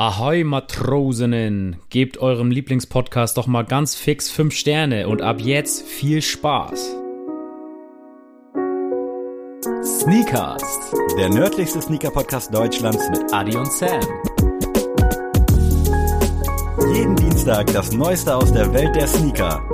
Ahoi 0.00 0.44
Matrosinnen, 0.44 1.74
gebt 1.90 2.18
eurem 2.18 2.52
Lieblingspodcast 2.52 3.36
doch 3.36 3.48
mal 3.48 3.64
ganz 3.64 3.96
fix 3.96 4.30
5 4.30 4.54
Sterne 4.54 5.08
und 5.08 5.22
ab 5.22 5.40
jetzt 5.40 5.84
viel 5.84 6.22
Spaß. 6.22 6.94
Sneakers, 9.82 10.62
der 11.18 11.30
nördlichste 11.30 11.82
Sneaker-Podcast 11.82 12.54
Deutschlands 12.54 13.10
mit 13.10 13.34
Adi 13.34 13.56
und 13.56 13.72
Sam. 13.72 14.00
Jeden 16.94 17.16
Dienstag 17.16 17.66
das 17.72 17.90
Neueste 17.90 18.36
aus 18.36 18.52
der 18.52 18.72
Welt 18.72 18.94
der 18.94 19.08
Sneaker. 19.08 19.68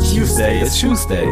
Tuesday 0.00 0.62
is 0.62 0.80
Tuesday. 0.80 1.26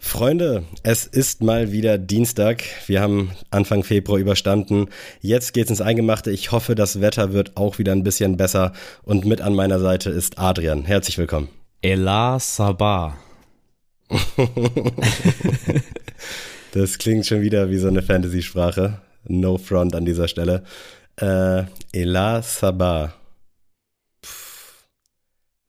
Freunde, 0.00 0.64
es 0.84 1.06
ist 1.06 1.42
mal 1.42 1.72
wieder 1.72 1.98
Dienstag. 1.98 2.62
Wir 2.86 3.00
haben 3.00 3.32
Anfang 3.50 3.82
Februar 3.82 4.18
überstanden. 4.18 4.86
Jetzt 5.20 5.52
geht's 5.52 5.70
ins 5.70 5.80
Eingemachte. 5.80 6.30
Ich 6.30 6.52
hoffe, 6.52 6.76
das 6.76 7.00
Wetter 7.00 7.32
wird 7.32 7.56
auch 7.56 7.78
wieder 7.78 7.92
ein 7.92 8.04
bisschen 8.04 8.36
besser. 8.36 8.72
Und 9.02 9.26
mit 9.26 9.40
an 9.40 9.54
meiner 9.54 9.80
Seite 9.80 10.10
ist 10.10 10.38
Adrian. 10.38 10.84
Herzlich 10.84 11.18
willkommen. 11.18 11.48
Ela 11.82 12.38
Sabah. 12.38 13.16
das 16.72 16.98
klingt 16.98 17.26
schon 17.26 17.42
wieder 17.42 17.68
wie 17.68 17.78
so 17.78 17.88
eine 17.88 18.02
Fantasy-Sprache. 18.02 19.00
No 19.26 19.58
front 19.58 19.96
an 19.96 20.04
dieser 20.04 20.28
Stelle. 20.28 20.62
Äh, 21.16 21.64
Ela 21.92 22.40
Sabah. 22.42 23.14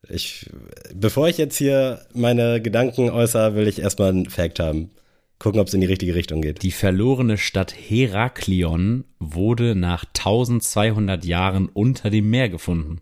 Ich, 0.08 0.50
bevor 0.94 1.28
ich 1.28 1.38
jetzt 1.38 1.58
hier 1.58 2.06
meine 2.14 2.62
Gedanken 2.62 3.10
äußere, 3.10 3.56
will 3.56 3.68
ich 3.68 3.80
erstmal 3.80 4.10
einen 4.10 4.30
Fact 4.30 4.60
haben. 4.60 4.92
Gucken, 5.40 5.60
ob 5.60 5.68
es 5.68 5.74
in 5.74 5.82
die 5.82 5.88
richtige 5.88 6.16
Richtung 6.16 6.42
geht. 6.42 6.64
Die 6.64 6.72
verlorene 6.72 7.38
Stadt 7.38 7.74
Heraklion 7.74 9.06
wurde 9.20 9.76
nach 9.76 10.06
1200 10.06 11.24
Jahren 11.24 11.70
unter 11.70 12.10
dem 12.10 12.30
Meer 12.30 12.50
gefunden. 12.50 13.00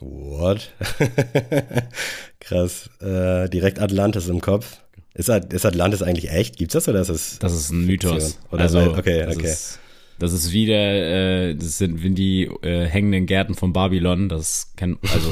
What? 0.00 0.72
Krass. 2.40 2.90
Äh, 3.00 3.48
direkt 3.48 3.78
Atlantis 3.78 4.28
im 4.28 4.42
Kopf. 4.42 4.78
Ist, 5.14 5.30
Atlantis 5.30 6.02
eigentlich 6.02 6.30
echt? 6.30 6.58
Gibt's 6.58 6.74
das 6.74 6.88
oder 6.88 7.00
ist 7.00 7.08
es? 7.08 7.38
Das 7.38 7.54
ist 7.54 7.70
ein 7.70 7.86
Mythos. 7.86 8.38
Oder 8.50 8.62
also, 8.62 8.80
okay, 8.80 9.26
okay. 9.26 9.46
Ist, 9.46 9.78
das 10.18 10.32
ist 10.32 10.52
wieder, 10.52 10.74
äh, 10.74 11.54
das 11.54 11.78
sind 11.78 12.02
wie 12.02 12.10
die 12.10 12.44
äh, 12.62 12.86
hängenden 12.86 13.26
Gärten 13.26 13.54
von 13.54 13.72
Babylon. 13.72 14.28
Das 14.28 14.72
kennt, 14.76 14.98
also. 15.12 15.30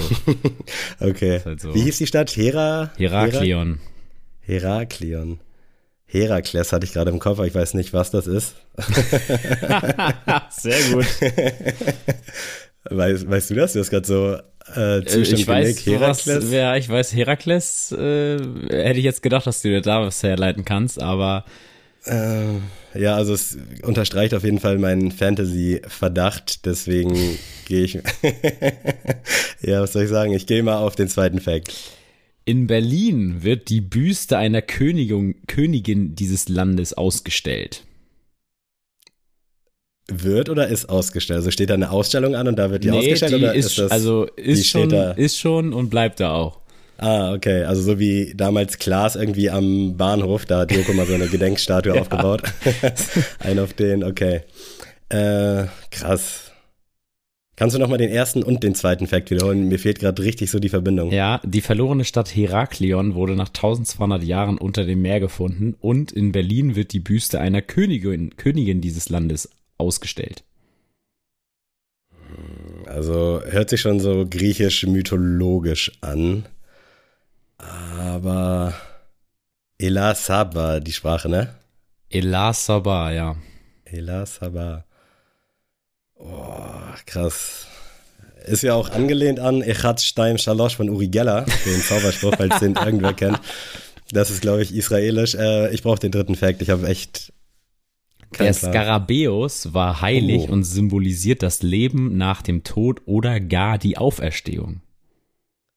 okay. 1.01 1.41
Halt 1.45 1.61
so. 1.61 1.75
Wie 1.75 1.83
hieß 1.83 1.99
die 1.99 2.07
Stadt? 2.07 2.31
Hera? 2.37 2.91
Heraklion. 2.97 3.79
Heraklion. 4.41 5.41
Herakles 6.07 6.73
hatte 6.73 6.85
ich 6.85 6.93
gerade 6.93 7.11
im 7.11 7.19
Kopf, 7.19 7.39
aber 7.39 7.47
ich 7.47 7.55
weiß 7.55 7.75
nicht, 7.75 7.93
was 7.93 8.11
das 8.11 8.27
ist. 8.27 8.57
Sehr 10.51 10.81
gut. 10.93 11.07
Weißt, 12.91 13.31
weißt 13.31 13.51
du 13.51 13.55
das? 13.55 13.75
Du 13.75 13.79
hast 13.79 13.91
gerade 13.91 14.07
so 14.07 14.37
äh, 14.75 14.99
äh 14.99 15.21
ich 15.21 15.47
weiß, 15.47 15.87
Herakles. 15.87 16.51
Ja, 16.51 16.75
ich 16.75 16.89
weiß, 16.89 17.15
Herakles 17.15 17.93
äh, 17.93 18.39
hätte 18.39 18.99
ich 18.99 19.05
jetzt 19.05 19.23
gedacht, 19.23 19.47
dass 19.47 19.63
du 19.63 19.69
dir 19.69 19.81
da 19.81 20.03
was 20.03 20.21
herleiten 20.25 20.65
kannst, 20.65 21.01
aber 21.01 21.45
äh, 22.05 22.99
ja, 22.99 23.17
also 23.17 23.33
es 23.35 23.57
unterstreicht 23.83 24.35
auf 24.35 24.45
jeden 24.45 24.59
Fall 24.59 24.79
meinen 24.79 25.13
Fantasy-Verdacht, 25.13 26.67
deswegen 26.67 27.15
gehe 27.67 27.85
ich. 27.85 27.95
ja, 29.63 29.81
was 29.81 29.93
soll 29.93 30.05
ich 30.05 30.11
sagen? 30.11 30.33
Ich 30.33 30.47
gehe 30.47 30.63
mal 30.63 30.79
auf 30.79 30.97
den 30.97 31.09
zweiten 31.09 31.41
Fact. 31.41 31.73
In 32.45 32.67
Berlin 32.67 33.43
wird 33.43 33.69
die 33.69 33.81
Büste 33.81 34.37
einer 34.37 34.63
Königin, 34.63 35.37
Königin 35.47 36.17
dieses 36.17 36.49
Landes 36.49 36.93
ausgestellt. 36.93 37.85
Wird 40.09 40.49
oder 40.49 40.67
ist 40.67 40.89
ausgestellt? 40.89 41.39
Also 41.39 41.53
steht 41.53 41.71
da 41.71 41.75
eine 41.75 41.91
Ausstellung 41.91 42.35
an 42.35 42.49
und 42.49 42.57
da 42.57 42.73
wird 42.73 42.83
die 42.83 42.91
nee, 42.91 42.99
ausgestellt? 42.99 43.33
Die 43.33 43.37
oder 43.37 43.55
ist, 43.55 43.67
ist 43.67 43.79
das, 43.79 43.91
also 43.93 44.25
ist 44.37 44.69
schon, 44.69 44.91
ist 44.91 45.39
schon 45.39 45.73
und 45.73 45.89
bleibt 45.91 46.19
da 46.19 46.35
auch. 46.35 46.62
Ah, 47.03 47.33
okay. 47.33 47.65
Also 47.65 47.83
so 47.83 47.99
wie 47.99 48.33
damals 48.37 48.79
Klaas 48.79 49.17
irgendwie 49.17 49.51
am 49.51 49.97
Bahnhof, 49.97 50.47
da 50.47 50.61
hat 50.61 50.71
Joko 50.71 50.93
mal 50.93 51.05
so 51.05 51.15
eine 51.15 51.27
Gedenkstatue 51.29 52.01
aufgebaut. 52.01 52.43
Ein 53.41 53.59
auf 53.59 53.73
den, 53.73 54.05
okay. 54.05 54.43
Äh, 55.09 55.65
krass. 55.91 56.53
Kannst 57.57 57.75
du 57.75 57.81
nochmal 57.81 57.99
den 57.99 58.11
ersten 58.11 58.45
und 58.45 58.63
den 58.63 58.77
zweiten 58.77 59.09
Fakt 59.09 59.33
wiederholen? 59.33 59.67
Mir 59.67 59.81
fehlt 59.81 59.99
gerade 59.99 60.23
richtig 60.23 60.53
so 60.53 60.61
die 60.61 60.69
Verbindung. 60.69 61.11
Ja, 61.11 61.41
die 61.45 61.61
verlorene 61.61 62.05
Stadt 62.05 62.35
Heraklion 62.35 63.17
wurde 63.17 63.35
nach 63.35 63.49
1200 63.49 64.23
Jahren 64.23 64.57
unter 64.57 64.85
dem 64.85 65.03
Meer 65.03 65.19
gefunden 65.19 65.75
und 65.81 66.13
in 66.13 66.31
Berlin 66.31 66.77
wird 66.77 66.93
die 66.93 67.01
Büste 67.01 67.41
einer 67.41 67.63
Königin, 67.63 68.37
Königin 68.37 68.81
dieses 68.81 69.09
Landes 69.09 69.51
ausgestellt. 69.77 70.45
Also 72.87 73.43
hört 73.45 73.71
sich 73.71 73.81
schon 73.81 73.99
so 73.99 74.25
griechisch-mythologisch 74.25 75.93
an. 76.01 76.47
Aber 77.63 78.75
Ela 79.79 80.15
Saba, 80.15 80.81
die 80.81 80.93
Sprache, 80.93 81.29
ne? 81.29 81.55
Ela 82.11 82.53
Saba, 82.53 83.13
ja. 83.13 83.37
Ela 83.85 84.27
Saba. 84.27 84.85
Oh, 86.15 86.61
krass. 87.07 87.67
Ist 88.47 88.63
ja 88.63 88.75
auch 88.75 88.91
angelehnt 88.91 89.41
an 89.41 89.63
Echat 89.63 90.01
Stein 90.01 90.39
Shalosh 90.39 90.77
von 90.77 90.91
Uri 90.91 91.09
Geller, 91.09 91.47
den 91.65 91.81
Zauberspruch, 91.81 92.35
falls 92.37 92.59
den 92.61 92.75
irgendwer 92.75 93.13
kennt. 93.13 93.41
Das 94.13 94.31
ist, 94.31 94.43
glaube 94.43 94.63
ich, 94.63 94.75
israelisch. 94.75 95.35
Äh, 95.35 95.73
ich 95.73 95.83
brauche 95.83 95.99
den 95.99 96.13
dritten 96.13 96.35
Fakt. 96.35 96.61
Ich 96.61 96.71
habe 96.71 96.87
echt. 96.87 97.33
Der 98.39 98.53
Skarabäus 98.53 99.75
war 99.75 100.01
heilig 100.01 100.47
oh. 100.49 100.53
und 100.53 100.65
symbolisiert 100.65 101.43
das 101.43 101.63
Leben 101.63 102.17
nach 102.17 102.43
dem 102.43 102.63
Tod 102.63 103.03
oder 103.07 103.41
gar 103.41 103.79
die 103.79 103.99
Auferstehung. 103.99 104.82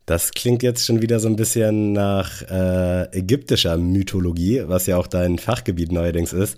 Das 0.05 0.31
klingt 0.31 0.61
jetzt 0.61 0.85
schon 0.85 1.01
wieder 1.01 1.19
so 1.19 1.27
ein 1.27 1.35
bisschen 1.35 1.93
nach 1.93 2.43
äh, 2.43 3.05
ägyptischer 3.17 3.77
Mythologie, 3.77 4.63
was 4.67 4.85
ja 4.85 4.97
auch 4.97 5.07
dein 5.07 5.39
Fachgebiet 5.39 5.91
neuerdings 5.91 6.31
ist. 6.31 6.57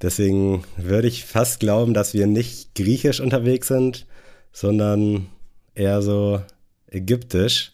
Deswegen 0.00 0.62
würde 0.76 1.08
ich 1.08 1.24
fast 1.24 1.58
glauben, 1.58 1.92
dass 1.92 2.14
wir 2.14 2.28
nicht 2.28 2.76
griechisch 2.76 3.18
unterwegs 3.18 3.66
sind, 3.66 4.06
sondern 4.52 5.26
eher 5.74 6.02
so 6.02 6.40
ägyptisch. 6.88 7.72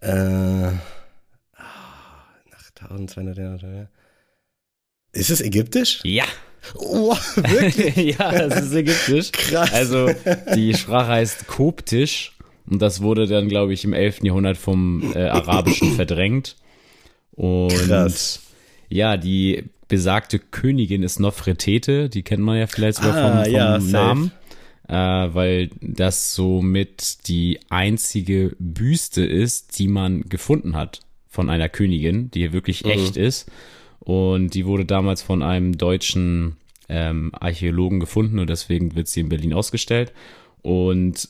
Äh, 0.00 0.10
nach 0.10 0.80
1200 2.80 3.38
Jahren. 3.38 3.88
Ist 5.12 5.30
es 5.30 5.40
ägyptisch? 5.40 6.00
Ja. 6.02 6.24
Oh, 6.74 7.16
wirklich? 7.36 8.16
ja, 8.18 8.32
es 8.32 8.64
ist 8.66 8.74
ägyptisch. 8.74 9.30
Krass. 9.30 9.72
Also 9.72 10.10
die 10.56 10.74
Sprache 10.74 11.08
heißt 11.08 11.46
Koptisch 11.46 12.32
und 12.70 12.82
das 12.82 13.00
wurde 13.00 13.26
dann, 13.26 13.48
glaube 13.48 13.72
ich, 13.72 13.84
im 13.84 13.92
11. 13.92 14.24
Jahrhundert 14.24 14.56
vom 14.56 15.12
äh, 15.14 15.24
Arabischen 15.24 15.92
verdrängt. 15.92 16.56
Und 17.32 17.68
Krass. 17.70 18.42
ja, 18.88 19.16
die 19.16 19.64
besagte 19.88 20.38
Königin 20.38 21.02
ist 21.02 21.18
Nofretete, 21.18 22.08
die 22.08 22.22
kennt 22.22 22.42
man 22.42 22.58
ja 22.58 22.66
vielleicht 22.66 22.98
sogar 22.98 23.16
ah, 23.16 23.36
vom, 23.36 23.44
vom 23.44 23.52
ja, 23.52 23.78
Namen. 23.78 24.32
Äh, 24.88 24.94
weil 24.94 25.70
das 25.80 26.34
somit 26.34 27.28
die 27.28 27.60
einzige 27.68 28.56
Büste 28.58 29.24
ist, 29.24 29.78
die 29.78 29.86
man 29.86 30.22
gefunden 30.22 30.76
hat 30.76 31.00
von 31.28 31.50
einer 31.50 31.68
Königin, 31.68 32.30
die 32.30 32.52
wirklich 32.52 32.84
mhm. 32.84 32.90
echt 32.90 33.16
ist. 33.16 33.50
Und 34.00 34.54
die 34.54 34.64
wurde 34.64 34.86
damals 34.86 35.22
von 35.22 35.42
einem 35.42 35.76
deutschen 35.76 36.56
ähm, 36.88 37.32
Archäologen 37.38 38.00
gefunden 38.00 38.38
und 38.38 38.48
deswegen 38.48 38.94
wird 38.94 39.08
sie 39.08 39.20
in 39.20 39.28
Berlin 39.28 39.52
ausgestellt. 39.52 40.12
Und 40.62 41.28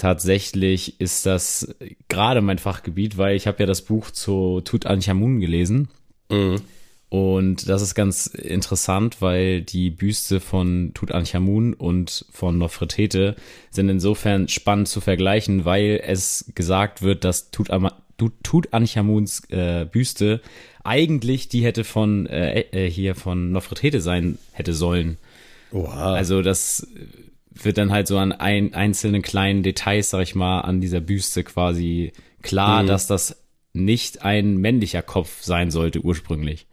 tatsächlich 0.00 0.98
ist 0.98 1.26
das 1.26 1.74
gerade 2.08 2.40
mein 2.40 2.58
Fachgebiet, 2.58 3.18
weil 3.18 3.36
ich 3.36 3.46
habe 3.46 3.58
ja 3.60 3.66
das 3.66 3.82
Buch 3.82 4.10
zu 4.10 4.62
Tutanchamun 4.62 5.40
gelesen. 5.40 5.88
Mhm. 6.30 6.62
Und 7.10 7.68
das 7.68 7.82
ist 7.82 7.94
ganz 7.94 8.26
interessant, 8.26 9.20
weil 9.20 9.60
die 9.62 9.90
Büste 9.90 10.40
von 10.40 10.92
Tutanchamun 10.94 11.74
und 11.74 12.24
von 12.30 12.56
Nofretete 12.56 13.36
sind 13.70 13.88
insofern 13.88 14.48
spannend 14.48 14.88
zu 14.88 15.00
vergleichen, 15.00 15.64
weil 15.64 16.00
es 16.06 16.50
gesagt 16.54 17.02
wird, 17.02 17.24
dass 17.24 17.50
Tutanchamuns 17.50 19.42
äh, 19.50 19.86
Büste 19.90 20.40
eigentlich 20.82 21.48
die 21.48 21.62
hätte 21.62 21.84
von 21.84 22.26
äh, 22.26 22.60
äh, 22.70 22.88
hier 22.88 23.14
von 23.14 23.52
Nofretete 23.52 24.00
sein 24.00 24.38
hätte 24.52 24.72
sollen. 24.72 25.18
Oha. 25.72 26.14
Also 26.14 26.40
das 26.42 26.86
wird 27.52 27.78
dann 27.78 27.90
halt 27.90 28.06
so 28.06 28.18
an 28.18 28.32
ein, 28.32 28.74
einzelnen 28.74 29.22
kleinen 29.22 29.62
Details, 29.62 30.10
sag 30.10 30.22
ich 30.22 30.34
mal, 30.34 30.60
an 30.60 30.80
dieser 30.80 31.00
Büste 31.00 31.44
quasi 31.44 32.12
klar, 32.42 32.82
mhm. 32.82 32.86
dass 32.86 33.06
das 33.06 33.42
nicht 33.72 34.22
ein 34.22 34.56
männlicher 34.56 35.02
Kopf 35.02 35.42
sein 35.42 35.70
sollte 35.70 36.00
ursprünglich. 36.00 36.66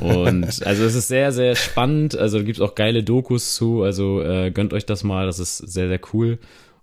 und 0.00 0.44
also 0.66 0.84
es 0.84 0.94
ist 0.94 1.08
sehr, 1.08 1.32
sehr 1.32 1.56
spannend. 1.56 2.16
Also 2.16 2.38
gibt 2.38 2.58
es 2.58 2.60
auch 2.60 2.74
geile 2.74 3.02
Dokus 3.02 3.54
zu. 3.54 3.82
Also 3.82 4.22
äh, 4.22 4.50
gönnt 4.50 4.72
euch 4.72 4.86
das 4.86 5.04
mal, 5.04 5.26
das 5.26 5.38
ist 5.38 5.58
sehr, 5.58 5.88
sehr 5.88 6.00
cool. 6.12 6.38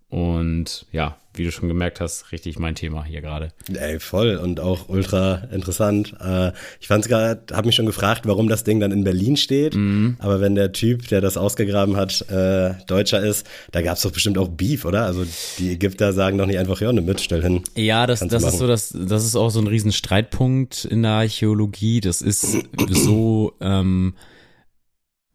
Und 0.10 0.86
ja, 0.92 1.18
wie 1.40 1.46
du 1.46 1.52
schon 1.52 1.68
gemerkt 1.68 2.00
hast, 2.00 2.32
richtig 2.32 2.60
mein 2.60 2.76
Thema 2.76 3.04
hier 3.04 3.22
gerade. 3.22 3.50
Ey, 3.74 4.00
voll 4.00 4.36
und 4.36 4.60
auch 4.60 4.90
ultra 4.90 5.48
interessant. 5.52 6.14
Äh, 6.20 6.52
ich 6.80 6.88
fand's 6.88 7.08
gerade, 7.08 7.42
habe 7.54 7.66
mich 7.66 7.76
schon 7.76 7.86
gefragt, 7.86 8.28
warum 8.28 8.48
das 8.48 8.64
Ding 8.64 8.80
dann 8.80 8.92
in 8.92 9.04
Berlin 9.04 9.38
steht. 9.38 9.76
Mhm. 9.76 10.18
Aber 10.20 10.42
wenn 10.42 10.56
der 10.56 10.72
Typ, 10.72 11.08
der 11.08 11.22
das 11.22 11.38
ausgegraben 11.38 11.96
hat, 11.96 12.30
äh, 12.30 12.76
Deutscher 12.86 13.22
ist, 13.22 13.48
da 13.72 13.82
gab's 13.82 14.02
doch 14.02 14.12
bestimmt 14.12 14.38
auch 14.38 14.50
Beef, 14.50 14.86
oder? 14.86 15.06
Also 15.06 15.26
die 15.58 15.72
Ägypter 15.72 16.14
sagen 16.14 16.38
doch 16.38 16.46
nicht 16.46 16.60
einfach, 16.60 16.82
ja, 16.82 16.92
ne 16.94 17.02
mit, 17.02 17.22
stell 17.22 17.42
hin. 17.42 17.64
Ja, 17.76 18.06
das, 18.06 18.20
das 18.20 18.44
ist 18.44 18.60
so, 18.60 18.68
das, 18.68 18.90
das 18.90 19.26
ist 19.26 19.36
auch 19.36 19.50
so 19.50 19.60
ein 19.60 19.68
riesen 19.68 19.92
Streitpunkt 19.92 20.86
in 20.86 21.04
der 21.04 21.12
Archäologie. 21.12 22.02
Das 22.02 22.22
ist 22.22 22.58
so, 22.90 23.54
ähm, 23.62 24.14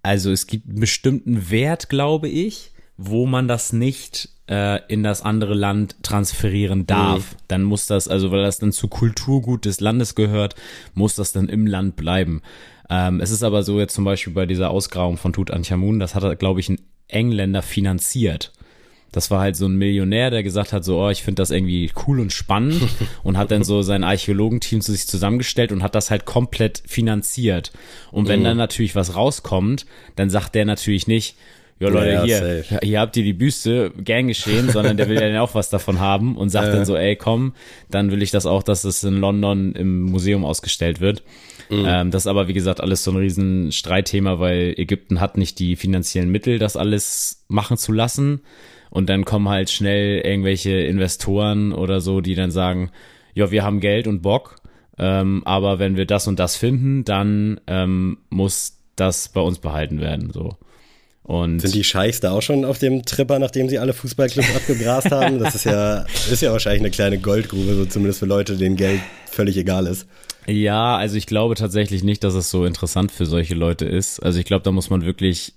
also 0.03 0.31
es 0.31 0.47
gibt 0.47 0.69
einen 0.69 0.81
bestimmten 0.81 1.51
Wert, 1.51 1.89
glaube 1.89 2.29
ich, 2.29 2.74
wo 2.97 3.27
man 3.27 3.49
das 3.49 3.73
nicht 3.73 4.29
äh, 4.49 4.81
in 4.89 5.03
das 5.03 5.23
andere 5.23 5.55
Land 5.55 5.97
transferieren 6.03 6.87
darf. 6.87 7.33
Mhm. 7.33 7.37
Dann 7.49 7.63
muss 7.63 7.87
das, 7.87 8.09
also 8.09 8.31
weil 8.31 8.43
das 8.43 8.59
dann 8.59 8.73
zu 8.73 8.89
Kulturgut 8.89 9.65
des 9.65 9.81
Landes 9.81 10.15
gehört, 10.15 10.55
muss 10.95 11.15
das 11.15 11.33
dann 11.33 11.49
im 11.49 11.67
Land 11.67 11.97
bleiben. 11.97 12.43
Ähm, 12.91 13.21
es 13.21 13.31
ist 13.31 13.43
aber 13.43 13.63
so 13.63 13.79
jetzt 13.81 13.95
zum 13.95 14.05
Beispiel 14.05 14.33
bei 14.33 14.47
dieser 14.47 14.71
Ausgrabung 14.71 15.17
von 15.17 15.33
Tutanchamun, 15.33 15.99
das 15.99 16.15
hat, 16.15 16.39
glaube 16.39 16.61
ich, 16.61 16.69
ein 16.69 16.81
Engländer 17.09 17.63
finanziert. 17.63 18.53
Das 19.13 19.31
war 19.31 19.41
halt 19.41 19.55
so 19.55 19.67
ein 19.67 19.77
Millionär, 19.77 20.31
der 20.31 20.43
gesagt 20.43 20.73
hat, 20.73 20.85
so, 20.85 21.01
oh, 21.01 21.09
ich 21.09 21.23
finde 21.23 21.41
das 21.41 21.53
irgendwie 21.53 21.89
cool 22.05 22.19
und 22.19 22.33
spannend 22.33 22.83
und 23.23 23.39
hat 23.39 23.53
dann 23.53 23.63
so 23.63 23.83
sein 23.83 24.03
Archäologenteam 24.03 24.81
zu 24.81 24.91
sich 24.91 25.07
zusammengestellt 25.07 25.71
und 25.71 25.85
hat 25.85 25.95
das 25.95 26.11
halt 26.11 26.25
komplett 26.25 26.83
finanziert. 26.85 27.71
Und 28.11 28.27
wenn 28.27 28.41
mhm. 28.41 28.45
dann 28.45 28.57
natürlich 28.57 28.97
was 28.97 29.15
rauskommt, 29.15 29.87
dann 30.17 30.31
sagt 30.31 30.57
der 30.57 30.65
natürlich 30.65 31.07
nicht, 31.07 31.37
ja 31.81 31.89
Leute, 31.89 32.13
ja, 32.13 32.23
hier, 32.25 32.39
safe. 32.39 32.79
hier 32.83 33.01
habt 33.01 33.17
ihr 33.17 33.25
die 33.25 33.33
Büste, 33.33 33.91
gern 33.97 34.29
geschehen, 34.29 34.71
sondern 34.71 34.97
der 34.97 35.09
will 35.09 35.17
ja 35.17 35.29
dann 35.29 35.37
auch 35.39 35.55
was 35.55 35.71
davon 35.71 36.01
haben 36.01 36.37
und 36.37 36.51
sagt 36.51 36.69
äh. 36.69 36.73
dann 36.73 36.85
so, 36.85 36.97
ey, 36.97 37.17
komm, 37.17 37.55
dann 37.91 38.11
will 38.11 38.23
ich 38.23 38.31
das 38.31 38.47
auch, 38.47 38.63
dass 38.63 38.85
es 38.85 39.03
in 39.05 39.17
London 39.17 39.73
im 39.73 40.03
Museum 40.03 40.45
ausgestellt 40.45 41.01
wird. 41.01 41.23
Mhm. 41.71 41.85
Ähm, 41.87 42.11
das 42.11 42.25
ist 42.25 42.27
aber, 42.27 42.49
wie 42.49 42.53
gesagt, 42.53 42.81
alles 42.81 43.05
so 43.05 43.11
ein 43.11 43.17
riesen 43.17 43.73
Streitthema, 43.73 44.39
weil 44.39 44.75
Ägypten 44.77 45.21
hat 45.21 45.37
nicht 45.37 45.59
die 45.59 45.77
finanziellen 45.77 46.31
Mittel, 46.31 46.59
das 46.59 46.77
alles 46.77 47.45
machen 47.49 47.77
zu 47.77 47.93
lassen. 47.93 48.41
Und 48.91 49.09
dann 49.09 49.25
kommen 49.25 49.49
halt 49.49 49.71
schnell 49.71 50.21
irgendwelche 50.21 50.71
Investoren 50.71 51.73
oder 51.73 52.01
so, 52.01 52.21
die 52.21 52.37
dann 52.37 52.53
sagen, 52.53 52.91
ja, 53.35 53.51
wir 53.51 53.65
haben 53.65 53.81
Geld 53.81 54.07
und 54.07 54.23
Bock, 54.23 54.57
ähm, 54.99 55.43
aber 55.45 55.81
wenn 55.81 55.97
wir 55.97 56.07
das 56.07 56.29
und 56.29 56.39
das 56.39 56.57
finden, 56.57 57.05
dann 57.05 57.61
ähm, 57.67 58.19
muss 58.31 58.79
das 58.95 59.29
bei 59.29 59.41
uns 59.41 59.59
behalten 59.59 60.01
werden. 60.01 60.31
So. 60.33 60.57
Und 61.25 61.61
Sind 61.61 61.75
die 61.75 61.85
Scheichs 61.85 62.21
da 62.21 62.33
auch 62.33 62.43
schon 62.43 62.67
auf 62.67 62.79
dem 62.79 63.07
Tripper, 63.07 63.39
nachdem 63.39 63.71
sie 63.71 63.79
alle 63.79 63.95
Fußballclubs 63.95 64.49
abgegrast 64.57 65.11
haben? 65.11 65.39
Das 65.39 65.55
ist 65.55 65.65
ja, 65.65 66.05
ist 66.31 66.43
ja 66.43 66.53
wahrscheinlich 66.53 66.83
eine 66.83 66.91
kleine 66.91 67.19
Goldgrube, 67.19 67.75
so 67.75 67.87
zumindest 67.87 68.19
für 68.21 68.27
Leute, 68.27 68.57
denen 68.57 68.77
Geld 68.77 69.01
völlig 69.31 69.57
egal 69.57 69.87
ist. 69.87 70.07
Ja, 70.47 70.97
also 70.97 71.17
ich 71.17 71.27
glaube 71.27 71.55
tatsächlich 71.55 72.05
nicht, 72.05 72.25
dass 72.25 72.35
es 72.35 72.51
so 72.51 72.67
interessant 72.67 73.11
für 73.11 73.25
solche 73.25 73.55
Leute 73.55 73.87
ist. 73.87 74.21
Also 74.23 74.39
ich 74.39 74.45
glaube, 74.45 74.65
da 74.65 74.71
muss 74.71 74.91
man 74.91 75.07
wirklich 75.07 75.55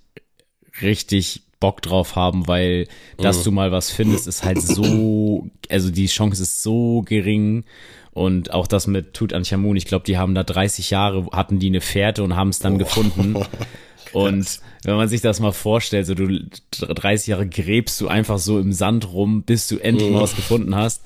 richtig 0.80 1.42
Bock 1.60 1.82
drauf 1.82 2.16
haben, 2.16 2.48
weil 2.48 2.86
dass 3.18 3.40
mhm. 3.40 3.44
du 3.44 3.50
mal 3.52 3.72
was 3.72 3.90
findest, 3.90 4.26
ist 4.26 4.44
halt 4.44 4.62
so, 4.62 5.50
also 5.68 5.90
die 5.90 6.06
Chance 6.06 6.42
ist 6.42 6.62
so 6.62 7.02
gering. 7.02 7.64
Und 8.12 8.52
auch 8.52 8.66
das 8.66 8.86
mit 8.86 9.12
Tutanchamun, 9.12 9.76
ich 9.76 9.84
glaube, 9.84 10.04
die 10.04 10.16
haben 10.16 10.34
da 10.34 10.42
30 10.42 10.90
Jahre, 10.90 11.26
hatten 11.32 11.58
die 11.58 11.68
eine 11.68 11.80
Fährte 11.80 12.24
und 12.24 12.34
haben 12.34 12.48
es 12.48 12.58
dann 12.58 12.76
oh. 12.76 12.78
gefunden. 12.78 13.36
Und 14.12 14.60
wenn 14.84 14.96
man 14.96 15.08
sich 15.08 15.20
das 15.20 15.40
mal 15.40 15.52
vorstellt, 15.52 16.06
so 16.06 16.14
du 16.14 16.40
30 16.70 17.28
Jahre 17.28 17.48
gräbst 17.48 18.00
du 18.00 18.08
einfach 18.08 18.38
so 18.38 18.58
im 18.58 18.72
Sand 18.72 19.12
rum, 19.12 19.42
bis 19.42 19.68
du 19.68 19.78
endlich 19.78 20.10
mal 20.10 20.22
was 20.22 20.36
gefunden 20.36 20.74
hast. 20.74 21.02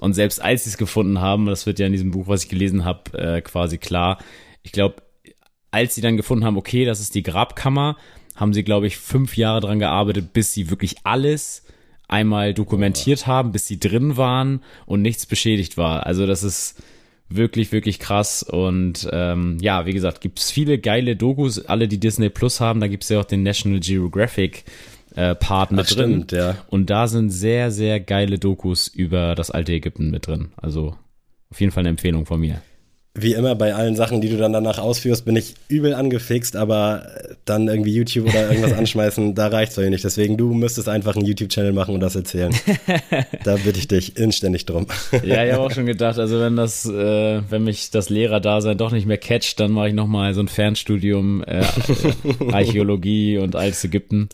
Und 0.00 0.14
selbst 0.14 0.40
als 0.42 0.64
sie 0.64 0.70
es 0.70 0.78
gefunden 0.78 1.20
haben, 1.20 1.46
das 1.46 1.66
wird 1.66 1.78
ja 1.78 1.86
in 1.86 1.92
diesem 1.92 2.10
Buch, 2.10 2.26
was 2.26 2.44
ich 2.44 2.48
gelesen 2.48 2.84
habe, 2.84 3.18
äh, 3.18 3.40
quasi 3.42 3.78
klar. 3.78 4.18
Ich 4.62 4.72
glaube, 4.72 5.02
als 5.70 5.94
sie 5.94 6.00
dann 6.00 6.16
gefunden 6.16 6.44
haben, 6.44 6.56
okay, 6.56 6.84
das 6.84 7.00
ist 7.00 7.14
die 7.14 7.22
Grabkammer, 7.22 7.96
haben 8.34 8.54
sie, 8.54 8.64
glaube 8.64 8.86
ich, 8.86 8.96
fünf 8.96 9.36
Jahre 9.36 9.60
dran 9.60 9.78
gearbeitet, 9.78 10.32
bis 10.32 10.52
sie 10.52 10.70
wirklich 10.70 10.96
alles 11.04 11.64
einmal 12.08 12.54
dokumentiert 12.54 13.26
haben, 13.26 13.52
bis 13.52 13.66
sie 13.66 13.78
drin 13.78 14.16
waren 14.16 14.62
und 14.86 15.02
nichts 15.02 15.26
beschädigt 15.26 15.76
war. 15.76 16.06
Also 16.06 16.26
das 16.26 16.42
ist 16.42 16.82
wirklich, 17.30 17.72
wirklich 17.72 17.98
krass. 17.98 18.42
Und 18.42 19.08
ähm, 19.12 19.58
ja, 19.60 19.86
wie 19.86 19.92
gesagt, 19.92 20.20
gibt's 20.20 20.50
viele 20.50 20.78
geile 20.78 21.16
Dokus, 21.16 21.64
alle, 21.64 21.88
die 21.88 22.00
Disney 22.00 22.28
Plus 22.28 22.60
haben. 22.60 22.80
Da 22.80 22.88
gibt's 22.88 23.08
ja 23.08 23.20
auch 23.20 23.24
den 23.24 23.42
National 23.42 23.80
Geographic 23.80 24.64
äh, 25.14 25.34
Part 25.34 25.72
mit 25.72 25.86
Ach, 25.86 25.94
drin. 25.94 26.10
Stimmt, 26.10 26.32
ja. 26.32 26.56
Und 26.68 26.90
da 26.90 27.06
sind 27.08 27.30
sehr, 27.30 27.70
sehr 27.70 28.00
geile 28.00 28.38
Dokus 28.38 28.88
über 28.88 29.34
das 29.34 29.50
alte 29.50 29.72
Ägypten 29.72 30.10
mit 30.10 30.26
drin. 30.26 30.50
Also 30.56 30.96
auf 31.50 31.60
jeden 31.60 31.72
Fall 31.72 31.82
eine 31.82 31.90
Empfehlung 31.90 32.26
von 32.26 32.40
mir 32.40 32.60
wie 33.14 33.34
immer 33.34 33.56
bei 33.56 33.74
allen 33.74 33.96
Sachen, 33.96 34.20
die 34.20 34.28
du 34.28 34.36
dann 34.36 34.52
danach 34.52 34.78
ausführst, 34.78 35.24
bin 35.24 35.34
ich 35.34 35.54
übel 35.68 35.94
angefixt, 35.94 36.54
aber 36.54 37.06
dann 37.44 37.66
irgendwie 37.66 37.92
YouTube 37.92 38.28
oder 38.28 38.48
irgendwas 38.48 38.72
anschmeißen, 38.78 39.34
da 39.34 39.48
reicht's 39.48 39.76
euch 39.78 39.90
nicht. 39.90 40.04
Deswegen, 40.04 40.36
du 40.36 40.54
müsstest 40.54 40.88
einfach 40.88 41.16
einen 41.16 41.26
YouTube-Channel 41.26 41.72
machen 41.72 41.94
und 41.94 42.00
das 42.00 42.14
erzählen. 42.14 42.54
da 43.44 43.56
bitte 43.56 43.80
ich 43.80 43.88
dich 43.88 44.16
inständig 44.16 44.64
drum. 44.64 44.86
ja, 45.24 45.44
ich 45.44 45.52
habe 45.52 45.62
auch 45.62 45.72
schon 45.72 45.86
gedacht, 45.86 46.20
also 46.20 46.40
wenn 46.40 46.54
das, 46.54 46.86
äh, 46.86 47.42
wenn 47.50 47.64
mich 47.64 47.90
das 47.90 48.10
Lehrerdasein 48.10 48.78
doch 48.78 48.92
nicht 48.92 49.06
mehr 49.06 49.18
catcht, 49.18 49.58
dann 49.58 49.72
mache 49.72 49.88
ich 49.88 49.94
nochmal 49.94 50.32
so 50.32 50.40
ein 50.40 50.48
Fernstudium 50.48 51.42
äh, 51.42 51.64
Archäologie 52.52 53.38
und 53.38 53.56
altes 53.56 53.82
Ägypten. 53.82 54.28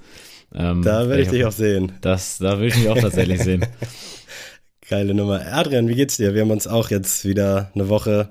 Ähm, 0.55 0.83
da 0.83 1.09
will 1.09 1.19
ich, 1.19 1.27
ich 1.27 1.33
dich 1.33 1.45
auch 1.47 1.53
sehen. 1.53 1.93
Das, 2.03 2.39
da 2.39 2.61
will 2.61 2.69
ich 2.69 2.77
mich 2.77 2.89
auch 2.91 2.99
tatsächlich 2.99 3.43
sehen. 3.43 3.65
Geile 4.89 5.15
Nummer. 5.15 5.41
Adrian, 5.51 5.89
wie 5.89 5.95
geht's 5.95 6.19
dir? 6.19 6.35
Wir 6.35 6.43
haben 6.43 6.51
uns 6.51 6.69
auch 6.69 6.91
jetzt 6.91 7.25
wieder 7.25 7.73
eine 7.75 7.89
Woche 7.89 8.29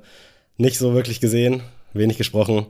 nicht 0.58 0.78
so 0.78 0.94
wirklich 0.94 1.20
gesehen, 1.20 1.62
wenig 1.94 2.18
gesprochen. 2.18 2.68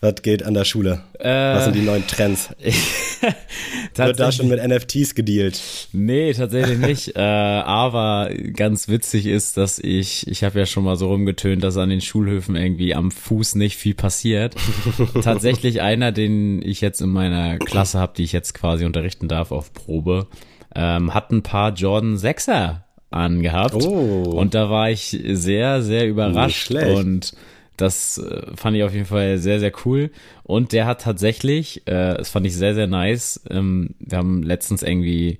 Was 0.00 0.20
geht 0.20 0.42
an 0.42 0.52
der 0.52 0.64
Schule? 0.64 1.00
Äh, 1.18 1.54
Was 1.54 1.64
sind 1.64 1.74
die 1.74 1.80
neuen 1.80 2.06
Trends? 2.06 2.50
Wird 3.94 4.20
da 4.20 4.30
schon 4.30 4.48
mit 4.48 4.62
NFTs 4.62 5.14
gedealt? 5.14 5.58
Nee, 5.92 6.34
tatsächlich 6.34 6.78
nicht. 6.78 7.12
äh, 7.16 7.20
aber 7.20 8.30
ganz 8.52 8.88
witzig 8.88 9.24
ist, 9.24 9.56
dass 9.56 9.78
ich, 9.78 10.28
ich 10.28 10.44
habe 10.44 10.58
ja 10.58 10.66
schon 10.66 10.84
mal 10.84 10.96
so 10.96 11.08
rumgetönt, 11.08 11.64
dass 11.64 11.78
an 11.78 11.88
den 11.88 12.02
Schulhöfen 12.02 12.56
irgendwie 12.56 12.94
am 12.94 13.10
Fuß 13.10 13.54
nicht 13.54 13.76
viel 13.76 13.94
passiert. 13.94 14.54
tatsächlich 15.22 15.80
einer, 15.80 16.12
den 16.12 16.60
ich 16.60 16.82
jetzt 16.82 17.00
in 17.00 17.08
meiner 17.08 17.56
Klasse 17.58 17.98
habe, 17.98 18.12
die 18.16 18.24
ich 18.24 18.32
jetzt 18.32 18.52
quasi 18.52 18.84
unterrichten 18.84 19.28
darf 19.28 19.50
auf 19.50 19.72
Probe, 19.72 20.26
ähm, 20.74 21.14
hat 21.14 21.30
ein 21.32 21.42
paar 21.42 21.72
Jordan 21.72 22.16
6er 22.16 22.85
angehabt. 23.10 23.74
Oh. 23.74 24.30
Und 24.36 24.54
da 24.54 24.70
war 24.70 24.90
ich 24.90 25.18
sehr, 25.24 25.82
sehr 25.82 26.08
überrascht. 26.08 26.70
Und 26.70 27.34
das 27.76 28.18
äh, 28.18 28.56
fand 28.56 28.76
ich 28.76 28.82
auf 28.82 28.92
jeden 28.92 29.06
Fall 29.06 29.38
sehr, 29.38 29.60
sehr 29.60 29.72
cool. 29.84 30.10
Und 30.42 30.72
der 30.72 30.86
hat 30.86 31.02
tatsächlich, 31.02 31.86
äh, 31.86 32.14
das 32.14 32.30
fand 32.30 32.46
ich 32.46 32.54
sehr, 32.54 32.74
sehr 32.74 32.86
nice. 32.86 33.42
Ähm, 33.50 33.94
wir 33.98 34.18
haben 34.18 34.42
letztens 34.42 34.82
irgendwie, 34.82 35.38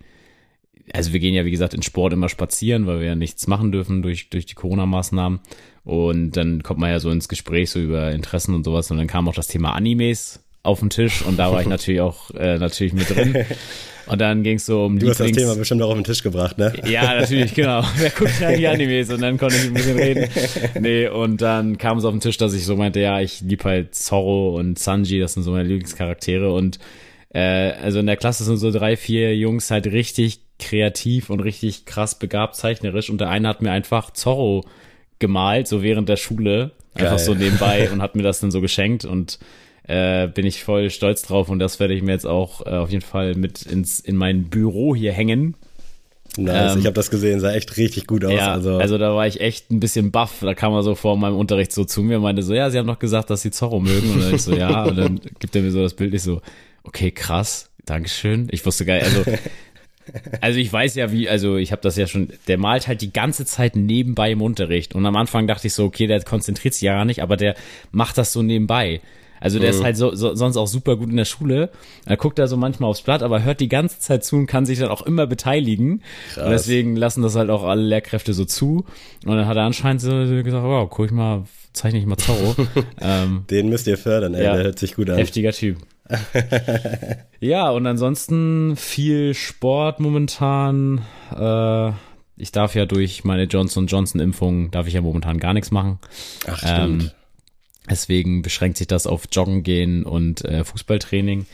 also 0.93 1.13
wir 1.13 1.21
gehen 1.21 1.35
ja 1.35 1.45
wie 1.45 1.51
gesagt 1.51 1.75
in 1.75 1.83
Sport 1.83 2.13
immer 2.13 2.29
spazieren, 2.29 2.87
weil 2.87 3.01
wir 3.01 3.07
ja 3.07 3.15
nichts 3.15 3.47
machen 3.47 3.73
dürfen 3.73 4.03
durch, 4.03 4.29
durch 4.29 4.47
die 4.47 4.55
Corona-Maßnahmen. 4.55 5.41
Und 5.85 6.33
dann 6.33 6.63
kommt 6.63 6.81
man 6.81 6.91
ja 6.91 7.01
so 7.01 7.11
ins 7.11 7.29
Gespräch 7.29 7.71
so 7.71 7.81
über 7.81 8.11
Interessen 8.13 8.55
und 8.55 8.65
sowas. 8.65 8.91
Und 8.91 8.99
dann 8.99 9.07
kam 9.07 9.29
auch 9.29 9.35
das 9.35 9.49
Thema 9.49 9.73
Animes 9.73 10.46
auf 10.67 10.81
den 10.81 10.91
Tisch 10.91 11.23
und 11.23 11.39
da 11.39 11.53
war 11.53 11.61
ich 11.61 11.67
natürlich 11.69 12.01
auch 12.01 12.31
äh, 12.33 12.59
natürlich 12.59 12.93
mit 12.93 13.09
drin. 13.09 13.47
Und 14.07 14.21
dann 14.21 14.45
ging 14.45 14.57
es 14.57 14.67
so 14.67 14.85
um 14.85 14.99
Du 14.99 15.07
Lieblings 15.07 15.21
hast 15.21 15.31
das 15.31 15.37
Thema 15.37 15.57
bestimmt 15.57 15.83
auch 15.83 15.89
auf 15.89 15.95
den 15.95 16.05
Tisch 16.05 16.23
gebracht, 16.23 16.59
ne? 16.59 16.73
Ja, 16.87 17.19
natürlich, 17.19 17.55
genau. 17.55 17.83
Wer 17.97 18.11
guckt 18.11 18.41
ja 18.41 18.53
die 18.53 18.67
Animes? 18.67 19.11
Und 19.11 19.21
dann 19.21 19.37
konnte 19.37 19.57
ich 19.57 19.65
ein 19.65 19.75
bisschen 19.75 19.99
reden. 19.99 20.29
Nee, 20.81 21.09
und 21.09 21.43
dann 21.43 21.79
kam 21.79 21.99
es 21.99 22.05
auf 22.05 22.13
den 22.13 22.21
Tisch, 22.21 22.37
dass 22.37 22.55
ich 22.55 22.65
so 22.65 22.77
meinte, 22.77 23.01
ja, 23.01 23.21
ich 23.21 23.41
liebe 23.41 23.65
halt 23.65 23.95
Zorro 23.95 24.57
und 24.57 24.79
Sanji, 24.79 25.19
das 25.19 25.35
sind 25.35 25.43
so 25.43 25.51
meine 25.51 25.69
Lieblingscharaktere. 25.69 26.53
Und 26.53 26.79
äh, 27.35 27.73
also 27.83 27.99
in 27.99 28.07
der 28.07 28.17
Klasse 28.17 28.45
sind 28.45 28.59
so 28.59 28.71
drei, 28.71 28.97
vier 28.97 29.37
Jungs 29.37 29.71
halt 29.71 29.87
richtig 29.87 30.41
kreativ 30.59 31.29
und 31.31 31.41
richtig 31.41 31.85
krass 31.85 32.17
begabt 32.19 32.55
zeichnerisch. 32.55 33.11
Und 33.11 33.21
der 33.21 33.29
eine 33.29 33.49
hat 33.49 33.61
mir 33.61 33.73
einfach 33.73 34.13
Zorro 34.13 34.65
gemalt, 35.19 35.67
so 35.67 35.83
während 35.83 36.09
der 36.09 36.17
Schule. 36.17 36.73
Einfach 36.95 37.17
Geil. 37.17 37.19
so 37.19 37.35
nebenbei 37.35 37.91
und 37.91 38.01
hat 38.01 38.15
mir 38.15 38.23
das 38.23 38.41
dann 38.41 38.51
so 38.51 38.61
geschenkt 38.61 39.05
und 39.05 39.39
äh, 39.87 40.27
bin 40.29 40.47
ich 40.47 40.65
voll 40.65 40.91
stolz 40.91 41.23
drauf 41.23 41.49
und 41.49 41.59
das 41.59 41.81
werde 41.81 41.95
ich 41.95 42.03
mir 42.03 42.13
jetzt 42.13 42.27
auch 42.27 42.67
äh, 42.67 42.71
auf 42.71 42.91
jeden 42.91 43.05
Fall 43.05 43.35
mit 43.35 43.63
ins, 43.63 44.01
in 44.01 44.17
mein 44.17 44.45
Büro 44.45 44.95
hier 44.95 45.13
hängen. 45.13 45.55
Nice, 46.37 46.75
ähm, 46.75 46.81
ich 46.81 46.87
habe 46.87 46.95
das 46.95 47.11
gesehen, 47.11 47.41
sah 47.41 47.53
echt 47.53 47.77
richtig 47.77 48.07
gut 48.07 48.25
aus. 48.25 48.33
Ja, 48.33 48.53
also. 48.53 48.77
also 48.77 48.99
da 48.99 49.15
war 49.15 49.27
ich 49.27 49.41
echt 49.41 49.71
ein 49.71 49.81
bisschen 49.81 50.11
baff. 50.11 50.41
Da 50.41 50.55
kam 50.55 50.73
er 50.73 50.83
so 50.83 50.95
vor 50.95 51.17
meinem 51.17 51.37
Unterricht 51.37 51.73
so 51.73 51.85
zu 51.85 52.03
mir 52.03 52.17
und 52.17 52.25
meinte 52.25 52.43
so, 52.43 52.53
ja, 52.53 52.69
sie 52.69 52.79
haben 52.79 52.87
doch 52.87 52.99
gesagt, 52.99 53.31
dass 53.31 53.43
sie 53.43 53.51
Zorro 53.51 53.81
mögen. 53.81 54.11
Und 54.11 54.23
dann 54.23 54.35
ich 54.35 54.43
so, 54.43 54.55
ja, 54.55 54.85
und 54.85 54.97
dann 54.97 55.21
gibt 55.39 55.57
er 55.57 55.63
mir 55.63 55.71
so 55.71 55.83
das 55.83 55.95
Bild, 55.95 56.13
ich 56.13 56.23
so, 56.23 56.43
okay, 56.83 57.11
krass, 57.11 57.71
Dankeschön. 57.87 58.49
Ich 58.51 58.67
wusste 58.67 58.85
gar 58.85 58.95
nicht, 58.95 59.05
also 59.05 59.25
also 60.41 60.59
ich 60.59 60.73
weiß 60.73 60.95
ja 60.95 61.11
wie, 61.11 61.29
also 61.29 61.57
ich 61.57 61.73
habe 61.73 61.83
das 61.83 61.97
ja 61.97 62.07
schon, 62.07 62.29
der 62.49 62.59
malt 62.59 62.87
halt 62.87 63.01
die 63.01 63.13
ganze 63.13 63.45
Zeit 63.45 63.77
nebenbei 63.77 64.31
im 64.31 64.43
Unterricht 64.43 64.95
und 64.95 65.05
am 65.07 65.17
Anfang 65.17 65.47
dachte 65.47 65.67
ich 65.67 65.75
so, 65.75 65.85
okay, 65.85 66.07
der 66.07 66.23
konzentriert 66.23 66.75
sich 66.75 66.83
ja 66.83 66.95
gar 66.95 67.05
nicht, 67.05 67.23
aber 67.23 67.37
der 67.37 67.55
macht 67.91 68.19
das 68.19 68.33
so 68.33 68.43
nebenbei. 68.43 69.01
Also 69.41 69.59
der 69.59 69.73
mhm. 69.73 69.79
ist 69.79 69.85
halt 69.85 69.97
so, 69.97 70.15
so, 70.15 70.35
sonst 70.35 70.57
auch 70.57 70.67
super 70.67 70.97
gut 70.97 71.11
in 71.11 71.17
der 71.17 71.25
Schule. 71.25 71.71
Er 72.05 72.17
guckt 72.17 72.39
da 72.39 72.47
so 72.47 72.57
manchmal 72.57 72.91
aufs 72.91 73.03
Blatt, 73.03 73.23
aber 73.23 73.43
hört 73.43 73.61
die 73.61 73.69
ganze 73.69 73.99
Zeit 73.99 74.25
zu 74.25 74.37
und 74.37 74.47
kann 74.47 74.67
sich 74.67 74.79
dann 74.79 74.89
auch 74.89 75.03
immer 75.03 75.27
beteiligen. 75.27 76.03
Krass. 76.35 76.45
Und 76.45 76.51
deswegen 76.51 76.97
lassen 76.97 77.23
das 77.23 77.37
halt 77.37 77.51
auch 77.51 77.65
alle 77.65 77.83
Lehrkräfte 77.83 78.33
so 78.33 78.45
zu. 78.45 78.85
Und 79.25 79.37
dann 79.37 79.47
hat 79.47 79.57
er 79.57 79.65
anscheinend 79.65 80.01
so 80.01 80.11
gesagt, 80.11 80.65
wow, 80.65 80.89
guck 80.91 81.07
ich 81.07 81.13
mal, 81.13 81.45
zeichne 81.73 81.99
ich 81.99 82.07
mal 82.07 82.17
Zorro. 82.17 82.57
ähm, 83.01 83.45
Den 83.51 83.69
müsst 83.69 83.87
ihr 83.87 83.99
fördern, 83.99 84.35
ey, 84.35 84.45
ja, 84.45 84.55
der 84.55 84.65
hört 84.65 84.79
sich 84.79 84.95
gut 84.95 85.11
an. 85.11 85.19
Heftiger 85.19 85.53
Typ. 85.53 85.79
ja, 87.41 87.71
und 87.71 87.87
ansonsten 87.87 88.77
viel 88.77 89.35
Sport 89.35 90.01
momentan. 90.01 91.03
Äh, 91.37 91.91
ich 92.37 92.53
darf 92.53 92.75
ja 92.75 92.87
durch 92.87 93.25
meine 93.25 93.45
Johnson 93.45 93.87
Johnson 93.87 94.21
Impfung 94.21 94.71
darf 94.71 94.87
ich 94.87 94.95
ja 94.95 95.01
momentan 95.01 95.39
gar 95.39 95.55
nichts 95.55 95.71
machen. 95.71 95.99
Ach 96.47 96.59
stimmt. 96.59 97.03
Ähm, 97.03 97.11
deswegen 97.91 98.43
beschränkt 98.43 98.79
sich 98.79 98.87
das 98.87 99.07
auf 99.07 99.25
Joggen 99.31 99.63
gehen 99.63 100.05
und 100.05 100.45
äh, 100.45 100.65
Fußballtraining 100.65 101.47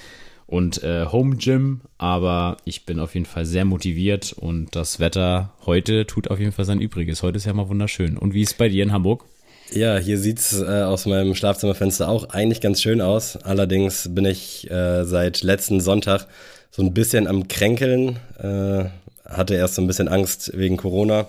und 0.46 0.82
äh, 0.82 1.06
Home 1.06 1.36
Gym. 1.36 1.80
Aber 1.98 2.56
ich 2.64 2.84
bin 2.84 2.98
auf 2.98 3.14
jeden 3.14 3.26
Fall 3.26 3.46
sehr 3.46 3.64
motiviert 3.64 4.32
und 4.32 4.74
das 4.76 5.00
Wetter 5.00 5.52
heute 5.66 6.06
tut 6.06 6.30
auf 6.30 6.38
jeden 6.38 6.52
Fall 6.52 6.64
sein 6.64 6.80
Übriges. 6.80 7.22
Heute 7.22 7.38
ist 7.38 7.46
ja 7.46 7.52
mal 7.52 7.68
wunderschön. 7.68 8.18
Und 8.18 8.34
wie 8.34 8.42
ist 8.42 8.52
es 8.52 8.56
bei 8.56 8.68
dir 8.68 8.82
in 8.82 8.92
Hamburg? 8.92 9.24
Ja, 9.72 9.96
hier 9.96 10.18
sieht's 10.18 10.60
äh, 10.60 10.82
aus 10.82 11.06
meinem 11.06 11.34
Schlafzimmerfenster 11.34 12.06
auch 12.08 12.28
eigentlich 12.30 12.60
ganz 12.60 12.82
schön 12.82 13.00
aus. 13.00 13.36
Allerdings 13.36 14.08
bin 14.14 14.26
ich 14.26 14.70
äh, 14.70 15.04
seit 15.04 15.42
letzten 15.42 15.80
Sonntag 15.80 16.26
so 16.70 16.82
ein 16.82 16.92
bisschen 16.92 17.26
am 17.26 17.48
Kränkeln. 17.48 18.18
Äh, 18.38 18.84
hatte 19.24 19.54
erst 19.54 19.76
so 19.76 19.82
ein 19.82 19.86
bisschen 19.86 20.08
Angst 20.08 20.52
wegen 20.54 20.76
Corona. 20.76 21.26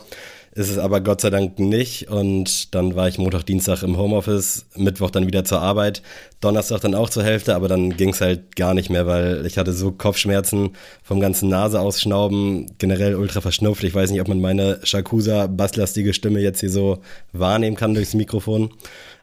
Ist 0.56 0.70
es 0.70 0.78
aber 0.78 1.02
Gott 1.02 1.20
sei 1.22 1.32
Dank 1.32 1.58
nicht. 1.58 2.10
Und 2.10 2.76
dann 2.76 2.96
war 2.96 3.08
ich 3.08 3.18
Montag, 3.18 3.44
Dienstag 3.44 3.82
im 3.82 3.98
Homeoffice, 3.98 4.68
Mittwoch 4.76 5.10
dann 5.10 5.26
wieder 5.26 5.44
zur 5.44 5.62
Arbeit, 5.62 6.04
Donnerstag 6.42 6.82
dann 6.82 6.94
auch 6.94 7.10
zur 7.10 7.24
Hälfte, 7.24 7.56
aber 7.56 7.68
dann 7.68 7.98
ging 7.98 8.10
es 8.10 8.22
halt 8.22 8.56
gar 8.56 8.76
nicht 8.76 8.92
mehr, 8.92 9.08
weil 9.08 9.48
ich 9.48 9.58
hatte 9.58 9.74
so 9.74 9.92
Kopfschmerzen 9.92 10.76
vom 11.02 11.20
ganzen 11.20 11.50
Nase 11.50 11.80
ausschnauben, 11.80 12.78
generell 12.78 13.16
ultra 13.16 13.42
verschnupft. 13.42 13.84
Ich 13.84 13.96
weiß 13.96 14.12
nicht, 14.12 14.22
ob 14.22 14.28
man 14.28 14.42
meine 14.42 14.80
Shakusa 14.84 15.48
basslastige 15.48 16.14
Stimme 16.14 16.40
jetzt 16.40 16.60
hier 16.60 16.70
so 16.70 17.00
wahrnehmen 17.32 17.76
kann 17.76 17.96
durchs 17.96 18.14
Mikrofon. 18.14 18.70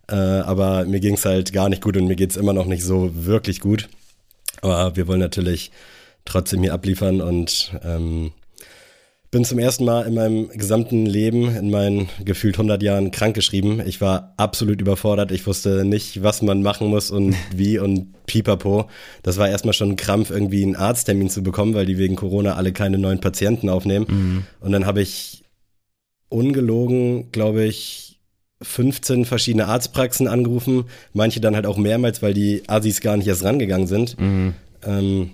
Äh, 0.09 0.17
aber 0.17 0.85
mir 0.85 0.99
ging 0.99 1.15
es 1.15 1.25
halt 1.25 1.53
gar 1.53 1.69
nicht 1.69 1.83
gut 1.83 1.97
und 1.97 2.09
mir 2.09 2.17
geht 2.17 2.33
es 2.33 2.37
immer 2.37 2.55
noch 2.55 2.67
nicht 2.67 2.83
so 2.83 3.11
wirklich 3.15 3.61
gut. 3.61 3.89
Aber 4.63 4.97
wir 4.97 5.07
wollen 5.07 5.21
natürlich 5.21 5.71
trotzdem 6.25 6.63
hier 6.63 6.75
abliefern 6.75 7.21
und 7.21 7.73
ähm, 7.85 8.33
bin 9.31 9.45
zum 9.45 9.61
ersten 9.61 9.85
Mal 9.85 10.07
in 10.07 10.15
meinem 10.15 10.49
gesamten 10.49 11.07
Leben, 11.07 11.55
in 11.55 11.71
meinen 11.71 12.09
gefühlt 12.25 12.57
100 12.57 12.83
Jahren 12.83 13.13
krankgeschrieben. 13.13 13.81
Ich 13.87 14.01
war 14.01 14.35
absolut 14.37 14.81
überfordert. 14.81 15.31
Ich 15.31 15.47
wusste 15.47 15.85
nicht, 15.85 16.23
was 16.23 16.43
man 16.43 16.63
machen 16.63 16.89
muss 16.89 17.11
und 17.11 17.37
wie 17.55 17.79
und 17.79 18.13
pipapo. 18.27 18.89
Das 19.23 19.39
war 19.39 19.49
erstmal 19.49 19.75
schon 19.75 19.91
ein 19.91 19.97
Krampf, 19.97 20.31
irgendwie 20.31 20.65
einen 20.65 20.75
Arzttermin 20.75 21.31
zu 21.31 21.43
bekommen, 21.43 21.75
weil 21.75 21.87
die 21.87 21.99
wegen 21.99 22.17
Corona 22.17 22.57
alle 22.57 22.73
keine 22.73 22.99
neuen 22.99 23.21
Patienten 23.21 23.69
aufnehmen. 23.69 24.07
Mhm. 24.09 24.45
Und 24.61 24.73
dann 24.73 24.85
habe 24.85 25.01
ich 25.01 25.45
ungelogen, 26.29 27.31
glaube 27.31 27.65
ich, 27.65 28.19
15 28.63 29.25
verschiedene 29.25 29.67
Arztpraxen 29.67 30.27
angerufen. 30.27 30.85
Manche 31.13 31.41
dann 31.41 31.55
halt 31.55 31.67
auch 31.67 31.77
mehrmals, 31.77 32.21
weil 32.21 32.35
die 32.35 32.63
Asis 32.67 33.01
gar 33.01 33.17
nicht 33.17 33.29
erst 33.29 33.45
rangegangen 33.45 33.87
sind. 33.87 34.21
Mhm. 34.21 34.55
Ähm, 34.85 35.31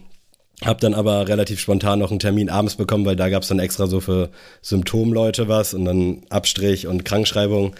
hab 0.64 0.80
dann 0.80 0.94
aber 0.94 1.28
relativ 1.28 1.60
spontan 1.60 1.98
noch 1.98 2.10
einen 2.10 2.18
Termin 2.18 2.48
abends 2.48 2.76
bekommen, 2.76 3.04
weil 3.04 3.16
da 3.16 3.28
gab's 3.28 3.48
dann 3.48 3.58
extra 3.58 3.86
so 3.86 4.00
für 4.00 4.30
Symptomleute 4.62 5.48
was 5.48 5.74
und 5.74 5.84
dann 5.84 6.22
Abstrich 6.30 6.86
und 6.86 7.04
Krankschreibung. 7.04 7.74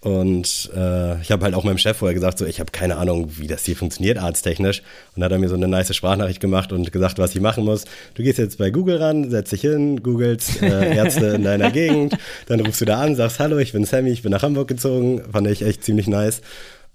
Und 0.00 0.70
äh, 0.76 1.20
ich 1.22 1.30
habe 1.30 1.44
halt 1.44 1.54
auch 1.54 1.64
meinem 1.64 1.78
Chef 1.78 1.96
vorher 1.96 2.14
gesagt, 2.14 2.36
so 2.36 2.44
ich 2.44 2.60
habe 2.60 2.70
keine 2.72 2.98
Ahnung, 2.98 3.38
wie 3.38 3.46
das 3.46 3.64
hier 3.64 3.74
funktioniert 3.74 4.18
arzttechnisch. 4.18 4.80
Und 4.80 5.20
dann 5.20 5.24
hat 5.24 5.32
er 5.32 5.38
mir 5.38 5.48
so 5.48 5.54
eine 5.54 5.66
nice 5.66 5.94
Sprachnachricht 5.96 6.40
gemacht 6.40 6.72
und 6.72 6.92
gesagt, 6.92 7.18
was 7.18 7.34
ich 7.34 7.40
machen 7.40 7.64
muss. 7.64 7.84
Du 8.12 8.22
gehst 8.22 8.38
jetzt 8.38 8.58
bei 8.58 8.68
Google 8.68 8.98
ran, 8.98 9.30
setz 9.30 9.48
dich 9.50 9.62
hin, 9.62 10.02
googelst 10.02 10.60
äh, 10.62 10.94
Ärzte 10.96 11.28
in 11.28 11.42
deiner 11.42 11.70
Gegend, 11.70 12.18
dann 12.48 12.60
rufst 12.60 12.82
du 12.82 12.84
da 12.84 13.00
an, 13.00 13.16
sagst, 13.16 13.38
hallo, 13.38 13.56
ich 13.56 13.72
bin 13.72 13.86
Sammy, 13.86 14.10
ich 14.10 14.22
bin 14.22 14.30
nach 14.30 14.42
Hamburg 14.42 14.68
gezogen. 14.68 15.22
Fand 15.32 15.46
ich 15.46 15.62
echt 15.62 15.82
ziemlich 15.84 16.06
nice. 16.06 16.42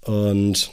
Und 0.02 0.70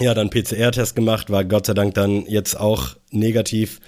ja, 0.00 0.14
dann 0.14 0.30
PCR-Test 0.30 0.94
gemacht, 0.94 1.30
war 1.30 1.44
Gott 1.44 1.66
sei 1.66 1.74
Dank 1.74 1.94
dann 1.94 2.26
jetzt 2.26 2.58
auch 2.58 2.96
negativ. 3.10 3.80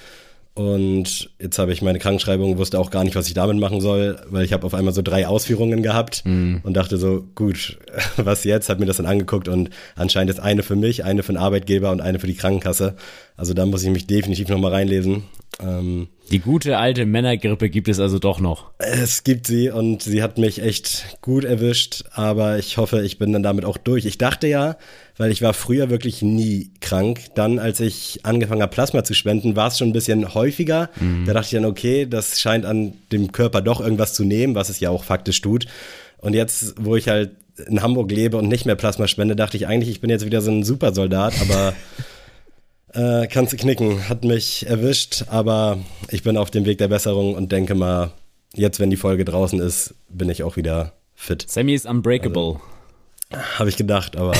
Und 0.58 1.30
jetzt 1.38 1.60
habe 1.60 1.72
ich 1.72 1.82
meine 1.82 2.00
Krankenschreibung, 2.00 2.58
wusste 2.58 2.80
auch 2.80 2.90
gar 2.90 3.04
nicht, 3.04 3.14
was 3.14 3.28
ich 3.28 3.34
damit 3.34 3.58
machen 3.58 3.80
soll, 3.80 4.18
weil 4.28 4.44
ich 4.44 4.52
habe 4.52 4.66
auf 4.66 4.74
einmal 4.74 4.92
so 4.92 5.02
drei 5.02 5.28
Ausführungen 5.28 5.84
gehabt 5.84 6.24
mhm. 6.24 6.62
und 6.64 6.76
dachte 6.76 6.96
so, 6.96 7.24
gut, 7.36 7.78
was 8.16 8.42
jetzt? 8.42 8.68
Hat 8.68 8.80
mir 8.80 8.86
das 8.86 8.96
dann 8.96 9.06
angeguckt 9.06 9.46
und 9.46 9.70
anscheinend 9.94 10.30
ist 10.30 10.40
eine 10.40 10.64
für 10.64 10.74
mich, 10.74 11.04
eine 11.04 11.22
für 11.22 11.32
den 11.32 11.38
Arbeitgeber 11.38 11.92
und 11.92 12.00
eine 12.00 12.18
für 12.18 12.26
die 12.26 12.34
Krankenkasse. 12.34 12.96
Also 13.36 13.54
da 13.54 13.66
muss 13.66 13.84
ich 13.84 13.90
mich 13.90 14.08
definitiv 14.08 14.48
nochmal 14.48 14.72
reinlesen. 14.72 15.22
Ähm, 15.60 16.08
die 16.30 16.40
gute 16.40 16.76
alte 16.76 17.06
Männergrippe 17.06 17.70
gibt 17.70 17.88
es 17.88 18.00
also 18.00 18.18
doch 18.18 18.38
noch. 18.38 18.70
Es 18.78 19.24
gibt 19.24 19.46
sie 19.46 19.70
und 19.70 20.02
sie 20.02 20.22
hat 20.22 20.38
mich 20.38 20.60
echt 20.60 21.18
gut 21.22 21.44
erwischt, 21.44 22.04
aber 22.12 22.58
ich 22.58 22.76
hoffe, 22.76 23.02
ich 23.02 23.18
bin 23.18 23.32
dann 23.32 23.42
damit 23.42 23.64
auch 23.64 23.78
durch. 23.78 24.04
Ich 24.04 24.18
dachte 24.18 24.46
ja, 24.46 24.76
weil 25.18 25.32
ich 25.32 25.42
war 25.42 25.52
früher 25.52 25.90
wirklich 25.90 26.22
nie 26.22 26.70
krank. 26.80 27.20
Dann, 27.34 27.58
als 27.58 27.80
ich 27.80 28.20
angefangen 28.22 28.62
habe, 28.62 28.72
Plasma 28.72 29.04
zu 29.04 29.14
spenden, 29.14 29.56
war 29.56 29.68
es 29.68 29.76
schon 29.76 29.88
ein 29.88 29.92
bisschen 29.92 30.32
häufiger. 30.32 30.88
Mhm. 31.00 31.26
Da 31.26 31.34
dachte 31.34 31.46
ich 31.46 31.60
dann, 31.60 31.70
okay, 31.70 32.06
das 32.06 32.40
scheint 32.40 32.64
an 32.64 32.94
dem 33.12 33.32
Körper 33.32 33.60
doch 33.60 33.80
irgendwas 33.80 34.14
zu 34.14 34.24
nehmen, 34.24 34.54
was 34.54 34.68
es 34.68 34.80
ja 34.80 34.90
auch 34.90 35.04
faktisch 35.04 35.40
tut. 35.40 35.66
Und 36.18 36.34
jetzt, 36.34 36.74
wo 36.78 36.96
ich 36.96 37.08
halt 37.08 37.32
in 37.66 37.82
Hamburg 37.82 38.10
lebe 38.10 38.36
und 38.36 38.48
nicht 38.48 38.64
mehr 38.64 38.76
Plasma 38.76 39.08
spende, 39.08 39.34
dachte 39.34 39.56
ich 39.56 39.66
eigentlich, 39.66 39.90
ich 39.90 40.00
bin 40.00 40.10
jetzt 40.10 40.24
wieder 40.24 40.40
so 40.40 40.52
ein 40.52 40.62
Supersoldat, 40.62 41.34
aber 41.40 41.74
äh, 43.22 43.26
kannst 43.26 43.52
du 43.52 43.56
knicken, 43.56 44.08
hat 44.08 44.24
mich 44.24 44.66
erwischt, 44.66 45.24
aber 45.28 45.78
ich 46.10 46.22
bin 46.22 46.36
auf 46.36 46.52
dem 46.52 46.64
Weg 46.64 46.78
der 46.78 46.88
Besserung 46.88 47.34
und 47.34 47.50
denke 47.50 47.74
mal, 47.74 48.12
jetzt, 48.54 48.78
wenn 48.78 48.90
die 48.90 48.96
Folge 48.96 49.24
draußen 49.24 49.60
ist, 49.60 49.94
bin 50.08 50.30
ich 50.30 50.44
auch 50.44 50.56
wieder 50.56 50.92
fit. 51.14 51.44
Sammy 51.48 51.74
ist 51.74 51.86
unbreakable. 51.86 52.54
Also, 52.54 52.60
habe 53.30 53.68
ich 53.68 53.76
gedacht, 53.76 54.16
aber 54.16 54.32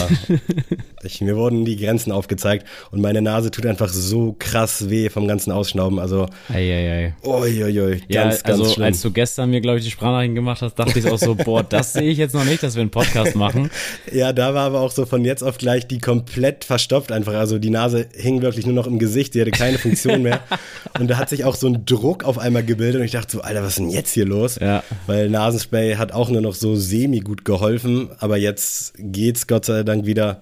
ich, 1.03 1.21
mir 1.21 1.37
wurden 1.37 1.67
die 1.67 1.77
Grenzen 1.77 2.11
aufgezeigt 2.11 2.67
und 2.91 3.03
meine 3.03 3.21
Nase 3.21 3.51
tut 3.51 3.67
einfach 3.67 3.91
so 3.91 4.35
krass 4.39 4.89
weh 4.89 5.11
vom 5.11 5.29
ganzen 5.29 5.53
Ausschnauben. 5.53 5.99
Also, 5.99 6.27
ei, 6.49 7.13
oi, 7.23 7.65
oi, 7.65 7.81
oi, 7.81 8.01
ja, 8.09 8.25
ganz, 8.25 8.43
also 8.45 8.65
schlimm. 8.65 8.87
als 8.87 9.03
du 9.03 9.11
gestern 9.11 9.51
mir, 9.51 9.61
glaube 9.61 9.79
ich, 9.79 9.85
die 9.85 9.91
Sprachnachrichten 9.91 10.35
gemacht 10.35 10.63
hast, 10.63 10.77
dachte 10.77 10.99
ich 10.99 11.07
auch 11.07 11.19
so, 11.19 11.35
boah, 11.35 11.63
das 11.63 11.93
sehe 11.93 12.11
ich 12.11 12.17
jetzt 12.17 12.35
noch 12.35 12.47
nicht, 12.47 12.63
dass 12.63 12.77
wir 12.77 12.81
einen 12.81 12.91
Podcast 12.91 13.37
machen. 13.37 13.71
ja, 14.13 14.33
da 14.33 14.55
war 14.55 14.65
aber 14.65 14.81
auch 14.81 14.91
so 14.91 15.05
von 15.05 15.23
jetzt 15.23 15.43
auf 15.43 15.59
gleich 15.59 15.87
die 15.87 15.99
komplett 15.99 16.65
verstopft 16.65 17.13
einfach. 17.13 17.35
Also 17.35 17.59
die 17.59 17.71
Nase 17.71 18.07
hing 18.15 18.41
wirklich 18.41 18.65
nur 18.65 18.75
noch 18.75 18.87
im 18.87 18.99
Gesicht, 18.99 19.35
sie 19.35 19.43
hatte 19.43 19.51
keine 19.51 19.77
Funktion 19.77 20.23
mehr. 20.23 20.41
und 20.99 21.09
da 21.09 21.19
hat 21.19 21.29
sich 21.29 21.45
auch 21.45 21.57
so 21.57 21.67
ein 21.67 21.85
Druck 21.85 22.25
auf 22.25 22.39
einmal 22.39 22.65
gebildet 22.65 23.01
und 23.01 23.05
ich 23.05 23.13
dachte 23.13 23.33
so, 23.33 23.43
Alter, 23.43 23.63
was 23.63 23.71
ist 23.71 23.79
denn 23.81 23.91
jetzt 23.91 24.15
hier 24.15 24.25
los? 24.25 24.59
Ja. 24.59 24.83
Weil 25.07 25.29
Nasenspray 25.29 25.97
hat 25.97 26.13
auch 26.13 26.31
nur 26.31 26.41
noch 26.41 26.55
so 26.55 26.75
semi 26.75 27.21
gut 27.21 27.45
geholfen, 27.45 28.09
aber 28.19 28.39
jetzt 28.39 28.78
geht's 28.99 29.47
Gott 29.47 29.65
sei 29.65 29.83
Dank 29.83 30.07
wieder. 30.07 30.41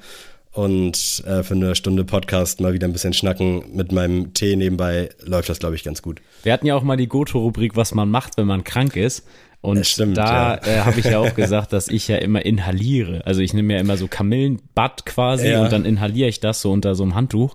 Und 0.53 1.23
äh, 1.27 1.43
für 1.43 1.53
eine 1.53 1.75
Stunde 1.75 2.05
Podcast 2.05 2.63
mal 2.63 2.73
wieder 2.73 2.89
ein 2.89 2.93
bisschen 2.95 3.13
schnacken 3.13 3.65
mit 3.75 3.93
meinem 3.93 4.33
Tee 4.33 4.57
nebenbei 4.57 5.11
läuft 5.23 5.51
das, 5.51 5.59
glaube 5.59 5.75
ich, 5.75 5.85
ganz 5.85 6.01
gut. 6.01 6.23
Wir 6.45 6.53
hatten 6.55 6.67
ja 6.67 6.75
auch 6.75 6.83
mal 6.83 6.97
die 6.97 7.09
Goto-Rubrik, 7.09 7.77
was 7.77 7.95
man 7.95 8.11
macht, 8.11 8.39
wenn 8.39 8.47
man 8.47 8.65
krank 8.65 8.97
ist. 8.97 9.27
Und 9.61 9.87
stimmt, 9.87 10.17
da 10.17 10.55
ja. 10.55 10.67
äh, 10.67 10.81
habe 10.81 11.01
ich 11.01 11.07
ja 11.07 11.19
auch 11.19 11.35
gesagt, 11.35 11.73
dass 11.75 11.89
ich 11.89 12.09
ja 12.09 12.17
immer 12.17 12.47
inhaliere. 12.47 13.21
Also 13.27 13.43
ich 13.43 13.53
nehme 13.53 13.75
ja 13.75 13.81
immer 13.81 13.99
so 13.99 14.09
Kamillenbad 14.09 15.05
quasi 15.05 15.49
ja. 15.49 15.63
und 15.63 15.73
dann 15.73 15.85
inhaliere 15.85 16.29
ich 16.29 16.41
das 16.41 16.63
so 16.63 16.73
unter 16.73 16.95
so 16.95 17.03
einem 17.03 17.15
Handtuch. 17.15 17.55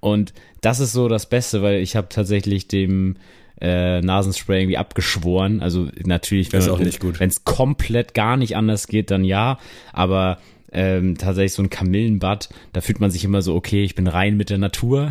Und 0.00 0.34
das 0.60 0.80
ist 0.80 0.92
so 0.92 1.08
das 1.08 1.26
Beste, 1.26 1.62
weil 1.62 1.80
ich 1.80 1.96
habe 1.96 2.08
tatsächlich 2.10 2.68
dem 2.68 3.16
äh, 3.64 4.02
Nasenspray 4.02 4.60
irgendwie 4.60 4.76
abgeschworen. 4.76 5.62
Also 5.62 5.88
natürlich, 6.04 6.52
wenn 6.52 7.28
es 7.28 7.44
komplett 7.44 8.12
gar 8.12 8.36
nicht 8.36 8.56
anders 8.56 8.88
geht, 8.88 9.10
dann 9.10 9.24
ja. 9.24 9.58
Aber 9.94 10.38
ähm, 10.70 11.16
tatsächlich 11.16 11.54
so 11.54 11.62
ein 11.62 11.70
Kamillenbad, 11.70 12.50
da 12.74 12.82
fühlt 12.82 13.00
man 13.00 13.10
sich 13.10 13.24
immer 13.24 13.40
so, 13.40 13.54
okay, 13.54 13.82
ich 13.82 13.94
bin 13.94 14.06
rein 14.06 14.36
mit 14.36 14.50
der 14.50 14.58
Natur. 14.58 15.08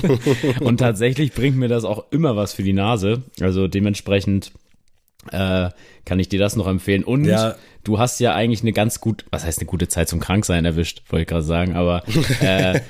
und 0.60 0.78
tatsächlich 0.78 1.32
bringt 1.32 1.56
mir 1.56 1.68
das 1.68 1.84
auch 1.84 2.04
immer 2.10 2.36
was 2.36 2.52
für 2.52 2.62
die 2.62 2.74
Nase. 2.74 3.22
Also 3.40 3.66
dementsprechend 3.66 4.52
äh, 5.32 5.70
kann 6.04 6.18
ich 6.18 6.28
dir 6.28 6.38
das 6.38 6.54
noch 6.54 6.66
empfehlen. 6.66 7.02
Und 7.02 7.24
ja. 7.24 7.54
du 7.82 7.98
hast 7.98 8.20
ja 8.20 8.34
eigentlich 8.34 8.60
eine 8.60 8.74
ganz 8.74 9.00
gut, 9.00 9.24
was 9.30 9.46
heißt 9.46 9.60
eine 9.60 9.66
gute 9.66 9.88
Zeit 9.88 10.10
zum 10.10 10.20
Kranksein 10.20 10.66
erwischt, 10.66 11.02
wollte 11.08 11.22
ich 11.22 11.28
gerade 11.28 11.44
sagen, 11.44 11.76
aber 11.76 12.02
äh, 12.42 12.80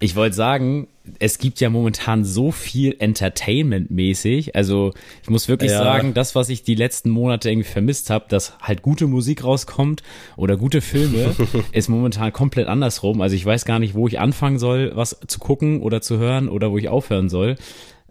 ich 0.00 0.16
wollte 0.16 0.34
sagen, 0.34 0.88
es 1.18 1.38
gibt 1.38 1.60
ja 1.60 1.68
momentan 1.68 2.24
so 2.24 2.50
viel 2.50 2.96
Entertainment-mäßig. 2.98 4.54
Also 4.54 4.92
ich 5.22 5.28
muss 5.28 5.48
wirklich 5.48 5.70
ja. 5.70 5.78
sagen, 5.78 6.14
das, 6.14 6.34
was 6.34 6.48
ich 6.48 6.62
die 6.62 6.74
letzten 6.74 7.10
Monate 7.10 7.50
irgendwie 7.50 7.68
vermisst 7.68 8.08
habe, 8.08 8.24
dass 8.28 8.58
halt 8.60 8.80
gute 8.82 9.06
Musik 9.06 9.44
rauskommt 9.44 10.02
oder 10.36 10.56
gute 10.56 10.80
Filme, 10.80 11.34
ist 11.72 11.88
momentan 11.88 12.32
komplett 12.32 12.68
andersrum. 12.68 13.20
Also 13.20 13.36
ich 13.36 13.44
weiß 13.44 13.66
gar 13.66 13.78
nicht, 13.78 13.94
wo 13.94 14.08
ich 14.08 14.18
anfangen 14.18 14.58
soll, 14.58 14.92
was 14.94 15.18
zu 15.26 15.38
gucken 15.38 15.82
oder 15.82 16.00
zu 16.00 16.18
hören 16.18 16.48
oder 16.48 16.70
wo 16.70 16.78
ich 16.78 16.88
aufhören 16.88 17.28
soll. 17.28 17.56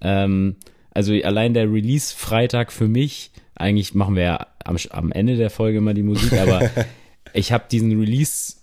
Ähm, 0.01 0.57
also 0.91 1.13
allein 1.13 1.55
der 1.55 1.71
Release-Freitag 1.71 2.71
für 2.71 2.88
mich, 2.88 3.31
eigentlich 3.55 3.95
machen 3.95 4.15
wir 4.15 4.23
ja 4.23 4.47
am, 4.63 4.77
am 4.91 5.12
Ende 5.12 5.35
der 5.35 5.50
Folge 5.50 5.79
immer 5.79 5.95
die 5.95 6.03
Musik, 6.03 6.33
aber 6.33 6.69
ich 7.33 7.51
habe 7.51 7.65
diesen 7.71 8.00
Release 8.00 8.57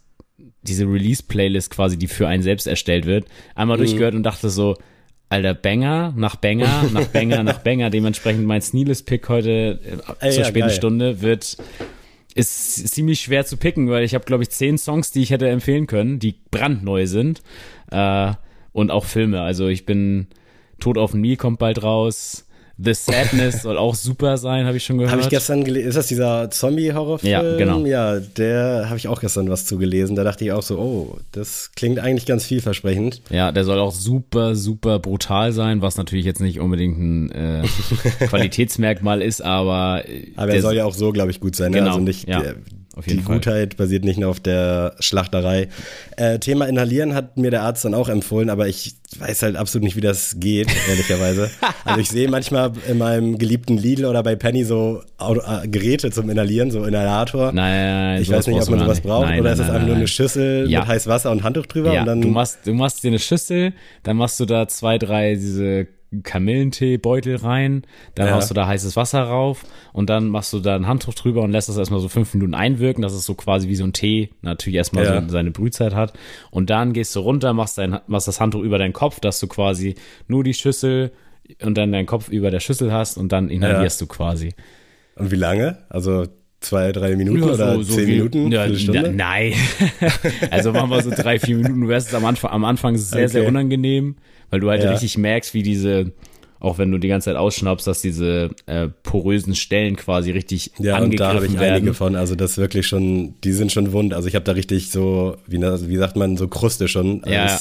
diese 0.62 0.84
Release-Playlist 0.84 1.70
quasi, 1.70 1.96
die 1.96 2.06
für 2.06 2.28
einen 2.28 2.42
selbst 2.42 2.66
erstellt 2.66 3.06
wird, 3.06 3.26
einmal 3.54 3.76
mhm. 3.76 3.82
durchgehört 3.82 4.14
und 4.14 4.22
dachte 4.22 4.50
so, 4.50 4.76
Alter, 5.28 5.54
Banger 5.54 6.12
nach 6.16 6.36
Banger 6.36 6.90
nach 6.92 7.06
Banger 7.06 7.42
nach 7.44 7.58
Banger. 7.58 7.88
Dementsprechend 7.90 8.46
mein 8.46 8.60
Sneeless-Pick 8.60 9.28
heute 9.28 9.78
äh, 9.84 10.26
Ey, 10.26 10.32
zur 10.32 10.42
ja, 10.42 10.48
späten 10.48 10.66
geil. 10.66 10.76
Stunde 10.76 11.22
wird 11.22 11.56
ist 12.34 12.88
ziemlich 12.88 13.20
schwer 13.20 13.44
zu 13.44 13.56
picken, 13.56 13.88
weil 13.90 14.04
ich 14.04 14.14
habe, 14.14 14.24
glaube 14.24 14.42
ich, 14.44 14.50
zehn 14.50 14.78
Songs, 14.78 15.10
die 15.10 15.22
ich 15.22 15.30
hätte 15.30 15.48
empfehlen 15.48 15.86
können, 15.86 16.18
die 16.20 16.36
brandneu 16.50 17.06
sind. 17.06 17.42
Äh, 17.90 18.32
und 18.72 18.90
auch 18.90 19.04
Filme. 19.04 19.40
Also 19.40 19.68
ich 19.68 19.84
bin 19.84 20.28
Tod 20.78 20.98
auf 20.98 21.12
dem 21.12 21.20
Nil 21.20 21.36
kommt 21.36 21.58
bald 21.58 21.82
raus. 21.82 22.46
The 22.82 22.94
Sadness 22.94 23.62
soll 23.62 23.76
auch 23.76 23.94
super 23.94 24.36
sein, 24.38 24.66
habe 24.66 24.76
ich 24.76 24.84
schon 24.84 24.96
gehört. 24.98 25.12
Habe 25.12 25.22
ich 25.22 25.28
gestern 25.28 25.64
gelesen. 25.64 25.88
Ist 25.88 25.96
das 25.96 26.06
dieser 26.06 26.50
Zombie-Horrorfilm? 26.50 27.30
Ja, 27.30 27.56
genau. 27.56 27.84
Ja, 27.84 28.18
der 28.20 28.86
habe 28.86 28.96
ich 28.96 29.08
auch 29.08 29.20
gestern 29.20 29.50
was 29.50 29.66
zu 29.66 29.76
gelesen. 29.76 30.16
Da 30.16 30.24
dachte 30.24 30.44
ich 30.44 30.52
auch 30.52 30.62
so, 30.62 30.78
oh, 30.78 31.18
das 31.32 31.72
klingt 31.76 31.98
eigentlich 31.98 32.26
ganz 32.26 32.44
vielversprechend. 32.44 33.20
Ja, 33.30 33.52
der 33.52 33.64
soll 33.64 33.78
auch 33.78 33.92
super, 33.92 34.54
super 34.54 34.98
brutal 34.98 35.52
sein, 35.52 35.82
was 35.82 35.96
natürlich 35.96 36.24
jetzt 36.24 36.40
nicht 36.40 36.60
unbedingt 36.60 36.98
ein 36.98 37.32
äh, 37.32 37.62
Qualitätsmerkmal 38.26 39.22
ist, 39.22 39.42
aber. 39.42 40.02
Aber 40.36 40.52
er 40.52 40.62
soll 40.62 40.76
ja 40.76 40.84
auch 40.84 40.94
so, 40.94 41.12
glaube 41.12 41.30
ich, 41.30 41.40
gut 41.40 41.56
sein. 41.56 41.72
Ne? 41.72 41.78
Genau, 41.78 41.90
Also 41.90 42.00
nicht, 42.00 42.28
ja. 42.28 42.40
Der, 42.40 42.54
auf 42.96 43.06
jeden 43.06 43.20
die 43.20 43.24
Fall. 43.24 43.36
Gutheit 43.36 43.76
basiert 43.76 44.04
nicht 44.04 44.18
nur 44.18 44.30
auf 44.30 44.40
der 44.40 44.96
Schlachterei. 44.98 45.68
Äh, 46.16 46.40
Thema 46.40 46.66
Inhalieren 46.66 47.14
hat 47.14 47.36
mir 47.36 47.52
der 47.52 47.62
Arzt 47.62 47.84
dann 47.84 47.94
auch 47.94 48.08
empfohlen, 48.08 48.50
aber 48.50 48.66
ich 48.66 48.96
weiß 49.18 49.42
halt 49.42 49.56
absolut 49.56 49.84
nicht, 49.84 49.96
wie 49.96 50.00
das 50.00 50.40
geht, 50.40 50.68
ehrlicherweise. 50.88 51.50
also 51.84 52.00
ich 52.00 52.08
sehe 52.08 52.28
manchmal 52.28 52.72
in 52.88 52.98
meinem 52.98 53.38
geliebten 53.38 53.76
Lidl 53.76 54.06
oder 54.06 54.24
bei 54.24 54.34
Penny 54.34 54.64
so 54.64 55.02
äh, 55.20 55.68
Geräte 55.68 56.10
zum 56.10 56.30
Inhalieren, 56.30 56.72
so 56.72 56.84
Inhalator. 56.84 57.52
Nein, 57.52 57.54
nein, 57.54 58.14
nein 58.14 58.22
Ich 58.22 58.30
weiß 58.30 58.48
nicht, 58.48 58.60
ob 58.60 58.68
man 58.70 58.80
sowas 58.80 59.00
braucht 59.00 59.26
nein, 59.26 59.40
oder 59.40 59.50
nein, 59.50 59.58
ist 59.58 59.64
es 59.64 59.70
einfach 59.70 59.86
nur 59.86 59.96
eine 59.96 60.08
Schüssel 60.08 60.68
ja. 60.68 60.80
mit 60.80 60.88
heißem 60.88 61.12
Wasser 61.12 61.30
und 61.30 61.44
Handtuch 61.44 61.66
drüber 61.66 61.92
ja, 61.92 62.00
und 62.00 62.06
dann. 62.06 62.22
Du 62.22 62.28
machst, 62.28 62.58
du 62.64 62.74
machst 62.74 63.04
dir 63.04 63.08
eine 63.08 63.20
Schüssel, 63.20 63.72
dann 64.02 64.16
machst 64.16 64.40
du 64.40 64.46
da 64.46 64.66
zwei, 64.66 64.98
drei 64.98 65.34
diese 65.36 65.86
Kamillentee-Beutel 66.22 67.36
rein, 67.36 67.82
dann 68.14 68.28
ja. 68.28 68.34
haust 68.34 68.50
du 68.50 68.54
da 68.54 68.66
heißes 68.66 68.96
Wasser 68.96 69.22
rauf 69.22 69.64
und 69.92 70.10
dann 70.10 70.28
machst 70.28 70.52
du 70.52 70.58
da 70.58 70.74
ein 70.74 70.86
Handtuch 70.86 71.14
drüber 71.14 71.42
und 71.42 71.52
lässt 71.52 71.68
das 71.68 71.76
erstmal 71.76 72.00
so 72.00 72.08
fünf 72.08 72.34
Minuten 72.34 72.54
einwirken, 72.54 73.02
dass 73.02 73.12
es 73.12 73.24
so 73.24 73.34
quasi 73.34 73.68
wie 73.68 73.76
so 73.76 73.84
ein 73.84 73.92
Tee 73.92 74.30
natürlich 74.42 74.76
erstmal 74.76 75.04
ja. 75.04 75.22
so 75.22 75.28
seine 75.28 75.52
Brühzeit 75.52 75.94
hat. 75.94 76.12
Und 76.50 76.70
dann 76.70 76.92
gehst 76.92 77.14
du 77.14 77.20
runter, 77.20 77.52
machst, 77.52 77.78
dein, 77.78 78.00
machst 78.08 78.26
das 78.26 78.40
Handtuch 78.40 78.62
über 78.62 78.78
deinen 78.78 78.92
Kopf, 78.92 79.20
dass 79.20 79.38
du 79.38 79.46
quasi 79.46 79.94
nur 80.26 80.42
die 80.42 80.54
Schüssel 80.54 81.12
und 81.62 81.76
dann 81.78 81.92
deinen 81.92 82.06
Kopf 82.06 82.28
über 82.28 82.50
der 82.50 82.60
Schüssel 82.60 82.92
hast 82.92 83.16
und 83.16 83.30
dann 83.30 83.48
inhalierst 83.48 84.00
ja. 84.00 84.06
du 84.06 84.12
quasi. 84.12 84.54
Und 85.14 85.30
wie 85.30 85.36
lange? 85.36 85.78
Also 85.88 86.26
zwei, 86.60 86.92
drei 86.92 87.16
Minuten 87.16 87.40
ja, 87.40 87.46
oder 87.46 87.74
so, 87.74 87.82
so 87.82 87.94
zehn 87.94 88.06
wie, 88.06 88.16
Minuten? 88.16 88.52
Ja, 88.52 88.66
na, 88.68 89.08
nein. 89.08 89.54
also 90.50 90.72
machen 90.72 90.90
wir 90.90 91.02
so 91.02 91.10
drei, 91.10 91.38
vier 91.38 91.56
Minuten. 91.56 91.82
Du 91.82 91.88
wirst 91.88 92.08
es 92.08 92.14
am 92.14 92.24
Anfang, 92.24 92.50
am 92.50 92.64
Anfang 92.64 92.96
sehr, 92.96 93.24
okay. 93.24 93.28
sehr 93.28 93.48
unangenehm 93.48 94.16
weil 94.50 94.60
du 94.60 94.68
halt 94.70 94.82
ja. 94.82 94.90
richtig 94.90 95.16
merkst, 95.16 95.54
wie 95.54 95.62
diese, 95.62 96.12
auch 96.58 96.78
wenn 96.78 96.90
du 96.90 96.98
die 96.98 97.08
ganze 97.08 97.26
Zeit 97.26 97.36
ausschnappst, 97.36 97.86
dass 97.86 98.02
diese 98.02 98.50
äh, 98.66 98.88
porösen 99.02 99.54
Stellen 99.54 99.96
quasi 99.96 100.30
richtig 100.30 100.72
ja, 100.78 100.96
angegriffen 100.96 101.10
und 101.10 101.20
da 101.20 101.34
habe 101.34 101.46
ich 101.46 101.58
werden. 101.58 101.74
einige 101.74 101.94
von, 101.94 102.16
also 102.16 102.34
das 102.34 102.58
wirklich 102.58 102.86
schon, 102.86 103.34
die 103.42 103.52
sind 103.52 103.72
schon 103.72 103.92
wund. 103.92 104.12
Also 104.14 104.28
ich 104.28 104.34
habe 104.34 104.44
da 104.44 104.52
richtig 104.52 104.90
so, 104.90 105.36
wie, 105.46 105.60
wie 105.60 105.96
sagt 105.96 106.16
man, 106.16 106.36
so 106.36 106.48
Kruste 106.48 106.88
schon. 106.88 107.24
Also 107.24 107.34
ja. 107.34 107.58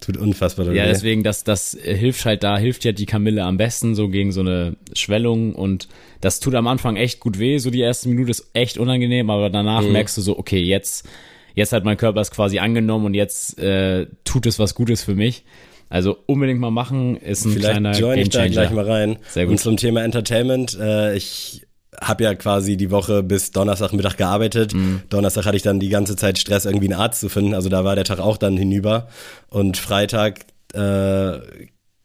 Tut 0.00 0.16
unfassbar. 0.16 0.70
Ja, 0.72 0.86
deswegen, 0.86 1.22
das, 1.22 1.42
das 1.42 1.76
hilft 1.80 2.26
halt 2.26 2.42
da, 2.42 2.58
hilft 2.58 2.84
ja 2.84 2.92
die 2.92 3.06
Kamille 3.06 3.44
am 3.44 3.56
besten, 3.56 3.94
so 3.94 4.08
gegen 4.08 4.30
so 4.30 4.40
eine 4.40 4.76
Schwellung 4.92 5.54
und 5.54 5.88
das 6.20 6.40
tut 6.40 6.54
am 6.54 6.66
Anfang 6.66 6.96
echt 6.96 7.20
gut 7.20 7.38
weh, 7.38 7.58
so 7.58 7.70
die 7.70 7.80
erste 7.80 8.08
Minute 8.08 8.30
ist 8.30 8.50
echt 8.52 8.78
unangenehm, 8.78 9.30
aber 9.30 9.48
danach 9.48 9.82
mhm. 9.82 9.92
merkst 9.92 10.16
du 10.18 10.20
so, 10.20 10.38
okay, 10.38 10.60
jetzt, 10.60 11.08
jetzt 11.54 11.72
hat 11.72 11.84
mein 11.84 11.96
Körper 11.96 12.20
es 12.20 12.30
quasi 12.30 12.58
angenommen 12.58 13.06
und 13.06 13.14
jetzt 13.14 13.58
äh, 13.58 14.06
tut 14.24 14.46
es 14.46 14.58
was 14.58 14.74
Gutes 14.74 15.02
für 15.02 15.14
mich. 15.14 15.44
Also 15.88 16.16
unbedingt 16.26 16.60
mal 16.60 16.70
machen, 16.70 17.16
ist 17.16 17.44
ein 17.44 17.52
Vielleicht 17.52 17.70
kleiner 17.70 17.92
join 17.96 18.18
ich 18.18 18.30
da 18.30 18.46
gleich 18.48 18.70
mal 18.70 18.84
rein. 18.84 19.18
Sehr 19.28 19.44
gut. 19.44 19.52
Und 19.52 19.58
zum 19.58 19.76
Thema 19.76 20.02
Entertainment, 20.02 20.76
äh, 20.78 21.16
ich 21.16 21.66
habe 22.00 22.24
ja 22.24 22.34
quasi 22.34 22.76
die 22.76 22.90
Woche 22.90 23.22
bis 23.22 23.52
Donnerstagmittag 23.52 24.16
gearbeitet. 24.16 24.74
Mhm. 24.74 25.02
Donnerstag 25.08 25.46
hatte 25.46 25.56
ich 25.56 25.62
dann 25.62 25.80
die 25.80 25.88
ganze 25.88 26.16
Zeit 26.16 26.38
Stress, 26.38 26.64
irgendwie 26.64 26.86
einen 26.86 27.00
Arzt 27.00 27.20
zu 27.20 27.28
finden. 27.28 27.54
Also 27.54 27.68
da 27.68 27.84
war 27.84 27.94
der 27.94 28.04
Tag 28.04 28.18
auch 28.18 28.36
dann 28.36 28.56
hinüber. 28.56 29.08
Und 29.48 29.76
Freitag, 29.76 30.40
äh, 30.74 31.38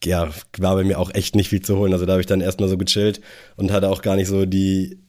ja, 0.03 0.29
war 0.57 0.75
bei 0.75 0.83
mir 0.83 0.99
auch 0.99 1.13
echt 1.13 1.35
nicht 1.35 1.49
viel 1.49 1.61
zu 1.61 1.77
holen. 1.77 1.93
Also 1.93 2.05
da 2.05 2.13
habe 2.13 2.21
ich 2.21 2.27
dann 2.27 2.41
erstmal 2.41 2.69
so 2.69 2.77
gechillt 2.77 3.21
und 3.55 3.71
hatte 3.71 3.89
auch 3.89 4.01
gar 4.01 4.15
nicht 4.15 4.27
so 4.27 4.45
die 4.45 4.99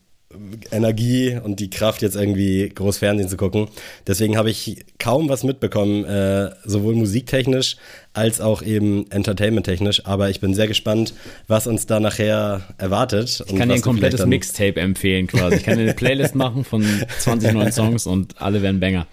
Energie 0.71 1.39
und 1.43 1.61
die 1.61 1.71
Kraft, 1.71 2.03
jetzt 2.03 2.17
irgendwie 2.17 2.69
groß 2.69 2.99
Fernsehen 2.99 3.29
zu 3.29 3.37
gucken. 3.37 3.69
Deswegen 4.07 4.37
habe 4.37 4.51
ich 4.51 4.85
kaum 4.99 5.29
was 5.29 5.45
mitbekommen, 5.45 6.05
äh, 6.05 6.51
sowohl 6.65 6.95
musiktechnisch 6.95 7.77
als 8.15 8.41
auch 8.41 8.63
eben 8.63 9.11
entertainmenttechnisch. 9.11 10.07
Aber 10.07 10.31
ich 10.31 10.41
bin 10.41 10.55
sehr 10.55 10.69
gespannt, 10.69 11.15
was 11.49 11.67
uns 11.67 11.87
da 11.87 12.01
nachher 12.01 12.63
erwartet. 12.79 13.45
Ich 13.47 13.57
kann 13.57 13.69
dir 13.69 13.77
ein 13.77 13.83
komplettes 13.83 14.27
Mixtape 14.27 14.81
empfehlen 14.81 15.27
quasi. 15.27 15.57
Ich 15.57 15.63
kann 15.65 15.77
dir 15.77 15.85
eine 15.85 15.95
Playlist 15.95 16.35
machen 16.35 16.65
von 16.65 16.85
20 17.19 17.53
neuen 17.53 17.73
Songs 17.73 18.07
und 18.07 18.41
alle 18.41 18.63
werden 18.63 18.81
Banger. 18.81 19.07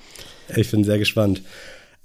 Ich 0.56 0.72
bin 0.72 0.84
sehr 0.84 0.98
gespannt. 0.98 1.42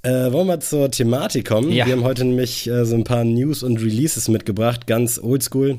Äh, 0.03 0.33
wollen 0.33 0.49
wir 0.49 0.61
zur 0.61 0.91
Thematik 0.91 1.49
kommen? 1.49 1.73
Ja. 1.73 1.87
Wir 1.87 1.95
haben 1.95 2.05
heute 2.05 2.25
nämlich 2.25 2.69
äh, 2.69 2.85
so 2.85 2.95
ein 2.95 3.05
paar 3.05 3.25
News 3.25 3.63
und 3.63 3.79
Releases 3.79 4.29
mitgebracht, 4.29 4.87
ganz 4.87 5.19
oldschool. 5.19 5.79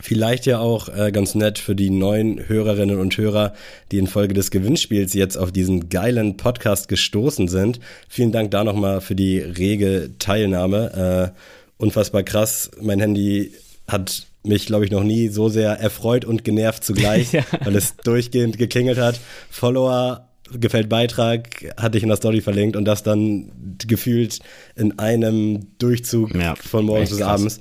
Vielleicht 0.00 0.46
ja 0.46 0.58
auch 0.58 0.88
äh, 0.88 1.12
ganz 1.12 1.34
nett 1.34 1.58
für 1.58 1.74
die 1.74 1.90
neuen 1.90 2.48
Hörerinnen 2.48 2.98
und 2.98 3.16
Hörer, 3.16 3.54
die 3.92 3.98
infolge 3.98 4.34
des 4.34 4.50
Gewinnspiels 4.50 5.14
jetzt 5.14 5.36
auf 5.36 5.52
diesen 5.52 5.88
geilen 5.88 6.36
Podcast 6.36 6.88
gestoßen 6.88 7.48
sind. 7.48 7.80
Vielen 8.08 8.32
Dank 8.32 8.50
da 8.50 8.64
nochmal 8.64 9.00
für 9.00 9.14
die 9.14 9.38
rege 9.38 10.10
Teilnahme. 10.18 11.32
Äh, 11.36 11.82
unfassbar 11.82 12.22
krass. 12.22 12.70
Mein 12.80 13.00
Handy 13.00 13.52
hat 13.86 14.26
mich, 14.42 14.66
glaube 14.66 14.86
ich, 14.86 14.90
noch 14.90 15.02
nie 15.02 15.28
so 15.28 15.48
sehr 15.48 15.72
erfreut 15.72 16.24
und 16.24 16.44
genervt 16.44 16.84
zugleich, 16.84 17.32
ja. 17.32 17.44
weil 17.62 17.76
es 17.76 17.96
durchgehend 17.96 18.56
geklingelt 18.58 18.98
hat. 18.98 19.20
Follower 19.50 20.26
gefällt 20.52 20.88
Beitrag, 20.88 21.74
hatte 21.76 21.98
ich 21.98 22.02
in 22.02 22.08
der 22.08 22.16
Story 22.16 22.40
verlinkt 22.40 22.76
und 22.76 22.84
das 22.84 23.02
dann 23.02 23.52
gefühlt 23.86 24.40
in 24.76 24.98
einem 24.98 25.78
Durchzug 25.78 26.34
ja, 26.34 26.54
von 26.56 26.86
morgens 26.86 27.10
bis 27.10 27.22
abends. 27.22 27.60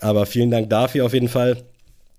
Aber 0.00 0.26
vielen 0.26 0.50
Dank 0.50 0.70
dafür 0.70 1.04
auf 1.04 1.12
jeden 1.12 1.28
Fall. 1.28 1.64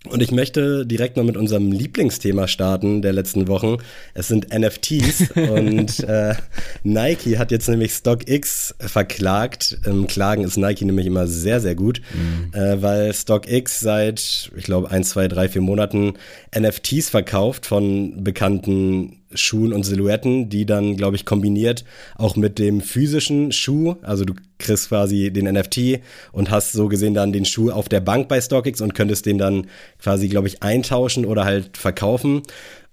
Und 0.09 0.21
ich 0.21 0.31
möchte 0.31 0.85
direkt 0.85 1.15
mal 1.15 1.23
mit 1.23 1.37
unserem 1.37 1.71
Lieblingsthema 1.71 2.47
starten 2.47 3.01
der 3.01 3.13
letzten 3.13 3.47
Wochen. 3.47 3.77
Es 4.13 4.27
sind 4.27 4.53
NFTs 4.53 5.31
und 5.35 6.01
äh, 6.01 6.35
Nike 6.83 7.37
hat 7.37 7.51
jetzt 7.51 7.69
nämlich 7.69 7.93
StockX 7.93 8.75
verklagt. 8.79 9.77
Im 9.85 10.07
Klagen 10.07 10.43
ist 10.43 10.57
Nike 10.57 10.83
nämlich 10.83 11.07
immer 11.07 11.25
sehr, 11.27 11.61
sehr 11.61 11.75
gut, 11.75 12.01
mhm. 12.13 12.53
äh, 12.53 12.81
weil 12.81 13.13
StockX 13.13 13.79
seit, 13.79 14.51
ich 14.55 14.65
glaube, 14.65 14.91
ein, 14.91 15.05
zwei, 15.05 15.29
drei, 15.29 15.47
vier 15.47 15.61
Monaten 15.61 16.15
NFTs 16.57 17.09
verkauft 17.09 17.65
von 17.65 18.25
bekannten 18.25 19.22
Schuhen 19.35 19.73
und 19.73 19.83
Silhouetten, 19.83 20.49
die 20.49 20.65
dann, 20.65 20.97
glaube 20.97 21.15
ich, 21.15 21.25
kombiniert 21.25 21.83
auch 22.15 22.35
mit 22.35 22.59
dem 22.59 22.81
physischen 22.81 23.51
Schuh, 23.51 23.95
also 24.01 24.25
du 24.25 24.33
kriegst 24.57 24.89
quasi 24.89 25.31
den 25.31 25.45
NFT 25.45 25.99
und 26.31 26.49
hast 26.49 26.71
so 26.71 26.87
gesehen 26.87 27.13
dann 27.13 27.33
den 27.33 27.45
Schuh 27.45 27.71
auf 27.71 27.89
der 27.89 28.01
Bank 28.01 28.27
bei 28.27 28.39
StockX 28.39 28.81
und 28.81 28.93
könntest 28.93 29.25
den 29.25 29.37
dann 29.37 29.67
quasi, 30.01 30.29
glaube 30.29 30.47
ich, 30.47 30.63
eintauschen 30.63 31.25
oder 31.25 31.45
halt 31.45 31.77
verkaufen. 31.77 32.43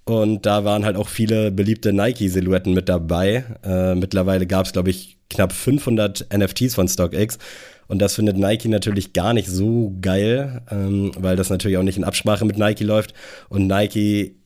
Und 0.05 0.47
da 0.47 0.65
waren 0.65 0.85
halt 0.85 0.97
auch 0.97 1.09
viele 1.09 1.53
beliebte 1.53 1.93
Nike-Silhouetten 1.93 2.75
mit 2.75 2.89
dabei. 2.89 3.45
Äh, 3.63 3.95
mittlerweile 3.95 4.47
gab 4.47 4.67
es, 4.67 4.73
glaube 4.73 4.91
ich, 4.91 5.19
knapp 5.29 5.53
500 5.53 6.27
NFTs 6.37 6.75
von 6.75 6.89
StockX. 6.89 7.39
Und 7.87 8.01
das 8.01 8.15
findet 8.15 8.37
Nike 8.37 8.69
natürlich 8.69 9.13
gar 9.13 9.33
nicht 9.33 9.49
so 9.49 9.97
geil, 10.01 10.63
ähm, 10.71 11.13
weil 11.19 11.37
das 11.37 11.51
natürlich 11.51 11.77
auch 11.77 11.83
nicht 11.83 11.99
in 11.99 12.05
Absprache 12.05 12.45
mit 12.45 12.59
Nike 12.59 12.85
läuft. 12.85 13.15
Und 13.49 13.67
Nike 13.67 14.37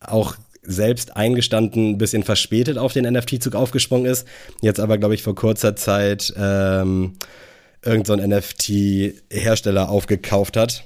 auch 0.00 0.36
selbst 0.62 1.16
eingestanden 1.16 1.90
ein 1.90 1.98
bisschen 1.98 2.22
verspätet 2.22 2.78
auf 2.78 2.92
den 2.92 3.10
NFT-Zug 3.10 3.54
aufgesprungen 3.54 4.10
ist. 4.10 4.26
Jetzt 4.60 4.80
aber, 4.80 4.98
glaube 4.98 5.14
ich, 5.14 5.22
vor 5.22 5.34
kurzer 5.34 5.76
Zeit 5.76 6.32
ähm, 6.36 7.14
irgend 7.84 8.06
so 8.06 8.16
NFT-Hersteller 8.16 9.88
aufgekauft 9.88 10.56
hat. 10.56 10.84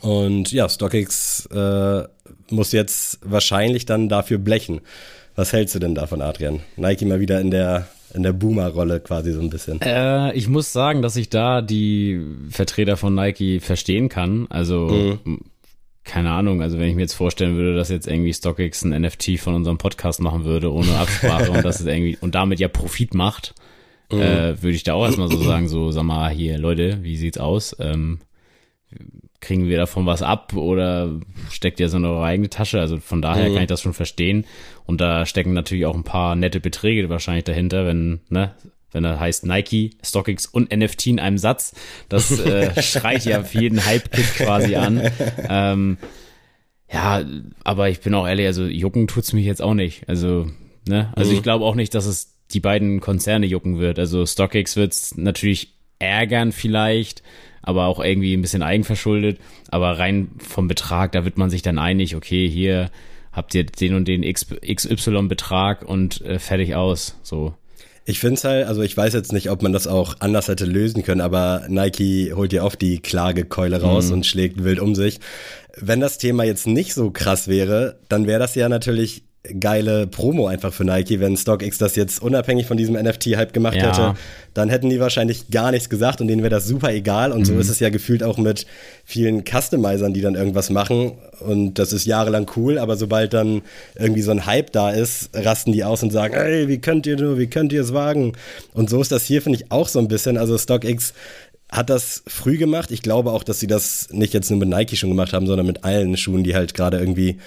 Und 0.00 0.52
ja, 0.52 0.68
StockX 0.68 1.46
äh, 1.46 2.02
muss 2.50 2.72
jetzt 2.72 3.18
wahrscheinlich 3.24 3.86
dann 3.86 4.08
dafür 4.08 4.38
blechen. 4.38 4.80
Was 5.34 5.52
hältst 5.52 5.74
du 5.74 5.78
denn 5.78 5.94
davon, 5.94 6.22
Adrian? 6.22 6.60
Nike 6.76 7.04
mal 7.04 7.20
wieder 7.20 7.40
in 7.40 7.50
der 7.50 7.88
in 8.14 8.22
der 8.22 8.34
Boomer-Rolle 8.34 9.00
quasi 9.00 9.32
so 9.32 9.40
ein 9.40 9.48
bisschen. 9.48 9.80
Äh, 9.80 10.34
ich 10.34 10.46
muss 10.46 10.70
sagen, 10.70 11.00
dass 11.00 11.16
ich 11.16 11.30
da 11.30 11.62
die 11.62 12.20
Vertreter 12.50 12.98
von 12.98 13.14
Nike 13.14 13.58
verstehen 13.58 14.10
kann. 14.10 14.46
Also 14.50 15.20
mhm 15.24 15.40
keine 16.04 16.30
Ahnung, 16.32 16.62
also 16.62 16.78
wenn 16.78 16.88
ich 16.88 16.94
mir 16.94 17.02
jetzt 17.02 17.14
vorstellen 17.14 17.56
würde, 17.56 17.76
dass 17.76 17.88
jetzt 17.88 18.08
irgendwie 18.08 18.34
StockX 18.34 18.84
ein 18.84 19.02
NFT 19.02 19.38
von 19.38 19.54
unserem 19.54 19.78
Podcast 19.78 20.20
machen 20.20 20.44
würde, 20.44 20.72
ohne 20.72 20.96
Absprache 20.96 21.50
und 21.50 21.64
das 21.64 21.80
ist 21.80 21.86
irgendwie 21.86 22.18
und 22.20 22.34
damit 22.34 22.60
ja 22.60 22.68
Profit 22.68 23.14
macht, 23.14 23.54
mhm. 24.10 24.20
äh, 24.20 24.62
würde 24.62 24.76
ich 24.76 24.82
da 24.82 24.94
auch 24.94 25.04
erstmal 25.04 25.30
so 25.30 25.40
sagen, 25.42 25.68
so, 25.68 25.90
sag 25.92 26.02
mal, 26.02 26.30
hier, 26.30 26.58
Leute, 26.58 27.02
wie 27.02 27.16
sieht's 27.16 27.38
aus? 27.38 27.76
Ähm, 27.78 28.18
kriegen 29.40 29.68
wir 29.68 29.76
davon 29.76 30.06
was 30.06 30.22
ab 30.22 30.54
oder 30.54 31.20
steckt 31.50 31.80
ihr 31.80 31.88
so 31.88 31.96
in 31.96 32.04
eure 32.04 32.24
eigene 32.24 32.48
Tasche? 32.48 32.80
Also 32.80 32.98
von 32.98 33.20
daher 33.20 33.48
mhm. 33.48 33.54
kann 33.54 33.62
ich 33.64 33.68
das 33.68 33.82
schon 33.82 33.94
verstehen. 33.94 34.44
Und 34.84 35.00
da 35.00 35.26
stecken 35.26 35.52
natürlich 35.52 35.86
auch 35.86 35.96
ein 35.96 36.04
paar 36.04 36.36
nette 36.36 36.60
Beträge 36.60 37.08
wahrscheinlich 37.08 37.44
dahinter, 37.44 37.84
wenn, 37.86 38.20
ne, 38.28 38.54
wenn 38.92 39.04
er 39.04 39.18
heißt 39.18 39.46
Nike, 39.46 39.96
StockX 40.02 40.46
und 40.46 40.74
NFT 40.74 41.08
in 41.08 41.20
einem 41.20 41.38
Satz. 41.38 41.74
Das 42.08 42.38
äh, 42.38 42.80
schreit 42.82 43.24
ja 43.24 43.42
für 43.42 43.60
jeden 43.60 43.84
Hype-Kit 43.84 44.34
quasi 44.36 44.76
an. 44.76 45.10
Ähm, 45.48 45.98
ja, 46.92 47.24
aber 47.64 47.88
ich 47.88 48.00
bin 48.00 48.14
auch 48.14 48.26
ehrlich, 48.26 48.46
also 48.46 48.64
jucken 48.64 49.08
tut's 49.08 49.32
mich 49.32 49.46
jetzt 49.46 49.62
auch 49.62 49.74
nicht. 49.74 50.08
Also, 50.08 50.48
ne, 50.86 51.10
also 51.16 51.30
mhm. 51.30 51.36
ich 51.38 51.42
glaube 51.42 51.64
auch 51.64 51.74
nicht, 51.74 51.94
dass 51.94 52.06
es 52.06 52.36
die 52.52 52.60
beiden 52.60 53.00
Konzerne 53.00 53.46
jucken 53.46 53.78
wird. 53.78 53.98
Also 53.98 54.26
StockX 54.26 54.76
wird's 54.76 55.16
natürlich 55.16 55.74
ärgern 55.98 56.52
vielleicht, 56.52 57.22
aber 57.62 57.86
auch 57.86 58.00
irgendwie 58.00 58.34
ein 58.34 58.42
bisschen 58.42 58.62
eigenverschuldet. 58.62 59.38
Aber 59.70 59.98
rein 59.98 60.32
vom 60.38 60.68
Betrag, 60.68 61.12
da 61.12 61.24
wird 61.24 61.38
man 61.38 61.48
sich 61.48 61.62
dann 61.62 61.78
einig, 61.78 62.14
okay, 62.14 62.48
hier 62.48 62.90
habt 63.32 63.54
ihr 63.54 63.64
den 63.64 63.94
und 63.94 64.06
den 64.06 64.22
XY-Betrag 64.22 65.82
und 65.82 66.20
äh, 66.20 66.38
fertig 66.38 66.74
aus. 66.74 67.18
So. 67.22 67.54
Ich 68.04 68.18
finde 68.18 68.34
es 68.34 68.44
halt, 68.44 68.66
also 68.66 68.82
ich 68.82 68.96
weiß 68.96 69.12
jetzt 69.12 69.32
nicht, 69.32 69.50
ob 69.50 69.62
man 69.62 69.72
das 69.72 69.86
auch 69.86 70.16
anders 70.18 70.48
hätte 70.48 70.64
lösen 70.64 71.04
können, 71.04 71.20
aber 71.20 71.64
Nike 71.68 72.32
holt 72.34 72.52
ja 72.52 72.64
oft 72.64 72.80
die 72.80 72.98
Klagekeule 72.98 73.80
raus 73.80 74.06
mhm. 74.06 74.14
und 74.14 74.26
schlägt 74.26 74.64
wild 74.64 74.80
um 74.80 74.94
sich. 74.94 75.20
Wenn 75.76 76.00
das 76.00 76.18
Thema 76.18 76.44
jetzt 76.44 76.66
nicht 76.66 76.94
so 76.94 77.10
krass 77.10 77.46
wäre, 77.48 77.98
dann 78.08 78.26
wäre 78.26 78.40
das 78.40 78.54
ja 78.54 78.68
natürlich 78.68 79.22
geile 79.58 80.06
Promo 80.06 80.46
einfach 80.46 80.72
für 80.72 80.84
Nike, 80.84 81.18
wenn 81.18 81.36
StockX 81.36 81.76
das 81.78 81.96
jetzt 81.96 82.22
unabhängig 82.22 82.66
von 82.66 82.76
diesem 82.76 82.94
NFT-Hype 82.94 83.52
gemacht 83.52 83.76
ja. 83.76 83.88
hätte, 83.88 84.14
dann 84.54 84.68
hätten 84.68 84.88
die 84.88 85.00
wahrscheinlich 85.00 85.50
gar 85.50 85.72
nichts 85.72 85.90
gesagt 85.90 86.20
und 86.20 86.28
denen 86.28 86.42
wäre 86.42 86.50
das 86.50 86.66
super 86.66 86.92
egal. 86.92 87.32
Und 87.32 87.40
mhm. 87.40 87.44
so 87.46 87.58
ist 87.58 87.68
es 87.68 87.80
ja 87.80 87.90
gefühlt 87.90 88.22
auch 88.22 88.38
mit 88.38 88.66
vielen 89.04 89.42
Customizern, 89.44 90.14
die 90.14 90.20
dann 90.20 90.36
irgendwas 90.36 90.70
machen. 90.70 91.12
Und 91.40 91.80
das 91.80 91.92
ist 91.92 92.04
jahrelang 92.04 92.48
cool, 92.56 92.78
aber 92.78 92.96
sobald 92.96 93.34
dann 93.34 93.62
irgendwie 93.96 94.22
so 94.22 94.30
ein 94.30 94.46
Hype 94.46 94.70
da 94.70 94.90
ist, 94.90 95.30
rasten 95.34 95.72
die 95.72 95.82
aus 95.82 96.04
und 96.04 96.12
sagen, 96.12 96.34
ey, 96.34 96.68
wie 96.68 96.78
könnt 96.78 97.06
ihr 97.06 97.16
nur, 97.16 97.36
wie 97.36 97.48
könnt 97.48 97.72
ihr 97.72 97.82
es 97.82 97.92
wagen? 97.92 98.34
Und 98.74 98.90
so 98.90 99.00
ist 99.00 99.10
das 99.10 99.24
hier, 99.24 99.42
finde 99.42 99.58
ich, 99.58 99.72
auch 99.72 99.88
so 99.88 99.98
ein 99.98 100.06
bisschen. 100.06 100.38
Also 100.38 100.56
StockX 100.56 101.14
hat 101.72 101.88
das 101.88 102.22
früh 102.26 102.58
gemacht. 102.58 102.90
Ich 102.90 103.00
glaube 103.00 103.32
auch, 103.32 103.42
dass 103.42 103.58
sie 103.58 103.66
das 103.66 104.08
nicht 104.10 104.34
jetzt 104.34 104.50
nur 104.50 104.60
mit 104.60 104.68
Nike 104.68 104.94
schon 104.94 105.08
gemacht 105.08 105.32
haben, 105.32 105.46
sondern 105.46 105.66
mit 105.66 105.84
allen 105.84 106.18
Schuhen, 106.18 106.44
die 106.44 106.54
halt 106.54 106.74
gerade 106.74 106.98
irgendwie 106.98 107.38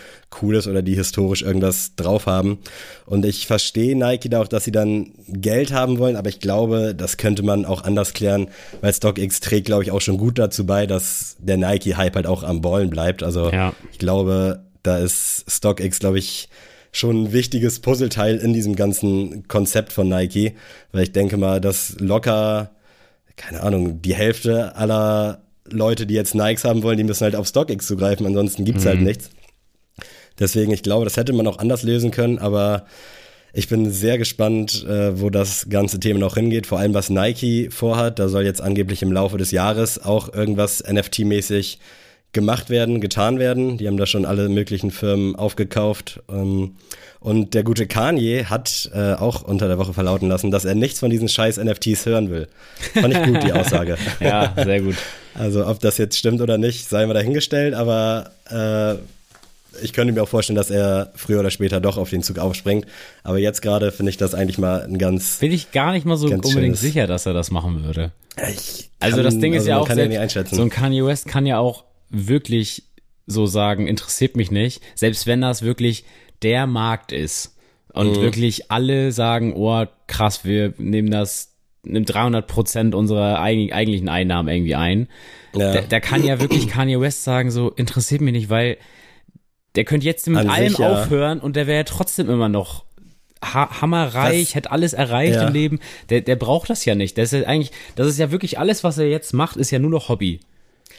cool 0.42 0.56
ist 0.56 0.68
oder 0.68 0.82
die 0.82 0.96
historisch 0.96 1.44
irgendwas 1.44 1.96
drauf 1.96 2.26
haben. 2.26 2.58
Und 3.06 3.24
ich 3.24 3.46
verstehe 3.46 3.96
Nike 3.96 4.30
da 4.30 4.42
auch, 4.42 4.48
dass 4.48 4.64
sie 4.64 4.72
dann 4.72 5.12
Geld 5.28 5.72
haben 5.72 6.00
wollen, 6.00 6.16
aber 6.16 6.30
ich 6.30 6.40
glaube, 6.40 6.96
das 6.96 7.18
könnte 7.18 7.44
man 7.44 7.66
auch 7.66 7.84
anders 7.84 8.14
klären, 8.14 8.48
weil 8.82 8.92
StockX 8.92 9.42
trägt, 9.42 9.68
glaube 9.68 9.84
ich, 9.84 9.92
auch 9.92 10.02
schon 10.02 10.18
gut 10.18 10.40
dazu 10.40 10.66
bei, 10.66 10.88
dass 10.88 11.38
der 11.40 11.58
Nike-Hype 11.58 12.16
halt 12.16 12.26
auch 12.26 12.42
am 12.42 12.62
Ballen 12.62 12.90
bleibt. 12.90 13.22
Also 13.22 13.52
ja. 13.52 13.74
ich 13.92 14.00
glaube, 14.00 14.64
da 14.82 14.98
ist 14.98 15.46
StockX, 15.48 16.00
glaube 16.00 16.18
ich, 16.18 16.50
schon 16.92 17.26
ein 17.26 17.34
wichtiges 17.34 17.80
Puzzleteil 17.80 18.38
in 18.38 18.54
diesem 18.54 18.76
ganzen 18.76 19.48
Konzept 19.48 19.94
von 19.94 20.10
Nike, 20.10 20.56
weil 20.92 21.04
ich 21.04 21.12
denke 21.12 21.38
mal, 21.38 21.62
dass 21.62 21.96
locker 22.00 22.72
keine 23.36 23.62
Ahnung, 23.62 24.02
die 24.02 24.16
Hälfte 24.16 24.76
aller 24.76 25.42
Leute, 25.68 26.06
die 26.06 26.14
jetzt 26.14 26.36
Nikes 26.36 26.64
haben 26.64 26.84
wollen, 26.84 26.98
die 26.98 27.04
müssen 27.04 27.24
halt 27.24 27.36
auf 27.36 27.48
StockX 27.48 27.88
zugreifen, 27.88 28.26
ansonsten 28.26 28.66
gibt's 28.66 28.86
halt 28.86 29.00
mhm. 29.00 29.06
halt 29.06 29.18
nichts. 29.18 29.30
Deswegen, 30.40 30.72
ich 30.72 30.84
glaube, 30.84 31.06
das 31.06 31.18
hätte 31.18 31.34
man 31.34 31.48
auch 31.48 31.60
anders 31.60 31.84
lösen 31.84 32.12
können, 32.12 32.40
aber 32.40 32.86
ich 33.54 33.70
bin 33.70 33.90
sehr 33.90 34.18
gespannt, 34.18 34.86
äh, 34.86 35.20
wo 35.20 35.30
das 35.30 35.70
ganze 35.70 36.00
Thema 36.00 36.20
noch 36.20 36.36
hingeht, 36.36 36.68
vor 36.68 36.78
allem 36.78 36.94
was 36.94 37.10
Nike 37.10 37.70
vorhat. 37.72 38.20
Da 38.20 38.28
soll 38.28 38.44
jetzt 38.44 38.60
angeblich 38.60 39.02
im 39.02 39.14
Laufe 39.14 39.38
des 39.38 39.52
Jahres 39.52 40.04
auch 40.04 40.34
irgendwas 40.34 40.84
NFT-mäßig 40.84 41.78
gemacht 42.34 42.70
werden, 42.70 43.02
getan 43.02 43.40
werden. 43.40 43.78
Die 43.78 43.88
haben 43.88 43.98
da 43.98 44.06
schon 44.06 44.26
alle 44.26 44.50
möglichen 44.50 44.92
Firmen 44.92 45.36
aufgekauft. 45.36 46.22
Ähm, 46.30 46.76
und 47.20 47.54
der 47.56 47.64
gute 47.64 47.88
Kanye 47.88 48.46
hat 48.46 48.92
äh, 48.94 49.14
auch 49.14 49.42
unter 49.42 49.68
der 49.68 49.80
Woche 49.80 49.94
verlauten 49.94 50.30
lassen, 50.30 50.52
dass 50.52 50.64
er 50.64 50.76
nichts 50.76 51.00
von 51.00 51.10
diesen 51.10 51.28
scheiß 51.28 51.58
NFTs 51.58 52.06
hören 52.06 52.30
will. 52.30 52.48
Fand 52.94 53.14
ich 53.14 53.24
gut, 53.24 53.44
die 53.44 53.52
Aussage. 53.54 53.98
ja, 54.20 54.54
sehr 54.56 54.82
gut. 54.82 54.96
Also 55.34 55.66
ob 55.66 55.80
das 55.80 55.98
jetzt 55.98 56.18
stimmt 56.18 56.42
oder 56.42 56.58
nicht, 56.58 56.88
sei 56.88 57.06
mal 57.08 57.14
dahingestellt, 57.14 57.74
aber 57.74 58.32
äh, 58.52 58.96
ich 59.84 59.94
könnte 59.94 60.14
mir 60.14 60.24
auch 60.24 60.30
vorstellen, 60.30 60.56
dass 60.56 60.70
er 60.70 61.12
früher 61.16 61.40
oder 61.40 61.52
später 61.52 61.80
doch 61.80 61.98
auf 61.98 62.10
den 62.10 62.24
Zug 62.24 62.38
aufspringt. 62.38 62.86
Aber 63.24 63.38
jetzt 63.40 63.62
gerade 63.62 63.92
finde 63.92 64.12
ich 64.12 64.18
das 64.18 64.34
eigentlich 64.34 64.58
mal 64.58 64.84
ein 64.84 64.98
ganz. 64.98 65.38
Bin 65.40 65.52
ich 65.52 65.72
gar 65.72 65.92
nicht 65.92 66.06
mal 66.06 66.18
so 66.18 66.28
unbedingt 66.28 66.54
schönes. 66.54 66.82
sicher, 66.82 67.08
dass 67.08 67.26
er 67.26 67.34
das 67.34 67.52
machen 67.52 67.84
würde. 67.84 68.12
Ich 68.54 68.90
also 69.00 69.24
das 69.24 69.38
Ding 69.40 69.54
ist 69.54 69.62
also 69.62 69.70
ja 69.70 69.78
auch, 69.80 69.88
selbst, 69.90 70.56
so 70.56 70.62
ein 70.62 70.70
Kanye 70.70 71.06
West 71.06 71.28
kann 71.28 71.46
ja 71.46 71.60
auch 71.60 71.84
wirklich 72.10 72.84
so 73.28 73.46
sagen, 73.46 73.88
interessiert 73.88 74.36
mich 74.36 74.52
nicht. 74.52 74.82
Selbst 74.96 75.28
wenn 75.28 75.42
das 75.42 75.62
wirklich 75.62 76.06
der 76.42 76.68
Markt 76.68 77.12
ist 77.12 77.58
und 77.94 78.18
mhm. 78.18 78.22
wirklich 78.22 78.72
alle 78.72 79.12
sagen, 79.12 79.54
oh 79.56 79.86
krass, 80.08 80.46
wir 80.46 80.74
nehmen 80.78 81.10
das, 81.10 81.56
nimmt 81.84 82.14
300 82.14 82.46
Prozent 82.46 82.96
unserer 82.96 83.40
eigentlichen 83.40 84.10
Einnahmen 84.10 84.50
irgendwie 84.50 84.76
ein. 84.76 85.08
Ja. 85.56 85.74
Da, 85.74 85.82
da, 85.82 86.00
kann 86.00 86.24
ja 86.24 86.40
wirklich 86.40 86.68
Kanye 86.68 87.00
West 87.00 87.24
sagen, 87.24 87.52
so 87.52 87.70
interessiert 87.70 88.22
mich 88.22 88.34
nicht, 88.34 88.50
weil 88.50 88.78
der 89.76 89.86
könnte 89.86 90.06
jetzt 90.06 90.28
mit 90.28 90.38
An 90.38 90.50
allem 90.50 90.70
sich, 90.70 90.80
ja. 90.80 90.92
aufhören 90.92 91.40
und 91.40 91.56
der 91.56 91.68
wäre 91.68 91.78
ja 91.78 91.84
trotzdem 91.84 92.30
immer 92.30 92.50
noch 92.50 92.86
ha 93.44 93.82
hammerreich, 93.82 94.48
das, 94.48 94.56
hätte 94.56 94.72
alles 94.72 94.94
erreicht 94.94 95.36
ja. 95.36 95.48
im 95.48 95.54
Leben. 95.54 95.80
Der, 96.10 96.22
der 96.22 96.36
braucht 96.36 96.70
das 96.70 96.86
ja 96.86 96.96
nicht. 96.96 97.18
Das 97.18 97.32
ist 97.32 97.42
ja 97.42 97.48
eigentlich, 97.48 97.72
das 97.96 98.08
ist 98.08 98.18
ja 98.18 98.32
wirklich 98.32 98.60
alles, 98.60 98.84
was 98.84 98.98
er 98.98 99.08
jetzt 99.08 99.34
macht, 99.34 99.58
ist 99.58 99.72
ja 99.72 99.80
nur 99.80 99.92
noch 99.92 100.10
Hobby. 100.10 100.40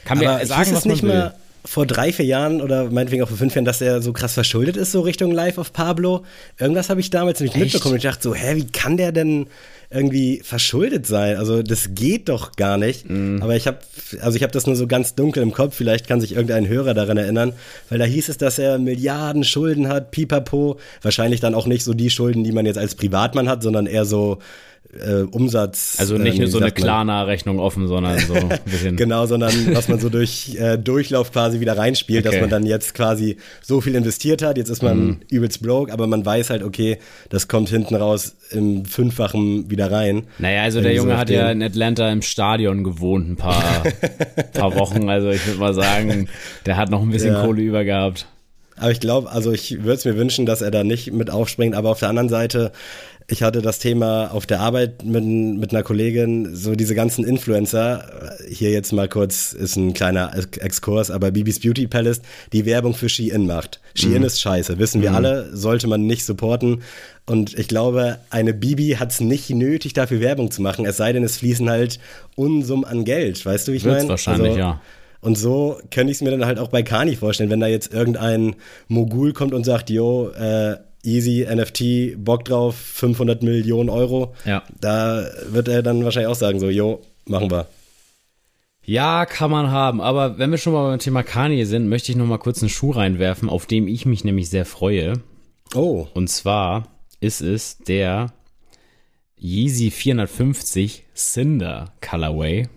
Kann 0.07 0.19
mir 0.19 0.45
sagen, 0.45 0.73
was 0.73 0.85
man 0.85 0.93
nicht 0.93 1.03
will. 1.03 1.09
Mehr 1.09 1.33
vor 1.67 1.85
drei, 1.85 2.13
vier 2.13 2.25
Jahren 2.25 2.61
oder 2.61 2.89
meinetwegen 2.89 3.21
auch 3.23 3.27
vor 3.27 3.37
fünf 3.37 3.53
Jahren, 3.53 3.65
dass 3.65 3.81
er 3.81 4.01
so 4.01 4.13
krass 4.13 4.33
verschuldet 4.33 4.77
ist, 4.77 4.93
so 4.93 5.01
Richtung 5.01 5.31
Live 5.31 5.57
of 5.57 5.73
Pablo. 5.73 6.23
Irgendwas 6.57 6.89
habe 6.89 7.01
ich 7.01 7.09
damals 7.09 7.41
nicht 7.41 7.55
mitbekommen 7.57 7.93
und 7.93 7.97
ich 7.97 8.03
dachte 8.03 8.23
so, 8.23 8.33
hä, 8.33 8.55
wie 8.55 8.67
kann 8.67 8.95
der 8.95 9.11
denn 9.11 9.47
irgendwie 9.89 10.41
verschuldet 10.43 11.05
sein? 11.05 11.37
Also 11.37 11.61
das 11.63 11.89
geht 11.93 12.29
doch 12.29 12.53
gar 12.53 12.77
nicht. 12.77 13.09
Mm. 13.09 13.41
Aber 13.41 13.55
ich 13.55 13.67
habe, 13.67 13.79
also 14.21 14.35
ich 14.35 14.43
habe 14.43 14.51
das 14.51 14.65
nur 14.65 14.75
so 14.75 14.87
ganz 14.87 15.15
dunkel 15.15 15.43
im 15.43 15.53
Kopf. 15.53 15.75
Vielleicht 15.75 16.07
kann 16.07 16.21
sich 16.21 16.33
irgendein 16.33 16.67
Hörer 16.67 16.93
daran 16.93 17.17
erinnern, 17.17 17.53
weil 17.89 17.99
da 17.99 18.05
hieß 18.05 18.29
es, 18.29 18.37
dass 18.37 18.59
er 18.59 18.79
Milliarden 18.79 19.43
Schulden 19.43 19.87
hat, 19.87 20.11
pipapo. 20.11 20.77
Wahrscheinlich 21.01 21.39
dann 21.41 21.53
auch 21.53 21.67
nicht 21.67 21.83
so 21.83 21.93
die 21.93 22.09
Schulden, 22.09 22.43
die 22.43 22.51
man 22.51 22.65
jetzt 22.65 22.77
als 22.77 22.95
Privatmann 22.95 23.49
hat, 23.49 23.63
sondern 23.63 23.87
eher 23.87 24.05
so 24.05 24.39
äh, 24.97 25.21
Umsatz. 25.23 25.95
Also 25.99 26.17
nicht 26.17 26.37
äh, 26.37 26.41
nur 26.41 26.49
so 26.49 26.59
eine 26.59 26.71
Klarna-Rechnung 26.71 27.59
offen, 27.59 27.87
sondern 27.87 28.19
so 28.19 28.33
ein 28.33 28.49
bisschen. 28.65 28.95
genau, 28.95 29.25
sondern 29.25 29.53
was 29.75 29.87
man 29.87 29.99
so 29.99 30.09
durch 30.09 30.55
äh, 30.59 30.77
Durchlauf 30.77 31.31
quasi 31.31 31.59
wieder 31.59 31.77
reinspielt, 31.77 32.25
okay. 32.25 32.35
dass 32.35 32.41
man 32.41 32.49
dann 32.49 32.65
jetzt 32.65 32.93
quasi 32.93 33.37
so 33.61 33.81
viel 33.81 33.95
investiert 33.95 34.41
hat, 34.41 34.57
jetzt 34.57 34.69
ist 34.69 34.83
man 34.83 34.99
mhm. 34.99 35.19
übelst 35.29 35.61
broke, 35.61 35.91
aber 35.91 36.07
man 36.07 36.25
weiß 36.25 36.49
halt, 36.49 36.63
okay, 36.63 36.97
das 37.29 37.47
kommt 37.47 37.69
hinten 37.69 37.95
raus 37.95 38.35
im 38.51 38.85
Fünffachen 38.85 39.69
wieder 39.69 39.91
rein. 39.91 40.27
Naja, 40.39 40.63
also 40.63 40.81
der 40.81 40.93
Junge 40.93 41.13
so 41.13 41.17
hat 41.17 41.29
ja 41.29 41.51
in 41.51 41.61
Atlanta 41.61 42.09
im 42.11 42.21
Stadion 42.21 42.83
gewohnt, 42.83 43.29
ein 43.29 43.35
paar, 43.35 43.83
paar 44.53 44.75
Wochen, 44.75 45.09
also 45.09 45.29
ich 45.29 45.45
würde 45.45 45.59
mal 45.59 45.73
sagen, 45.73 46.29
der 46.65 46.77
hat 46.77 46.89
noch 46.89 47.01
ein 47.01 47.09
bisschen 47.09 47.33
ja. 47.33 47.43
Kohle 47.43 47.61
über 47.61 47.83
gehabt. 47.83 48.27
Aber 48.79 48.91
ich 48.91 48.99
glaube, 48.99 49.31
also 49.31 49.51
ich 49.51 49.83
würde 49.83 49.93
es 49.93 50.05
mir 50.05 50.17
wünschen, 50.17 50.45
dass 50.45 50.61
er 50.61 50.71
da 50.71 50.83
nicht 50.83 51.11
mit 51.11 51.31
aufspringt, 51.31 51.75
aber 51.75 51.89
auf 51.89 51.99
der 51.99 52.09
anderen 52.09 52.29
Seite 52.29 52.71
ich 53.29 53.43
hatte 53.43 53.61
das 53.61 53.79
Thema 53.79 54.31
auf 54.31 54.45
der 54.45 54.61
Arbeit 54.61 55.03
mit, 55.03 55.25
mit 55.25 55.71
einer 55.71 55.83
Kollegin, 55.83 56.55
so 56.55 56.75
diese 56.75 56.95
ganzen 56.95 57.25
Influencer, 57.25 58.37
hier 58.49 58.71
jetzt 58.71 58.93
mal 58.93 59.09
kurz, 59.09 59.51
ist 59.51 59.75
ein 59.75 59.93
kleiner 59.93 60.31
Exkurs, 60.61 61.11
aber 61.11 61.31
Bibis 61.31 61.59
Beauty 61.59 61.87
Palace, 61.87 62.21
die 62.53 62.65
Werbung 62.65 62.93
für 62.93 63.09
Shein 63.09 63.45
macht. 63.45 63.81
Shein 63.95 64.19
mhm. 64.19 64.23
ist 64.23 64.39
scheiße, 64.39 64.79
wissen 64.79 65.01
wir 65.01 65.09
mhm. 65.09 65.15
alle, 65.17 65.55
sollte 65.55 65.87
man 65.87 66.07
nicht 66.07 66.23
supporten. 66.25 66.83
Und 67.25 67.59
ich 67.59 67.67
glaube, 67.67 68.19
eine 68.29 68.53
Bibi 68.53 68.95
hat 68.97 69.11
es 69.11 69.19
nicht 69.19 69.49
nötig, 69.49 69.91
dafür 69.91 70.21
Werbung 70.21 70.49
zu 70.49 70.61
machen, 70.61 70.85
es 70.85 70.95
sei 70.95 71.11
denn, 71.11 71.25
es 71.25 71.37
fließen 71.37 71.69
halt 71.69 71.99
Unsummen 72.35 72.85
an 72.85 73.03
Geld, 73.03 73.45
weißt 73.45 73.67
du, 73.67 73.73
wie 73.73 73.77
ich 73.77 73.85
meine? 73.85 74.07
wahrscheinlich, 74.07 74.51
also, 74.51 74.59
ja. 74.59 74.81
Und 75.19 75.37
so 75.37 75.81
könnte 75.91 76.11
ich 76.11 76.19
es 76.19 76.21
mir 76.21 76.31
dann 76.31 76.45
halt 76.45 76.59
auch 76.59 76.69
bei 76.69 76.83
Kani 76.83 77.17
vorstellen, 77.17 77.49
wenn 77.49 77.59
da 77.59 77.67
jetzt 77.67 77.91
irgendein 77.91 78.55
Mogul 78.87 79.33
kommt 79.33 79.53
und 79.53 79.65
sagt, 79.65 79.89
jo, 79.89 80.29
äh, 80.29 80.77
easy 81.07 81.47
NFT, 81.49 82.23
Bock 82.23 82.45
drauf, 82.45 82.75
500 82.75 83.41
Millionen 83.41 83.89
Euro. 83.89 84.35
Ja. 84.45 84.63
Da 84.79 85.25
wird 85.49 85.69
er 85.69 85.81
dann 85.81 86.03
wahrscheinlich 86.03 86.29
auch 86.29 86.35
sagen, 86.35 86.59
so, 86.59 86.69
jo, 86.69 87.01
machen 87.25 87.49
wir. 87.49 87.67
Ja, 88.83 89.25
kann 89.25 89.51
man 89.51 89.71
haben. 89.71 90.01
Aber 90.01 90.37
wenn 90.37 90.51
wir 90.51 90.57
schon 90.57 90.73
mal 90.73 90.89
beim 90.89 90.99
Thema 90.99 91.23
Kanye 91.23 91.65
sind, 91.65 91.89
möchte 91.89 92.11
ich 92.11 92.17
noch 92.17 92.25
mal 92.25 92.37
kurz 92.37 92.61
einen 92.61 92.69
Schuh 92.69 92.91
reinwerfen, 92.91 93.49
auf 93.49 93.65
dem 93.65 93.87
ich 93.87 94.05
mich 94.05 94.23
nämlich 94.23 94.49
sehr 94.49 94.65
freue. 94.65 95.13
Oh. 95.73 96.07
Und 96.13 96.29
zwar 96.29 96.87
ist 97.19 97.41
es 97.41 97.77
der 97.79 98.33
Yeezy 99.39 99.91
450 99.91 101.05
Cinder 101.15 101.93
Colorway. 102.01 102.67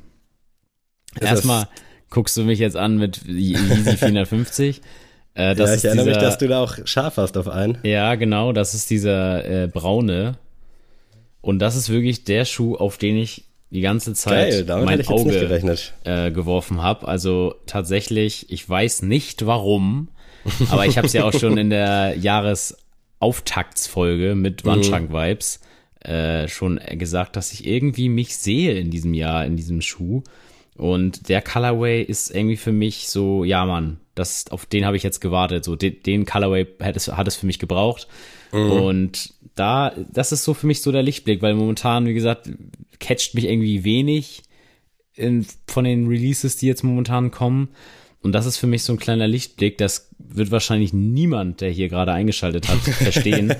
Erstmal 1.20 1.68
guckst 2.10 2.36
du 2.36 2.42
mich 2.42 2.58
jetzt 2.58 2.76
an 2.76 2.98
mit 2.98 3.26
Yeezy 3.26 3.96
450. 3.96 4.82
Äh, 5.34 5.56
ja, 5.56 5.74
ich 5.74 5.84
erinnere 5.84 6.06
dieser, 6.06 6.18
mich, 6.18 6.28
dass 6.28 6.38
du 6.38 6.48
da 6.48 6.62
auch 6.62 6.78
scharf 6.84 7.16
hast 7.16 7.36
auf 7.36 7.48
einen. 7.48 7.78
Ja, 7.82 8.14
genau, 8.16 8.52
das 8.52 8.74
ist 8.74 8.90
dieser 8.90 9.44
äh, 9.44 9.68
braune. 9.68 10.38
Und 11.40 11.60
das 11.60 11.76
ist 11.76 11.88
wirklich 11.88 12.24
der 12.24 12.44
Schuh, 12.44 12.74
auf 12.76 12.98
den 12.98 13.16
ich 13.16 13.44
die 13.70 13.80
ganze 13.80 14.12
Zeit 14.14 14.66
Geil, 14.66 14.84
mein 14.84 15.06
Auge 15.06 15.78
äh, 16.04 16.32
geworfen 16.32 16.82
habe. 16.82 17.08
Also 17.08 17.54
tatsächlich, 17.66 18.50
ich 18.50 18.68
weiß 18.68 19.02
nicht 19.02 19.46
warum, 19.46 20.08
aber 20.70 20.86
ich 20.86 20.98
habe 20.98 21.06
es 21.06 21.12
ja 21.12 21.22
auch 21.24 21.32
schon 21.32 21.56
in 21.56 21.70
der 21.70 22.16
Jahresauftaktsfolge 22.18 24.34
mit 24.34 24.64
mhm. 24.64 24.68
Wandschrank-Vibes 24.68 25.60
äh, 26.00 26.48
schon 26.48 26.80
gesagt, 26.92 27.36
dass 27.36 27.52
ich 27.52 27.64
irgendwie 27.66 28.08
mich 28.08 28.36
sehe 28.36 28.74
in 28.74 28.90
diesem 28.90 29.14
Jahr, 29.14 29.46
in 29.46 29.56
diesem 29.56 29.82
Schuh. 29.82 30.24
Und 30.80 31.28
der 31.28 31.42
Colorway 31.42 32.02
ist 32.02 32.34
irgendwie 32.34 32.56
für 32.56 32.72
mich 32.72 33.10
so, 33.10 33.44
ja 33.44 33.66
Mann, 33.66 34.00
das, 34.14 34.46
auf 34.50 34.64
den 34.64 34.86
habe 34.86 34.96
ich 34.96 35.02
jetzt 35.02 35.20
gewartet. 35.20 35.62
So, 35.62 35.76
den, 35.76 36.02
den 36.04 36.24
Colorway 36.24 36.66
hat 36.80 36.96
es, 36.96 37.08
hat 37.08 37.28
es 37.28 37.36
für 37.36 37.44
mich 37.44 37.58
gebraucht. 37.58 38.08
Mhm. 38.50 38.72
Und 38.72 39.34
da, 39.54 39.92
das 40.10 40.32
ist 40.32 40.42
so 40.42 40.54
für 40.54 40.66
mich 40.66 40.80
so 40.80 40.90
der 40.90 41.02
Lichtblick, 41.02 41.42
weil 41.42 41.52
momentan, 41.52 42.06
wie 42.06 42.14
gesagt, 42.14 42.48
catcht 42.98 43.34
mich 43.34 43.44
irgendwie 43.44 43.84
wenig 43.84 44.42
in, 45.16 45.44
von 45.66 45.84
den 45.84 46.06
Releases, 46.06 46.56
die 46.56 46.68
jetzt 46.68 46.82
momentan 46.82 47.30
kommen. 47.30 47.68
Und 48.22 48.32
das 48.32 48.46
ist 48.46 48.56
für 48.56 48.66
mich 48.66 48.82
so 48.82 48.94
ein 48.94 48.98
kleiner 48.98 49.28
Lichtblick. 49.28 49.76
Das 49.76 50.08
wird 50.18 50.50
wahrscheinlich 50.50 50.94
niemand, 50.94 51.60
der 51.60 51.68
hier 51.68 51.90
gerade 51.90 52.14
eingeschaltet 52.14 52.70
hat, 52.70 52.78
verstehen. 52.78 53.54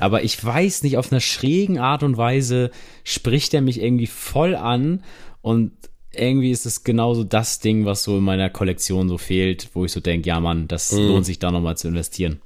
Aber 0.00 0.24
ich 0.24 0.44
weiß 0.44 0.82
nicht, 0.82 0.96
auf 0.96 1.12
einer 1.12 1.20
schrägen 1.20 1.78
Art 1.78 2.02
und 2.02 2.16
Weise 2.16 2.72
spricht 3.04 3.54
er 3.54 3.60
mich 3.60 3.80
irgendwie 3.80 4.08
voll 4.08 4.56
an. 4.56 5.04
Und 5.40 5.70
irgendwie 6.18 6.50
ist 6.50 6.66
es 6.66 6.84
genauso 6.84 7.24
das 7.24 7.60
Ding, 7.60 7.84
was 7.84 8.02
so 8.04 8.18
in 8.18 8.24
meiner 8.24 8.50
Kollektion 8.50 9.08
so 9.08 9.18
fehlt, 9.18 9.68
wo 9.74 9.84
ich 9.84 9.92
so 9.92 10.00
denke, 10.00 10.28
ja 10.28 10.40
Mann, 10.40 10.68
das 10.68 10.92
mhm. 10.92 11.08
lohnt 11.08 11.26
sich 11.26 11.38
da 11.38 11.50
nochmal 11.50 11.76
zu 11.76 11.88
investieren. 11.88 12.40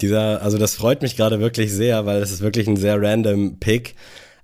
Dieser, 0.00 0.42
also 0.42 0.58
das 0.58 0.74
freut 0.74 1.02
mich 1.02 1.16
gerade 1.16 1.40
wirklich 1.40 1.72
sehr, 1.72 2.06
weil 2.06 2.22
es 2.22 2.30
ist 2.30 2.40
wirklich 2.40 2.66
ein 2.66 2.76
sehr 2.76 3.00
random 3.00 3.58
Pick. 3.58 3.94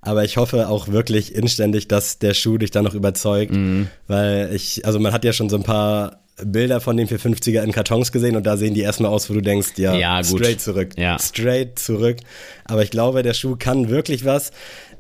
Aber 0.03 0.25
ich 0.25 0.37
hoffe 0.37 0.69
auch 0.69 0.89
wirklich 0.89 1.35
inständig, 1.35 1.89
dass 1.89 2.19
der 2.19 2.35
Schuh 2.35 2.59
dich 2.59 2.71
dann 2.71 2.85
noch 2.85 2.95
überzeugt, 2.95 3.53
mhm. 3.53 3.89
weil 4.07 4.51
ich, 4.55 4.85
also 4.87 5.01
man 5.01 5.13
hat 5.13 5.25
ja 5.25 5.33
schon 5.33 5.49
so 5.49 5.57
ein 5.57 5.65
paar 5.65 6.21
Bilder 6.45 6.81
von 6.81 6.97
den 6.97 7.09
450er 7.09 7.63
in 7.63 7.73
Kartons 7.73 8.13
gesehen 8.13 8.37
und 8.37 8.47
da 8.47 8.57
sehen 8.57 8.75
die 8.75 8.83
erstmal 8.83 9.11
aus, 9.11 9.31
wo 9.31 9.35
du 9.35 9.41
denkst, 9.41 9.73
ja, 9.77 9.95
ja 9.95 10.23
straight 10.23 10.61
zurück, 10.61 10.91
ja. 10.97 11.19
straight 11.19 11.79
zurück. 11.79 12.19
Aber 12.67 12.83
ich 12.83 12.91
glaube, 12.91 13.23
der 13.23 13.35
Schuh 13.35 13.57
kann 13.57 13.89
wirklich 13.89 14.25
was. 14.25 14.51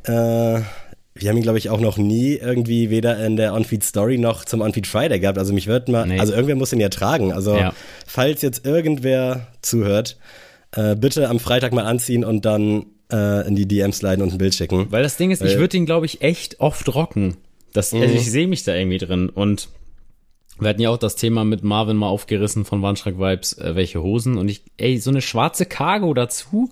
Äh, 0.04 0.60
wir 1.18 1.28
haben 1.28 1.36
ihn, 1.36 1.42
glaube 1.42 1.58
ich, 1.58 1.70
auch 1.70 1.80
noch 1.80 1.96
nie 1.96 2.34
irgendwie 2.34 2.90
weder 2.90 3.24
in 3.24 3.36
der 3.36 3.54
On-Feed 3.54 3.84
Story 3.84 4.18
noch 4.18 4.44
zum 4.44 4.60
On-Feed 4.60 4.86
Friday 4.86 5.20
gehabt. 5.20 5.38
Also 5.38 5.52
mich 5.52 5.66
wird 5.66 5.88
mal, 5.88 6.06
nee. 6.06 6.18
also 6.18 6.32
irgendwer 6.32 6.56
muss 6.56 6.72
ihn 6.72 6.80
ja 6.80 6.88
tragen. 6.88 7.32
Also 7.32 7.56
ja. 7.56 7.72
falls 8.06 8.42
jetzt 8.42 8.66
irgendwer 8.66 9.48
zuhört, 9.62 10.16
äh, 10.72 10.94
bitte 10.94 11.28
am 11.28 11.40
Freitag 11.40 11.72
mal 11.72 11.84
anziehen 11.84 12.24
und 12.24 12.44
dann 12.44 12.86
äh, 13.12 13.46
in 13.46 13.56
die 13.56 13.66
DMs 13.66 14.02
leiten 14.02 14.22
und 14.22 14.32
ein 14.32 14.38
Bild 14.38 14.54
schicken. 14.54 14.86
Weil 14.90 15.02
das 15.02 15.16
Ding 15.16 15.30
ist, 15.30 15.40
Weil, 15.40 15.48
ich 15.48 15.58
würde 15.58 15.76
ihn, 15.76 15.86
glaube 15.86 16.06
ich, 16.06 16.22
echt 16.22 16.60
oft 16.60 16.94
rocken. 16.94 17.36
Das, 17.72 17.92
also 17.92 18.06
mhm. 18.06 18.14
ich 18.14 18.30
sehe 18.30 18.48
mich 18.48 18.64
da 18.64 18.74
irgendwie 18.74 18.98
drin 18.98 19.28
und 19.28 19.68
wir 20.58 20.70
hatten 20.70 20.80
ja 20.80 20.90
auch 20.90 20.96
das 20.96 21.16
Thema 21.16 21.44
mit 21.44 21.62
Marvin 21.62 21.96
mal 21.96 22.08
aufgerissen 22.08 22.64
von 22.64 22.80
Wandschrank 22.80 23.18
Vibes, 23.18 23.58
äh, 23.58 23.74
welche 23.74 24.02
Hosen 24.02 24.38
und 24.38 24.48
ich, 24.48 24.62
ey, 24.78 24.98
so 24.98 25.10
eine 25.10 25.20
schwarze 25.20 25.66
Cargo 25.66 26.14
dazu, 26.14 26.70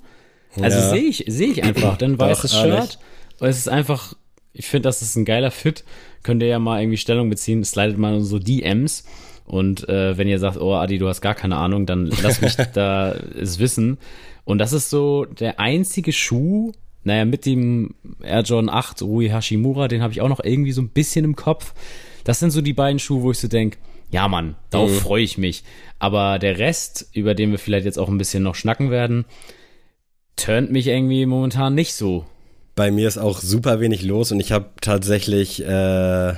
also 0.61 0.79
ja. 0.79 0.91
sehe 0.91 1.03
ich, 1.03 1.25
sehe 1.27 1.49
ich 1.49 1.63
einfach, 1.63 1.99
dann 1.99 2.19
weißes 2.19 2.55
Shirt, 2.55 2.99
es 3.41 3.59
ist 3.59 3.69
einfach 3.69 4.15
ich 4.55 4.67
finde, 4.67 4.89
das 4.89 5.03
ist 5.03 5.17
ein 5.17 5.25
geiler 5.25 5.51
Fit. 5.51 5.85
Könnt 6.23 6.43
ihr 6.43 6.49
ja 6.49 6.59
mal 6.59 6.81
irgendwie 6.81 6.97
Stellung 6.97 7.29
beziehen. 7.29 7.65
Slidet 7.65 7.99
mal 7.99 8.21
so 8.21 8.39
DMs. 8.39 9.05
Und 9.45 9.87
äh, 9.89 10.17
wenn 10.17 10.29
ihr 10.29 10.39
sagt, 10.39 10.59
oh 10.59 10.75
Adi, 10.75 10.97
du 10.97 11.09
hast 11.09 11.21
gar 11.21 11.35
keine 11.35 11.57
Ahnung, 11.57 11.85
dann 11.85 12.07
lass 12.23 12.41
mich 12.41 12.55
da 12.73 13.13
es 13.13 13.59
wissen. 13.59 13.99
Und 14.45 14.59
das 14.59 14.73
ist 14.73 14.89
so 14.89 15.25
der 15.25 15.61
einzige 15.61 16.13
Schuh, 16.13 16.73
naja, 17.03 17.25
mit 17.25 17.45
dem 17.45 17.95
Air 18.23 18.43
Jordan 18.43 18.71
8 18.71 19.03
Rui 19.03 19.29
Hashimura, 19.29 19.89
den 19.89 20.03
habe 20.03 20.13
ich 20.13 20.23
auch 20.23 20.29
noch 20.29 20.43
irgendwie 20.43 20.73
so 20.73 20.81
ein 20.81 20.89
bisschen 20.89 21.25
im 21.25 21.37
Kopf. 21.37 21.75
Das 22.23 22.39
sind 22.39 22.53
so 22.53 22.63
die 22.63 22.73
beiden 22.73 22.99
Schuhe, 22.99 23.23
wo 23.23 23.31
ich 23.33 23.39
so 23.39 23.49
denke, 23.49 23.77
ja 24.11 24.29
Mann, 24.29 24.55
darauf 24.71 24.91
mhm. 24.91 24.97
freue 24.97 25.23
ich 25.23 25.37
mich. 25.37 25.65
Aber 25.99 26.39
der 26.39 26.59
Rest, 26.59 27.11
über 27.13 27.35
den 27.35 27.51
wir 27.51 27.59
vielleicht 27.59 27.85
jetzt 27.85 27.99
auch 27.99 28.09
ein 28.09 28.19
bisschen 28.19 28.43
noch 28.43 28.55
schnacken 28.55 28.91
werden, 28.91 29.27
turnt 30.37 30.71
mich 30.71 30.87
irgendwie 30.87 31.27
momentan 31.27 31.75
nicht 31.75 31.95
so 31.95 32.25
bei 32.75 32.91
mir 32.91 33.09
ist 33.09 33.19
auch 33.19 33.41
super 33.41 33.81
wenig 33.81 34.03
los 34.03 34.33
und 34.33 34.41
ich 34.41 34.53
habe 34.53 34.67
tatsächlich 34.81 35.65
äh, 35.65 36.35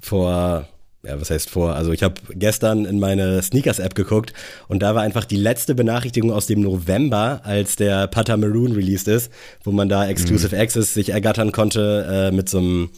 vor 0.00 0.68
ja, 1.06 1.20
was 1.20 1.30
heißt 1.30 1.50
vor? 1.50 1.74
Also 1.74 1.92
ich 1.92 2.02
habe 2.02 2.14
gestern 2.30 2.86
in 2.86 2.98
meine 2.98 3.42
Sneakers-App 3.42 3.94
geguckt 3.94 4.32
und 4.68 4.82
da 4.82 4.94
war 4.94 5.02
einfach 5.02 5.24
die 5.24 5.36
letzte 5.36 5.74
Benachrichtigung 5.74 6.32
aus 6.32 6.46
dem 6.46 6.60
November, 6.60 7.42
als 7.44 7.76
der 7.76 8.06
Pata 8.06 8.36
Maroon 8.36 8.72
released 8.72 9.08
ist, 9.08 9.30
wo 9.64 9.70
man 9.70 9.88
da 9.88 10.06
Exclusive 10.06 10.56
mhm. 10.56 10.62
Access 10.62 10.94
sich 10.94 11.10
ergattern 11.10 11.52
konnte 11.52 12.30
äh, 12.30 12.34
mit 12.34 12.48
so 12.48 12.58
einem 12.58 12.90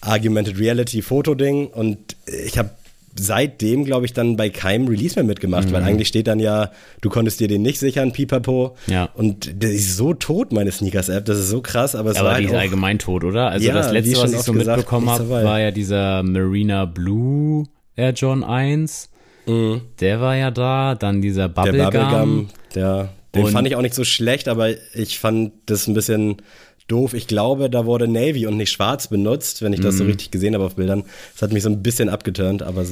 Argumented 0.00 0.58
Reality 0.58 1.02
Foto-Ding 1.02 1.66
und 1.66 2.16
ich 2.26 2.56
habe 2.56 2.70
seitdem, 3.18 3.84
glaube 3.84 4.06
ich, 4.06 4.12
dann 4.12 4.36
bei 4.36 4.50
keinem 4.50 4.88
Release 4.88 5.14
mehr 5.16 5.24
mitgemacht, 5.24 5.68
mhm. 5.68 5.72
weil 5.72 5.82
eigentlich 5.82 6.08
steht 6.08 6.26
dann 6.26 6.38
ja, 6.38 6.70
du 7.00 7.10
konntest 7.10 7.40
dir 7.40 7.48
den 7.48 7.62
nicht 7.62 7.78
sichern, 7.78 8.12
pipapo. 8.12 8.76
Ja. 8.86 9.08
Und 9.14 9.62
der 9.62 9.70
ist 9.70 9.96
so 9.96 10.14
tot, 10.14 10.52
meine 10.52 10.70
Sneakers-App, 10.70 11.24
das 11.24 11.38
ist 11.38 11.48
so 11.48 11.60
krass, 11.60 11.94
aber 11.94 12.10
es 12.10 12.16
aber 12.16 12.30
war 12.30 12.38
die 12.38 12.46
halt 12.46 12.54
ist 12.54 12.60
allgemein 12.60 12.98
tot, 12.98 13.24
oder? 13.24 13.48
Also 13.48 13.66
ja, 13.66 13.74
das 13.74 13.92
letzte, 13.92 14.22
was 14.22 14.32
ich 14.32 14.40
so 14.40 14.52
gesagt, 14.52 14.78
mitbekommen 14.78 15.10
habe, 15.10 15.28
war 15.28 15.60
ja 15.60 15.70
dieser 15.70 16.22
Marina 16.22 16.84
Blue 16.84 17.64
Air 17.96 18.12
John 18.12 18.44
1. 18.44 19.10
Mhm. 19.46 19.82
Der 20.00 20.20
war 20.20 20.36
ja 20.36 20.50
da, 20.50 20.94
dann 20.94 21.22
dieser 21.22 21.48
Bubblegum. 21.48 21.90
Der 21.90 22.00
Bubblegum, 22.00 22.48
der, 22.74 23.08
den 23.34 23.44
und 23.44 23.52
fand 23.52 23.68
ich 23.68 23.76
auch 23.76 23.82
nicht 23.82 23.94
so 23.94 24.04
schlecht, 24.04 24.48
aber 24.48 24.70
ich 24.94 25.18
fand 25.18 25.52
das 25.66 25.86
ein 25.86 25.94
bisschen 25.94 26.42
doof. 26.90 27.14
Ich 27.14 27.26
glaube, 27.26 27.70
da 27.70 27.86
wurde 27.86 28.08
Navy 28.08 28.46
und 28.46 28.56
nicht 28.56 28.70
schwarz 28.70 29.08
benutzt, 29.08 29.62
wenn 29.62 29.72
ich 29.72 29.80
das 29.80 29.94
mm. 29.94 29.98
so 29.98 30.04
mhm. 30.04 30.10
richtig 30.10 30.30
gesehen 30.30 30.54
habe 30.54 30.64
auf 30.64 30.76
Bildern. 30.76 31.04
Das 31.32 31.42
hat 31.42 31.52
mich 31.52 31.62
so 31.62 31.70
ein 31.70 31.82
bisschen 31.82 32.08
abgeturnt, 32.08 32.62
aber 32.62 32.84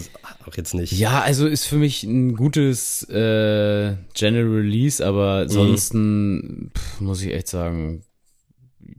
auch 0.46 0.56
jetzt 0.56 0.74
nicht. 0.74 0.92
Ja, 0.92 1.20
also 1.20 1.46
ist 1.46 1.64
für 1.64 1.76
mich 1.76 2.04
ein 2.04 2.34
gutes 2.34 3.02
äh, 3.08 3.94
General 4.14 4.48
Release, 4.48 5.04
aber 5.04 5.36
mhm. 5.36 5.42
ansonsten 5.42 6.38
mm. 6.38 6.70
pff, 6.76 7.00
muss 7.00 7.22
ich 7.22 7.32
echt 7.32 7.48
sagen, 7.48 8.02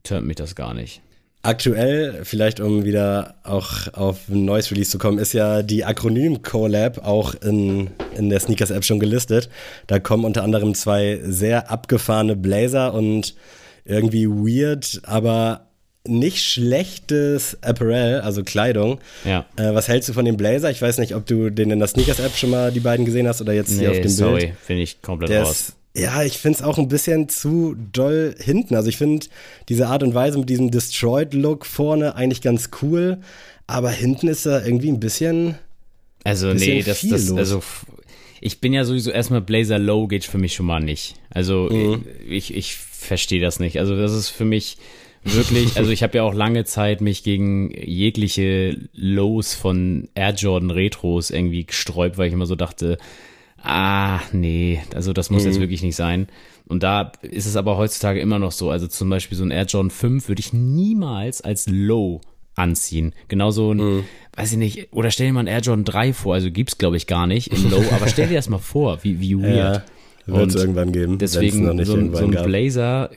turnt 0.03 0.27
mich 0.27 0.35
das 0.35 0.55
gar 0.55 0.73
nicht. 0.73 1.01
Aktuell, 1.41 2.25
vielleicht 2.25 2.59
um 2.59 2.83
wieder 2.83 3.35
auch 3.43 3.93
auf 3.93 4.27
ein 4.27 4.43
neues 4.43 4.71
Release 4.71 4.91
zu 4.91 4.97
kommen, 4.97 5.19
ist 5.19 5.31
ja 5.31 5.63
die 5.63 5.85
Akronym-Collab 5.85 7.05
auch 7.05 7.33
in, 7.33 7.91
in 8.17 8.29
der 8.29 8.41
Sneakers-App 8.41 8.83
schon 8.83 8.99
gelistet. 8.99 9.49
Da 9.87 9.99
kommen 9.99 10.25
unter 10.25 10.43
anderem 10.43 10.75
zwei 10.75 11.21
sehr 11.23 11.71
abgefahrene 11.71 12.35
Blazer 12.35 12.93
und 12.93 13.35
irgendwie 13.85 14.27
weird, 14.27 15.01
aber 15.03 15.69
nicht 16.07 16.39
schlechtes 16.43 17.57
Apparel, 17.61 18.21
also 18.21 18.43
Kleidung. 18.43 18.99
Ja. 19.25 19.45
Äh, 19.57 19.73
was 19.73 19.87
hältst 19.87 20.09
du 20.09 20.13
von 20.13 20.25
dem 20.25 20.37
Blazer? 20.37 20.71
Ich 20.71 20.81
weiß 20.81 20.97
nicht, 20.97 21.15
ob 21.15 21.25
du 21.25 21.49
den 21.49 21.71
in 21.71 21.79
der 21.79 21.87
Sneakers-App 21.87 22.35
schon 22.35 22.49
mal 22.49 22.71
die 22.71 22.79
beiden 22.79 23.05
gesehen 23.05 23.27
hast 23.27 23.41
oder 23.41 23.53
jetzt 23.53 23.71
nee, 23.71 23.79
hier 23.79 23.91
auf 23.91 23.99
dem 23.99 24.09
sorry, 24.09 24.39
Bild. 24.39 24.53
finde 24.65 24.83
ich 24.83 25.01
komplett 25.01 25.29
Der 25.29 25.43
raus. 25.43 25.73
ja, 25.95 26.23
ich 26.23 26.37
finde 26.37 26.57
es 26.59 26.63
auch 26.63 26.77
ein 26.77 26.87
bisschen 26.87 27.29
zu 27.29 27.75
doll 27.91 28.35
hinten. 28.39 28.75
Also 28.75 28.89
ich 28.89 28.97
finde 28.97 29.27
diese 29.67 29.87
Art 29.87 30.03
und 30.03 30.13
Weise 30.13 30.37
mit 30.37 30.49
diesem 30.49 30.71
Destroyed-Look 30.71 31.65
vorne 31.65 32.15
eigentlich 32.15 32.41
ganz 32.41 32.69
cool, 32.81 33.17
aber 33.67 33.91
hinten 33.91 34.27
ist 34.27 34.45
da 34.45 34.63
irgendwie 34.63 34.89
ein 34.89 34.99
bisschen. 34.99 35.55
Also 36.23 36.51
bisschen 36.51 36.75
nee, 36.75 36.83
das, 36.83 37.01
das 37.01 37.31
also 37.31 37.61
ich 38.41 38.61
bin 38.61 38.73
ja 38.73 38.85
sowieso 38.85 39.11
erstmal 39.11 39.41
Blazer 39.41 39.79
Low 39.79 40.07
geht 40.07 40.23
für 40.23 40.37
mich 40.37 40.53
schon 40.53 40.65
mal 40.65 40.79
nicht. 40.79 41.15
Also 41.29 41.69
mhm. 41.69 42.05
ich, 42.27 42.53
ich 42.53 42.77
verstehe 42.99 43.41
das 43.41 43.59
nicht. 43.59 43.79
Also 43.79 43.95
das 43.95 44.13
ist 44.13 44.29
für 44.29 44.45
mich 44.45 44.77
wirklich, 45.23 45.75
also 45.77 45.91
ich 45.91 46.03
habe 46.03 46.17
ja 46.17 46.23
auch 46.23 46.33
lange 46.33 46.65
Zeit 46.65 47.01
mich 47.01 47.23
gegen 47.23 47.71
jegliche 47.71 48.77
Lows 48.93 49.53
von 49.53 50.09
Air 50.15 50.33
Jordan 50.33 50.71
Retros 50.71 51.31
irgendwie 51.31 51.65
gesträubt, 51.65 52.17
weil 52.17 52.27
ich 52.27 52.33
immer 52.33 52.45
so 52.45 52.55
dachte, 52.55 52.97
ah, 53.61 54.19
nee, 54.31 54.81
also 54.93 55.13
das 55.13 55.29
muss 55.29 55.43
mhm. 55.43 55.49
jetzt 55.49 55.59
wirklich 55.59 55.81
nicht 55.81 55.95
sein. 55.95 56.27
Und 56.67 56.83
da 56.83 57.11
ist 57.21 57.47
es 57.47 57.55
aber 57.55 57.77
heutzutage 57.77 58.19
immer 58.19 58.37
noch 58.37 58.51
so. 58.51 58.69
Also 58.69 58.87
zum 58.87 59.09
Beispiel 59.09 59.37
so 59.37 59.43
ein 59.43 59.51
Air 59.51 59.65
Jordan 59.65 59.89
5 59.89 60.27
würde 60.27 60.39
ich 60.39 60.53
niemals 60.53 61.41
als 61.41 61.67
Low 61.67 62.21
anziehen. 62.55 63.13
Genauso 63.27 63.73
ein, 63.73 63.77
mhm. 63.77 64.03
weiß 64.35 64.51
ich 64.51 64.57
nicht, 64.57 64.93
oder 64.93 65.09
stell 65.09 65.27
dir 65.27 65.33
mal 65.33 65.41
ein 65.41 65.47
Air 65.47 65.61
Jordan 65.61 65.85
3 65.85 66.13
vor, 66.13 66.35
also 66.35 66.51
gibt's 66.51 66.77
glaube 66.77 66.97
ich 66.97 67.07
gar 67.07 67.25
nicht 67.25 67.47
in 67.47 67.69
Low, 67.71 67.83
aber 67.91 68.07
stell 68.07 68.27
dir 68.27 68.35
das 68.35 68.49
mal 68.49 68.59
vor, 68.59 68.99
wie, 69.03 69.19
wie 69.19 69.37
weird. 69.41 69.75
Ja. 69.77 69.83
Wird 70.31 70.49
es 70.49 70.55
irgendwann 70.55 70.91
geben. 70.91 71.17
Deswegen 71.17 71.65
noch 71.65 71.73
nicht 71.73 71.87
so, 71.87 71.93
so 71.93 72.25
ein 72.25 72.31
gab. 72.31 72.45
Blazer, 72.45 73.09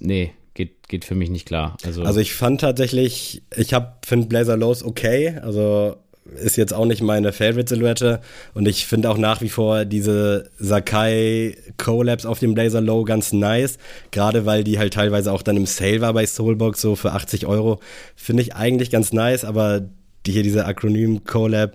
nee, 0.00 0.32
geht, 0.54 0.88
geht 0.88 1.04
für 1.04 1.14
mich 1.14 1.30
nicht 1.30 1.46
klar. 1.46 1.76
Also, 1.84 2.02
also 2.02 2.20
ich 2.20 2.34
fand 2.34 2.60
tatsächlich, 2.60 3.42
ich 3.56 3.74
finde 4.04 4.26
Blazer 4.26 4.56
Lows 4.56 4.84
okay, 4.84 5.38
also 5.42 5.96
ist 6.36 6.56
jetzt 6.56 6.72
auch 6.72 6.86
nicht 6.86 7.02
meine 7.02 7.32
Favorite-Silhouette 7.32 8.20
und 8.54 8.66
ich 8.66 8.86
finde 8.86 9.10
auch 9.10 9.18
nach 9.18 9.42
wie 9.42 9.50
vor 9.50 9.84
diese 9.84 10.50
Sakai 10.58 11.56
Collabs 11.76 12.24
auf 12.24 12.38
dem 12.38 12.54
Blazer 12.54 12.80
Low 12.80 13.04
ganz 13.04 13.32
nice, 13.32 13.78
gerade 14.10 14.46
weil 14.46 14.64
die 14.64 14.78
halt 14.78 14.94
teilweise 14.94 15.32
auch 15.32 15.42
dann 15.42 15.56
im 15.56 15.66
Sale 15.66 16.00
war 16.00 16.14
bei 16.14 16.24
Soulbox 16.24 16.80
so 16.80 16.96
für 16.96 17.12
80 17.12 17.46
Euro, 17.46 17.78
finde 18.16 18.42
ich 18.42 18.54
eigentlich 18.54 18.90
ganz 18.90 19.12
nice, 19.12 19.44
aber 19.44 19.82
die, 20.24 20.32
hier 20.32 20.42
diese 20.42 20.64
Akronym 20.64 21.24
Collab, 21.24 21.74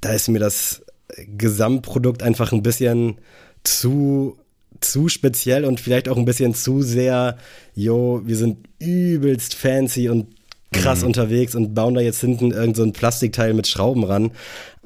da 0.00 0.12
ist 0.12 0.28
mir 0.28 0.40
das 0.40 0.84
Gesamtprodukt 1.16 2.22
einfach 2.22 2.52
ein 2.52 2.62
bisschen 2.62 3.18
zu 3.64 4.38
zu 4.80 5.08
speziell 5.08 5.64
und 5.64 5.80
vielleicht 5.80 6.08
auch 6.08 6.16
ein 6.16 6.24
bisschen 6.24 6.54
zu 6.54 6.82
sehr, 6.82 7.38
yo, 7.74 8.20
wir 8.24 8.36
sind 8.36 8.58
übelst 8.78 9.54
fancy 9.54 10.08
und 10.08 10.26
krass 10.72 11.00
mhm. 11.00 11.08
unterwegs 11.08 11.54
und 11.54 11.74
bauen 11.74 11.94
da 11.94 12.00
jetzt 12.00 12.20
hinten 12.20 12.50
irgend 12.50 12.76
so 12.76 12.82
ein 12.82 12.92
Plastikteil 12.92 13.54
mit 13.54 13.66
Schrauben 13.66 14.04
ran. 14.04 14.32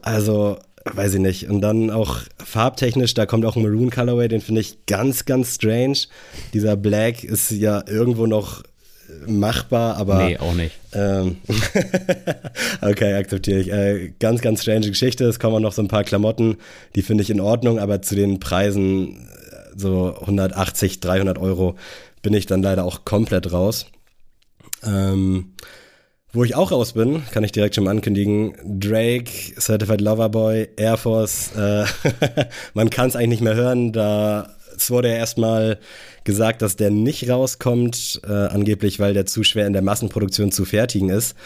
Also, 0.02 0.58
weiß 0.84 1.14
ich 1.14 1.20
nicht. 1.20 1.48
Und 1.48 1.60
dann 1.60 1.90
auch 1.90 2.20
farbtechnisch, 2.44 3.14
da 3.14 3.26
kommt 3.26 3.44
auch 3.44 3.56
ein 3.56 3.62
Maroon 3.62 3.90
Colorway, 3.90 4.28
den 4.28 4.40
finde 4.40 4.60
ich 4.60 4.86
ganz, 4.86 5.24
ganz 5.24 5.56
strange. 5.56 5.98
Dieser 6.54 6.76
Black 6.76 7.24
ist 7.24 7.50
ja 7.50 7.82
irgendwo 7.86 8.26
noch 8.26 8.62
machbar, 9.26 9.96
aber. 9.96 10.24
Nee, 10.24 10.38
auch 10.38 10.54
nicht. 10.54 10.77
Ähm, 10.92 11.37
okay, 12.81 13.14
akzeptiere 13.14 13.61
ich. 13.61 13.72
Äh, 13.72 14.14
ganz, 14.18 14.40
ganz 14.40 14.62
strange 14.62 14.88
Geschichte. 14.88 15.24
Es 15.24 15.38
kommen 15.38 15.57
auch 15.57 15.61
noch 15.61 15.72
so 15.72 15.83
ein 15.83 15.88
paar 15.88 16.05
Klamotten, 16.05 16.57
die 16.94 17.03
finde 17.03 17.22
ich 17.22 17.31
in 17.31 17.40
Ordnung, 17.40 17.79
aber 17.79 18.03
zu 18.03 18.14
den 18.14 18.40
Preisen 18.40 19.16
äh, 19.16 19.77
so 19.77 20.16
180, 20.20 21.01
300 21.01 21.38
Euro 21.38 21.77
bin 22.22 22.35
ich 22.35 22.46
dann 22.46 22.62
leider 22.62 22.85
auch 22.85 23.05
komplett 23.05 23.53
raus. 23.53 23.87
Ähm, 24.85 25.55
wo 26.33 26.44
ich 26.44 26.55
auch 26.55 26.72
raus 26.72 26.92
bin, 26.92 27.22
kann 27.31 27.42
ich 27.42 27.53
direkt 27.53 27.74
schon 27.74 27.85
mal 27.85 27.90
ankündigen. 27.90 28.55
Drake, 28.62 29.31
Certified 29.59 30.03
Lover 30.03 30.29
Boy, 30.29 30.68
Air 30.77 30.98
Force. 30.98 31.53
Äh, 31.57 31.85
man 32.74 32.90
kann 32.90 33.09
es 33.09 33.16
eigentlich 33.16 33.29
nicht 33.29 33.42
mehr 33.42 33.55
hören. 33.55 33.92
Da 33.92 34.58
es 34.80 34.90
wurde 34.90 35.08
ja 35.08 35.16
erstmal 35.16 35.78
gesagt, 36.24 36.62
dass 36.62 36.76
der 36.76 36.90
nicht 36.90 37.28
rauskommt, 37.28 38.20
äh, 38.26 38.32
angeblich, 38.32 39.00
weil 39.00 39.14
der 39.14 39.26
zu 39.26 39.42
schwer 39.44 39.66
in 39.66 39.72
der 39.72 39.82
Massenproduktion 39.82 40.52
zu 40.52 40.64
fertigen 40.64 41.10
ist. 41.10 41.36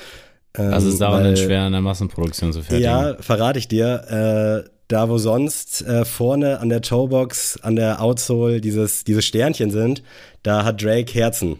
Ähm, 0.56 0.72
also 0.72 0.98
weil, 1.00 1.36
schwer 1.36 1.66
in 1.66 1.72
der 1.72 1.80
Massenproduktion 1.80 2.52
zu 2.52 2.62
fertigen. 2.62 2.82
Ja, 2.82 3.16
verrate 3.20 3.58
ich 3.58 3.68
dir. 3.68 4.64
Äh, 4.66 4.70
da 4.88 5.08
wo 5.08 5.16
sonst 5.16 5.82
äh, 5.82 6.04
vorne 6.04 6.60
an 6.60 6.68
der 6.68 6.82
Toebox, 6.82 7.58
an 7.62 7.76
der 7.76 8.02
Outsole 8.02 8.60
dieses, 8.60 9.04
diese 9.04 9.22
Sternchen 9.22 9.70
sind, 9.70 10.02
da 10.42 10.64
hat 10.64 10.82
Drake 10.82 11.14
Herzen. 11.14 11.58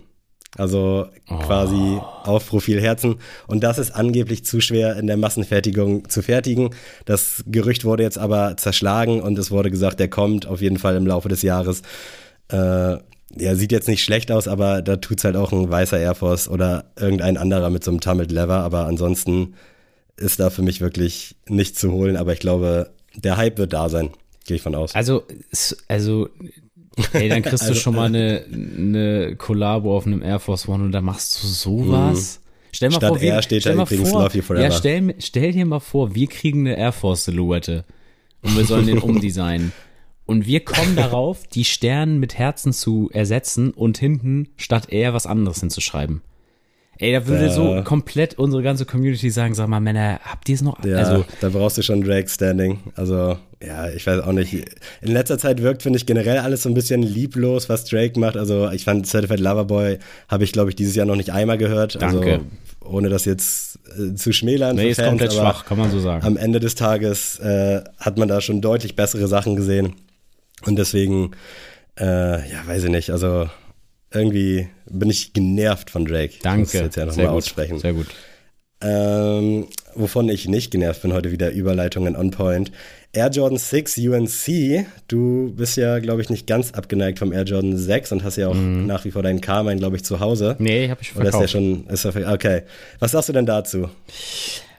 Also 0.58 1.06
oh. 1.30 1.38
quasi 1.38 1.98
auf 2.24 2.46
Profil 2.46 2.80
Herzen. 2.80 3.16
Und 3.46 3.64
das 3.64 3.78
ist 3.78 3.92
angeblich 3.92 4.44
zu 4.44 4.60
schwer 4.60 4.96
in 4.96 5.06
der 5.06 5.16
Massenfertigung 5.16 6.08
zu 6.08 6.22
fertigen. 6.22 6.70
Das 7.06 7.42
Gerücht 7.46 7.84
wurde 7.84 8.02
jetzt 8.02 8.18
aber 8.18 8.56
zerschlagen 8.56 9.22
und 9.22 9.38
es 9.38 9.50
wurde 9.50 9.70
gesagt, 9.70 9.98
der 9.98 10.08
kommt 10.08 10.46
auf 10.46 10.60
jeden 10.60 10.78
Fall 10.78 10.96
im 10.96 11.06
Laufe 11.06 11.28
des 11.28 11.42
Jahres. 11.42 11.82
Äh, 12.48 12.98
ja, 13.38 13.54
sieht 13.54 13.72
jetzt 13.72 13.88
nicht 13.88 14.04
schlecht 14.04 14.30
aus, 14.30 14.46
aber 14.46 14.82
da 14.82 14.96
tut's 14.96 15.24
halt 15.24 15.36
auch 15.36 15.52
ein 15.52 15.70
weißer 15.70 15.98
Air 15.98 16.14
Force 16.14 16.48
oder 16.48 16.84
irgendein 16.98 17.38
anderer 17.38 17.70
mit 17.70 17.82
so 17.82 17.90
einem 17.90 18.00
Tumbled 18.00 18.30
Lever. 18.30 18.58
Aber 18.58 18.86
ansonsten 18.86 19.54
ist 20.16 20.38
da 20.38 20.50
für 20.50 20.62
mich 20.62 20.82
wirklich 20.82 21.36
nichts 21.48 21.80
zu 21.80 21.92
holen. 21.92 22.16
Aber 22.16 22.34
ich 22.34 22.40
glaube, 22.40 22.90
der 23.14 23.38
Hype 23.38 23.56
wird 23.56 23.72
da 23.72 23.88
sein. 23.88 24.10
Gehe 24.44 24.56
ich 24.56 24.62
von 24.62 24.74
aus. 24.74 24.94
Also, 24.94 25.22
also 25.88 26.28
Ey, 27.12 27.28
dann 27.28 27.42
kriegst 27.42 27.62
also, 27.62 27.74
du 27.74 27.80
schon 27.80 27.94
mal 27.94 28.06
eine, 28.06 28.44
eine 28.50 29.36
Collabo 29.36 29.96
auf 29.96 30.06
einem 30.06 30.22
Air 30.22 30.40
Force 30.40 30.68
One 30.68 30.84
und 30.84 30.92
da 30.92 31.00
machst 31.00 31.42
du 31.42 31.46
sowas. 31.46 32.38
Mhm. 32.38 32.42
Stell 32.72 32.90
mal 32.90 32.96
Statt 32.96 33.08
vor, 33.08 33.20
wir, 33.20 33.42
steht 33.42 33.66
da 33.66 33.74
übrigens 33.74 34.10
vor, 34.10 34.22
Love 34.22 34.36
You 34.36 34.42
Forever. 34.42 34.64
Ja, 34.64 34.70
stell, 34.70 35.14
stell 35.18 35.52
dir 35.52 35.66
mal 35.66 35.80
vor, 35.80 36.14
wir 36.14 36.26
kriegen 36.26 36.60
eine 36.60 36.76
Air 36.76 36.92
Force 36.92 37.26
Silhouette 37.26 37.84
und 38.42 38.56
wir 38.56 38.64
sollen 38.64 38.86
den 38.86 38.98
umdesignen. 38.98 39.72
Und 40.24 40.46
wir 40.46 40.64
kommen 40.64 40.96
darauf, 40.96 41.46
die 41.46 41.64
Sterne 41.64 42.12
mit 42.12 42.38
Herzen 42.38 42.72
zu 42.72 43.10
ersetzen 43.12 43.72
und 43.72 43.98
hinten 43.98 44.48
statt 44.56 44.86
er 44.90 45.12
was 45.12 45.26
anderes 45.26 45.60
hinzuschreiben. 45.60 46.22
Ey, 46.98 47.12
da 47.12 47.26
würde 47.26 47.46
ja. 47.46 47.52
so 47.52 47.82
komplett 47.82 48.38
unsere 48.38 48.62
ganze 48.62 48.86
Community 48.86 49.30
sagen, 49.30 49.54
sag 49.54 49.68
mal, 49.68 49.80
Männer, 49.80 50.20
habt 50.22 50.48
ihr 50.48 50.54
es 50.54 50.62
noch? 50.62 50.82
Ja, 50.84 50.98
also, 50.98 51.24
da 51.40 51.48
brauchst 51.48 51.76
du 51.76 51.82
schon 51.82 52.02
Drake 52.02 52.28
Standing. 52.28 52.78
Also, 52.94 53.36
ja, 53.64 53.88
ich 53.88 54.06
weiß 54.06 54.22
auch 54.22 54.32
nicht. 54.32 54.52
In 55.00 55.12
letzter 55.12 55.38
Zeit 55.38 55.62
wirkt, 55.62 55.82
finde 55.82 55.98
ich, 55.98 56.06
generell 56.06 56.38
alles 56.38 56.62
so 56.62 56.68
ein 56.68 56.74
bisschen 56.74 57.02
lieblos, 57.02 57.68
was 57.68 57.84
Drake 57.84 58.18
macht. 58.18 58.36
Also, 58.36 58.70
ich 58.70 58.84
fand 58.84 59.06
Certified 59.06 59.40
Loverboy, 59.40 59.98
habe 60.28 60.44
ich, 60.44 60.52
glaube 60.52 60.70
ich, 60.70 60.76
dieses 60.76 60.94
Jahr 60.94 61.06
noch 61.06 61.16
nicht 61.16 61.30
einmal 61.30 61.58
gehört. 61.58 62.00
Danke. 62.00 62.32
Also, 62.32 62.44
ohne 62.84 63.08
das 63.08 63.24
jetzt 63.24 63.78
äh, 63.96 64.14
zu 64.14 64.32
schmälern. 64.32 64.76
Nee, 64.76 64.90
ist 64.90 64.96
Fans, 64.96 65.08
komplett 65.08 65.32
schwach, 65.32 65.64
kann 65.64 65.78
man 65.78 65.90
so 65.90 66.00
sagen. 66.00 66.24
Am 66.26 66.36
Ende 66.36 66.60
des 66.60 66.74
Tages 66.74 67.38
äh, 67.38 67.82
hat 67.98 68.18
man 68.18 68.28
da 68.28 68.40
schon 68.40 68.60
deutlich 68.60 68.96
bessere 68.96 69.28
Sachen 69.28 69.56
gesehen. 69.56 69.94
Und 70.64 70.76
deswegen, 70.76 71.32
äh, 71.98 72.04
ja, 72.50 72.66
weiß 72.66 72.84
ich 72.84 72.90
nicht, 72.90 73.10
also 73.10 73.48
irgendwie 74.12 74.68
bin 74.88 75.10
ich 75.10 75.32
genervt 75.32 75.90
von 75.90 76.04
Drake. 76.04 76.34
Danke. 76.42 76.62
Ich 76.62 76.74
muss 76.74 76.82
jetzt 76.82 76.96
ja 76.96 77.06
nochmal 77.06 77.28
aussprechen. 77.28 77.78
Sehr 77.78 77.94
gut. 77.94 78.06
Ähm, 78.80 79.68
wovon 79.94 80.28
ich 80.28 80.48
nicht 80.48 80.70
genervt 80.70 81.02
bin, 81.02 81.12
heute 81.12 81.30
wieder 81.30 81.52
Überleitungen 81.52 82.16
on 82.16 82.30
point. 82.30 82.72
Air 83.14 83.28
Jordan 83.28 83.58
6 83.58 83.98
UNC, 83.98 84.86
du 85.06 85.52
bist 85.54 85.76
ja, 85.76 85.98
glaube 85.98 86.22
ich, 86.22 86.30
nicht 86.30 86.46
ganz 86.46 86.72
abgeneigt 86.72 87.18
vom 87.18 87.32
Air 87.32 87.44
Jordan 87.44 87.76
6 87.76 88.12
und 88.12 88.24
hast 88.24 88.36
ja 88.36 88.48
auch 88.48 88.54
mm. 88.54 88.86
nach 88.86 89.04
wie 89.04 89.10
vor 89.10 89.22
deinen 89.22 89.42
Carmine, 89.42 89.76
glaube 89.76 89.96
ich, 89.96 90.04
zu 90.04 90.20
Hause. 90.20 90.56
Nee, 90.58 90.88
habe 90.88 91.02
ich 91.02 91.08
schon 91.08 91.22
verkauft. 91.22 91.34
Oder 91.34 91.44
ist 91.44 91.52
ja 91.52 91.60
schon, 91.60 91.86
ist 91.88 92.04
ja, 92.04 92.32
okay. 92.32 92.62
Was 93.00 93.12
sagst 93.12 93.28
du 93.28 93.34
denn 93.34 93.44
dazu? 93.44 93.90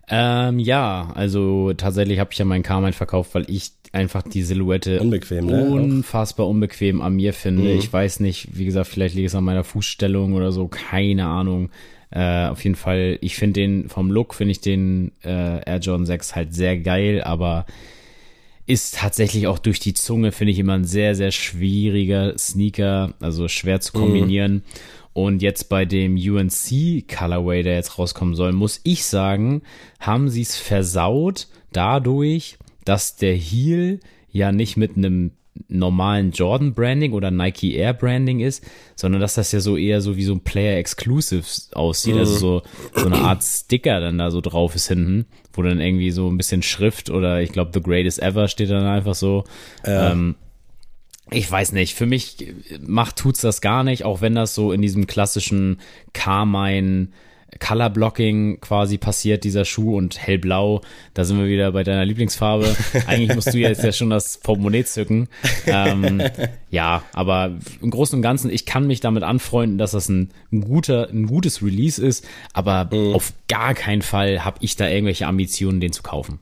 Ähm, 0.10 0.58
ja, 0.58 1.12
also 1.14 1.74
tatsächlich 1.74 2.20
habe 2.20 2.32
ich 2.32 2.40
ja 2.40 2.46
meinen 2.46 2.64
Carmine 2.64 2.94
verkauft, 2.94 3.36
weil 3.36 3.46
ich 3.48 3.72
einfach 3.92 4.24
die 4.24 4.42
Silhouette 4.42 5.00
unbequem, 5.00 5.46
ne? 5.46 5.66
unfassbar 5.70 6.48
unbequem 6.48 7.02
an 7.02 7.14
mir 7.14 7.34
finde. 7.34 7.64
Mhm. 7.64 7.78
Ich 7.78 7.94
weiß 7.94 8.20
nicht, 8.20 8.58
wie 8.58 8.66
gesagt, 8.66 8.88
vielleicht 8.88 9.14
liegt 9.14 9.30
es 9.30 9.36
an 9.36 9.44
meiner 9.44 9.64
Fußstellung 9.64 10.34
oder 10.34 10.52
so, 10.52 10.68
keine 10.68 11.28
Ahnung. 11.28 11.70
Äh, 12.10 12.48
auf 12.48 12.64
jeden 12.64 12.76
Fall, 12.76 13.20
ich 13.22 13.36
finde 13.36 13.62
den 13.62 13.90
vom 13.90 14.10
Look, 14.10 14.34
finde 14.34 14.52
ich 14.52 14.62
den 14.62 15.12
äh, 15.24 15.62
Air 15.70 15.80
Jordan 15.80 16.08
6 16.08 16.36
halt 16.36 16.56
sehr 16.56 16.78
geil, 16.80 17.22
aber 17.24 17.68
ist 18.66 18.96
tatsächlich 18.96 19.48
auch 19.48 19.60
durch 19.60 19.80
die 19.80 19.94
Zunge, 19.94 20.32
finde 20.32 20.52
ich 20.52 20.60
immer 20.60 20.74
ein 20.74 20.86
sehr, 20.86 21.16
sehr 21.16 21.32
schwieriger 21.32 22.38
Sneaker, 22.38 23.14
also 23.20 23.48
schwer 23.48 23.82
zu 23.82 23.94
kombinieren. 23.94 24.54
Mhm. 24.54 24.62
Und 25.14 25.42
jetzt 25.42 25.70
bei 25.70 25.86
dem 25.86 26.16
UNC 26.16 27.08
Colorway, 27.08 27.62
der 27.62 27.76
jetzt 27.76 28.00
rauskommen 28.00 28.36
soll, 28.36 28.52
muss 28.52 28.82
ich 28.84 29.06
sagen, 29.06 29.62
haben 30.00 30.30
sie 30.30 30.42
es 30.42 30.56
versaut 30.58 31.48
dadurch, 31.72 32.58
dass 32.84 33.16
der 33.16 33.36
Heel 33.36 34.00
ja 34.32 34.52
nicht 34.52 34.76
mit 34.76 34.98
einem 34.98 35.32
normalen 35.68 36.32
Jordan 36.32 36.74
Branding 36.74 37.14
oder 37.14 37.32
Nike 37.32 37.76
Air 37.76 37.94
Branding 37.94 38.40
ist, 38.40 38.64
sondern 38.96 39.22
dass 39.22 39.36
das 39.36 39.52
ja 39.52 39.60
so 39.60 39.78
eher 39.78 40.02
so 40.02 40.16
wie 40.16 40.24
so 40.24 40.34
ein 40.34 40.42
Player 40.42 40.78
Exclusive 40.78 41.46
aussieht, 41.74 42.16
also 42.16 42.34
so, 42.36 42.62
so 42.96 43.06
eine 43.06 43.18
Art 43.18 43.44
Sticker 43.44 44.00
dann 44.00 44.18
da 44.18 44.32
so 44.32 44.42
drauf 44.42 44.76
ist 44.76 44.88
hinten, 44.88 45.26
wo 45.54 45.62
dann 45.62 45.80
irgendwie 45.80 46.12
so 46.12 46.30
ein 46.30 46.38
bisschen 46.38 46.64
Schrift 46.64 47.10
oder 47.10 47.42
ich 47.42 47.52
glaube 47.52 47.72
The 47.74 47.82
Greatest 47.82 48.22
Ever 48.22 48.48
steht 48.48 48.72
dann 48.72 48.86
einfach 48.86 49.16
so. 49.16 49.44
Ja. 49.86 50.12
Ähm, 50.12 50.36
ich 51.32 51.50
weiß 51.50 51.72
nicht, 51.72 51.96
für 51.96 52.06
mich 52.06 52.54
macht 52.86 53.16
tut's 53.16 53.42
das 53.42 53.62
gar 53.62 53.84
nicht, 53.84 54.06
auch 54.06 54.22
wenn 54.22 54.36
das 54.36 54.54
so 54.54 54.72
in 54.72 54.82
diesem 54.82 55.08
klassischen 55.08 55.80
Carmine 56.14 57.08
Color 57.60 57.90
Blocking 57.90 58.60
quasi 58.62 58.98
passiert, 58.98 59.44
dieser 59.44 59.66
Schuh 59.66 59.98
und 59.98 60.20
hellblau, 60.20 60.82
da 61.14 61.24
sind 61.24 61.38
wir 61.38 61.48
wieder 61.48 61.72
bei 61.72 61.84
deiner 61.84 62.06
Lieblingsfarbe. 62.06 62.76
Eigentlich 63.08 63.36
musst 63.36 63.54
du 63.54 63.58
jetzt 63.58 63.84
ja 63.84 63.92
schon 63.92 64.10
das 64.10 64.38
Portemonnaie 64.38 64.84
zücken. 64.84 65.28
Ähm, 65.66 66.22
ja, 66.70 67.04
aber 67.14 67.52
im 67.82 67.90
Großen 67.90 68.16
und 68.16 68.22
Ganzen, 68.22 68.50
ich 68.50 68.66
kann 68.66 68.88
mich 68.88 69.00
damit 69.00 69.24
anfreunden, 69.24 69.78
dass 69.78 69.92
das 69.92 70.10
ein, 70.10 70.30
ein 70.52 70.62
guter, 70.62 71.10
ein 71.10 71.28
gutes 71.28 71.62
Release 71.62 72.04
ist, 72.04 72.26
aber 72.54 72.90
mhm. 72.92 73.16
auf 73.16 73.34
gar 73.48 73.74
keinen 73.74 74.02
Fall 74.02 74.44
habe 74.44 74.58
ich 74.62 74.76
da 74.76 74.88
irgendwelche 74.88 75.28
Ambitionen, 75.28 75.80
den 75.80 75.94
zu 75.94 76.04
kaufen. 76.04 76.40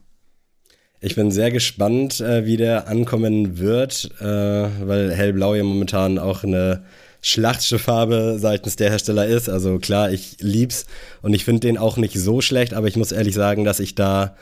Ich 1.04 1.16
bin 1.16 1.32
sehr 1.32 1.50
gespannt, 1.50 2.20
äh, 2.20 2.46
wie 2.46 2.56
der 2.56 2.86
ankommen 2.86 3.58
wird, 3.58 4.08
äh, 4.20 4.24
weil 4.24 5.12
hellblau 5.12 5.56
ja 5.56 5.64
momentan 5.64 6.16
auch 6.20 6.44
eine 6.44 6.84
Schlachtschifffarbe 7.22 8.36
seitens 8.38 8.76
der 8.76 8.90
Hersteller 8.90 9.26
ist. 9.26 9.48
Also 9.48 9.78
klar, 9.78 10.10
ich 10.12 10.36
lieb's 10.40 10.86
und 11.22 11.32
ich 11.32 11.44
finde 11.44 11.60
den 11.60 11.78
auch 11.78 11.96
nicht 11.96 12.18
so 12.18 12.40
schlecht, 12.40 12.74
aber 12.74 12.88
ich 12.88 12.96
muss 12.96 13.12
ehrlich 13.12 13.34
sagen, 13.34 13.64
dass 13.64 13.80
ich 13.80 13.94
da 13.94 14.36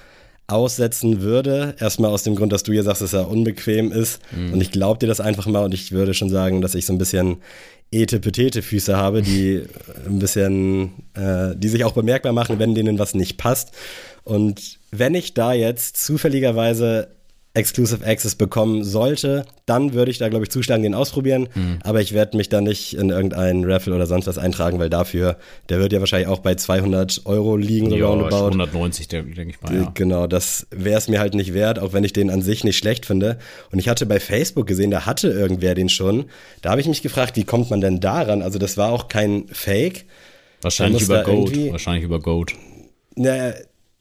aussetzen 0.46 1.20
würde. 1.20 1.76
Erstmal 1.78 2.10
aus 2.10 2.22
dem 2.22 2.34
Grund, 2.34 2.52
dass 2.52 2.62
du 2.62 2.72
hier 2.72 2.82
sagst, 2.82 3.02
dass 3.02 3.12
er 3.12 3.28
unbequem 3.28 3.92
ist. 3.92 4.20
Mhm. 4.32 4.54
Und 4.54 4.60
ich 4.60 4.72
glaube 4.72 4.98
dir 4.98 5.06
das 5.06 5.20
einfach 5.20 5.46
mal 5.46 5.64
und 5.64 5.74
ich 5.74 5.92
würde 5.92 6.14
schon 6.14 6.30
sagen, 6.30 6.62
dass 6.62 6.74
ich 6.74 6.86
so 6.86 6.92
ein 6.92 6.98
bisschen 6.98 7.36
etepetete 7.92 8.62
Füße 8.62 8.96
habe, 8.96 9.22
die 9.22 9.62
ein 10.06 10.18
bisschen, 10.18 10.92
äh, 11.14 11.54
die 11.54 11.68
sich 11.68 11.84
auch 11.84 11.92
bemerkbar 11.92 12.32
machen, 12.32 12.58
wenn 12.58 12.74
denen 12.74 12.98
was 12.98 13.14
nicht 13.14 13.36
passt. 13.36 13.72
Und 14.24 14.78
wenn 14.90 15.14
ich 15.14 15.34
da 15.34 15.52
jetzt 15.52 16.02
zufälligerweise 16.02 17.08
Exclusive 17.52 18.06
Access 18.06 18.36
bekommen 18.36 18.84
sollte, 18.84 19.44
dann 19.66 19.92
würde 19.92 20.12
ich 20.12 20.18
da, 20.18 20.28
glaube 20.28 20.44
ich, 20.44 20.50
zuschlagen, 20.50 20.84
den 20.84 20.94
ausprobieren. 20.94 21.48
Mhm. 21.52 21.80
Aber 21.82 22.00
ich 22.00 22.12
werde 22.12 22.36
mich 22.36 22.48
da 22.48 22.60
nicht 22.60 22.94
in 22.94 23.10
irgendeinen 23.10 23.64
Raffle 23.64 23.92
oder 23.92 24.06
sonst 24.06 24.28
was 24.28 24.38
eintragen, 24.38 24.78
weil 24.78 24.88
dafür, 24.88 25.36
der 25.68 25.80
wird 25.80 25.92
ja 25.92 25.98
wahrscheinlich 25.98 26.28
auch 26.28 26.38
bei 26.38 26.54
200 26.54 27.22
Euro 27.24 27.56
liegen. 27.56 27.90
Ja, 27.90 28.06
roundabout. 28.06 28.46
190, 28.46 29.08
denke 29.08 29.48
ich 29.48 29.60
mal. 29.60 29.74
Ja. 29.74 29.90
Genau, 29.94 30.28
das 30.28 30.68
wäre 30.70 30.98
es 30.98 31.08
mir 31.08 31.18
halt 31.18 31.34
nicht 31.34 31.52
wert, 31.52 31.80
auch 31.80 31.92
wenn 31.92 32.04
ich 32.04 32.12
den 32.12 32.30
an 32.30 32.40
sich 32.40 32.62
nicht 32.62 32.78
schlecht 32.78 33.04
finde. 33.04 33.38
Und 33.72 33.80
ich 33.80 33.88
hatte 33.88 34.06
bei 34.06 34.20
Facebook 34.20 34.68
gesehen, 34.68 34.92
da 34.92 35.04
hatte 35.04 35.28
irgendwer 35.28 35.74
den 35.74 35.88
schon. 35.88 36.26
Da 36.62 36.70
habe 36.70 36.80
ich 36.80 36.86
mich 36.86 37.02
gefragt, 37.02 37.36
wie 37.36 37.44
kommt 37.44 37.68
man 37.68 37.80
denn 37.80 37.98
daran? 37.98 38.42
Also 38.42 38.60
das 38.60 38.76
war 38.76 38.92
auch 38.92 39.08
kein 39.08 39.48
Fake. 39.48 40.04
Wahrscheinlich 40.62 41.02
über 41.02 41.24
Goat. 41.24 41.56
Wahrscheinlich 41.72 42.04
über 42.04 42.20
Goat. 42.20 42.54
Naja, 43.16 43.54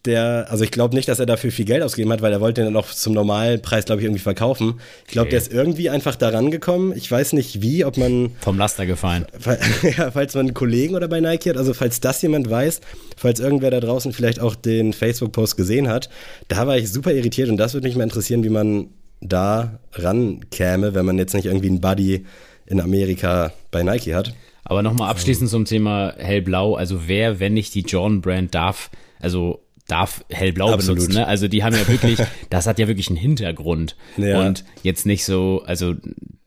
der, 0.10 0.48
also 0.50 0.64
ich 0.64 0.72
glaube 0.72 0.96
nicht, 0.96 1.08
dass 1.08 1.20
er 1.20 1.26
dafür 1.26 1.52
viel 1.52 1.66
Geld 1.66 1.84
ausgegeben 1.84 2.12
hat, 2.12 2.22
weil 2.22 2.34
er 2.34 2.42
wollte 2.42 2.62
den 2.62 2.74
dann 2.74 2.84
auch 2.84 2.90
zum 2.90 3.14
normalen 3.14 3.62
Preis, 3.62 3.86
glaube 3.86 4.02
ich, 4.02 4.06
irgendwie 4.06 4.22
verkaufen. 4.22 4.80
Ich 5.06 5.14
glaube, 5.14 5.28
okay. 5.28 5.32
der 5.32 5.40
ist 5.40 5.54
irgendwie 5.54 5.90
einfach 5.90 6.16
daran 6.16 6.52
gekommen. 6.52 6.94
Ich 6.96 7.10
weiß 7.10 7.34
nicht 7.34 7.62
wie, 7.62 7.86
ob 7.86 7.98
man. 7.98 8.32
Vom 8.42 8.58
Laster 8.58 8.86
gefallen. 8.86 9.26
Ja, 9.98 10.12
falls 10.12 10.36
man 10.36 10.48
einen 10.48 10.54
Kollegen 10.54 10.96
oder 10.96 11.08
bei 11.08 11.20
Nike 11.20 11.50
hat, 11.50 11.58
also 11.58 11.74
falls 11.74 12.00
das 12.00 12.22
jemand 12.22 12.50
weiß, 12.50 12.82
falls 13.18 13.40
irgendwer 13.40 13.72
da 13.72 13.80
draußen 13.80 14.14
vielleicht 14.14 14.40
auch 14.40 14.56
den 14.56 14.94
Facebook-Post 14.94 15.58
gesehen 15.58 15.88
hat, 15.88 16.10
da 16.48 16.68
war 16.68 16.78
ich 16.78 16.92
super 16.92 17.14
irritiert 17.14 17.50
und 17.50 17.58
das 17.58 17.74
würde 17.74 17.88
mich 17.88 17.96
mal 17.96 18.04
interessieren, 18.04 18.44
wie 18.44 18.50
man 18.50 18.90
da 19.22 19.80
rankäme, 19.94 20.94
wenn 20.94 21.06
man 21.06 21.18
jetzt 21.18 21.34
nicht 21.34 21.46
irgendwie 21.46 21.70
einen 21.70 21.82
Buddy 21.82 22.26
in 22.66 22.80
Amerika 22.80 23.52
bei 23.72 23.84
Nike 23.84 24.16
hat. 24.16 24.34
Aber 24.64 24.84
nochmal 24.84 25.10
abschließend 25.10 25.50
zum 25.50 25.66
Thema 25.66 26.14
hellblau. 26.18 26.76
Also 26.76 27.08
wer, 27.08 27.40
wenn 27.40 27.54
nicht 27.54 27.74
die 27.74 27.82
Jordan 27.82 28.22
Brand 28.22 28.54
darf, 28.54 28.92
also 29.20 29.64
darf 29.90 30.24
hellblau 30.30 30.72
Absolut. 30.72 31.00
benutzen. 31.00 31.20
Ne? 31.20 31.28
Also 31.28 31.48
die 31.48 31.64
haben 31.64 31.76
ja 31.76 31.88
wirklich, 31.88 32.20
das 32.50 32.68
hat 32.68 32.80
ja 32.80 32.88
wirklich 32.88 33.10
einen 33.10 33.18
Hintergrund. 33.18 33.96
Ja. 34.18 34.40
Und 34.42 34.64
jetzt 34.84 35.06
nicht 35.06 35.26
so, 35.26 35.64
also 35.66 35.96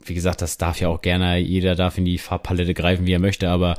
wie 0.04 0.14
gesagt, 0.14 0.42
das 0.42 0.58
darf 0.58 0.80
ja 0.80 0.88
auch 0.88 1.02
gerne, 1.02 1.38
jeder 1.38 1.74
darf 1.74 1.98
in 1.98 2.04
die 2.04 2.18
Farbpalette 2.18 2.74
greifen, 2.74 3.06
wie 3.06 3.12
er 3.12 3.18
möchte, 3.18 3.48
aber 3.48 3.76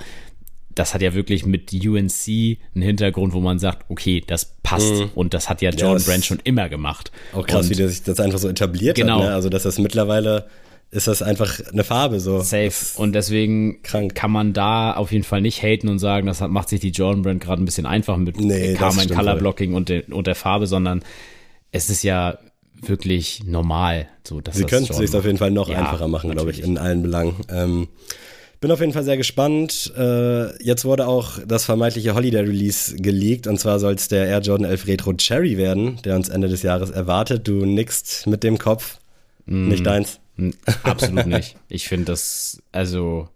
das 0.76 0.94
hat 0.94 1.02
ja 1.02 1.14
wirklich 1.14 1.46
mit 1.46 1.72
UNC 1.72 2.58
einen 2.76 2.82
Hintergrund, 2.82 3.34
wo 3.34 3.40
man 3.40 3.60
sagt, 3.60 3.86
okay, 3.90 4.24
das 4.26 4.56
passt. 4.64 4.94
Mhm. 4.94 5.12
Und 5.14 5.34
das 5.34 5.50
hat 5.50 5.62
ja 5.62 5.70
John 5.70 5.98
ja, 6.00 6.04
Brand 6.04 6.26
schon 6.26 6.40
immer 6.44 6.68
gemacht. 6.70 7.12
Auch 7.34 7.46
krass, 7.46 7.66
und, 7.66 7.72
wie 7.72 7.76
der 7.76 7.90
sich 7.90 8.04
das 8.04 8.20
einfach 8.20 8.40
so 8.40 8.50
etabliert 8.50 8.96
genau. 8.96 9.20
hat. 9.20 9.26
Ne? 9.26 9.34
Also, 9.34 9.50
dass 9.50 9.64
das 9.64 9.78
mittlerweile 9.78 10.48
ist 10.94 11.08
das 11.08 11.22
einfach 11.22 11.60
eine 11.72 11.84
Farbe 11.84 12.20
so. 12.20 12.42
Safe. 12.42 12.72
Und 12.96 13.14
deswegen 13.14 13.82
krank. 13.82 14.14
kann 14.14 14.32
man 14.32 14.54
da 14.54 14.94
auf 14.94 15.12
jeden 15.12 15.24
Fall 15.24 15.42
nicht 15.42 15.62
haten 15.64 15.90
und 15.90 16.00
sagen, 16.00 16.28
das 16.28 16.40
macht 16.42 16.70
sich 16.70 16.80
die 16.80 16.92
Jordan 16.92 17.24
Brand 17.24 17.42
gerade 17.42 17.62
ein 17.62 17.66
bisschen 17.66 17.86
einfach 17.86 18.18
mit 18.18 18.40
nee, 18.40 18.76
Carmine 18.76 19.14
Color 19.14 19.36
Blocking 19.38 19.74
und, 19.74 19.90
der, 19.90 20.04
und 20.12 20.28
der 20.28 20.36
Farbe, 20.36 20.68
sondern 20.68 21.04
es 21.72 21.90
ist 21.90 22.04
ja 22.04 22.38
wirklich 22.80 23.44
normal. 23.46 24.08
So, 24.24 24.40
dass 24.40 24.56
Sie 24.56 24.66
könnten 24.66 24.92
es 24.92 24.98
sich 24.98 25.16
auf 25.16 25.26
jeden 25.26 25.38
Fall 25.38 25.52
noch 25.52 25.70
ja, 25.70 25.80
einfacher 25.80 26.08
machen, 26.08 26.32
glaube 26.32 26.52
ich, 26.52 26.62
in 26.62 26.78
allen 26.78 27.02
Belangen. 27.02 27.36
Ähm, 27.50 27.88
bin 28.62 28.72
auf 28.72 28.80
jeden 28.80 28.94
Fall 28.94 29.04
sehr 29.04 29.18
gespannt. 29.18 29.92
Äh, 29.98 30.64
jetzt 30.64 30.86
wurde 30.86 31.08
auch 31.08 31.40
das 31.46 31.66
vermeintliche 31.66 32.14
Holiday 32.14 32.42
Release 32.42 32.96
geleakt 32.96 33.48
und 33.48 33.60
zwar 33.60 33.80
soll 33.80 33.94
es 33.96 34.10
der 34.10 34.28
Air 34.28 34.42
Jordan 34.42 34.70
11 34.70 34.88
Retro 34.88 35.14
Cherry 35.14 35.58
werden, 35.58 36.00
der 36.06 36.16
uns 36.16 36.30
Ende 36.30 36.48
des 36.48 36.62
Jahres 36.62 36.92
erwartet. 36.92 37.48
Du 37.48 37.66
nickst 37.66 38.28
mit 38.28 38.44
dem 38.44 38.60
Kopf. 38.60 39.00
Mm. 39.48 39.70
Nicht 39.70 39.86
deins. 39.86 40.20
Absolut 40.84 41.28
nicht. 41.28 41.56
Ich 41.70 41.88
finde 41.88 42.06
das, 42.06 42.62
also, 42.72 43.30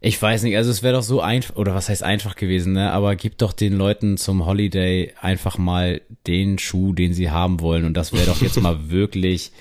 ich 0.00 0.20
weiß 0.20 0.42
nicht, 0.42 0.56
also 0.56 0.70
es 0.70 0.82
wäre 0.82 0.94
doch 0.94 1.02
so 1.02 1.20
einfach, 1.20 1.56
oder 1.56 1.74
was 1.74 1.88
heißt 1.88 2.02
einfach 2.02 2.36
gewesen, 2.36 2.74
ne? 2.74 2.90
Aber 2.92 3.16
gib 3.16 3.38
doch 3.38 3.52
den 3.52 3.72
Leuten 3.72 4.16
zum 4.16 4.44
Holiday 4.44 5.14
einfach 5.20 5.56
mal 5.56 6.02
den 6.26 6.58
Schuh, 6.58 6.92
den 6.92 7.14
sie 7.14 7.30
haben 7.30 7.60
wollen. 7.60 7.84
Und 7.84 7.94
das 7.94 8.12
wäre 8.12 8.26
doch 8.26 8.42
jetzt 8.42 8.60
mal 8.60 8.90
wirklich 8.90 9.52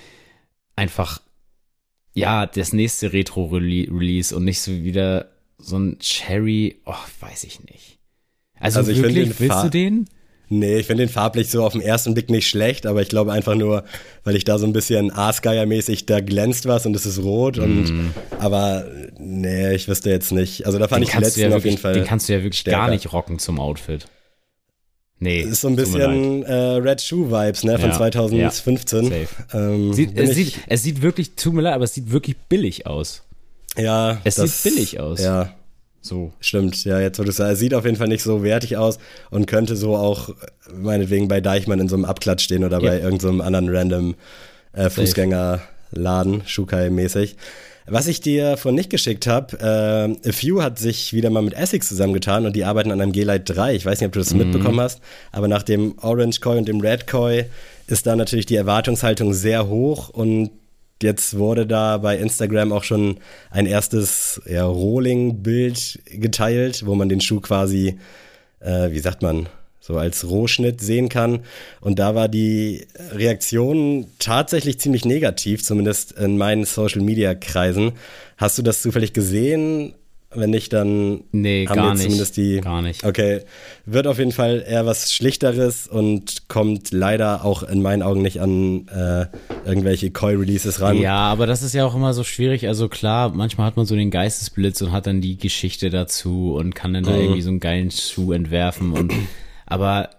einfach, 0.76 1.22
ja, 2.14 2.46
das 2.46 2.74
nächste 2.74 3.14
Retro-Release 3.14 4.36
und 4.36 4.44
nicht 4.44 4.60
so 4.60 4.72
wieder 4.84 5.32
so 5.58 5.78
ein 5.78 5.98
Cherry, 6.00 6.82
oh, 6.86 6.94
weiß 7.22 7.46
ich 7.46 7.64
nicht. 7.64 8.00
Also, 8.60 8.80
also 8.80 8.96
wirklich, 8.96 9.40
willst 9.40 9.64
du 9.64 9.70
den? 9.70 10.10
Nee, 10.50 10.78
ich 10.78 10.88
finde 10.88 11.06
den 11.06 11.12
farblich 11.12 11.50
so 11.50 11.64
auf 11.64 11.74
den 11.74 11.82
ersten 11.82 12.14
Blick 12.14 12.30
nicht 12.30 12.48
schlecht, 12.48 12.86
aber 12.86 13.02
ich 13.02 13.10
glaube 13.10 13.32
einfach 13.32 13.56
nur, 13.56 13.86
weil 14.24 14.36
ich 14.36 14.44
da 14.44 14.60
so 14.60 14.68
ein 14.68 14.74
bisschen 14.74 15.12
Aasgeier-mäßig, 15.12 16.06
da 16.06 16.20
glänzt 16.20 16.68
was 16.68 16.86
und 16.86 16.96
es 16.96 17.06
ist 17.06 17.24
rot 17.24 17.58
und 17.58 17.86
mm. 17.86 18.14
aber 18.40 18.86
nee, 19.18 19.74
ich 19.74 19.88
wüsste 19.88 20.10
jetzt 20.10 20.32
nicht. 20.32 20.66
Also 20.66 20.78
da 20.80 20.88
fand 20.88 21.02
den 21.02 21.08
ich 21.08 21.14
den 21.14 21.22
letzten 21.22 21.40
ja 21.40 21.46
wirklich, 21.48 21.58
auf 21.58 21.66
jeden 21.66 21.78
Fall. 21.78 21.94
Den 21.94 22.06
kannst 22.06 22.30
du 22.30 22.34
ja 22.34 22.40
wirklich 22.40 22.60
stärker. 22.60 22.82
gar 22.82 22.90
nicht 22.90 23.12
rocken 23.14 23.40
zum 23.40 23.60
Outfit. 23.60 24.06
Nee. 25.20 25.42
Es 25.42 25.52
ist 25.52 25.62
so 25.62 25.70
ein 25.70 25.78
bisschen 25.78 26.44
äh, 26.44 26.54
Red 26.54 27.02
Shoe 27.02 27.32
Vibes, 27.32 27.64
ne, 27.64 27.80
von 27.80 27.90
ja, 27.90 27.96
2015. 27.96 29.06
Ja, 29.06 29.18
ähm, 29.54 29.94
sieht, 29.94 30.18
es, 30.18 30.36
sieht, 30.36 30.60
es 30.68 30.84
sieht 30.84 31.02
wirklich, 31.02 31.36
tut 31.36 31.54
mir 31.54 31.62
leid, 31.62 31.76
aber 31.76 31.86
es 31.86 31.94
sieht 31.94 32.12
wirklich 32.12 32.36
billig 32.50 32.86
aus. 32.86 33.24
Ja. 33.78 34.20
Es 34.26 34.36
das, 34.36 34.62
sieht 34.62 34.74
billig 34.74 35.00
aus. 35.00 35.22
Ja. 35.22 35.54
So. 36.04 36.34
Stimmt, 36.42 36.84
ja, 36.84 37.00
jetzt 37.00 37.18
wo 37.18 37.24
du 37.24 37.32
sagst, 37.32 37.50
er 37.50 37.56
sieht 37.56 37.74
auf 37.74 37.86
jeden 37.86 37.96
Fall 37.96 38.10
nicht 38.10 38.24
so 38.24 38.44
wertig 38.44 38.76
aus 38.76 39.00
und 39.30 39.48
könnte 39.48 39.78
so 39.78 39.96
auch, 39.96 40.30
meinetwegen, 40.76 41.30
bei 41.30 41.40
Deichmann 41.40 41.80
in 41.80 41.88
so 41.88 41.96
einem 41.96 42.04
Abklatsch 42.04 42.44
stehen 42.44 42.66
oder 42.66 42.82
ja. 42.82 42.90
bei 42.90 43.00
irgendeinem 43.00 43.38
so 43.38 43.44
anderen 43.44 43.70
random 43.70 44.16
äh, 44.74 44.90
Fußgängerladen, 44.90 46.44
Shukai-mäßig. 46.46 47.38
Was 47.86 48.08
ich 48.08 48.20
dir 48.20 48.58
von 48.58 48.76
nicht 48.76 48.90
geschickt 48.90 49.28
habe, 49.28 49.58
äh, 49.60 50.30
A 50.30 50.32
Few 50.32 50.62
hat 50.62 50.78
sich 50.78 51.14
wieder 51.14 51.30
mal 51.30 51.42
mit 51.42 51.54
Essex 51.54 51.88
zusammengetan 51.88 52.46
und 52.46 52.56
die 52.56 52.66
arbeiten 52.66 52.92
an 52.92 53.00
einem 53.00 53.14
G-Lite 53.14 53.54
3. 53.54 53.76
Ich 53.76 53.86
weiß 53.86 54.00
nicht, 54.00 54.08
ob 54.08 54.14
du 54.14 54.20
das 54.20 54.34
mhm. 54.34 54.40
mitbekommen 54.40 54.82
hast, 54.82 55.00
aber 55.32 55.48
nach 55.48 55.64
dem 55.64 55.96
Orange 56.02 56.42
Koi 56.42 56.58
und 56.58 56.68
dem 56.68 56.82
Red 56.82 57.08
Koi 57.08 57.46
ist 57.88 58.06
da 58.06 58.16
natürlich 58.16 58.46
die 58.46 58.56
Erwartungshaltung 58.56 59.34
sehr 59.34 59.68
hoch 59.68 60.10
und 60.10 60.52
Jetzt 61.02 61.38
wurde 61.38 61.68
da 61.68 61.98
bei 61.98 62.18
Instagram 62.18 62.72
auch 62.72 62.84
schon 62.84 63.20
ein 63.50 63.66
erstes 63.66 64.42
ja, 64.46 64.66
Rolling-Bild 64.66 66.02
geteilt, 66.12 66.86
wo 66.86 66.96
man 66.96 67.10
den 67.10 67.20
Schuh 67.20 67.42
quasi, 67.42 67.98
äh, 68.62 68.92
wie 68.92 69.00
sagt 69.00 69.22
man, 69.22 69.48
so 69.84 69.98
als 69.98 70.30
Rohschnitt 70.30 70.80
sehen 70.80 71.10
kann. 71.10 71.42
Und 71.82 72.00
da 72.00 72.16
war 72.16 72.30
die 72.30 72.88
Reaktion 73.12 74.08
tatsächlich 74.18 74.80
ziemlich 74.80 75.04
negativ, 75.04 75.62
zumindest 75.62 76.14
in 76.14 76.38
meinen 76.38 76.64
Social-Media-Kreisen. 76.64 77.92
Hast 78.38 78.58
du 78.58 78.62
das 78.62 78.82
zufällig 78.82 79.12
gesehen? 79.12 79.94
Wenn 80.36 80.50
nicht, 80.50 80.74
dann 80.74 81.24
nee, 81.32 81.66
haben 81.68 81.76
gar 81.76 81.94
wir 81.94 82.02
zumindest 82.02 82.38
die. 82.38 82.62
Gar 82.62 82.82
nicht. 82.82 83.04
Okay. 83.04 83.42
Wird 83.86 84.08
auf 84.08 84.20
jeden 84.20 84.32
Fall 84.32 84.64
eher 84.68 84.86
was 84.86 85.14
Schlichteres 85.14 85.88
und 85.88 86.48
kommt 86.48 86.92
leider 86.92 87.46
auch 87.46 87.64
in 87.64 87.82
meinen 87.82 88.02
Augen 88.02 88.22
nicht 88.22 88.42
an 88.42 88.88
äh, 88.88 89.26
irgendwelche 89.66 90.12
Koi-Releases 90.12 90.82
ran. 90.82 90.98
Ja, 90.98 91.18
aber 91.18 91.48
das 91.48 91.62
ist 91.62 91.74
ja 91.74 91.86
auch 91.86 91.96
immer 91.96 92.14
so 92.14 92.24
schwierig. 92.24 92.68
Also 92.68 92.90
klar, 92.90 93.30
manchmal 93.34 93.68
hat 93.68 93.78
man 93.78 93.86
so 93.86 93.96
den 93.96 94.12
Geistesblitz 94.12 94.82
und 94.82 94.92
hat 94.92 95.08
dann 95.08 95.22
die 95.22 95.38
Geschichte 95.38 95.90
dazu 95.90 96.56
und 96.56 96.76
kann 96.76 96.94
dann 96.94 97.04
da 97.04 97.12
mhm. 97.12 97.22
irgendwie 97.22 97.42
so 97.42 97.50
einen 97.50 97.60
geilen 97.60 97.92
Schuh 97.92 98.32
entwerfen 98.32 98.94
und 98.94 99.14
aber 99.66 100.10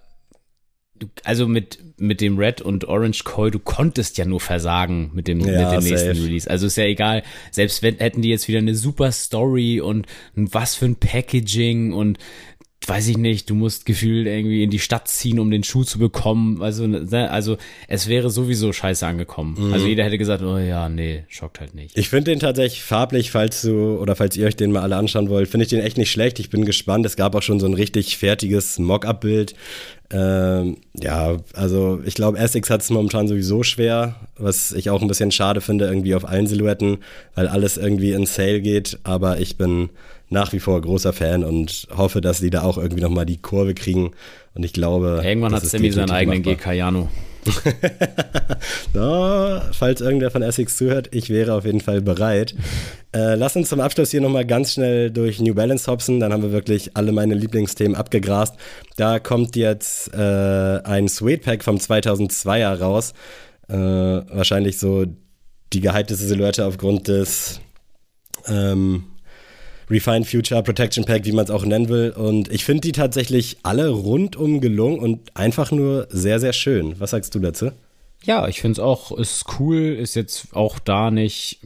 also 1.25 1.47
mit, 1.47 1.79
mit 1.99 2.21
dem 2.21 2.39
Red 2.39 2.61
und 2.61 2.87
Orange 2.87 3.25
Koi, 3.25 3.51
du 3.51 3.59
konntest 3.59 4.19
ja 4.19 4.25
nur 4.25 4.41
versagen 4.41 5.11
mit 5.15 5.29
dem, 5.29 5.41
ja, 5.41 5.73
mit 5.73 5.83
dem 5.83 5.91
nächsten 5.91 6.11
Release. 6.11 6.49
Also 6.49 6.67
ist 6.67 6.77
ja 6.77 6.85
egal, 6.85 7.23
selbst 7.51 7.83
wenn, 7.83 7.99
hätten 7.99 8.23
die 8.23 8.31
jetzt 8.31 8.49
wieder 8.49 8.59
eine 8.59 8.75
super 8.75 9.13
Story 9.13 9.81
und 9.81 10.07
was 10.35 10.75
für 10.75 10.87
ein 10.87 10.97
Packaging 10.97 11.93
und 11.93 12.19
weiß 12.89 13.09
ich 13.09 13.17
nicht, 13.17 13.49
du 13.51 13.55
musst 13.55 13.87
gefühlt 13.87 14.27
irgendwie 14.27 14.63
in 14.63 14.71
die 14.71 14.79
Stadt 14.79 15.09
ziehen, 15.09 15.39
um 15.39 15.51
den 15.51 15.65
Schuh 15.65 15.85
zu 15.85 15.99
bekommen. 15.99 16.63
Also, 16.63 16.87
ne, 16.87 17.31
also 17.31 17.57
es 17.89 18.09
wäre 18.09 18.31
sowieso 18.31 18.73
scheiße 18.73 19.07
angekommen. 19.07 19.57
Mhm. 19.59 19.73
Also 19.73 19.87
jeder 19.87 20.05
hätte 20.05 20.19
gesagt, 20.19 20.43
oh 20.43 20.59
ja, 20.59 20.89
nee, 20.89 21.25
schockt 21.29 21.61
halt 21.61 21.75
nicht. 21.75 21.97
Ich 21.97 22.09
finde 22.09 22.31
den 22.31 22.41
tatsächlich 22.41 22.83
farblich, 22.83 23.31
falls 23.31 23.63
du 23.63 23.97
oder 23.97 24.17
falls 24.17 24.37
ihr 24.37 24.47
euch 24.47 24.57
den 24.57 24.73
mal 24.73 24.83
alle 24.83 24.97
anschauen 24.97 25.29
wollt, 25.29 25.49
finde 25.49 25.65
ich 25.65 25.71
den 25.71 25.81
echt 25.81 25.97
nicht 25.97 26.11
schlecht. 26.11 26.39
Ich 26.39 26.51
bin 26.51 26.65
gespannt. 26.65 27.07
Es 27.07 27.17
gab 27.17 27.35
auch 27.35 27.43
schon 27.43 27.61
so 27.61 27.67
ein 27.67 27.75
richtig 27.75 28.19
fertiges 28.19 28.79
Mock-up-Bild. 28.79 29.55
Ähm, 30.17 30.77
ja, 31.01 31.39
also 31.55 32.01
ich 32.05 32.15
glaube, 32.15 32.39
Essex 32.39 32.71
hat 32.71 32.83
es 32.83 32.91
momentan 32.91 33.27
sowieso 33.27 33.65
schwer, 33.65 34.15
was 34.39 34.71
ich 34.71 34.89
auch 34.91 35.03
ein 35.03 35.09
bisschen 35.09 35.33
schade 35.33 35.61
finde, 35.61 35.87
irgendwie 35.87 36.15
auf 36.15 36.25
allen 36.25 36.47
Silhouetten, 36.47 36.99
weil 37.35 37.49
alles 37.49 37.77
irgendwie 37.77 38.13
in 38.13 38.25
Sale 38.25 38.61
geht. 38.61 39.01
Aber 39.03 39.41
ich 39.41 39.57
bin 39.57 39.91
nach 40.31 40.53
wie 40.53 40.61
vor 40.61 40.81
großer 40.81 41.13
Fan 41.13 41.43
und 41.43 41.89
hoffe, 41.97 42.21
dass 42.21 42.39
die 42.39 42.51
da 42.51 42.63
auch 42.63 42.79
irgendwie 42.79 43.03
nochmal 43.03 43.27
die 43.27 43.39
Kurve 43.39 43.75
kriegen. 43.75 44.13
Und 44.55 44.65
ich 44.65 44.73
glaube. 44.73 45.21
Irgendwann 45.25 45.53
hat 45.53 45.65
Sammy 45.65 45.91
seinen 45.91 46.11
eigenen 46.11 46.43
GK 46.43 46.73
Jano. 46.73 47.09
no, 48.95 49.61
falls 49.73 50.01
irgendwer 50.01 50.31
von 50.31 50.43
Essex 50.43 50.77
zuhört, 50.77 51.09
ich 51.13 51.31
wäre 51.31 51.55
auf 51.55 51.65
jeden 51.65 51.81
Fall 51.81 52.01
bereit. 52.01 52.55
Äh, 53.15 53.35
lass 53.37 53.57
uns 53.57 53.69
zum 53.69 53.81
Abschluss 53.81 54.11
hier 54.11 54.21
nochmal 54.21 54.45
ganz 54.45 54.73
schnell 54.73 55.11
durch 55.11 55.41
New 55.41 55.55
Balance 55.55 55.91
hopsen. 55.91 56.21
Dann 56.21 56.33
haben 56.33 56.43
wir 56.43 56.53
wirklich 56.53 56.97
alle 56.97 57.13
meine 57.13 57.35
Lieblingsthemen 57.35 57.97
abgegrast. 57.97 58.55
Da 58.97 59.19
kommt 59.19 59.57
jetzt 59.57 60.13
äh, 60.15 60.81
ein 60.85 61.09
Suede 61.09 61.43
Pack 61.43 61.63
vom 61.63 61.77
2002er 61.77 62.79
raus. 62.79 63.13
Äh, 63.69 63.77
wahrscheinlich 63.77 64.79
so 64.79 65.07
die 65.73 65.81
gehypteste 65.81 66.27
Silhouette 66.27 66.65
aufgrund 66.65 67.09
des 67.09 67.61
ähm, 68.47 69.05
Refined 69.91 70.27
Future 70.27 70.63
Protection 70.63 71.05
Pack, 71.05 71.25
wie 71.25 71.33
man 71.33 71.45
es 71.45 71.51
auch 71.51 71.65
nennen 71.65 71.89
will. 71.89 72.11
Und 72.11 72.51
ich 72.51 72.65
finde 72.65 72.83
die 72.83 72.93
tatsächlich 72.93 73.59
alle 73.63 73.89
rundum 73.89 74.61
gelungen 74.61 74.99
und 74.99 75.37
einfach 75.37 75.71
nur 75.71 76.07
sehr, 76.11 76.41
sehr 76.41 76.53
schön. 76.53 76.99
Was 76.99 77.11
sagst 77.11 77.35
du 77.35 77.39
dazu? 77.39 77.71
Ja, 78.25 78.49
ich 78.49 78.61
finde 78.61 78.73
es 78.73 78.79
auch, 78.79 79.13
ist 79.13 79.45
cool, 79.59 79.81
ist 79.81 80.15
jetzt 80.15 80.55
auch 80.55 80.79
da 80.79 81.11
nicht 81.11 81.61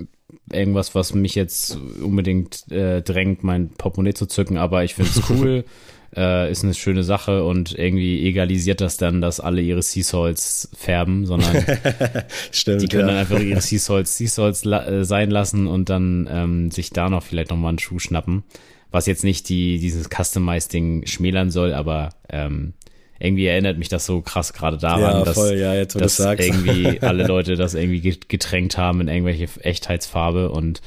irgendwas, 0.52 0.94
was 0.94 1.14
mich 1.14 1.34
jetzt 1.34 1.78
unbedingt 2.02 2.70
äh, 2.70 3.02
drängt, 3.02 3.44
mein 3.44 3.70
Portemonnaie 3.70 4.14
zu 4.14 4.26
zücken, 4.26 4.56
aber 4.56 4.84
ich 4.84 4.94
finde 4.94 5.10
es 5.10 5.30
cool. 5.30 5.64
äh, 6.16 6.50
ist 6.50 6.64
eine 6.64 6.74
schöne 6.74 7.02
Sache 7.02 7.44
und 7.44 7.78
irgendwie 7.78 8.26
egalisiert 8.26 8.80
das 8.80 8.96
dann, 8.96 9.20
dass 9.20 9.40
alle 9.40 9.61
ihre 9.61 9.82
Sea 9.82 10.02
Salts 10.02 10.68
färben, 10.76 11.26
sondern 11.26 11.64
Stimmt, 12.50 12.82
die 12.82 12.88
können 12.88 13.09
ja. 13.09 13.14
dann 13.14 13.16
einfach 13.16 13.40
ihre 13.40 13.61
Sea 13.61 13.78
Salts, 13.78 14.16
sea 14.16 14.28
Salts 14.28 14.64
la 14.64 14.86
äh, 14.86 15.04
sein 15.04 15.30
lassen 15.30 15.66
und 15.66 15.88
dann 15.90 16.28
ähm, 16.30 16.70
sich 16.70 16.90
da 16.90 17.09
noch 17.09 17.22
vielleicht 17.22 17.50
nochmal 17.50 17.70
einen 17.70 17.78
Schuh 17.78 17.98
schnappen. 17.98 18.44
Was 18.90 19.06
jetzt 19.06 19.22
nicht 19.22 19.50
die, 19.50 19.78
dieses 19.78 20.09
Customized-Ding 20.09 21.06
schmälern 21.06 21.50
soll, 21.50 21.74
aber 21.74 22.09
ähm, 22.30 22.72
irgendwie 23.20 23.46
erinnert 23.46 23.76
mich 23.78 23.88
das 23.88 24.06
so 24.06 24.22
krass 24.22 24.52
gerade 24.52 24.78
daran, 24.78 25.00
ja, 25.00 25.24
dass, 25.24 25.34
voll, 25.34 25.59
ja, 25.59 25.74
jetzt, 25.74 26.00
dass 26.00 26.18
irgendwie 26.20 26.98
alle 27.02 27.26
Leute 27.26 27.56
das 27.56 27.74
irgendwie 27.74 28.00
getränkt 28.28 28.78
haben 28.78 29.00
in 29.02 29.09
irgendwelche 29.09 29.48
Echtheitsfarbe 29.62 30.50
und 30.50 30.80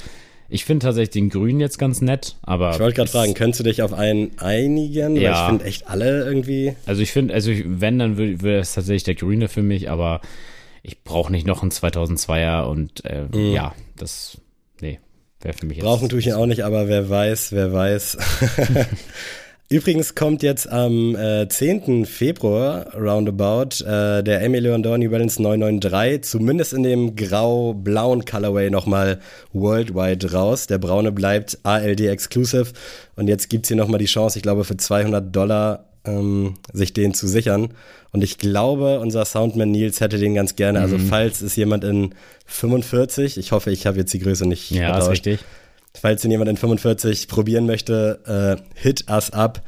ich 0.51 0.65
finde 0.65 0.83
tatsächlich 0.85 1.11
den 1.11 1.29
Grün 1.29 1.61
jetzt 1.61 1.79
ganz 1.79 2.01
nett, 2.01 2.35
aber. 2.41 2.71
Ich 2.71 2.79
wollte 2.79 2.97
gerade 2.97 3.09
fragen, 3.09 3.33
könntest 3.33 3.61
du 3.61 3.63
dich 3.63 3.81
auf 3.81 3.93
einen 3.93 4.37
einigen? 4.37 5.15
Ja. 5.15 5.31
Weil 5.31 5.39
ich 5.39 5.47
finde 5.47 5.65
echt 5.65 5.87
alle 5.87 6.25
irgendwie. 6.25 6.75
Also 6.85 7.01
ich 7.01 7.13
finde, 7.13 7.33
also 7.33 7.51
wenn, 7.65 7.99
dann 7.99 8.17
wäre 8.17 8.59
es 8.59 8.73
tatsächlich 8.73 9.05
der 9.05 9.15
Grüne 9.15 9.47
für 9.47 9.63
mich, 9.63 9.89
aber 9.89 10.19
ich 10.83 11.03
brauche 11.03 11.31
nicht 11.31 11.47
noch 11.47 11.61
einen 11.61 11.71
2002er 11.71 12.63
und 12.65 13.05
äh, 13.05 13.27
mhm. 13.31 13.53
ja, 13.53 13.73
das, 13.95 14.41
nee, 14.81 14.99
wäre 15.39 15.53
für 15.57 15.65
mich 15.65 15.77
jetzt. 15.77 15.85
Brauchen 15.85 16.09
tue 16.09 16.19
ich 16.19 16.27
ihn 16.27 16.33
auch 16.33 16.45
nicht, 16.45 16.65
aber 16.65 16.89
wer 16.89 17.09
weiß, 17.09 17.53
wer 17.53 17.71
weiß. 17.71 18.17
Übrigens 19.71 20.15
kommt 20.15 20.43
jetzt 20.43 20.69
am 20.69 21.15
äh, 21.15 21.47
10. 21.47 22.05
Februar 22.05 22.93
roundabout 22.93 23.81
äh, 23.85 24.21
der 24.21 24.41
Emilio 24.41 24.75
Andorni 24.75 25.07
Balance 25.07 25.41
993 25.41 26.29
zumindest 26.29 26.73
in 26.73 26.83
dem 26.83 27.15
grau-blauen 27.15 28.25
Colorway 28.25 28.69
nochmal 28.69 29.19
worldwide 29.53 30.33
raus. 30.33 30.67
Der 30.67 30.77
braune 30.77 31.13
bleibt 31.13 31.57
ALD 31.63 32.01
exclusive 32.01 32.73
und 33.15 33.29
jetzt 33.29 33.49
gibt's 33.49 33.69
hier 33.69 33.77
nochmal 33.77 33.99
die 33.99 34.07
Chance, 34.07 34.37
ich 34.39 34.43
glaube 34.43 34.65
für 34.65 34.75
200 34.75 35.33
Dollar 35.33 35.85
ähm, 36.03 36.55
sich 36.73 36.91
den 36.91 37.13
zu 37.13 37.29
sichern. 37.29 37.69
Und 38.11 38.25
ich 38.25 38.37
glaube, 38.39 38.99
unser 38.99 39.23
Soundman 39.23 39.71
Nils 39.71 40.01
hätte 40.01 40.17
den 40.17 40.35
ganz 40.35 40.57
gerne. 40.57 40.81
Also 40.81 40.95
mhm. 40.97 41.03
Also 41.03 41.09
falls 41.09 41.41
es 41.41 41.55
jemand 41.55 41.85
in 41.85 42.13
45, 42.45 43.37
ich 43.37 43.53
hoffe, 43.53 43.71
ich 43.71 43.87
habe 43.87 43.99
jetzt 43.99 44.13
die 44.13 44.19
Größe 44.19 44.45
nicht 44.45 44.69
Ja, 44.71 44.87
vertauscht. 44.95 45.03
ist 45.03 45.27
richtig 45.27 45.39
Falls 45.93 46.23
ihn 46.23 46.31
jemand 46.31 46.49
in 46.49 46.57
45 46.57 47.27
probieren 47.27 47.65
möchte, 47.65 48.57
äh, 48.57 48.79
hit 48.79 49.09
us 49.09 49.31
up. 49.31 49.61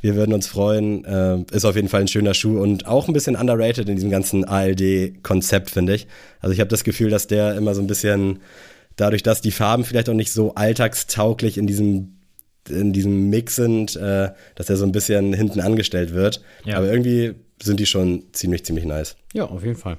Wir 0.00 0.14
würden 0.14 0.32
uns 0.32 0.46
freuen. 0.46 1.04
Äh, 1.04 1.44
ist 1.50 1.64
auf 1.64 1.76
jeden 1.76 1.88
Fall 1.88 2.02
ein 2.02 2.08
schöner 2.08 2.34
Schuh 2.34 2.60
und 2.60 2.86
auch 2.86 3.08
ein 3.08 3.14
bisschen 3.14 3.36
underrated 3.36 3.88
in 3.88 3.96
diesem 3.96 4.10
ganzen 4.10 4.44
ALD-Konzept, 4.44 5.70
finde 5.70 5.94
ich. 5.94 6.06
Also 6.40 6.52
ich 6.52 6.60
habe 6.60 6.68
das 6.68 6.84
Gefühl, 6.84 7.10
dass 7.10 7.26
der 7.26 7.56
immer 7.56 7.74
so 7.74 7.80
ein 7.80 7.86
bisschen, 7.86 8.40
dadurch, 8.96 9.22
dass 9.22 9.40
die 9.40 9.50
Farben 9.50 9.84
vielleicht 9.84 10.08
auch 10.08 10.14
nicht 10.14 10.32
so 10.32 10.54
alltagstauglich 10.54 11.58
in 11.58 11.66
diesem 11.66 12.14
in 12.68 12.92
diesem 12.92 13.30
Mix 13.30 13.56
sind, 13.56 13.96
äh, 13.96 14.30
dass 14.54 14.68
er 14.68 14.76
so 14.76 14.84
ein 14.84 14.92
bisschen 14.92 15.32
hinten 15.32 15.60
angestellt 15.60 16.12
wird. 16.12 16.42
Ja. 16.64 16.76
Aber 16.76 16.90
irgendwie 16.90 17.34
sind 17.62 17.80
die 17.80 17.86
schon 17.86 18.24
ziemlich, 18.32 18.64
ziemlich 18.64 18.84
nice. 18.84 19.16
Ja, 19.32 19.44
auf 19.44 19.64
jeden 19.64 19.76
Fall. 19.76 19.96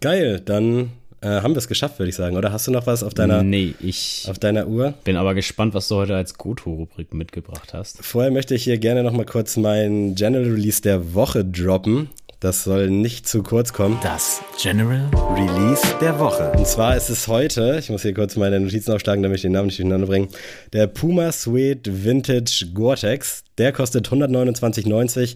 Geil, 0.00 0.40
dann 0.40 0.90
äh, 1.20 1.28
haben 1.28 1.54
wir 1.54 1.58
es 1.58 1.68
geschafft, 1.68 1.98
würde 1.98 2.10
ich 2.10 2.16
sagen. 2.16 2.36
Oder 2.36 2.52
hast 2.52 2.66
du 2.66 2.70
noch 2.70 2.86
was 2.86 3.02
auf 3.02 3.14
deiner, 3.14 3.42
nee, 3.42 3.74
ich 3.80 4.26
auf 4.28 4.38
deiner 4.38 4.68
Uhr? 4.68 4.94
Bin 5.04 5.16
aber 5.16 5.34
gespannt, 5.34 5.74
was 5.74 5.88
du 5.88 5.96
heute 5.96 6.14
als 6.14 6.38
Goto-Rubrik 6.38 7.12
mitgebracht 7.14 7.74
hast. 7.74 8.04
Vorher 8.04 8.30
möchte 8.30 8.54
ich 8.54 8.64
hier 8.64 8.78
gerne 8.78 9.02
noch 9.02 9.12
mal 9.12 9.26
kurz 9.26 9.56
meinen 9.56 10.14
General 10.14 10.44
Release 10.44 10.82
der 10.82 11.14
Woche 11.14 11.44
droppen. 11.44 12.08
Das 12.40 12.62
soll 12.62 12.88
nicht 12.88 13.26
zu 13.26 13.42
kurz 13.42 13.72
kommen. 13.72 13.98
Das 14.00 14.42
General 14.62 15.10
Release 15.34 15.82
der 16.00 16.20
Woche. 16.20 16.52
Und 16.56 16.68
zwar 16.68 16.96
ist 16.96 17.08
es 17.08 17.26
heute, 17.26 17.78
ich 17.80 17.90
muss 17.90 18.02
hier 18.02 18.14
kurz 18.14 18.36
meine 18.36 18.60
Notizen 18.60 18.92
aufschlagen, 18.92 19.24
damit 19.24 19.38
ich 19.38 19.42
den 19.42 19.50
Namen 19.50 19.66
nicht 19.66 19.78
durcheinander 19.80 20.06
bringe, 20.06 20.28
der 20.72 20.86
Puma 20.86 21.32
Suede 21.32 22.04
Vintage 22.04 22.68
Gore-Tex. 22.72 23.42
Der 23.58 23.72
kostet 23.72 24.08
129,90 24.08 25.34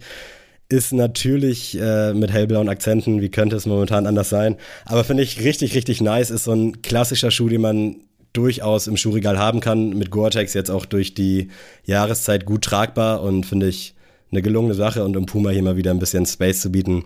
ist 0.72 0.92
natürlich 0.92 1.78
äh, 1.78 2.14
mit 2.14 2.32
hellblauen 2.32 2.68
Akzenten, 2.68 3.20
wie 3.20 3.28
könnte 3.28 3.56
es 3.56 3.66
momentan 3.66 4.06
anders 4.06 4.30
sein. 4.30 4.56
Aber 4.84 5.04
finde 5.04 5.22
ich 5.22 5.40
richtig, 5.44 5.74
richtig 5.74 6.00
nice. 6.00 6.30
Ist 6.30 6.44
so 6.44 6.52
ein 6.52 6.82
klassischer 6.82 7.30
Schuh, 7.30 7.48
den 7.48 7.60
man 7.60 7.96
durchaus 8.32 8.86
im 8.86 8.96
Schuhregal 8.96 9.38
haben 9.38 9.60
kann. 9.60 9.90
Mit 9.90 10.10
Gore-Tex 10.10 10.54
jetzt 10.54 10.70
auch 10.70 10.86
durch 10.86 11.14
die 11.14 11.48
Jahreszeit 11.84 12.46
gut 12.46 12.62
tragbar 12.64 13.22
und 13.22 13.44
finde 13.44 13.68
ich 13.68 13.94
eine 14.30 14.42
gelungene 14.42 14.74
Sache. 14.74 15.04
Und 15.04 15.16
um 15.16 15.26
Puma 15.26 15.50
hier 15.50 15.62
mal 15.62 15.76
wieder 15.76 15.90
ein 15.90 15.98
bisschen 15.98 16.26
Space 16.26 16.60
zu 16.62 16.72
bieten, 16.72 17.04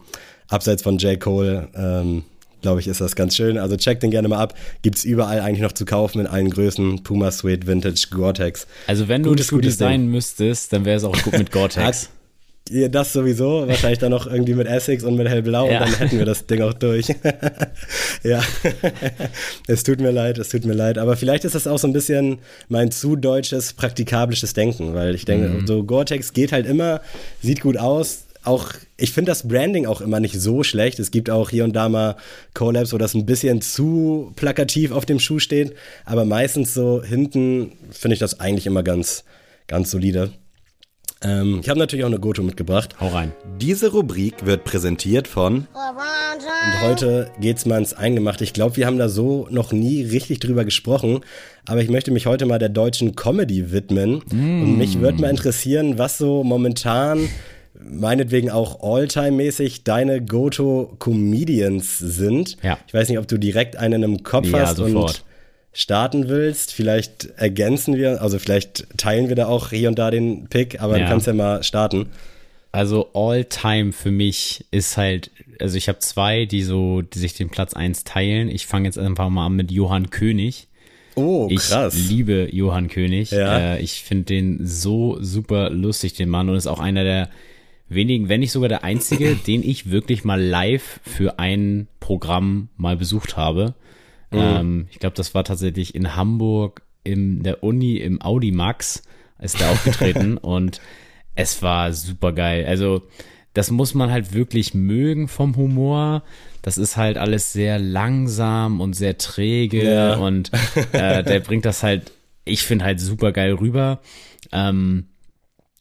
abseits 0.48 0.82
von 0.82 0.98
J. 0.98 1.18
Cole, 1.18 1.68
ähm, 1.74 2.22
glaube 2.62 2.80
ich, 2.80 2.88
ist 2.88 3.00
das 3.00 3.16
ganz 3.16 3.36
schön. 3.36 3.58
Also 3.58 3.76
check 3.76 4.00
den 4.00 4.10
gerne 4.10 4.28
mal 4.28 4.38
ab. 4.38 4.54
Gibt 4.82 4.98
es 4.98 5.04
überall 5.04 5.40
eigentlich 5.40 5.62
noch 5.62 5.72
zu 5.72 5.84
kaufen 5.84 6.20
in 6.20 6.26
allen 6.26 6.50
Größen. 6.50 7.02
Puma 7.02 7.30
Suede 7.32 7.66
Vintage 7.66 8.06
Gore-Tex. 8.10 8.66
Also 8.86 9.08
wenn 9.08 9.22
du 9.22 9.30
gutes, 9.30 9.46
ein 9.46 9.48
Schuh 9.48 9.60
designen 9.60 10.10
müsstest, 10.10 10.72
dann 10.72 10.84
wäre 10.84 10.96
es 10.96 11.04
auch 11.04 11.20
gut 11.22 11.36
mit 11.36 11.50
Gore-Tex. 11.50 12.10
Das 12.68 13.12
sowieso, 13.12 13.68
wahrscheinlich 13.68 14.00
dann 14.00 14.10
noch 14.10 14.26
irgendwie 14.26 14.54
mit 14.54 14.66
Essex 14.66 15.04
und 15.04 15.14
mit 15.14 15.28
hellblau 15.28 15.70
ja. 15.70 15.84
und 15.84 15.92
dann 15.92 15.98
hätten 16.00 16.18
wir 16.18 16.24
das 16.24 16.46
Ding 16.46 16.62
auch 16.62 16.72
durch. 16.72 17.06
ja, 18.24 18.42
es 19.68 19.84
tut 19.84 20.00
mir 20.00 20.10
leid, 20.10 20.38
es 20.38 20.48
tut 20.48 20.64
mir 20.64 20.72
leid. 20.72 20.98
Aber 20.98 21.16
vielleicht 21.16 21.44
ist 21.44 21.54
das 21.54 21.68
auch 21.68 21.78
so 21.78 21.86
ein 21.86 21.92
bisschen 21.92 22.38
mein 22.68 22.90
zu 22.90 23.14
deutsches, 23.14 23.72
praktikables 23.72 24.52
Denken, 24.52 24.94
weil 24.94 25.14
ich 25.14 25.24
denke, 25.24 25.48
mhm. 25.48 25.66
so 25.66 25.84
Gore-Tex 25.84 26.32
geht 26.32 26.50
halt 26.50 26.66
immer, 26.66 27.02
sieht 27.40 27.60
gut 27.60 27.76
aus. 27.76 28.24
Auch, 28.42 28.72
ich 28.96 29.12
finde 29.12 29.30
das 29.30 29.46
Branding 29.46 29.86
auch 29.86 30.00
immer 30.00 30.18
nicht 30.18 30.40
so 30.40 30.64
schlecht. 30.64 30.98
Es 30.98 31.12
gibt 31.12 31.30
auch 31.30 31.50
hier 31.50 31.62
und 31.62 31.74
da 31.74 31.88
mal 31.88 32.16
Collabs, 32.54 32.92
wo 32.92 32.98
das 32.98 33.14
ein 33.14 33.26
bisschen 33.26 33.60
zu 33.60 34.32
plakativ 34.34 34.90
auf 34.90 35.06
dem 35.06 35.20
Schuh 35.20 35.38
steht. 35.38 35.74
Aber 36.04 36.24
meistens 36.24 36.74
so 36.74 37.00
hinten 37.02 37.72
finde 37.92 38.14
ich 38.14 38.20
das 38.20 38.40
eigentlich 38.40 38.66
immer 38.66 38.82
ganz, 38.82 39.24
ganz 39.68 39.92
solide. 39.92 40.32
Ähm, 41.22 41.60
ich 41.62 41.68
habe 41.68 41.78
natürlich 41.78 42.04
auch 42.04 42.10
eine 42.10 42.18
Goto 42.18 42.42
mitgebracht. 42.42 42.94
Hau 43.00 43.08
rein. 43.08 43.32
Diese 43.60 43.90
Rubrik 43.90 44.44
wird 44.44 44.64
präsentiert 44.64 45.28
von. 45.28 45.66
Und 45.74 46.82
heute 46.82 47.30
geht's 47.40 47.64
mal 47.64 47.78
ins 47.78 47.94
Eingemachte. 47.94 48.44
Ich 48.44 48.52
glaube, 48.52 48.76
wir 48.76 48.86
haben 48.86 48.98
da 48.98 49.08
so 49.08 49.48
noch 49.50 49.72
nie 49.72 50.02
richtig 50.02 50.40
drüber 50.40 50.64
gesprochen. 50.64 51.20
Aber 51.66 51.80
ich 51.80 51.88
möchte 51.88 52.10
mich 52.10 52.26
heute 52.26 52.46
mal 52.46 52.58
der 52.58 52.68
deutschen 52.68 53.16
Comedy 53.16 53.72
widmen. 53.72 54.22
Mm. 54.30 54.62
Und 54.62 54.78
mich 54.78 55.00
würde 55.00 55.20
mal 55.20 55.30
interessieren, 55.30 55.98
was 55.98 56.18
so 56.18 56.44
momentan 56.44 57.28
meinetwegen 57.78 58.50
auch 58.50 58.82
All-Time-mäßig 58.82 59.84
deine 59.84 60.24
Goto-Comedians 60.24 61.98
sind. 61.98 62.56
Ja. 62.62 62.78
Ich 62.86 62.94
weiß 62.94 63.08
nicht, 63.08 63.18
ob 63.18 63.28
du 63.28 63.38
direkt 63.38 63.76
einen 63.76 64.02
im 64.02 64.22
Kopf 64.22 64.48
ja, 64.48 64.60
hast 64.60 64.76
sofort. 64.76 64.94
und 64.94 65.24
starten 65.76 66.28
willst. 66.28 66.72
Vielleicht 66.72 67.26
ergänzen 67.36 67.96
wir, 67.96 68.22
also 68.22 68.38
vielleicht 68.38 68.86
teilen 68.96 69.28
wir 69.28 69.36
da 69.36 69.46
auch 69.46 69.70
hier 69.70 69.88
und 69.88 69.98
da 69.98 70.10
den 70.10 70.48
Pick, 70.48 70.80
aber 70.80 70.96
ja. 70.96 71.04
du 71.04 71.10
kannst 71.10 71.26
ja 71.26 71.34
mal 71.34 71.62
starten. 71.62 72.08
Also 72.72 73.10
All-Time 73.12 73.92
für 73.92 74.10
mich 74.10 74.64
ist 74.70 74.96
halt, 74.96 75.30
also 75.60 75.76
ich 75.76 75.88
habe 75.88 75.98
zwei, 75.98 76.46
die 76.46 76.62
so, 76.62 77.02
die 77.02 77.18
sich 77.18 77.34
den 77.34 77.50
Platz 77.50 77.74
1 77.74 78.04
teilen. 78.04 78.48
Ich 78.48 78.66
fange 78.66 78.86
jetzt 78.86 78.98
einfach 78.98 79.28
mal 79.28 79.46
an 79.46 79.54
mit 79.54 79.70
Johann 79.70 80.08
König. 80.08 80.68
Oh, 81.14 81.48
krass. 81.48 81.94
Ich 81.94 82.08
liebe 82.08 82.48
Johann 82.50 82.88
König. 82.88 83.30
Ja. 83.30 83.74
Äh, 83.74 83.82
ich 83.82 84.02
finde 84.02 84.24
den 84.24 84.66
so 84.66 85.18
super 85.20 85.68
lustig, 85.70 86.14
den 86.14 86.30
Mann, 86.30 86.48
und 86.48 86.56
ist 86.56 86.66
auch 86.66 86.80
einer 86.80 87.04
der 87.04 87.28
wenigen, 87.88 88.28
wenn 88.30 88.40
nicht 88.40 88.52
sogar 88.52 88.68
der 88.70 88.82
einzige, 88.82 89.34
den 89.46 89.62
ich 89.62 89.90
wirklich 89.90 90.24
mal 90.24 90.40
live 90.40 91.00
für 91.02 91.38
ein 91.38 91.86
Programm 92.00 92.68
mal 92.76 92.96
besucht 92.96 93.36
habe. 93.36 93.74
Mhm. 94.37 94.57
Ähm, 94.57 94.87
ich 94.91 94.99
glaube, 94.99 95.16
das 95.16 95.34
war 95.34 95.45
tatsächlich 95.45 95.95
in 95.95 96.16
Hamburg 96.16 96.82
in 97.05 97.43
der 97.43 97.62
Uni 97.62 97.97
im 97.97 98.20
Audi 98.20 98.51
Max 98.51 99.03
ist 99.41 99.61
der 99.61 99.70
aufgetreten 99.70 100.39
und 100.39 100.80
es 101.34 101.62
war 101.62 101.93
super 101.93 102.32
geil. 102.32 102.66
Also 102.66 103.03
das 103.55 103.70
muss 103.70 103.95
man 103.95 104.11
halt 104.11 104.34
wirklich 104.34 104.74
mögen 104.74 105.28
vom 105.28 105.57
Humor. 105.57 106.22
Das 106.62 106.78
ist 106.78 106.97
halt 106.97 107.16
alles 107.16 107.53
sehr 107.53 107.78
langsam 107.78 108.80
und 108.80 108.95
sehr 108.95 109.18
träge 109.18 109.84
ja. 109.84 110.16
und 110.16 110.51
äh, 110.93 111.22
der 111.22 111.41
bringt 111.41 111.64
das 111.64 111.82
halt, 111.82 112.12
ich 112.45 112.62
finde 112.62 112.84
halt 112.84 113.01
super 113.01 113.32
geil 113.32 113.55
rüber. 113.55 114.01
Ähm, 114.53 115.07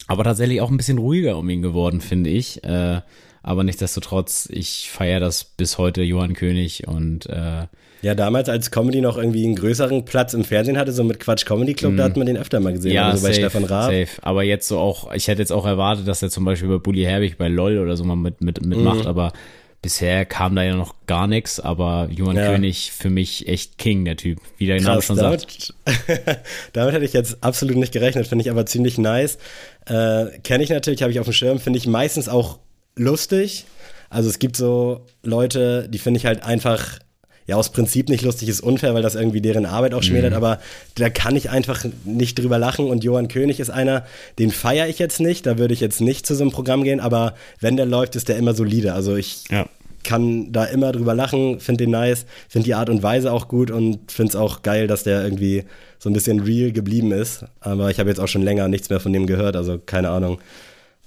aber 0.08 0.24
tatsächlich 0.24 0.62
auch 0.62 0.70
ein 0.70 0.78
bisschen 0.78 1.00
ruhiger 1.00 1.38
um 1.38 1.50
ihn 1.50 1.62
geworden, 1.62 2.02
finde 2.02 2.30
ich. 2.30 2.64
Äh, 2.64 3.02
aber 3.42 3.64
nichtsdestotrotz, 3.64 4.48
ich 4.52 4.90
feiere 4.90 5.20
das 5.20 5.44
bis 5.44 5.78
heute, 5.78 6.02
Johann 6.02 6.34
König 6.34 6.88
und 6.88 7.26
äh, 7.28 7.68
ja, 8.06 8.14
damals 8.14 8.50
als 8.50 8.70
Comedy 8.70 9.02
noch 9.02 9.18
irgendwie 9.18 9.44
einen 9.46 9.56
größeren 9.56 10.06
Platz 10.06 10.36
im 10.36 10.44
Fernsehen 10.44 10.78
hatte, 10.78 10.92
so 10.92 11.04
mit 11.04 11.20
Quatsch 11.20 11.44
Comedy 11.44 11.74
Club, 11.74 11.94
mm. 11.94 11.98
da 11.98 12.04
hat 12.04 12.16
man 12.18 12.28
den 12.28 12.38
öfter 12.38 12.60
mal 12.60 12.72
gesehen, 12.72 12.92
ja, 12.92 13.08
also 13.08 13.18
safe, 13.18 13.30
bei 13.30 13.34
Stefan 13.34 13.64
Raab. 13.64 13.86
Safe. 13.86 14.22
Aber 14.22 14.44
jetzt 14.44 14.68
so 14.68 14.78
auch, 14.78 15.12
ich 15.12 15.28
hätte 15.28 15.42
jetzt 15.42 15.52
auch 15.52 15.66
erwartet, 15.66 16.08
dass 16.08 16.22
er 16.22 16.30
zum 16.30 16.46
Beispiel 16.46 16.70
bei 16.70 16.78
Bully 16.78 17.02
Herbig 17.02 17.40
bei 17.40 17.48
LOL 17.48 17.80
oder 17.80 17.98
so 17.98 18.04
mal 18.04 18.16
mit, 18.16 18.42
mit, 18.42 18.64
mitmacht, 18.64 19.06
mm. 19.06 19.08
aber 19.08 19.34
bisher 19.82 20.24
kam 20.26 20.56
da 20.56 20.62
ja 20.62 20.76
noch 20.76 20.94
gar 21.08 21.26
nichts, 21.26 21.60
aber 21.60 22.08
Johann 22.12 22.36
ja. 22.36 22.52
König 22.52 22.92
für 22.92 23.10
mich 23.10 23.48
echt 23.48 23.80
King, 23.80 24.06
der 24.06 24.18
Typ, 24.18 24.38
wie 24.60 24.68
der 24.68 24.80
Name 24.80 25.02
schon 25.02 25.18
damit, 25.18 25.42
sagt. 25.42 25.74
damit 26.74 26.94
hätte 26.94 27.06
ich 27.06 27.14
jetzt 27.14 27.44
absolut 27.44 27.76
nicht 27.76 27.92
gerechnet, 27.92 28.28
finde 28.28 28.44
ich 28.44 28.52
aber 28.52 28.68
ziemlich 28.68 29.00
nice. 29.00 29.40
Äh, 29.88 30.28
Kenne 30.44 30.64
ich 30.64 30.70
natürlich, 30.70 31.02
habe 31.02 31.12
ich 31.12 31.20
auf 31.20 31.26
dem 31.26 31.34
Schirm, 31.34 31.58
finde 31.58 31.80
ich 31.80 31.88
meistens 31.88 32.30
auch 32.30 32.60
lustig. 32.96 33.66
Also 34.12 34.30
es 34.30 34.38
gibt 34.38 34.58
so 34.58 35.08
Leute, 35.24 35.90
die 35.90 35.98
finde 35.98 36.20
ich 36.20 36.28
halt 36.28 36.44
einfach 36.44 37.00
ja 37.48 37.56
aus 37.56 37.70
Prinzip 37.70 38.10
nicht 38.10 38.24
lustig 38.24 38.50
ist 38.50 38.62
unfair, 38.62 38.94
weil 38.94 39.02
das 39.02 39.16
irgendwie 39.16 39.42
deren 39.42 39.66
Arbeit 39.66 39.94
auch 39.94 40.04
schmälert, 40.04 40.32
mhm. 40.32 40.38
aber 40.38 40.60
da 40.96 41.10
kann 41.10 41.36
ich 41.36 41.50
einfach 41.50 41.86
nicht 42.04 42.40
drüber 42.40 42.58
lachen 42.58 42.86
und 42.88 43.04
Johann 43.04 43.28
König 43.28 43.60
ist 43.60 43.70
einer, 43.70 44.06
den 44.40 44.52
feiere 44.52 44.88
ich 44.88 45.00
jetzt 45.00 45.20
nicht, 45.20 45.46
da 45.46 45.58
würde 45.58 45.74
ich 45.74 45.80
jetzt 45.80 46.02
nicht 46.02 46.26
zu 46.26 46.36
so 46.36 46.44
einem 46.44 46.52
Programm 46.52 46.84
gehen, 46.84 47.00
aber 47.00 47.36
wenn 47.60 47.78
der 47.78 47.86
läuft, 47.86 48.16
ist 48.16 48.30
der 48.30 48.38
immer 48.38 48.54
solide. 48.56 48.94
Also 48.94 49.16
ich 49.16 49.44
ja. 49.50 49.68
kann 50.04 50.52
da 50.52 50.66
immer 50.66 50.92
drüber 50.92 51.14
lachen, 51.14 51.60
finde 51.60 51.84
den 51.84 51.92
nice, 51.92 52.26
finde 52.50 52.66
die 52.66 52.74
Art 52.74 52.90
und 52.90 53.04
Weise 53.04 53.32
auch 53.32 53.48
gut 53.48 53.70
und 53.70 54.12
finde 54.12 54.30
es 54.30 54.36
auch 54.36 54.64
geil, 54.64 54.88
dass 54.88 55.04
der 55.04 55.24
irgendwie 55.24 55.66
so 56.00 56.10
ein 56.10 56.14
bisschen 56.14 56.40
real 56.40 56.72
geblieben 56.72 57.12
ist. 57.12 57.46
Aber 57.60 57.92
ich 57.92 58.00
habe 58.00 58.10
jetzt 58.10 58.20
auch 58.20 58.28
schon 58.28 58.44
länger 58.44 58.68
nichts 58.68 58.90
mehr 58.90 59.00
von 59.00 59.14
dem 59.14 59.28
gehört, 59.28 59.56
also 59.56 59.80
keine 59.84 60.10
Ahnung 60.10 60.40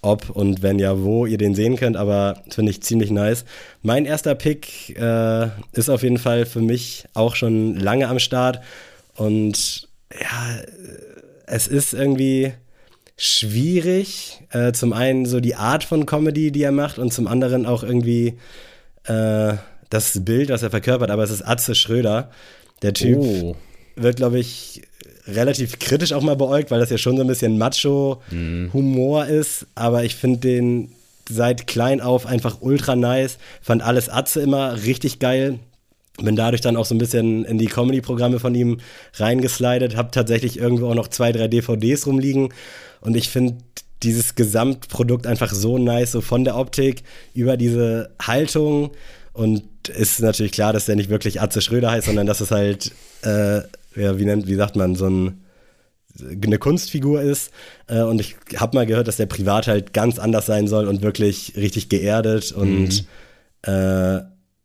ob 0.01 0.31
und 0.31 0.63
wenn 0.63 0.79
ja, 0.79 1.03
wo 1.03 1.27
ihr 1.27 1.39
den 1.39 1.55
sehen 1.55 1.77
könnt, 1.77 1.97
aber 1.97 2.43
finde 2.51 2.71
ich 2.71 2.83
ziemlich 2.83 3.11
nice. 3.11 3.45
Mein 3.83 4.05
erster 4.05 4.35
Pick 4.35 4.97
äh, 4.99 5.49
ist 5.73 5.89
auf 5.89 6.03
jeden 6.03 6.19
Fall 6.19 6.47
für 6.47 6.61
mich 6.61 7.05
auch 7.15 7.35
schon 7.35 7.77
lange 7.77 8.09
am 8.09 8.19
Start 8.19 8.61
und 9.17 9.89
ja, 10.13 10.59
es 11.47 11.67
ist 11.67 11.95
irgendwie 11.95 12.53
schwierig. 13.17 14.41
Äh, 14.51 14.73
zum 14.73 14.93
einen 14.93 15.27
so 15.27 15.41
die 15.41 15.57
Art 15.57 15.85
von 15.85 16.07
Comedy, 16.07 16.53
die 16.53 16.63
er 16.63 16.73
macht 16.73 16.99
und 16.99 17.13
zum 17.13 17.27
anderen 17.27 17.67
auch 17.67 17.83
irgendwie 17.83 18.39
äh, 19.05 19.55
das 19.91 20.25
Bild, 20.25 20.51
was 20.51 20.63
er 20.63 20.71
verkörpert, 20.71 21.11
aber 21.11 21.25
es 21.25 21.31
ist 21.31 21.43
Atze 21.43 21.75
Schröder. 21.75 22.31
Der 22.83 22.93
Typ 22.93 23.19
oh. 23.19 23.57
wird, 23.97 24.17
glaube 24.17 24.39
ich, 24.39 24.83
relativ 25.29 25.79
kritisch 25.79 26.13
auch 26.13 26.23
mal 26.23 26.37
beäugt, 26.37 26.71
weil 26.71 26.81
das 26.81 26.91
ja 26.91 26.99
schon 26.99 27.17
so 27.17 27.23
ein 27.23 27.29
bisschen 27.29 27.59
Macho-Humor 27.59 29.25
mhm. 29.25 29.31
ist. 29.31 29.67
Aber 29.75 30.05
ich 30.05 30.17
finde 30.17 30.39
den 30.39 30.93
seit 31.29 31.67
klein 31.67 32.01
auf 32.01 32.27
einfach 32.27 32.59
ultra 32.61 32.97
nice. 32.97 33.39
Fand 33.61 33.83
alles 33.83 34.09
Atze 34.09 34.41
immer 34.41 34.83
richtig 34.85 35.19
geil. 35.19 35.59
Bin 36.17 36.35
dadurch 36.35 36.63
dann 36.63 36.77
auch 36.77 36.87
so 36.87 36.95
ein 36.95 36.99
bisschen 36.99 37.45
in 37.45 37.59
die 37.59 37.67
Comedy-Programme 37.67 38.41
von 38.41 38.55
ihm 38.55 38.79
reingeslidet. 39.15 39.97
Hab 39.97 40.13
tatsächlich 40.13 40.59
irgendwo 40.59 40.89
auch 40.89 40.95
noch 40.95 41.09
zwei, 41.09 41.31
drei 41.31 41.47
DVDs 41.47 42.07
rumliegen. 42.07 42.53
Und 43.01 43.17
ich 43.17 43.29
finde 43.29 43.57
dieses 44.03 44.35
Gesamtprodukt 44.35 45.27
einfach 45.27 45.53
so 45.53 45.79
nice, 45.79 46.13
so 46.13 46.21
von 46.21 46.45
der 46.45 46.57
Optik 46.57 47.03
über 47.35 47.57
diese 47.57 48.11
Haltung. 48.21 48.91
Und 49.33 49.63
ist 49.89 50.21
natürlich 50.21 50.53
klar, 50.53 50.73
dass 50.73 50.87
der 50.87 50.97
nicht 50.97 51.11
wirklich 51.11 51.41
Atze 51.41 51.61
Schröder 51.61 51.91
heißt, 51.91 52.07
sondern 52.07 52.27
dass 52.27 52.41
es 52.41 52.51
halt 52.51 52.93
äh, 53.23 53.61
ja, 53.99 54.19
wie 54.19 54.25
nennt, 54.25 54.47
wie 54.47 54.55
sagt 54.55 54.77
man, 54.77 54.95
so 54.95 55.07
ein 55.09 55.45
eine 56.43 56.59
Kunstfigur 56.59 57.21
ist. 57.23 57.51
Äh, 57.87 58.03
und 58.03 58.21
ich 58.21 58.37
habe 58.57 58.77
mal 58.77 58.87
gehört, 58.87 59.09
dass 59.09 59.17
der 59.17 59.27
privat 59.27 59.67
halt 59.67 59.93
ganz 59.93 60.19
anders 60.19 60.47
sein 60.47 60.67
soll 60.67 60.89
und 60.89 61.03
wirklich 61.03 61.55
richtig 61.57 61.89
geerdet 61.89 62.53
und 62.53 63.07
mhm. 63.67 63.73
äh, 63.73 64.21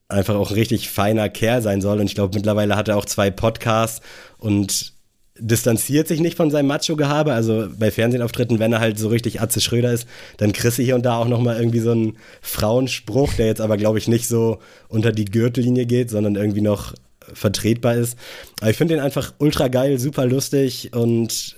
einfach 0.08 0.36
auch 0.36 0.52
ein 0.52 0.56
richtig 0.56 0.90
feiner 0.90 1.30
Kerl 1.30 1.62
sein 1.62 1.82
soll. 1.82 2.00
Und 2.00 2.06
ich 2.06 2.16
glaube, 2.16 2.36
mittlerweile 2.36 2.76
hat 2.76 2.88
er 2.88 2.98
auch 2.98 3.06
zwei 3.06 3.32
Podcasts 3.32 4.02
und 4.38 4.94
distanziert 5.40 6.08
sich 6.08 6.20
nicht 6.20 6.38
von 6.38 6.52
seinem 6.52 6.68
Macho-Gehabe. 6.68 7.34
Also 7.34 7.68
bei 7.78 7.90
Fernsehauftritten, 7.90 8.60
wenn 8.60 8.72
er 8.72 8.80
halt 8.80 9.00
so 9.00 9.08
richtig 9.08 9.42
Atze 9.42 9.62
Schröder 9.62 9.92
ist, 9.92 10.08
dann 10.38 10.54
kriegst 10.54 10.78
du 10.78 10.84
hier 10.84 10.96
und 10.96 11.04
da 11.04 11.18
auch 11.18 11.28
nochmal 11.28 11.58
irgendwie 11.58 11.80
so 11.80 11.92
einen 11.92 12.18
Frauenspruch, 12.42 13.34
der 13.34 13.48
jetzt 13.48 13.62
aber, 13.62 13.78
glaube 13.78 13.98
ich, 13.98 14.08
nicht 14.08 14.28
so 14.28 14.60
unter 14.90 15.12
die 15.12 15.26
Gürtellinie 15.26 15.88
geht, 15.88 16.12
sondern 16.12 16.36
irgendwie 16.36 16.62
noch 16.62 16.94
vertretbar 17.34 17.95
ist. 17.95 18.17
Aber 18.61 18.69
ich 18.69 18.78
finde 18.78 18.95
den 18.95 19.03
einfach 19.03 19.34
ultra 19.38 19.67
geil, 19.67 19.99
super 19.99 20.26
lustig 20.26 20.91
und 20.93 21.55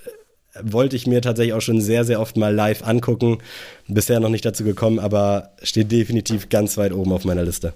wollte 0.61 0.95
ich 0.95 1.07
mir 1.07 1.21
tatsächlich 1.21 1.53
auch 1.53 1.61
schon 1.61 1.81
sehr, 1.81 2.05
sehr 2.05 2.21
oft 2.21 2.37
mal 2.37 2.53
live 2.53 2.83
angucken. 2.83 3.39
Bisher 3.87 4.19
noch 4.19 4.29
nicht 4.29 4.45
dazu 4.45 4.63
gekommen, 4.63 4.99
aber 4.99 5.51
steht 5.61 5.91
definitiv 5.91 6.49
ganz 6.49 6.77
weit 6.77 6.93
oben 6.93 7.11
auf 7.11 7.25
meiner 7.25 7.43
Liste. 7.43 7.73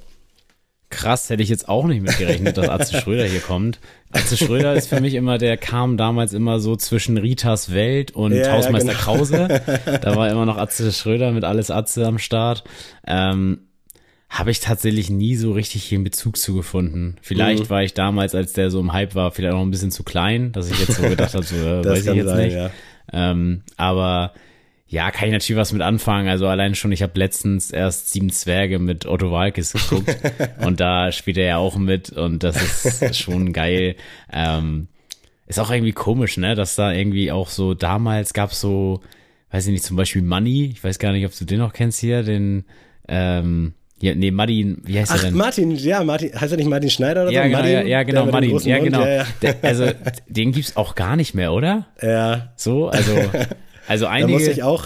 Krass, 0.90 1.30
hätte 1.30 1.44
ich 1.44 1.50
jetzt 1.50 1.70
auch 1.70 1.86
nicht 1.86 2.02
mitgerechnet, 2.02 2.58
dass 2.58 2.68
Atze 2.68 2.98
Schröder 3.02 3.26
hier 3.26 3.42
kommt. 3.42 3.80
Atze 4.12 4.38
Schröder 4.38 4.74
ist 4.74 4.88
für 4.88 5.00
mich 5.00 5.14
immer, 5.14 5.38
der 5.38 5.56
kam 5.56 5.98
damals 5.98 6.34
immer 6.34 6.60
so 6.60 6.76
zwischen 6.76 7.18
Ritas 7.18 7.74
Welt 7.74 8.12
und 8.12 8.34
ja, 8.34 8.54
Hausmeister 8.54 8.94
ja, 8.94 8.98
genau. 8.98 9.04
Krause. 9.04 9.62
Da 10.02 10.16
war 10.16 10.30
immer 10.32 10.48
noch 10.48 10.58
Atze 10.58 10.92
Schröder 10.92 11.32
mit 11.32 11.44
alles 11.44 11.70
Atze 11.70 12.08
am 12.08 12.18
Start. 12.18 12.64
Ähm, 13.06 13.69
habe 14.30 14.52
ich 14.52 14.60
tatsächlich 14.60 15.10
nie 15.10 15.36
so 15.36 15.54
richtig 15.54 15.84
hier 15.84 15.98
einen 15.98 16.04
Bezug 16.04 16.38
zu 16.38 16.54
gefunden. 16.54 17.18
Vielleicht 17.22 17.64
mhm. 17.64 17.70
war 17.70 17.84
ich 17.84 17.96
damals, 17.96 18.36
als 18.36 18.54
der 18.54 18.70
so 18.70 18.80
im 18.80 18.94
Hype 18.94 19.16
war, 19.16 19.32
vielleicht 19.32 19.54
noch 19.54 19.62
ein 19.62 19.72
bisschen 19.72 19.92
zu 19.92 20.04
klein, 20.04 20.52
dass 20.52 20.70
ich 20.70 20.80
jetzt 20.80 20.98
so 20.98 21.04
gedacht 21.04 21.34
habe, 21.34 21.44
so, 21.44 21.56
äh, 21.56 21.84
weiß 21.86 22.06
ich 22.06 22.14
jetzt 22.14 22.28
sein, 22.28 22.46
nicht. 22.46 22.56
Ja. 22.56 22.70
Ähm, 23.12 23.64
aber 23.76 24.34
ja, 24.88 25.10
kann 25.12 25.28
ich 25.28 25.34
natürlich 25.34 25.60
was 25.60 25.74
mit 25.74 25.82
anfangen. 25.82 26.30
Also 26.30 26.48
allein 26.48 26.76
schon, 26.76 26.92
ich 26.92 27.02
habe 27.02 27.18
letztens 27.18 27.72
erst 27.72 28.12
Sieben 28.12 28.30
Zwerge 28.30 28.78
mit 28.78 29.08
Otto 29.08 29.32
Walkes 29.32 29.74
geguckt 29.74 30.16
und 30.66 30.80
da 30.80 31.12
spielt 31.12 31.38
er 31.38 31.46
ja 31.46 31.58
auch 31.58 31.78
mit 31.78 32.12
und 32.12 32.44
das 32.44 32.86
ist 33.02 33.18
schon 33.18 33.52
geil. 33.52 33.96
Ähm, 34.32 34.88
ist 35.48 35.60
auch 35.60 35.72
irgendwie 35.72 35.94
komisch, 35.94 36.38
ne, 36.38 36.54
dass 36.54 36.76
da 36.76 36.92
irgendwie 36.92 37.32
auch 37.32 37.50
so 37.50 37.74
damals 37.74 38.34
gab 38.34 38.54
so, 38.54 39.02
weiß 39.50 39.66
ich 39.66 39.74
nicht, 39.74 39.84
zum 39.84 39.98
Beispiel 39.98 40.22
Money. 40.22 40.66
Ich 40.66 40.84
weiß 40.84 41.00
gar 41.00 41.12
nicht, 41.12 41.26
ob 41.26 41.36
du 41.36 41.46
den 41.46 41.58
noch 41.58 41.74
kennst 41.74 42.00
hier, 42.00 42.22
den 42.22 42.66
ähm, 43.08 43.74
ja, 44.02 44.16
nee, 44.16 44.32
Martin, 44.32 44.82
wie 44.86 45.00
heißt 45.00 45.12
Ach, 45.12 45.18
er 45.18 45.30
denn? 45.30 45.38
Martin, 45.38 45.76
ja, 45.76 46.04
Martin, 46.04 46.32
heißt 46.40 46.54
er 46.54 46.58
nicht 46.58 46.70
Martin 46.70 46.90
Schneider 46.90 47.24
oder 47.24 47.32
ja, 47.32 47.44
so? 47.44 47.48
Genau, 47.48 47.58
Martin, 47.60 47.74
ja, 47.74 47.82
ja, 47.84 48.04
genau, 48.04 48.26
Martin, 48.28 48.58
ja, 48.60 48.80
genau. 48.80 49.02
Ja, 49.02 49.10
ja. 49.10 49.28
Der, 49.42 49.56
also, 49.62 49.86
den 50.28 50.52
gibt's 50.52 50.78
auch 50.78 50.96
gar 50.96 51.16
nicht 51.16 51.34
mehr, 51.34 51.52
oder? 51.52 51.88
Ja. 52.02 52.54
So, 52.56 52.88
also, 52.88 53.12
also 53.88 54.06
einige. 54.06 54.32
Da 54.32 54.40
muss 54.40 54.48
ich 54.48 54.64
auch 54.64 54.86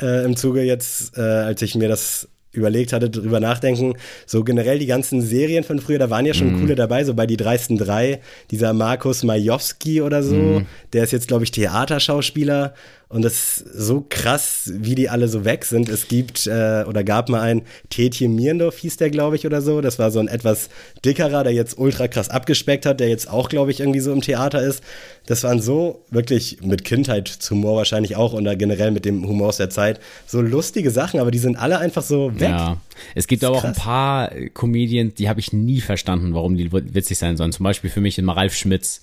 äh, 0.00 0.24
im 0.24 0.36
Zuge 0.36 0.62
jetzt, 0.62 1.16
äh, 1.16 1.22
als 1.22 1.62
ich 1.62 1.74
mir 1.74 1.88
das 1.88 2.28
überlegt 2.56 2.92
hatte, 2.92 3.10
drüber 3.10 3.40
nachdenken. 3.40 3.94
So 4.24 4.42
generell 4.42 4.78
die 4.78 4.86
ganzen 4.86 5.20
Serien 5.20 5.64
von 5.64 5.78
früher, 5.78 5.98
da 5.98 6.10
waren 6.10 6.26
ja 6.26 6.34
schon 6.34 6.56
mm. 6.56 6.60
coole 6.60 6.74
dabei, 6.74 7.04
so 7.04 7.14
bei 7.14 7.26
die 7.26 7.36
dreisten 7.36 7.76
drei, 7.76 8.20
dieser 8.50 8.72
Markus 8.72 9.22
Majowski 9.22 10.00
oder 10.00 10.22
so, 10.22 10.34
mm. 10.34 10.66
der 10.92 11.04
ist 11.04 11.12
jetzt, 11.12 11.28
glaube 11.28 11.44
ich, 11.44 11.50
Theaterschauspieler 11.50 12.74
und 13.08 13.22
das 13.22 13.58
ist 13.58 13.72
so 13.72 14.04
krass, 14.08 14.68
wie 14.74 14.96
die 14.96 15.08
alle 15.08 15.28
so 15.28 15.44
weg 15.44 15.64
sind. 15.64 15.88
Es 15.88 16.08
gibt 16.08 16.48
äh, 16.48 16.84
oder 16.88 17.04
gab 17.04 17.28
mal 17.28 17.40
einen 17.40 17.62
Tetje 17.88 18.28
Mierendorf, 18.28 18.78
hieß 18.78 18.96
der, 18.96 19.10
glaube 19.10 19.36
ich, 19.36 19.46
oder 19.46 19.62
so. 19.62 19.80
Das 19.80 20.00
war 20.00 20.10
so 20.10 20.18
ein 20.18 20.26
etwas 20.26 20.70
dickerer, 21.04 21.44
der 21.44 21.52
jetzt 21.52 21.78
ultra 21.78 22.08
krass 22.08 22.28
abgespeckt 22.30 22.84
hat, 22.84 22.98
der 22.98 23.08
jetzt 23.08 23.30
auch, 23.30 23.48
glaube 23.48 23.70
ich, 23.70 23.78
irgendwie 23.78 24.00
so 24.00 24.12
im 24.12 24.22
Theater 24.22 24.60
ist. 24.60 24.82
Das 25.26 25.44
waren 25.44 25.60
so 25.60 26.04
wirklich 26.10 26.62
mit 26.62 26.82
Kindheitshumor 26.84 27.76
wahrscheinlich 27.76 28.16
auch 28.16 28.32
und 28.32 28.44
generell 28.58 28.90
mit 28.90 29.04
dem 29.04 29.24
Humor 29.24 29.48
aus 29.48 29.58
der 29.58 29.70
Zeit 29.70 30.00
so 30.26 30.40
lustige 30.40 30.90
Sachen, 30.90 31.20
aber 31.20 31.30
die 31.30 31.38
sind 31.38 31.56
alle 31.56 31.78
einfach 31.78 32.02
so 32.02 32.32
weg. 32.40 32.50
Ja, 32.50 32.78
es 33.14 33.28
gibt 33.28 33.44
aber 33.44 33.56
auch 33.56 33.64
ein 33.64 33.74
paar 33.74 34.32
Comedians, 34.52 35.14
die 35.14 35.28
habe 35.28 35.38
ich 35.38 35.52
nie 35.52 35.80
verstanden, 35.80 36.34
warum 36.34 36.56
die 36.56 36.72
witzig 36.72 37.18
sein 37.18 37.36
sollen. 37.36 37.52
Zum 37.52 37.62
Beispiel 37.62 37.88
für 37.88 38.00
mich 38.00 38.18
immer 38.18 38.36
Ralf 38.36 38.54
Schmitz. 38.54 39.02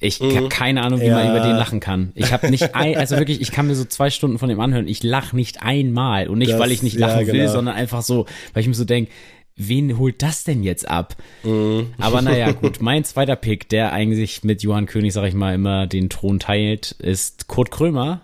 Ich 0.00 0.18
mhm. 0.18 0.34
habe 0.34 0.48
keine 0.48 0.82
Ahnung, 0.82 1.00
wie 1.00 1.06
ja. 1.06 1.14
man 1.14 1.28
über 1.30 1.46
den 1.46 1.56
lachen 1.56 1.78
kann. 1.78 2.12
Ich 2.14 2.32
habe 2.32 2.50
nicht 2.50 2.74
ein, 2.74 2.96
also 2.96 3.18
wirklich, 3.18 3.40
ich 3.42 3.52
kann 3.52 3.66
mir 3.66 3.74
so 3.74 3.84
zwei 3.84 4.08
Stunden 4.08 4.38
von 4.38 4.48
dem 4.48 4.58
anhören. 4.58 4.88
Ich 4.88 5.02
lach 5.02 5.34
nicht 5.34 5.62
einmal 5.62 6.28
und 6.28 6.38
nicht, 6.38 6.52
das, 6.52 6.58
weil 6.58 6.72
ich 6.72 6.82
nicht 6.82 6.98
lachen 6.98 7.18
ja, 7.18 7.24
genau. 7.24 7.34
will, 7.34 7.48
sondern 7.48 7.74
einfach 7.74 8.02
so, 8.02 8.26
weil 8.54 8.62
ich 8.62 8.68
mir 8.68 8.74
so 8.74 8.86
denk, 8.86 9.10
wen 9.56 9.98
holt 9.98 10.22
das 10.22 10.44
denn 10.44 10.62
jetzt 10.62 10.88
ab? 10.88 11.16
Mhm. 11.44 11.92
Aber 11.98 12.22
naja, 12.22 12.52
gut, 12.60 12.80
mein 12.80 13.04
zweiter 13.04 13.36
Pick, 13.36 13.68
der 13.68 13.92
eigentlich 13.92 14.42
mit 14.42 14.62
Johann 14.62 14.86
König, 14.86 15.12
sag 15.12 15.26
ich 15.26 15.34
mal, 15.34 15.54
immer 15.54 15.86
den 15.86 16.08
Thron 16.08 16.38
teilt, 16.38 16.92
ist 16.92 17.46
Kurt 17.46 17.70
Krömer. 17.70 18.22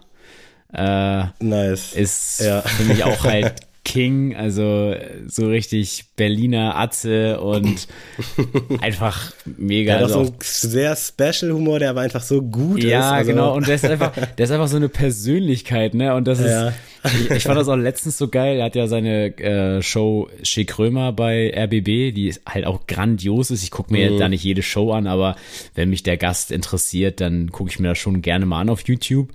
Äh, 0.73 1.27
nice. 1.41 1.93
Ist 1.93 2.41
ja. 2.41 2.63
für 2.63 2.85
mich 2.85 3.05
auch 3.05 3.23
halt 3.25 3.55
King, 3.87 4.35
also 4.35 4.97
so 5.29 5.47
richtig 5.47 6.07
Berliner 6.17 6.75
Atze 6.77 7.41
und 7.41 7.87
einfach 8.81 9.33
mega. 9.45 9.93
Ja, 9.93 9.99
also, 9.99 10.25
so 10.25 10.31
ein 10.33 10.37
sehr 10.41 10.97
Special 10.97 11.53
Humor, 11.53 11.79
der 11.79 11.91
aber 11.91 12.01
einfach 12.01 12.23
so 12.23 12.43
gut 12.43 12.83
ja, 12.83 12.87
ist. 12.87 12.91
Ja, 12.91 13.11
also. 13.13 13.31
genau. 13.31 13.55
Und 13.55 13.69
der 13.69 13.77
ist 13.77 13.85
einfach, 13.85 14.13
der 14.13 14.45
ist 14.45 14.51
einfach 14.51 14.67
so 14.67 14.77
eine 14.77 14.89
Persönlichkeit, 14.89 15.95
ne? 15.95 16.17
Und 16.17 16.27
das 16.27 16.41
ist, 16.41 16.51
ja. 16.51 16.73
ich, 17.05 17.31
ich, 17.31 17.43
fand 17.45 17.61
das 17.61 17.69
auch 17.69 17.77
letztens 17.77 18.19
so 18.19 18.27
geil. 18.27 18.59
Er 18.59 18.65
hat 18.65 18.75
ja 18.75 18.89
seine 18.89 19.39
äh, 19.39 19.81
Show 19.83 20.29
Shea 20.43 20.65
Krömer 20.65 21.13
bei 21.13 21.55
RBB, 21.57 22.13
die 22.13 22.35
halt 22.45 22.67
auch 22.67 22.89
grandios 22.89 23.53
ist. 23.53 23.63
Ich 23.63 23.71
gucke 23.71 23.93
mir 23.93 24.11
mhm. 24.11 24.19
da 24.19 24.29
nicht 24.29 24.43
jede 24.43 24.65
Show 24.65 24.91
an, 24.91 25.07
aber 25.07 25.37
wenn 25.77 25.91
mich 25.91 26.03
der 26.03 26.17
Gast 26.17 26.51
interessiert, 26.51 27.21
dann 27.21 27.53
gucke 27.53 27.71
ich 27.71 27.79
mir 27.79 27.91
das 27.91 27.99
schon 27.99 28.21
gerne 28.21 28.47
mal 28.47 28.63
an 28.63 28.69
auf 28.69 28.81
YouTube. 28.89 29.29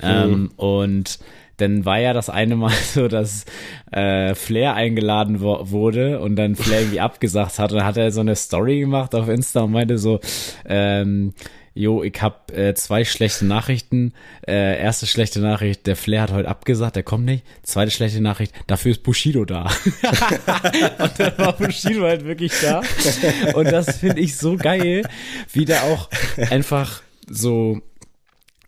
Ähm, 0.00 0.50
und 0.54 1.18
dann 1.56 1.84
war 1.84 1.98
ja 1.98 2.12
das 2.12 2.30
eine 2.30 2.56
Mal 2.56 2.72
so, 2.94 3.08
dass 3.08 3.44
äh, 3.92 4.34
Flair 4.34 4.74
eingeladen 4.74 5.40
wurde 5.40 6.20
und 6.20 6.36
dann 6.36 6.56
Flair 6.56 6.80
irgendwie 6.80 7.00
abgesagt 7.00 7.58
hat. 7.58 7.72
Und 7.72 7.78
dann 7.78 7.86
hat 7.86 7.96
er 7.96 8.10
so 8.10 8.20
eine 8.20 8.36
Story 8.36 8.80
gemacht 8.80 9.14
auf 9.14 9.28
Insta 9.28 9.62
und 9.62 9.72
meinte 9.72 9.98
so, 9.98 10.20
ähm, 10.66 11.34
Jo, 11.78 12.02
ich 12.02 12.22
hab 12.22 12.56
äh, 12.56 12.74
zwei 12.74 13.04
schlechte 13.04 13.44
Nachrichten. 13.44 14.14
Äh, 14.48 14.80
erste 14.80 15.06
schlechte 15.06 15.40
Nachricht, 15.40 15.86
der 15.86 15.94
Flair 15.94 16.22
hat 16.22 16.32
heute 16.32 16.48
abgesagt, 16.48 16.96
der 16.96 17.02
kommt 17.02 17.26
nicht. 17.26 17.44
Zweite 17.64 17.90
schlechte 17.90 18.22
Nachricht, 18.22 18.54
dafür 18.66 18.92
ist 18.92 19.02
Bushido 19.02 19.44
da. 19.44 19.64
und 20.98 21.20
dann 21.20 21.36
war 21.36 21.52
Bushido 21.52 22.04
halt 22.04 22.24
wirklich 22.24 22.54
da. 22.62 22.80
Und 23.52 23.70
das 23.70 23.98
finde 23.98 24.20
ich 24.20 24.38
so 24.38 24.56
geil, 24.56 25.02
wie 25.52 25.66
der 25.66 25.82
auch 25.82 26.08
einfach 26.48 27.02
so 27.28 27.82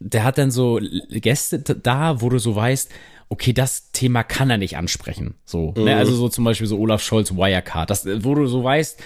der 0.00 0.24
hat 0.24 0.38
dann 0.38 0.50
so 0.50 0.80
Gäste 1.10 1.58
da, 1.58 2.20
wo 2.20 2.28
du 2.28 2.38
so 2.38 2.54
weißt, 2.54 2.90
okay, 3.28 3.52
das 3.52 3.92
Thema 3.92 4.22
kann 4.22 4.50
er 4.50 4.58
nicht 4.58 4.76
ansprechen. 4.76 5.34
So, 5.44 5.72
ne? 5.72 5.80
mhm. 5.80 5.84
ne? 5.84 5.96
also 5.96 6.14
so 6.14 6.28
zum 6.28 6.44
Beispiel 6.44 6.66
so 6.66 6.78
Olaf 6.78 7.02
Scholz 7.02 7.32
Wirecard, 7.32 7.90
das, 7.90 8.06
wo 8.24 8.34
du 8.34 8.46
so 8.46 8.64
weißt, 8.64 8.98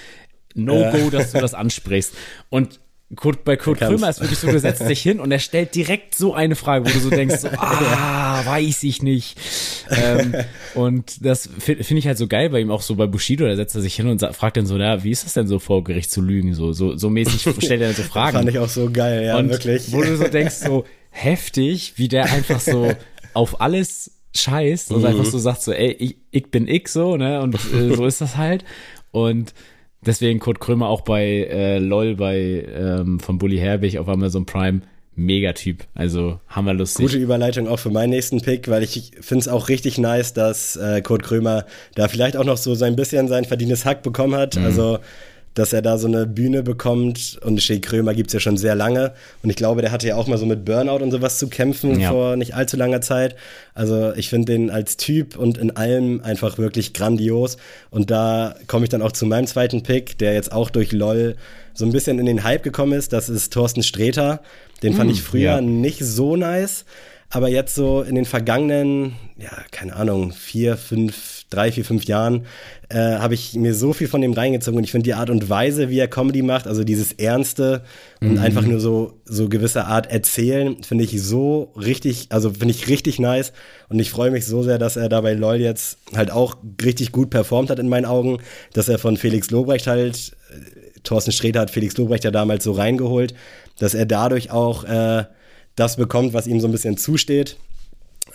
no 0.55 0.91
go, 0.91 0.99
äh. 0.99 1.11
dass 1.11 1.33
du 1.33 1.41
das 1.41 1.55
ansprichst. 1.55 2.15
Und 2.51 2.81
Kurt, 3.15 3.45
bei 3.45 3.57
Kurt 3.57 3.79
Krömer 3.79 4.09
ist 4.09 4.21
wirklich 4.21 4.39
so, 4.39 4.51
du 4.51 4.59
setzt 4.59 4.89
dich 4.89 5.03
hin 5.03 5.21
und 5.21 5.31
er 5.31 5.39
stellt 5.39 5.75
direkt 5.75 6.15
so 6.15 6.33
eine 6.33 6.57
Frage, 6.57 6.87
wo 6.87 6.91
du 6.91 6.99
so 6.99 7.11
denkst, 7.11 7.41
so, 7.41 7.49
ah, 7.57 8.45
weiß 8.47 8.83
ich 8.85 9.03
nicht. 9.03 9.39
Ähm, 9.91 10.35
und 10.75 11.25
das 11.25 11.49
finde 11.59 11.85
find 11.85 11.99
ich 11.99 12.07
halt 12.07 12.17
so 12.17 12.27
geil 12.27 12.49
bei 12.49 12.61
ihm 12.61 12.71
auch 12.71 12.81
so 12.81 12.95
bei 12.95 13.07
Bushido, 13.07 13.47
da 13.47 13.55
setzt 13.55 13.75
er 13.75 13.83
sich 13.83 13.95
hin 13.95 14.09
und 14.09 14.19
sagt, 14.19 14.35
fragt 14.37 14.57
dann 14.57 14.67
so, 14.67 14.77
na, 14.79 15.05
wie 15.05 15.11
ist 15.11 15.25
das 15.25 15.35
denn 15.35 15.47
so 15.47 15.59
vor 15.59 15.85
Gericht 15.85 16.11
zu 16.11 16.23
lügen? 16.23 16.55
So, 16.55 16.73
so, 16.73 16.97
so 16.97 17.11
mäßig 17.11 17.43
stellt 17.59 17.83
er 17.83 17.89
dann 17.89 17.97
so 17.97 18.03
Fragen. 18.03 18.37
Fand 18.39 18.49
ich 18.49 18.59
auch 18.59 18.69
so 18.69 18.91
geil, 18.91 19.27
ja, 19.27 19.37
und 19.37 19.51
wirklich. 19.51 19.93
Wo 19.93 20.01
du 20.01 20.17
so 20.17 20.29
denkst, 20.29 20.55
so 20.55 20.85
heftig, 21.11 21.95
wie 21.97 22.09
der 22.09 22.25
einfach 22.33 22.61
so 22.61 22.93
auf 23.35 23.61
alles 23.61 24.13
scheißt 24.35 24.93
und 24.93 25.01
mhm. 25.01 25.07
einfach 25.07 25.27
so 25.27 25.39
sagt 25.39 25.63
so, 25.63 25.73
ey, 25.73 25.93
ich, 25.93 26.17
ich 26.31 26.51
bin 26.51 26.67
ich 26.67 26.89
so, 26.89 27.17
ne? 27.19 27.43
Und 27.43 27.55
äh, 27.55 27.95
so 27.95 28.07
ist 28.07 28.23
das 28.23 28.39
halt. 28.39 28.65
Und 29.11 29.53
deswegen 30.05 30.39
Kurt 30.39 30.61
Krömer 30.61 30.89
auch 30.89 31.03
bei 31.03 31.25
äh, 31.25 31.79
LOL 31.79 32.17
bei 32.17 32.67
ähm, 32.75 33.21
von 33.21 33.39
Bully 33.39 33.59
Herbig 33.59 33.99
auf 33.99 34.09
Amazon 34.09 34.47
Prime 34.47 34.83
Megatyp. 35.15 35.85
Also 35.95 36.41
hammerlustig. 36.49 37.07
Gute 37.07 37.19
Überleitung 37.19 37.69
auch 37.69 37.79
für 37.79 37.91
meinen 37.91 38.11
nächsten 38.11 38.41
Pick, 38.41 38.69
weil 38.69 38.83
ich 38.83 39.13
finde 39.21 39.43
es 39.43 39.49
auch 39.49 39.69
richtig 39.69 39.99
nice, 39.99 40.33
dass 40.33 40.77
äh, 40.77 41.03
Kurt 41.03 41.23
Krömer 41.23 41.67
da 41.95 42.09
vielleicht 42.09 42.37
auch 42.37 42.45
noch 42.45 42.57
so 42.57 42.75
sein 42.75 42.97
bisschen 42.97 43.29
sein 43.29 43.45
verdientes 43.45 43.85
Hack 43.85 44.03
bekommen 44.03 44.35
hat. 44.35 44.57
Mhm. 44.57 44.65
Also 44.65 44.99
dass 45.55 45.73
er 45.73 45.83
da 45.83 45.99
so 45.99 46.07
eine 46.07 46.27
Bühne 46.27 46.63
bekommt. 46.63 47.39
Und 47.45 47.63
Shea 47.63 47.79
Krömer 47.79 48.15
gibt 48.15 48.29
es 48.29 48.35
ja 48.35 48.41
schon 48.41 48.57
sehr 48.57 48.75
lange. 48.75 49.13
Und 49.43 49.51
ich 49.51 49.57
glaube, 49.57 49.83
der 49.83 49.93
hatte 49.93 50.09
ja 50.09 50.17
auch 50.17 50.27
mal 50.27 50.39
so 50.39 50.47
mit 50.47 50.65
Burnout 50.65 51.03
und 51.03 51.11
sowas 51.11 51.39
zu 51.39 51.49
kämpfen 51.49 52.01
ja. 52.01 52.11
vor 52.11 52.37
nicht 52.37 52.55
allzu 52.55 52.77
langer 52.77 53.01
Zeit. 53.01 53.37
Also 53.75 54.13
ich 54.15 54.29
finde 54.29 54.53
den 54.53 54.71
als 54.71 54.97
Typ 54.97 55.37
und 55.37 55.59
in 55.59 55.77
allem 55.77 56.21
einfach 56.23 56.59
wirklich 56.59 56.93
grandios. 56.93 57.57
Und 57.91 58.11
da 58.11 58.55
komme 58.67 58.85
ich 58.85 58.91
dann 58.91 59.03
auch 59.03 59.13
zu 59.13 59.27
meinem 59.27 59.47
zweiten 59.47 59.83
Pick, 59.83 60.19
der 60.19 60.35
jetzt 60.35 60.53
auch 60.53 60.71
durch 60.71 60.93
LOL 60.93 61.37
so 61.75 61.85
ein 61.85 61.93
bisschen 61.93 62.19
in 62.19 62.27
den 62.27 62.45
Hype 62.45 62.63
gekommen 62.63 62.93
ist. 62.93 63.13
Das 63.13 63.29
ist 63.29 63.53
Thorsten 63.53 63.83
Sträter. 63.83 64.41
Den 64.83 64.95
fand 64.95 65.11
mm, 65.11 65.13
ich 65.13 65.23
früher 65.23 65.43
ja. 65.43 65.61
nicht 65.61 66.01
so 66.01 66.37
nice. 66.37 66.85
Aber 67.31 67.49
jetzt 67.49 67.75
so 67.75 68.03
in 68.03 68.15
den 68.15 68.27
vergangenen, 68.27 69.15
ja, 69.39 69.51
keine 69.71 69.97
Ahnung, 69.97 70.33
vier, 70.33 70.77
fünf, 70.77 71.32
drei, 71.53 71.73
vier, 71.73 71.85
fünf 71.85 72.05
Jahren 72.05 72.47
äh, 72.89 72.99
habe 72.99 73.35
ich 73.35 73.55
mir 73.55 73.75
so 73.75 73.93
viel 73.93 74.09
von 74.09 74.21
dem 74.21 74.33
reingezogen 74.33 74.79
und 74.79 74.85
ich 74.85 74.91
finde 74.91 75.05
die 75.05 75.15
Art 75.15 75.31
und 75.31 75.49
Weise, 75.49 75.89
wie 75.89 75.99
er 75.99 76.09
Comedy 76.09 76.43
macht, 76.43 76.67
also 76.67 76.85
dieses 76.85 77.13
Ernste 77.13 77.83
und 78.21 78.35
mhm. 78.35 78.39
einfach 78.39 78.63
nur 78.63 78.81
so, 78.81 79.21
so 79.25 79.49
gewisse 79.49 79.85
Art 79.87 80.11
erzählen, 80.11 80.83
finde 80.83 81.05
ich 81.05 81.23
so 81.23 81.73
richtig, 81.77 82.27
also 82.31 82.51
finde 82.51 82.71
ich 82.71 82.89
richtig 82.89 83.19
nice 83.19 83.53
und 83.89 83.99
ich 83.99 84.11
freue 84.11 84.31
mich 84.31 84.47
so 84.47 84.63
sehr, 84.63 84.79
dass 84.79 84.97
er 84.97 85.09
da 85.09 85.21
bei 85.21 85.35
LOL 85.35 85.57
jetzt 85.57 85.99
halt 86.15 86.31
auch 86.31 86.57
richtig 86.83 87.13
gut 87.13 87.31
performt 87.31 87.71
hat 87.71 87.79
in 87.79 87.89
meinen 87.89 88.07
Augen, 88.07 88.39
dass 88.73 88.89
er 88.89 88.99
von 88.99 89.17
Felix 89.17 89.51
Lobrecht 89.51 89.87
halt, 89.87 90.33
äh, 90.51 91.01
Thorsten 91.03 91.33
Sträter 91.33 91.61
hat 91.61 91.71
Felix 91.71 91.97
Lobrecht 91.97 92.25
ja 92.25 92.31
damals 92.31 92.65
so 92.65 92.73
reingeholt, 92.73 93.35
dass 93.79 93.95
er 93.95 94.07
dadurch 94.07 94.51
auch 94.51 94.85
äh, 94.85 95.25
das 95.77 95.97
bekommt, 95.97 96.33
was 96.35 96.47
ihm 96.47 96.61
so 96.61 96.69
ein 96.69 96.73
bisschen 96.73 96.97
zusteht. 96.97 97.57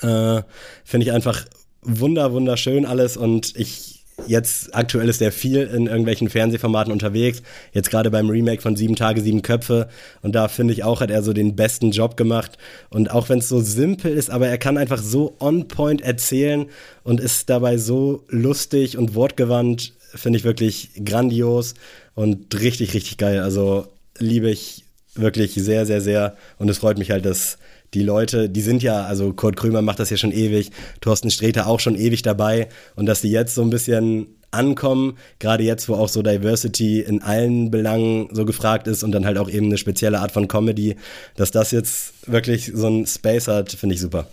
Äh, 0.01 0.41
Finde 0.84 1.05
ich 1.05 1.11
einfach 1.11 1.45
wunder, 1.82 2.34
wunderschön 2.34 2.86
alles 2.86 3.17
und 3.17 3.55
ich 3.55 3.97
Jetzt 4.25 4.73
aktuell 4.73 5.09
ist 5.09 5.21
er 5.21 5.32
viel 5.32 5.61
in 5.61 5.86
irgendwelchen 5.86 6.28
Fernsehformaten 6.30 6.91
unterwegs. 6.91 7.43
Jetzt 7.71 7.91
gerade 7.91 8.09
beim 8.09 8.30
Remake 8.30 8.63
von 8.63 8.75
Sieben 8.75 8.95
Tage, 8.95 9.21
Sieben 9.21 9.43
Köpfe. 9.43 9.89
Und 10.23 10.34
da 10.34 10.47
finde 10.47 10.73
ich 10.73 10.84
auch, 10.84 11.01
hat 11.01 11.11
er 11.11 11.21
so 11.21 11.34
den 11.34 11.55
besten 11.55 11.91
Job 11.91 12.17
gemacht. 12.17 12.57
Und 12.89 13.11
auch 13.11 13.30
wenn 13.30 13.39
es 13.39 13.47
so 13.47 13.61
simpel 13.61 14.11
ist, 14.11 14.32
aber 14.32 14.47
er 14.47 14.57
kann 14.57 14.78
einfach 14.78 15.01
so 15.01 15.36
on 15.39 15.67
point 15.67 16.01
erzählen 16.01 16.65
und 17.03 17.19
ist 17.19 17.49
dabei 17.49 17.78
so 17.78 18.23
lustig 18.30 18.97
und 18.97 19.13
wortgewandt, 19.13 19.93
finde 20.15 20.39
ich 20.39 20.43
wirklich 20.43 20.89
grandios 21.05 21.75
und 22.15 22.59
richtig, 22.59 22.95
richtig 22.95 23.17
geil. 23.17 23.41
Also 23.41 23.88
liebe 24.17 24.49
ich 24.49 24.84
wirklich 25.13 25.53
sehr, 25.53 25.86
sehr, 25.86 26.01
sehr. 26.01 26.36
Und 26.57 26.69
es 26.69 26.80
freut 26.80 26.97
mich 26.97 27.11
halt, 27.11 27.25
dass 27.25 27.59
die 27.98 28.04
Leute, 28.04 28.48
die 28.48 28.62
sind 28.62 28.84
ja, 28.84 29.06
also 29.06 29.34
Kurt 29.34 29.56
Krömer 29.56 29.82
macht 29.82 30.00
das 30.00 30.12
ja 30.12 30.18
schon 30.18 30.32
ewig, 30.32 30.70
Thorsten 31.02 31.32
Sträter 31.32 31.66
auch 31.66 31.80
schon 31.80 31.95
ewig 31.95 32.22
dabei. 32.22 32.70
Und 32.95 33.08
dass 33.08 33.22
die 33.22 33.32
jetzt 33.32 33.56
so 33.56 33.64
ein 33.64 33.72
bisschen 33.72 34.28
ankommen, 34.52 35.18
gerade 35.39 35.64
jetzt, 35.64 35.89
wo 35.89 35.95
auch 35.95 36.08
so 36.08 36.22
Diversity 36.22 37.02
in 37.02 37.24
allen 37.24 37.72
Belangen 37.72 38.30
so 38.32 38.45
gefragt 38.45 38.88
ist 38.88 39.02
und 39.02 39.12
dann 39.14 39.26
halt 39.26 39.39
auch 39.39 39.50
eben 39.50 39.66
eine 39.66 39.80
spezielle 39.80 40.20
Art 40.20 40.32
von 40.32 40.48
Comedy, 40.48 40.95
dass 41.36 41.50
das 41.50 41.72
jetzt 41.72 42.30
wirklich 42.32 42.72
so 42.72 42.88
ein 42.88 43.08
Space 43.08 43.48
hat, 43.48 43.72
finde 43.72 43.95
ich 43.95 44.02
super. 44.02 44.28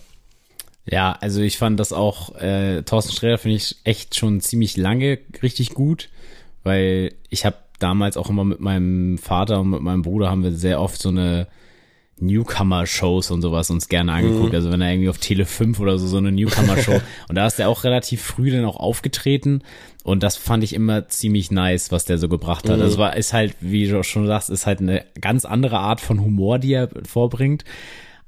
Ja, 0.85 1.17
also 1.19 1.41
ich 1.41 1.57
fand 1.57 1.79
das 1.79 1.91
auch, 1.91 2.35
äh, 2.35 2.83
Thorsten 2.83 3.13
Sträter 3.13 3.39
finde 3.39 3.57
ich 3.57 3.77
echt 3.83 4.15
schon 4.15 4.41
ziemlich 4.41 4.77
lange 4.77 5.17
richtig 5.41 5.71
gut, 5.71 6.09
weil 6.63 7.15
ich 7.31 7.45
habe 7.45 7.57
damals 7.79 8.15
auch 8.15 8.29
immer 8.29 8.45
mit 8.45 8.59
meinem 8.59 9.17
Vater 9.17 9.61
und 9.61 9.71
mit 9.71 9.81
meinem 9.81 10.03
Bruder 10.03 10.29
haben 10.29 10.43
wir 10.43 10.51
sehr 10.51 10.79
oft 10.79 11.01
so 11.01 11.09
eine 11.09 11.47
Newcomer-Shows 12.19 13.31
und 13.31 13.41
sowas 13.41 13.69
uns 13.69 13.89
gerne 13.89 14.13
angeguckt. 14.13 14.49
Mhm. 14.49 14.55
Also 14.55 14.71
wenn 14.71 14.81
er 14.81 14.91
irgendwie 14.91 15.09
auf 15.09 15.17
Tele 15.17 15.45
5 15.45 15.79
oder 15.79 15.97
so, 15.97 16.07
so 16.07 16.17
eine 16.17 16.31
Newcomer-Show. 16.31 17.01
und 17.29 17.35
da 17.35 17.45
ist 17.45 17.59
er 17.59 17.69
auch 17.69 17.83
relativ 17.83 18.21
früh 18.21 18.51
dann 18.51 18.65
auch 18.65 18.77
aufgetreten. 18.77 19.63
Und 20.03 20.23
das 20.23 20.37
fand 20.37 20.63
ich 20.63 20.73
immer 20.73 21.07
ziemlich 21.09 21.51
nice, 21.51 21.91
was 21.91 22.05
der 22.05 22.17
so 22.17 22.29
gebracht 22.29 22.69
hat. 22.69 22.77
Mhm. 22.77 22.83
Also 22.83 22.97
war, 22.97 23.17
ist 23.17 23.33
halt, 23.33 23.55
wie 23.59 23.87
du 23.87 24.03
schon 24.03 24.27
sagst, 24.27 24.49
ist 24.49 24.65
halt 24.65 24.79
eine 24.79 25.03
ganz 25.19 25.45
andere 25.45 25.79
Art 25.79 25.99
von 25.99 26.21
Humor, 26.21 26.59
die 26.59 26.73
er 26.73 26.89
vorbringt. 27.05 27.65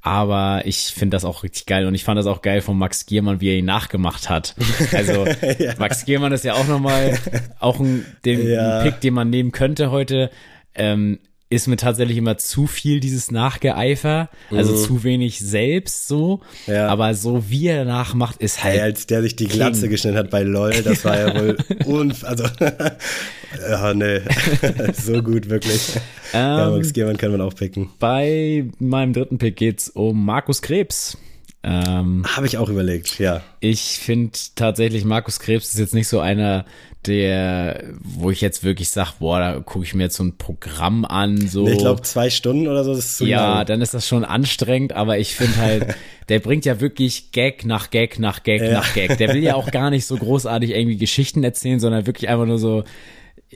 Aber 0.02 0.62
ich 0.66 0.94
finde 0.94 1.16
das 1.16 1.26
auch 1.26 1.44
richtig 1.44 1.66
geil 1.66 1.86
und 1.86 1.94
ich 1.94 2.04
fand 2.04 2.18
das 2.18 2.28
auch 2.28 2.42
geil 2.42 2.62
von 2.62 2.78
Max 2.78 3.06
Giermann, 3.06 3.42
wie 3.42 3.50
er 3.50 3.58
ihn 3.58 3.66
nachgemacht 3.66 4.30
hat. 4.30 4.56
Also 4.94 5.26
ja. 5.60 5.74
Max 5.80 6.06
Giermann 6.06 6.32
ist 6.32 6.46
ja 6.46 6.54
auch 6.54 6.68
nochmal 6.68 7.18
auch 7.60 7.80
ein, 7.80 8.06
den, 8.24 8.48
ja. 8.48 8.80
ein 8.80 8.84
Pick, 8.84 9.02
den 9.02 9.14
man 9.14 9.30
nehmen 9.30 9.52
könnte 9.52 9.92
heute. 9.92 10.30
Ähm, 10.76 11.20
ist 11.50 11.68
mir 11.68 11.78
tatsächlich 11.78 12.18
immer 12.18 12.38
zu 12.38 12.68
viel 12.68 13.00
dieses 13.00 13.32
Nachgeeifer, 13.32 14.30
also 14.52 14.74
mhm. 14.74 14.78
zu 14.78 15.04
wenig 15.04 15.40
selbst 15.40 16.08
so. 16.08 16.42
Ja. 16.66 16.88
Aber 16.90 17.14
so 17.14 17.50
wie 17.50 17.68
er 17.68 17.86
danach 17.86 18.14
macht, 18.14 18.38
ist 18.42 18.64
halt. 18.64 18.76
Hey, 18.76 18.82
als 18.82 19.08
der 19.08 19.22
sich 19.22 19.36
die 19.36 19.48
Glatze 19.48 19.82
King. 19.82 19.92
geschnitten 19.92 20.18
hat 20.18 20.30
bei 20.30 20.44
LOL, 20.44 20.82
das 20.84 21.06
war 21.06 21.18
ja 21.18 21.36
wohl 21.40 21.58
unf 21.86 22.24
also 22.26 22.44
ja, 23.70 23.94
nee, 23.94 24.22
so 24.94 25.24
gut 25.24 25.50
wirklich. 25.50 25.96
Ähm, 26.34 26.58
ja, 26.58 26.70
Max 26.70 26.92
Gehmann 26.92 27.18
kann 27.18 27.32
man 27.32 27.42
auch 27.42 27.56
picken. 27.56 27.90
Bei 28.00 28.66
meinem 28.80 29.14
dritten 29.14 29.38
Pick 29.38 29.56
geht's 29.56 29.90
um 29.90 30.26
Markus 30.26 30.62
Krebs. 30.62 31.18
Ähm, 31.64 32.24
Habe 32.36 32.46
ich 32.46 32.58
auch 32.58 32.70
überlegt, 32.70 33.20
ja. 33.20 33.42
Ich 33.60 34.00
finde 34.00 34.38
tatsächlich, 34.56 35.04
Markus 35.06 35.40
Krebs 35.40 35.74
ist 35.74 35.80
jetzt 35.80 35.94
nicht 35.94 36.08
so 36.08 36.20
einer, 36.20 36.66
der, 37.06 37.84
wo 38.02 38.32
ich 38.32 38.42
jetzt 38.42 38.64
wirklich 38.64 38.90
sage, 38.90 39.12
boah, 39.20 39.40
da 39.40 39.60
gucke 39.60 39.86
ich 39.86 39.94
mir 39.94 40.04
jetzt 40.04 40.18
so 40.18 40.24
ein 40.24 40.38
Programm 40.38 41.06
an. 41.06 41.48
So. 41.48 41.68
Ich 41.68 41.78
glaube, 41.78 42.02
zwei 42.02 42.30
Stunden 42.30 42.68
oder 42.68 42.84
so 42.84 42.94
das 42.94 43.06
ist 43.06 43.18
zu 43.18 43.26
Ja, 43.26 43.58
lang. 43.58 43.66
dann 43.66 43.82
ist 43.82 43.94
das 43.94 44.08
schon 44.08 44.26
anstrengend, 44.26 44.94
aber 44.94 45.18
ich 45.18 45.36
finde 45.36 45.58
halt, 45.58 45.96
der 46.30 46.40
bringt 46.40 46.66
ja 46.66 46.82
wirklich 46.82 47.32
Gag 47.32 47.66
nach 47.66 47.92
Gag 47.92 48.20
nach 48.20 48.44
Gag 48.44 48.62
ja. 48.62 48.72
nach 48.72 48.94
Gag. 48.94 49.18
Der 49.18 49.34
will 49.34 49.44
ja 49.44 49.56
auch 49.56 49.72
gar 49.72 49.90
nicht 49.90 50.06
so 50.06 50.18
großartig 50.18 50.72
irgendwie 50.72 50.98
Geschichten 50.98 51.44
erzählen, 51.44 51.80
sondern 51.80 52.08
wirklich 52.08 52.30
einfach 52.30 52.46
nur 52.46 52.60
so, 52.60 52.84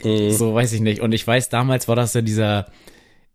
mhm. 0.02 0.32
so 0.32 0.54
weiß 0.54 0.72
ich 0.74 0.82
nicht. 0.82 1.02
Und 1.02 1.12
ich 1.14 1.26
weiß, 1.26 1.50
damals 1.50 1.88
war 1.88 1.96
das 1.96 2.14
ja 2.14 2.22
dieser, 2.22 2.68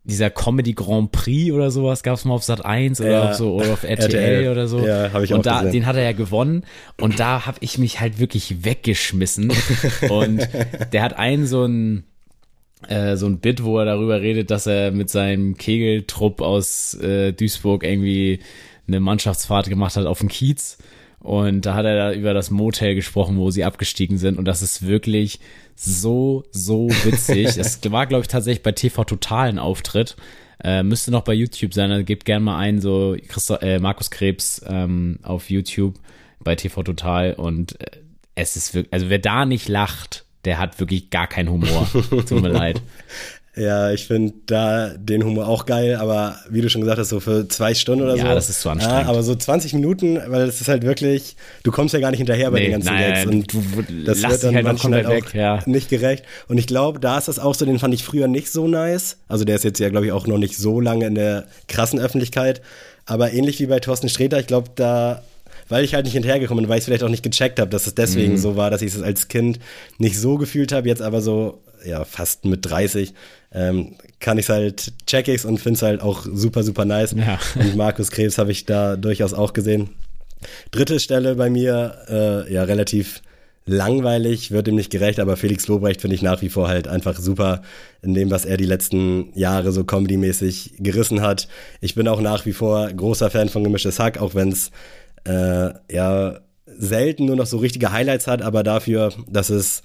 dieser 0.07 0.31
Comedy 0.31 0.73
Grand 0.73 1.11
Prix 1.13 1.53
oder 1.53 1.71
sowas 1.71 2.03
gab 2.03 2.15
es 2.15 2.25
mal 2.25 2.35
auf 2.35 2.45
Sat 2.45 2.65
1 2.65 3.01
oder 3.01 3.11
ja. 3.11 3.31
auf 3.31 3.35
so 3.35 3.55
oder 3.55 3.73
auf 3.73 3.83
RTL, 3.85 4.15
RTL, 4.15 4.53
oder 4.53 4.69
so. 4.69 4.79
Ja, 4.87 5.13
habe 5.13 5.25
ich 5.25 5.33
und 5.33 5.41
auch 5.41 5.43
da, 5.43 5.59
gesehen. 5.59 5.73
den 5.73 5.87
hat 5.87 5.97
er 5.97 6.05
ja 6.05 6.13
gewonnen 6.13 6.65
und 7.01 7.19
da 7.19 7.47
habe 7.47 7.59
ich 7.61 7.79
mich 7.79 8.01
halt 8.01 8.19
wirklich 8.19 8.65
weggeschmissen 8.65 9.53
und 10.09 10.47
der 10.93 11.03
hat 11.03 11.19
einen 11.19 11.47
so 11.47 11.65
ein 11.65 12.05
äh, 12.89 13.17
so 13.17 13.27
ein 13.27 13.39
Bit, 13.39 13.65
wo 13.65 13.79
er 13.79 13.85
darüber 13.85 14.21
redet, 14.21 14.51
dass 14.51 14.67
er 14.67 14.93
mit 14.93 15.11
seinem 15.11 15.57
Kegeltrupp 15.57 16.41
aus 16.41 16.95
äh, 16.95 17.33
Duisburg 17.33 17.83
irgendwie 17.83 18.41
eine 18.87 19.01
Mannschaftsfahrt 19.01 19.69
gemacht 19.69 19.97
hat 19.97 20.07
auf 20.07 20.21
den 20.21 20.29
Kiez 20.29 20.79
und 21.21 21.67
da 21.67 21.75
hat 21.75 21.85
er 21.85 21.97
da 21.97 22.13
über 22.13 22.35
das 22.35 22.51
Motel 22.51 22.95
gesprochen, 22.95 23.37
wo 23.37 23.51
sie 23.51 23.65
abgestiegen 23.65 24.19
sind 24.19 24.39
und 24.39 24.45
das 24.45 24.63
ist 24.63 24.87
wirklich 24.87 25.41
so, 25.75 26.45
so 26.51 26.89
witzig. 27.05 27.47
es 27.57 27.81
war, 27.91 28.07
glaube 28.07 28.23
ich, 28.23 28.29
tatsächlich 28.29 28.63
bei 28.63 28.73
TV 28.73 29.05
Total 29.05 29.49
ein 29.49 29.59
Auftritt. 29.59 30.17
Äh, 30.63 30.83
müsste 30.83 31.11
noch 31.11 31.23
bei 31.23 31.35
YouTube 31.35 31.75
sein. 31.75 31.91
Also 31.93 32.05
gebt 32.05 32.25
gerne 32.25 32.45
mal 32.45 32.59
ein, 32.59 32.81
so 32.81 33.17
Christo 33.29 33.57
äh, 33.57 33.79
Markus 33.79 34.11
Krebs 34.11 34.65
ähm, 34.67 35.19
auf 35.23 35.51
YouTube 35.51 35.99
bei 36.41 36.55
TV 36.55 36.83
Total. 36.83 37.35
Und 37.35 37.79
äh, 37.81 37.99
es 38.35 38.57
ist 38.57 38.75
wirklich, 38.75 38.93
also 38.93 39.11
wer 39.11 39.19
da 39.19 39.45
nicht 39.45 39.69
lacht, 39.69 40.25
der 40.47 40.59
hat 40.59 40.81
wirklich 40.81 41.11
gar 41.11 41.27
keinen 41.27 41.51
Humor. 41.51 41.89
Tut 42.09 42.31
mir 42.31 42.49
leid. 42.49 42.81
Ja, 43.57 43.91
ich 43.91 44.07
finde 44.07 44.35
da 44.45 44.91
den 44.91 45.25
Humor 45.25 45.49
auch 45.49 45.65
geil, 45.65 45.97
aber 45.97 46.37
wie 46.51 46.61
du 46.61 46.69
schon 46.69 46.83
gesagt 46.83 46.99
hast, 46.99 47.09
so 47.09 47.21
für 47.21 47.49
zwei 47.49 47.75
Stunden 47.75 48.05
oder 48.05 48.15
ja, 48.15 48.23
so. 48.23 48.29
Ja, 48.29 48.35
das 48.35 48.51
ist 48.51 48.61
zu 48.61 48.69
anstrengend. 48.69 49.05
Ja, 49.05 49.09
aber 49.09 49.23
so 49.23 49.35
20 49.35 49.73
Minuten, 49.73 50.21
weil 50.27 50.43
es 50.43 50.61
ist 50.61 50.69
halt 50.69 50.83
wirklich, 50.83 51.37
du 51.63 51.73
kommst 51.73 51.95
ja 51.95 52.01
gar 52.01 52.11
nicht 52.11 52.19
hinterher 52.19 52.51
bei 52.51 52.59
nee, 52.59 52.65
den 52.65 52.73
ganzen 52.73 52.93
nein, 52.93 53.15
Gags. 53.15 53.27
Und 53.27 53.53
du, 53.55 53.63
das 54.05 54.23
wird 54.23 54.45
dann 54.45 54.55
halt 54.55 54.67
manchmal 54.67 55.07
halt 55.07 55.25
auch 55.25 55.33
ja. 55.33 55.63
nicht 55.65 55.89
gerecht. 55.89 56.25
Und 56.49 56.59
ich 56.59 56.67
glaube, 56.67 57.01
da 57.01 57.17
ist 57.17 57.29
das 57.29 57.39
auch 57.39 57.55
so, 57.55 57.65
den 57.65 57.79
fand 57.79 57.95
ich 57.95 58.05
früher 58.05 58.29
nicht 58.29 58.53
so 58.53 58.69
nice. 58.69 59.17
Also 59.27 59.47
der 59.47 59.57
ist 59.57 59.65
jetzt 59.65 59.79
ja, 59.79 59.89
glaube 59.89 60.05
ich, 60.05 60.13
auch 60.13 60.27
noch 60.27 60.39
nicht 60.39 60.59
so 60.59 60.79
lange 60.79 61.07
in 61.07 61.15
der 61.15 61.47
krassen 61.67 61.99
Öffentlichkeit. 61.99 62.61
Aber 63.07 63.33
ähnlich 63.33 63.59
wie 63.59 63.67
bei 63.67 63.81
Thorsten 63.81 64.11
Sträter, 64.11 64.39
ich 64.39 64.47
glaube, 64.47 64.69
da 64.75 65.23
weil 65.69 65.83
ich 65.83 65.95
halt 65.95 66.05
nicht 66.05 66.13
hinterhergekommen 66.13 66.63
bin, 66.63 66.69
weil 66.69 66.77
ich 66.77 66.83
es 66.83 66.85
vielleicht 66.85 67.03
auch 67.03 67.09
nicht 67.09 67.25
gecheckt 67.25 67.59
habe, 67.59 67.71
dass 67.71 67.87
es 67.87 67.95
deswegen 67.95 68.35
mhm. 68.35 68.39
so 68.39 68.55
war, 68.57 68.71
dass 68.71 68.83
ich 68.83 68.95
es 68.95 69.03
als 69.03 69.27
Kind 69.27 69.59
nicht 69.99 70.19
so 70.19 70.37
gefühlt 70.37 70.71
habe, 70.71 70.87
jetzt 70.87 71.03
aber 71.03 71.21
so 71.21 71.63
ja 71.85 72.05
fast 72.05 72.45
mit 72.45 72.65
30 72.69 73.15
ähm, 73.57 73.97
kann 74.21 74.39
ich 74.39 74.45
es 74.45 74.49
halt, 74.51 74.93
check 75.07 75.29
ich's 75.29 75.45
und 75.45 75.59
finde 75.59 75.77
es 75.79 75.83
halt 75.83 76.03
auch 76.03 76.27
super, 76.31 76.63
super 76.63 76.85
nice. 76.85 77.13
Ja. 77.17 77.39
Und 77.55 77.75
Markus 77.75 78.11
Krebs 78.11 78.39
habe 78.39 78.53
ich 78.53 78.67
da 78.67 78.97
durchaus 78.97 79.33
auch 79.33 79.53
gesehen. 79.55 79.89
Dritte 80.71 81.01
Stelle 81.01 81.35
bei 81.35 81.49
mir, 81.49 81.97
äh, 82.09 82.53
ja, 82.53 82.65
relativ 82.65 83.23
langweilig, 83.65 84.53
wird 84.53 84.69
ihm 84.69 84.77
nicht 84.77 84.93
gerecht, 84.93 85.19
aber 85.19 85.37
Felix 85.37 85.67
Lobrecht 85.67 86.01
finde 86.01 86.15
ich 86.15 86.23
nach 86.23 86.41
wie 86.41 86.51
vor 86.51 86.69
halt 86.69 86.87
einfach 86.87 87.19
super 87.19 87.63
in 88.03 88.15
dem, 88.15 88.31
was 88.31 88.45
er 88.45 88.57
die 88.57 88.67
letzten 88.67 89.33
Jahre 89.35 89.73
so 89.73 89.83
comedy-mäßig 89.83 90.75
gerissen 90.79 91.21
hat. 91.23 91.49
Ich 91.81 91.97
bin 91.97 92.07
auch 92.07 92.21
nach 92.21 92.47
wie 92.47 92.53
vor 92.53 92.89
großer 92.93 93.31
Fan 93.31 93.49
von 93.49 93.65
Gemischtes 93.65 93.99
Hack, 93.99 94.19
auch 94.19 94.35
wenn 94.35 94.53
es 94.53 94.71
äh, 95.25 95.71
ja 95.91 96.39
selten 96.79 97.25
nur 97.25 97.37
noch 97.37 97.47
so 97.47 97.57
richtige 97.57 97.91
Highlights 97.91 98.27
hat, 98.27 98.43
aber 98.43 98.63
dafür, 98.63 99.13
dass 99.29 99.51
es 99.51 99.83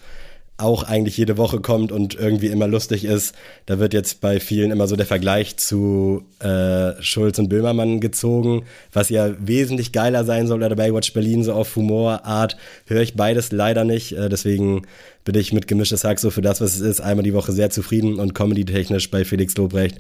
auch 0.62 0.84
eigentlich 0.84 1.18
jede 1.18 1.38
Woche 1.38 1.60
kommt 1.60 1.92
und 1.92 2.16
irgendwie 2.16 2.48
immer 2.48 2.68
lustig 2.68 3.06
ist. 3.06 3.36
Da 3.66 3.80
wird 3.80 3.94
jetzt 3.94 4.22
bei 4.22 4.40
vielen 4.40 4.72
immer 4.72 4.88
so 4.88 4.96
der 4.96 5.06
Vergleich 5.06 5.58
zu 5.58 6.24
äh, 6.40 6.94
Schulz 7.02 7.40
und 7.40 7.50
Böhmermann 7.50 8.00
gezogen, 8.00 8.64
was 8.94 9.10
ja 9.10 9.34
wesentlich 9.40 9.92
geiler 9.92 10.24
sein 10.24 10.48
soll 10.48 10.64
oder 10.64 10.76
Baywatch 10.76 11.14
Berlin 11.14 11.44
so 11.44 11.54
auf 11.54 11.76
Humorart. 11.76 12.58
Höre 12.86 13.02
ich 13.02 13.16
beides 13.16 13.52
leider 13.52 13.84
nicht. 13.84 14.14
Äh, 14.14 14.30
deswegen 14.30 14.84
bin 15.24 15.36
ich 15.36 15.54
mit 15.54 15.68
gemischtes 15.68 16.04
Hack 16.04 16.20
so 16.20 16.32
für 16.32 16.42
das, 16.42 16.62
was 16.62 16.76
es 16.76 16.82
ist, 16.82 17.02
einmal 17.02 17.24
die 17.24 17.34
Woche 17.34 17.52
sehr 17.52 17.70
zufrieden 17.70 18.20
und 18.20 18.34
comedy-technisch 18.34 19.12
bei 19.12 19.26
Felix 19.26 19.56
Lobrecht 19.58 19.98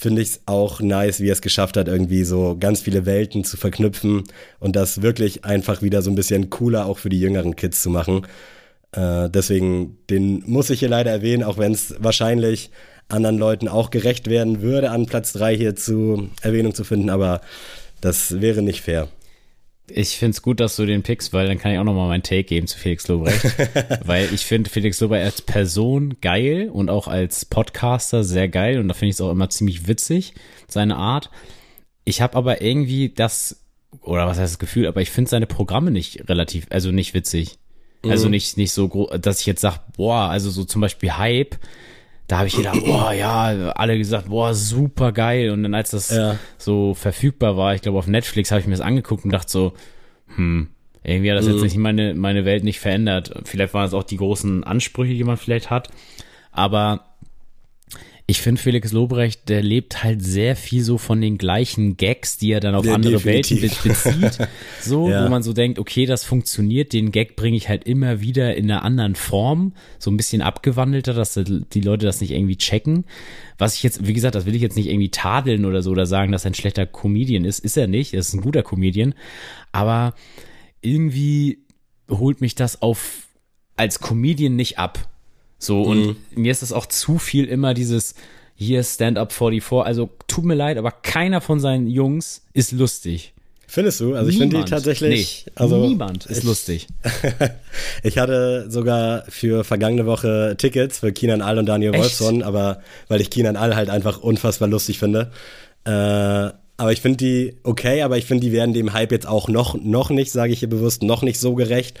finde 0.00 0.22
ich 0.22 0.28
es 0.28 0.40
auch 0.46 0.80
nice, 0.80 1.20
wie 1.20 1.28
er 1.28 1.34
es 1.34 1.42
geschafft 1.42 1.76
hat, 1.76 1.86
irgendwie 1.86 2.24
so 2.24 2.56
ganz 2.58 2.80
viele 2.80 3.04
Welten 3.04 3.44
zu 3.44 3.58
verknüpfen 3.58 4.24
und 4.58 4.74
das 4.74 5.02
wirklich 5.02 5.44
einfach 5.44 5.82
wieder 5.82 6.00
so 6.00 6.10
ein 6.10 6.14
bisschen 6.14 6.48
cooler 6.48 6.86
auch 6.86 6.96
für 6.96 7.10
die 7.10 7.20
jüngeren 7.20 7.54
Kids 7.54 7.82
zu 7.82 7.90
machen. 7.90 8.22
Äh, 8.92 9.30
deswegen, 9.30 9.98
den 10.08 10.42
muss 10.46 10.70
ich 10.70 10.80
hier 10.80 10.88
leider 10.88 11.10
erwähnen, 11.10 11.42
auch 11.42 11.58
wenn 11.58 11.72
es 11.72 11.94
wahrscheinlich 11.98 12.70
anderen 13.08 13.38
Leuten 13.38 13.68
auch 13.68 13.90
gerecht 13.90 14.28
werden 14.28 14.62
würde, 14.62 14.90
an 14.90 15.06
Platz 15.06 15.32
3 15.32 15.56
hier 15.56 15.76
zu 15.76 16.30
Erwähnung 16.42 16.74
zu 16.74 16.84
finden, 16.84 17.10
aber 17.10 17.40
das 18.00 18.40
wäre 18.40 18.62
nicht 18.62 18.82
fair. 18.82 19.08
Ich 19.92 20.16
finde 20.16 20.30
es 20.30 20.42
gut, 20.42 20.60
dass 20.60 20.76
du 20.76 20.86
den 20.86 21.02
pickst, 21.02 21.32
weil 21.32 21.48
dann 21.48 21.58
kann 21.58 21.72
ich 21.72 21.78
auch 21.78 21.84
nochmal 21.84 22.08
meinen 22.08 22.22
Take 22.22 22.44
geben 22.44 22.68
zu 22.68 22.78
Felix 22.78 23.08
Lobrecht. 23.08 23.44
weil 24.04 24.32
ich 24.32 24.46
finde 24.46 24.70
Felix 24.70 25.00
Lobrecht 25.00 25.24
als 25.24 25.42
Person 25.42 26.16
geil 26.20 26.70
und 26.72 26.90
auch 26.90 27.08
als 27.08 27.44
Podcaster 27.44 28.22
sehr 28.22 28.48
geil 28.48 28.78
und 28.78 28.88
da 28.88 28.94
finde 28.94 29.10
ich 29.10 29.16
es 29.16 29.20
auch 29.20 29.32
immer 29.32 29.50
ziemlich 29.50 29.88
witzig, 29.88 30.34
seine 30.68 30.96
Art. 30.96 31.30
Ich 32.04 32.20
habe 32.20 32.36
aber 32.36 32.62
irgendwie 32.62 33.10
das, 33.10 33.64
oder 34.02 34.26
was 34.26 34.38
heißt 34.38 34.54
das 34.54 34.58
Gefühl, 34.60 34.86
aber 34.86 35.00
ich 35.00 35.10
finde 35.10 35.30
seine 35.30 35.46
Programme 35.46 35.90
nicht 35.90 36.28
relativ, 36.28 36.66
also 36.70 36.92
nicht 36.92 37.12
witzig. 37.14 37.58
Also 38.04 38.26
mhm. 38.26 38.32
nicht, 38.32 38.56
nicht 38.56 38.72
so 38.72 38.88
groß, 38.88 39.20
dass 39.20 39.40
ich 39.40 39.46
jetzt 39.46 39.60
sage, 39.60 39.80
boah, 39.96 40.30
also 40.30 40.50
so 40.50 40.64
zum 40.64 40.80
Beispiel 40.80 41.12
Hype, 41.12 41.56
da 42.28 42.38
habe 42.38 42.48
ich 42.48 42.56
gedacht, 42.56 42.80
boah, 42.86 43.12
ja, 43.12 43.72
alle 43.72 43.98
gesagt, 43.98 44.28
boah, 44.28 44.54
super 44.54 45.12
geil. 45.12 45.50
Und 45.50 45.62
dann 45.62 45.74
als 45.74 45.90
das 45.90 46.10
ja. 46.10 46.38
so 46.56 46.94
verfügbar 46.94 47.56
war, 47.56 47.74
ich 47.74 47.82
glaube 47.82 47.98
auf 47.98 48.06
Netflix, 48.06 48.50
habe 48.50 48.60
ich 48.60 48.66
mir 48.66 48.72
das 48.72 48.80
angeguckt 48.80 49.24
und 49.24 49.32
dachte 49.32 49.50
so, 49.50 49.72
hm, 50.36 50.68
irgendwie 51.02 51.30
hat 51.30 51.38
das 51.38 51.46
mhm. 51.46 51.52
jetzt 51.52 51.62
nicht 51.62 51.76
meine, 51.76 52.14
meine 52.14 52.44
Welt 52.44 52.64
nicht 52.64 52.80
verändert. 52.80 53.32
Vielleicht 53.44 53.74
waren 53.74 53.86
es 53.86 53.94
auch 53.94 54.04
die 54.04 54.16
großen 54.16 54.64
Ansprüche, 54.64 55.14
die 55.14 55.24
man 55.24 55.36
vielleicht 55.36 55.70
hat. 55.70 55.88
Aber 56.52 57.09
ich 58.30 58.40
finde 58.40 58.62
Felix 58.62 58.92
Lobrecht, 58.92 59.48
der 59.48 59.60
lebt 59.60 60.04
halt 60.04 60.22
sehr 60.22 60.54
viel 60.54 60.84
so 60.84 60.98
von 60.98 61.20
den 61.20 61.36
gleichen 61.36 61.96
Gags, 61.96 62.38
die 62.38 62.52
er 62.52 62.60
dann 62.60 62.76
auf 62.76 62.86
ja, 62.86 62.94
andere 62.94 63.14
definitiv. 63.14 63.62
Welten 64.04 64.20
bezieht. 64.20 64.48
So, 64.80 65.10
ja. 65.10 65.24
wo 65.24 65.28
man 65.28 65.42
so 65.42 65.52
denkt, 65.52 65.78
okay, 65.78 66.06
das 66.06 66.24
funktioniert, 66.24 66.92
den 66.92 67.12
Gag 67.12 67.36
bringe 67.36 67.56
ich 67.56 67.68
halt 67.68 67.84
immer 67.84 68.20
wieder 68.20 68.54
in 68.56 68.70
einer 68.70 68.82
anderen 68.82 69.14
Form, 69.14 69.74
so 69.98 70.10
ein 70.10 70.16
bisschen 70.16 70.42
abgewandelter, 70.42 71.12
dass 71.12 71.34
die 71.34 71.80
Leute 71.80 72.06
das 72.06 72.20
nicht 72.20 72.30
irgendwie 72.30 72.56
checken. 72.56 73.04
Was 73.58 73.74
ich 73.74 73.82
jetzt, 73.82 74.06
wie 74.06 74.14
gesagt, 74.14 74.36
das 74.36 74.46
will 74.46 74.54
ich 74.54 74.62
jetzt 74.62 74.76
nicht 74.76 74.88
irgendwie 74.88 75.10
tadeln 75.10 75.64
oder 75.64 75.82
so 75.82 75.90
oder 75.90 76.06
sagen, 76.06 76.32
dass 76.32 76.44
er 76.46 76.52
ein 76.52 76.54
schlechter 76.54 76.86
Comedian 76.86 77.44
ist. 77.44 77.58
Ist 77.58 77.76
er 77.76 77.88
nicht, 77.88 78.14
er 78.14 78.20
ist 78.20 78.32
ein 78.32 78.40
guter 78.40 78.62
Comedian. 78.62 79.14
Aber 79.72 80.14
irgendwie 80.80 81.58
holt 82.08 82.40
mich 82.40 82.54
das 82.54 82.80
auf 82.80 83.28
als 83.76 84.00
Comedian 84.00 84.56
nicht 84.56 84.78
ab. 84.78 85.08
So, 85.60 85.82
und 85.82 86.06
mhm. 86.06 86.16
mir 86.34 86.50
ist 86.50 86.62
das 86.62 86.72
auch 86.72 86.86
zu 86.86 87.18
viel 87.18 87.44
immer 87.44 87.74
dieses 87.74 88.14
hier 88.56 88.82
Stand-up 88.82 89.32
44. 89.32 89.86
Also 89.86 90.10
tut 90.26 90.44
mir 90.44 90.54
leid, 90.54 90.78
aber 90.78 90.90
keiner 90.90 91.40
von 91.40 91.60
seinen 91.60 91.86
Jungs 91.86 92.42
ist 92.54 92.72
lustig. 92.72 93.34
Findest 93.66 94.00
du? 94.00 94.16
Also 94.16 94.30
ich 94.30 94.38
finde 94.38 94.58
die 94.58 94.64
tatsächlich. 94.64 95.44
Nee, 95.46 95.52
also 95.54 95.86
niemand 95.86 96.26
ist 96.26 96.38
ich, 96.38 96.44
lustig. 96.44 96.88
ich 98.02 98.18
hatte 98.18 98.68
sogar 98.68 99.24
für 99.28 99.62
vergangene 99.62 100.06
Woche 100.06 100.56
Tickets 100.58 100.98
für 100.98 101.12
Kinan 101.12 101.40
All 101.40 101.58
und 101.58 101.66
Daniel 101.66 101.94
Echt? 101.94 102.02
Wolfson, 102.02 102.42
aber 102.42 102.80
weil 103.06 103.20
ich 103.20 103.30
Kinan 103.30 103.56
All 103.56 103.76
halt 103.76 103.88
einfach 103.88 104.18
unfassbar 104.18 104.66
lustig 104.66 104.98
finde. 104.98 105.30
Äh, 105.84 105.90
aber 105.90 106.92
ich 106.92 107.00
finde 107.00 107.18
die 107.18 107.56
okay, 107.62 108.02
aber 108.02 108.18
ich 108.18 108.24
finde, 108.24 108.44
die 108.46 108.52
werden 108.52 108.74
dem 108.74 108.92
Hype 108.92 109.12
jetzt 109.12 109.28
auch 109.28 109.48
noch, 109.48 109.74
noch 109.80 110.10
nicht, 110.10 110.32
sage 110.32 110.52
ich 110.52 110.58
hier 110.58 110.68
bewusst, 110.70 111.02
noch 111.02 111.22
nicht 111.22 111.38
so 111.38 111.54
gerecht 111.54 112.00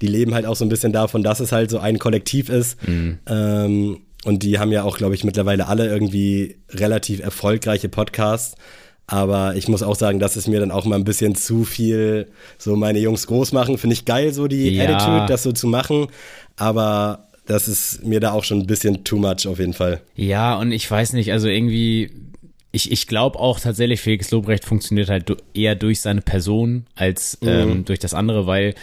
die 0.00 0.06
leben 0.06 0.34
halt 0.34 0.46
auch 0.46 0.56
so 0.56 0.64
ein 0.64 0.68
bisschen 0.68 0.92
davon, 0.92 1.22
dass 1.22 1.40
es 1.40 1.52
halt 1.52 1.70
so 1.70 1.78
ein 1.78 1.98
Kollektiv 1.98 2.48
ist. 2.48 2.76
Mhm. 2.86 3.18
Ähm, 3.26 3.98
und 4.24 4.42
die 4.42 4.58
haben 4.58 4.72
ja 4.72 4.82
auch, 4.82 4.98
glaube 4.98 5.14
ich, 5.14 5.24
mittlerweile 5.24 5.66
alle 5.66 5.86
irgendwie 5.86 6.56
relativ 6.70 7.20
erfolgreiche 7.20 7.88
Podcasts. 7.88 8.54
Aber 9.06 9.56
ich 9.56 9.66
muss 9.66 9.82
auch 9.82 9.96
sagen, 9.96 10.20
das 10.20 10.36
ist 10.36 10.46
mir 10.46 10.60
dann 10.60 10.70
auch 10.70 10.84
mal 10.84 10.94
ein 10.94 11.04
bisschen 11.04 11.34
zu 11.34 11.64
viel, 11.64 12.28
so 12.58 12.76
meine 12.76 13.00
Jungs 13.00 13.26
groß 13.26 13.52
machen. 13.52 13.76
Finde 13.76 13.94
ich 13.94 14.04
geil, 14.04 14.32
so 14.32 14.46
die 14.46 14.68
ja. 14.70 14.84
Attitude, 14.84 15.26
das 15.26 15.42
so 15.42 15.52
zu 15.52 15.66
machen. 15.66 16.06
Aber 16.56 17.26
das 17.46 17.66
ist 17.66 18.04
mir 18.04 18.20
da 18.20 18.30
auch 18.32 18.44
schon 18.44 18.60
ein 18.60 18.66
bisschen 18.66 19.02
too 19.02 19.16
much 19.16 19.48
auf 19.48 19.58
jeden 19.58 19.72
Fall. 19.72 20.00
Ja, 20.14 20.56
und 20.56 20.70
ich 20.70 20.88
weiß 20.88 21.14
nicht, 21.14 21.32
also 21.32 21.48
irgendwie, 21.48 22.12
ich, 22.70 22.92
ich 22.92 23.08
glaube 23.08 23.40
auch 23.40 23.58
tatsächlich, 23.58 24.00
Felix 24.00 24.30
Lobrecht 24.30 24.64
funktioniert 24.64 25.08
halt 25.08 25.36
eher 25.54 25.74
durch 25.74 26.00
seine 26.00 26.20
Person 26.20 26.86
als 26.94 27.38
mhm. 27.40 27.48
ähm, 27.48 27.84
durch 27.84 27.98
das 27.98 28.14
andere, 28.14 28.46
weil 28.46 28.74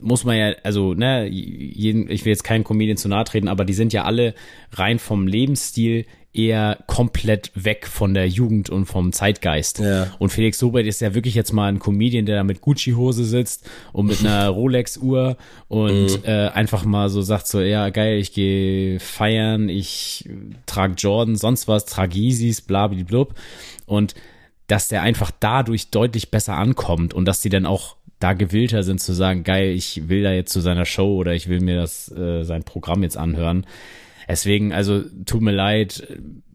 muss 0.00 0.24
man 0.24 0.36
ja, 0.36 0.52
also, 0.62 0.94
ne, 0.94 1.26
jeden, 1.28 2.10
ich 2.10 2.24
will 2.24 2.30
jetzt 2.30 2.44
keinen 2.44 2.64
Comedian 2.64 2.96
zu 2.96 3.08
nahe 3.08 3.24
treten, 3.24 3.48
aber 3.48 3.64
die 3.64 3.74
sind 3.74 3.92
ja 3.92 4.04
alle 4.04 4.34
rein 4.72 4.98
vom 4.98 5.26
Lebensstil 5.26 6.06
eher 6.32 6.78
komplett 6.86 7.50
weg 7.54 7.88
von 7.88 8.14
der 8.14 8.28
Jugend 8.28 8.70
und 8.70 8.86
vom 8.86 9.12
Zeitgeist. 9.12 9.80
Ja. 9.80 10.12
Und 10.20 10.30
Felix 10.30 10.58
Sobert 10.58 10.86
ist 10.86 11.00
ja 11.00 11.14
wirklich 11.14 11.34
jetzt 11.34 11.52
mal 11.52 11.66
ein 11.66 11.80
Comedian, 11.80 12.24
der 12.24 12.36
da 12.36 12.44
mit 12.44 12.60
Gucci-Hose 12.60 13.24
sitzt 13.24 13.68
und 13.92 14.06
mit 14.06 14.20
einer 14.20 14.48
Rolex-Uhr 14.48 15.36
und 15.66 16.06
mhm. 16.06 16.24
äh, 16.24 16.48
einfach 16.48 16.84
mal 16.84 17.08
so 17.08 17.20
sagt 17.20 17.48
so, 17.48 17.60
ja 17.60 17.90
geil, 17.90 18.18
ich 18.18 18.32
gehe 18.32 19.00
feiern, 19.00 19.68
ich 19.68 20.28
trage 20.66 20.94
Jordan, 20.96 21.34
sonst 21.34 21.66
was, 21.66 21.84
trage 21.84 22.16
Yeezys, 22.16 22.60
blub. 22.60 23.34
Und 23.86 24.14
dass 24.68 24.86
der 24.86 25.02
einfach 25.02 25.32
dadurch 25.40 25.90
deutlich 25.90 26.30
besser 26.30 26.56
ankommt 26.56 27.12
und 27.12 27.24
dass 27.24 27.40
die 27.40 27.48
dann 27.48 27.66
auch 27.66 27.96
da 28.20 28.34
gewillter 28.34 28.82
sind 28.82 29.00
zu 29.00 29.12
sagen, 29.12 29.42
geil, 29.42 29.70
ich 29.70 30.08
will 30.08 30.22
da 30.22 30.32
jetzt 30.32 30.52
zu 30.52 30.60
seiner 30.60 30.84
Show 30.84 31.16
oder 31.16 31.34
ich 31.34 31.48
will 31.48 31.60
mir 31.60 31.76
das 31.76 32.12
äh, 32.12 32.44
sein 32.44 32.62
Programm 32.62 33.02
jetzt 33.02 33.16
anhören. 33.16 33.66
Deswegen, 34.28 34.72
also 34.72 35.02
tut 35.26 35.40
mir 35.40 35.50
leid, 35.50 36.06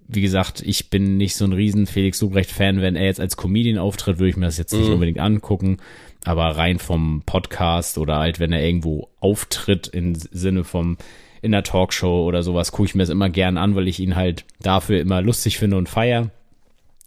wie 0.07 0.21
gesagt, 0.21 0.61
ich 0.61 0.89
bin 0.89 1.17
nicht 1.17 1.35
so 1.35 1.43
ein 1.45 1.53
riesen 1.53 1.87
Felix 1.87 2.21
Lobrecht 2.21 2.51
Fan. 2.51 2.81
Wenn 2.81 2.95
er 2.95 3.05
jetzt 3.05 3.19
als 3.19 3.35
Comedian 3.35 3.79
auftritt, 3.79 4.19
würde 4.19 4.29
ich 4.29 4.37
mir 4.37 4.45
das 4.45 4.57
jetzt 4.57 4.73
nicht 4.73 4.87
mhm. 4.87 4.93
unbedingt 4.93 5.19
angucken. 5.19 5.77
Aber 6.23 6.45
rein 6.55 6.79
vom 6.79 7.23
Podcast 7.25 7.97
oder 7.97 8.17
halt, 8.17 8.39
wenn 8.39 8.53
er 8.53 8.63
irgendwo 8.63 9.09
auftritt 9.19 9.87
im 9.87 10.15
Sinne 10.15 10.63
vom 10.63 10.97
in 11.41 11.51
der 11.51 11.63
Talkshow 11.63 12.25
oder 12.25 12.43
sowas, 12.43 12.71
gucke 12.71 12.87
ich 12.87 12.95
mir 12.95 13.03
das 13.03 13.09
immer 13.09 13.29
gern 13.29 13.57
an, 13.57 13.75
weil 13.75 13.87
ich 13.87 13.99
ihn 13.99 14.15
halt 14.15 14.45
dafür 14.61 14.99
immer 14.99 15.21
lustig 15.21 15.57
finde 15.57 15.77
und 15.77 15.89
feier. 15.89 16.31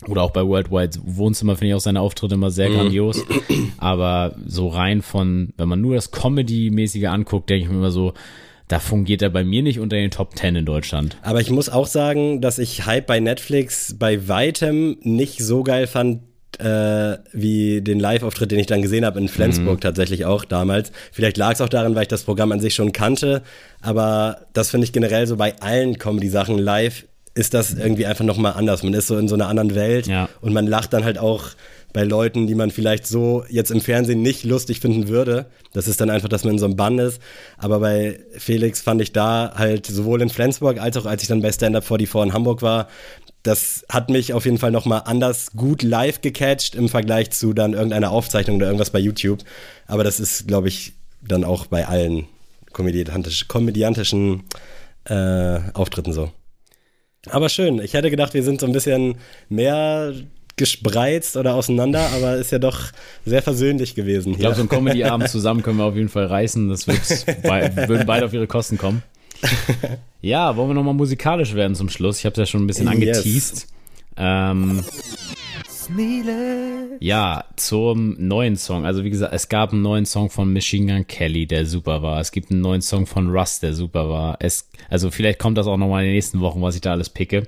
Oder 0.06 0.22
auch 0.22 0.30
bei 0.30 0.46
Worldwide 0.46 0.98
Wohnzimmer 1.04 1.56
finde 1.56 1.70
ich 1.70 1.74
auch 1.74 1.80
seine 1.80 2.00
Auftritte 2.00 2.36
immer 2.36 2.50
sehr 2.50 2.70
mhm. 2.70 2.74
grandios. 2.74 3.24
Aber 3.78 4.36
so 4.46 4.68
rein 4.68 5.02
von, 5.02 5.52
wenn 5.56 5.68
man 5.68 5.80
nur 5.80 5.96
das 5.96 6.12
Comedy-mäßige 6.12 7.06
anguckt, 7.06 7.50
denke 7.50 7.64
ich 7.64 7.70
mir 7.70 7.78
immer 7.78 7.90
so, 7.90 8.14
da 8.68 8.78
fungiert 8.78 9.22
er 9.22 9.30
bei 9.30 9.44
mir 9.44 9.62
nicht 9.62 9.80
unter 9.80 9.96
den 9.96 10.10
Top 10.10 10.36
Ten 10.36 10.54
in 10.54 10.66
Deutschland. 10.66 11.16
Aber 11.22 11.40
ich 11.40 11.50
muss 11.50 11.68
auch 11.68 11.86
sagen, 11.86 12.40
dass 12.40 12.58
ich 12.58 12.86
Hype 12.86 13.06
bei 13.06 13.18
Netflix 13.18 13.96
bei 13.98 14.28
weitem 14.28 14.98
nicht 15.02 15.38
so 15.38 15.62
geil 15.62 15.86
fand, 15.86 16.20
äh, 16.58 17.18
wie 17.32 17.80
den 17.80 17.98
Live-Auftritt, 17.98 18.50
den 18.50 18.58
ich 18.58 18.66
dann 18.66 18.82
gesehen 18.82 19.04
habe 19.04 19.18
in 19.18 19.28
Flensburg 19.28 19.76
mhm. 19.76 19.80
tatsächlich 19.80 20.26
auch 20.26 20.44
damals. 20.44 20.92
Vielleicht 21.12 21.36
lag 21.36 21.52
es 21.52 21.60
auch 21.60 21.68
daran, 21.68 21.94
weil 21.94 22.02
ich 22.02 22.08
das 22.08 22.24
Programm 22.24 22.52
an 22.52 22.60
sich 22.60 22.74
schon 22.74 22.92
kannte, 22.92 23.42
aber 23.80 24.46
das 24.52 24.70
finde 24.70 24.84
ich 24.84 24.92
generell 24.92 25.26
so 25.26 25.36
bei 25.36 25.58
allen 25.60 25.98
Comedy-Sachen 25.98 26.58
live 26.58 27.04
ist 27.38 27.54
das 27.54 27.72
irgendwie 27.72 28.04
einfach 28.04 28.24
nochmal 28.24 28.54
anders. 28.54 28.82
Man 28.82 28.94
ist 28.94 29.06
so 29.06 29.16
in 29.16 29.28
so 29.28 29.36
einer 29.36 29.46
anderen 29.46 29.76
Welt 29.76 30.08
ja. 30.08 30.28
und 30.40 30.52
man 30.52 30.66
lacht 30.66 30.92
dann 30.92 31.04
halt 31.04 31.18
auch 31.18 31.50
bei 31.92 32.02
Leuten, 32.02 32.48
die 32.48 32.56
man 32.56 32.72
vielleicht 32.72 33.06
so 33.06 33.44
jetzt 33.48 33.70
im 33.70 33.80
Fernsehen 33.80 34.22
nicht 34.22 34.42
lustig 34.42 34.80
finden 34.80 35.06
würde. 35.06 35.46
Das 35.72 35.86
ist 35.86 36.00
dann 36.00 36.10
einfach, 36.10 36.28
dass 36.28 36.42
man 36.42 36.54
in 36.54 36.58
so 36.58 36.66
einem 36.66 36.74
Bann 36.74 36.98
ist. 36.98 37.22
Aber 37.56 37.78
bei 37.78 38.18
Felix 38.36 38.80
fand 38.80 39.00
ich 39.00 39.12
da 39.12 39.54
halt 39.56 39.86
sowohl 39.86 40.20
in 40.20 40.30
Flensburg 40.30 40.80
als 40.80 40.96
auch 40.96 41.06
als 41.06 41.22
ich 41.22 41.28
dann 41.28 41.40
bei 41.40 41.52
Stand 41.52 41.76
Up 41.76 41.84
44 41.84 42.28
in 42.28 42.32
Hamburg 42.32 42.60
war, 42.60 42.88
das 43.44 43.86
hat 43.88 44.10
mich 44.10 44.34
auf 44.34 44.44
jeden 44.44 44.58
Fall 44.58 44.72
nochmal 44.72 45.02
anders 45.04 45.52
gut 45.54 45.84
live 45.84 46.20
gecatcht 46.20 46.74
im 46.74 46.88
Vergleich 46.88 47.30
zu 47.30 47.52
dann 47.52 47.72
irgendeiner 47.72 48.10
Aufzeichnung 48.10 48.56
oder 48.56 48.66
irgendwas 48.66 48.90
bei 48.90 48.98
YouTube. 48.98 49.44
Aber 49.86 50.02
das 50.02 50.18
ist, 50.18 50.48
glaube 50.48 50.66
ich, 50.66 50.94
dann 51.22 51.44
auch 51.44 51.66
bei 51.66 51.86
allen 51.86 52.26
komödiantisch, 52.72 53.46
komödiantischen 53.46 54.42
äh, 55.04 55.60
Auftritten 55.72 56.12
so. 56.12 56.32
Aber 57.30 57.48
schön. 57.48 57.80
Ich 57.80 57.94
hätte 57.94 58.10
gedacht, 58.10 58.34
wir 58.34 58.42
sind 58.42 58.60
so 58.60 58.66
ein 58.66 58.72
bisschen 58.72 59.16
mehr 59.48 60.12
gespreizt 60.56 61.36
oder 61.36 61.54
auseinander, 61.54 62.10
aber 62.14 62.36
ist 62.36 62.50
ja 62.50 62.58
doch 62.58 62.80
sehr 63.24 63.42
versöhnlich 63.42 63.94
gewesen. 63.94 64.32
Ich 64.32 64.38
glaube, 64.38 64.56
so 64.56 64.62
ein 64.62 64.68
Comedy-Abend 64.68 65.28
zusammen 65.28 65.62
können 65.62 65.78
wir 65.78 65.84
auf 65.84 65.94
jeden 65.94 66.08
Fall 66.08 66.26
reißen. 66.26 66.68
Das 66.68 66.84
be 66.84 66.94
würden 66.94 68.06
beide 68.06 68.26
auf 68.26 68.32
ihre 68.32 68.46
Kosten 68.46 68.76
kommen. 68.76 69.02
Ja, 70.20 70.56
wollen 70.56 70.70
wir 70.70 70.74
nochmal 70.74 70.94
musikalisch 70.94 71.54
werden 71.54 71.76
zum 71.76 71.88
Schluss? 71.88 72.18
Ich 72.18 72.24
habe 72.24 72.32
es 72.32 72.38
ja 72.38 72.46
schon 72.46 72.64
ein 72.64 72.66
bisschen 72.66 72.88
angeteased. 72.88 73.54
Yes. 73.54 73.66
Ähm, 74.16 74.84
Ja, 77.00 77.44
zum 77.56 78.16
neuen 78.18 78.56
Song. 78.56 78.84
Also 78.84 79.04
wie 79.04 79.10
gesagt, 79.10 79.32
es 79.32 79.48
gab 79.48 79.72
einen 79.72 79.82
neuen 79.82 80.06
Song 80.06 80.30
von 80.30 80.52
Machine 80.52 80.92
Gun 80.92 81.06
Kelly, 81.06 81.46
der 81.46 81.66
super 81.66 82.02
war. 82.02 82.20
Es 82.20 82.32
gibt 82.32 82.50
einen 82.50 82.60
neuen 82.60 82.82
Song 82.82 83.06
von 83.06 83.30
Russ, 83.30 83.60
der 83.60 83.74
super 83.74 84.08
war. 84.08 84.36
Es, 84.40 84.68
also 84.90 85.10
vielleicht 85.10 85.38
kommt 85.38 85.58
das 85.58 85.66
auch 85.66 85.76
nochmal 85.76 86.02
in 86.02 86.08
den 86.08 86.14
nächsten 86.14 86.40
Wochen, 86.40 86.60
was 86.60 86.74
ich 86.74 86.80
da 86.80 86.92
alles 86.92 87.08
picke. 87.10 87.44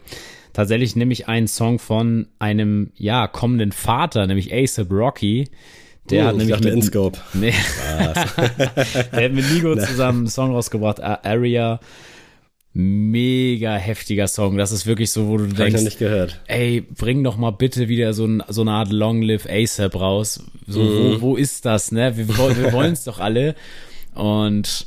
Tatsächlich 0.53 0.97
nehme 0.97 1.12
ich 1.12 1.28
einen 1.28 1.49
Song 1.49 1.78
von 1.78 2.28
einem, 2.38 2.93
ja, 2.97 3.28
kommenden 3.28 3.72
Vater, 3.72 4.26
nämlich 4.26 4.53
ASAP 4.53 4.91
Rocky. 4.91 5.49
Der 6.09 6.24
Uh, 6.24 6.26
hat 6.28 6.32
ich 6.34 6.38
nämlich 6.38 6.64
mit, 6.64 6.74
InScope. 6.74 7.18
Nee. 7.34 7.55
der 9.12 9.24
hat 9.24 9.32
mit 9.32 9.51
Nigo 9.53 9.76
zusammen 9.86 10.18
einen 10.18 10.28
Song 10.28 10.53
rausgebracht, 10.53 11.01
Area. 11.01 11.80
Mega 12.72 13.74
heftiger 13.76 14.28
Song. 14.28 14.56
Das 14.56 14.70
ist 14.70 14.86
wirklich 14.86 15.10
so, 15.10 15.26
wo 15.26 15.36
du 15.38 15.44
Hab 15.44 15.50
ich 15.52 15.58
noch 15.58 15.64
denkst, 15.66 15.82
nicht 15.82 15.98
gehört. 15.98 16.40
ey, 16.46 16.80
bring 16.82 17.24
doch 17.24 17.36
mal 17.36 17.50
bitte 17.50 17.88
wieder 17.88 18.12
so, 18.14 18.24
ein, 18.26 18.42
so 18.48 18.60
eine 18.60 18.70
Art 18.72 18.92
Long 18.92 19.22
Live 19.22 19.46
ASAP 19.50 19.96
raus. 19.96 20.44
So, 20.68 20.80
wo, 20.80 21.20
wo 21.20 21.36
ist 21.36 21.64
das, 21.66 21.90
ne? 21.90 22.16
Wir, 22.16 22.28
wir 22.28 22.72
wollen 22.72 22.92
es 22.92 23.04
doch 23.04 23.18
alle. 23.18 23.56
Und 24.14 24.86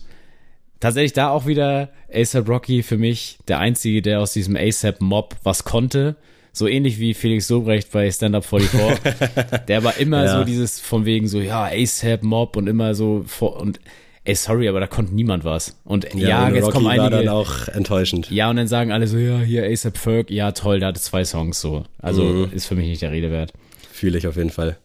tatsächlich 0.80 1.12
da 1.14 1.30
auch 1.30 1.46
wieder 1.46 1.90
ASAP 2.14 2.48
Rocky 2.48 2.84
für 2.84 2.98
mich 2.98 3.38
der 3.50 3.60
einzige, 3.60 4.02
der 4.02 4.22
aus 4.22 4.32
diesem 4.34 4.56
ASAP 4.56 5.02
Mob 5.02 5.36
was 5.44 5.66
konnte. 5.66 6.16
So 6.56 6.68
ähnlich 6.68 7.00
wie 7.00 7.14
Felix 7.16 7.48
Sobrecht 7.48 7.92
bei 7.92 8.10
Stand 8.12 8.36
Up 8.36 8.46
44. 8.46 9.00
der 9.68 9.84
war 9.84 9.98
immer 9.98 10.24
Ja. 10.24 10.38
so 10.40 10.46
dieses 10.46 10.80
von 10.80 11.04
wegen 11.04 11.28
so, 11.28 11.42
ja, 11.42 11.66
ASAP 11.66 12.24
Mob 12.24 12.56
und 12.56 12.68
immer 12.68 12.96
so 12.96 13.24
vor, 13.28 13.60
und 13.60 13.80
ey, 14.26 14.36
sorry, 14.36 14.68
aber 14.70 14.80
da 14.80 14.88
konnte 14.88 15.14
niemand 15.14 15.44
was. 15.44 15.78
Und 15.84 16.08
ja, 16.14 16.48
und 16.48 16.56
jetzt 16.56 16.64
Rocky 16.66 16.74
kommen 16.74 16.86
war 16.88 17.10
dann 17.10 17.14
einige. 17.14 17.32
auch 17.34 17.68
enttäuschend. 17.70 18.30
Ja, 18.32 18.50
und 18.50 18.56
dann 18.56 18.68
sagen 18.68 18.92
alle 18.92 19.08
so, 19.08 19.18
ja, 19.18 19.40
hier 19.40 19.64
ASAP 19.66 19.98
Ferg, 19.98 20.32
ja, 20.32 20.52
toll, 20.52 20.80
der 20.80 20.90
hatte 20.90 21.02
zwei 21.02 21.24
Songs 21.26 21.60
so. 21.60 21.84
Also 22.00 22.24
Mhm. 22.24 22.52
ist 22.54 22.68
für 22.68 22.76
mich 22.76 22.88
nicht 22.88 23.02
der 23.02 23.12
Rede 23.12 23.32
wert. 23.32 23.54
Fühle 23.92 24.18
ich 24.18 24.28
auf 24.28 24.38
jeden 24.38 24.50
Fall. 24.50 24.78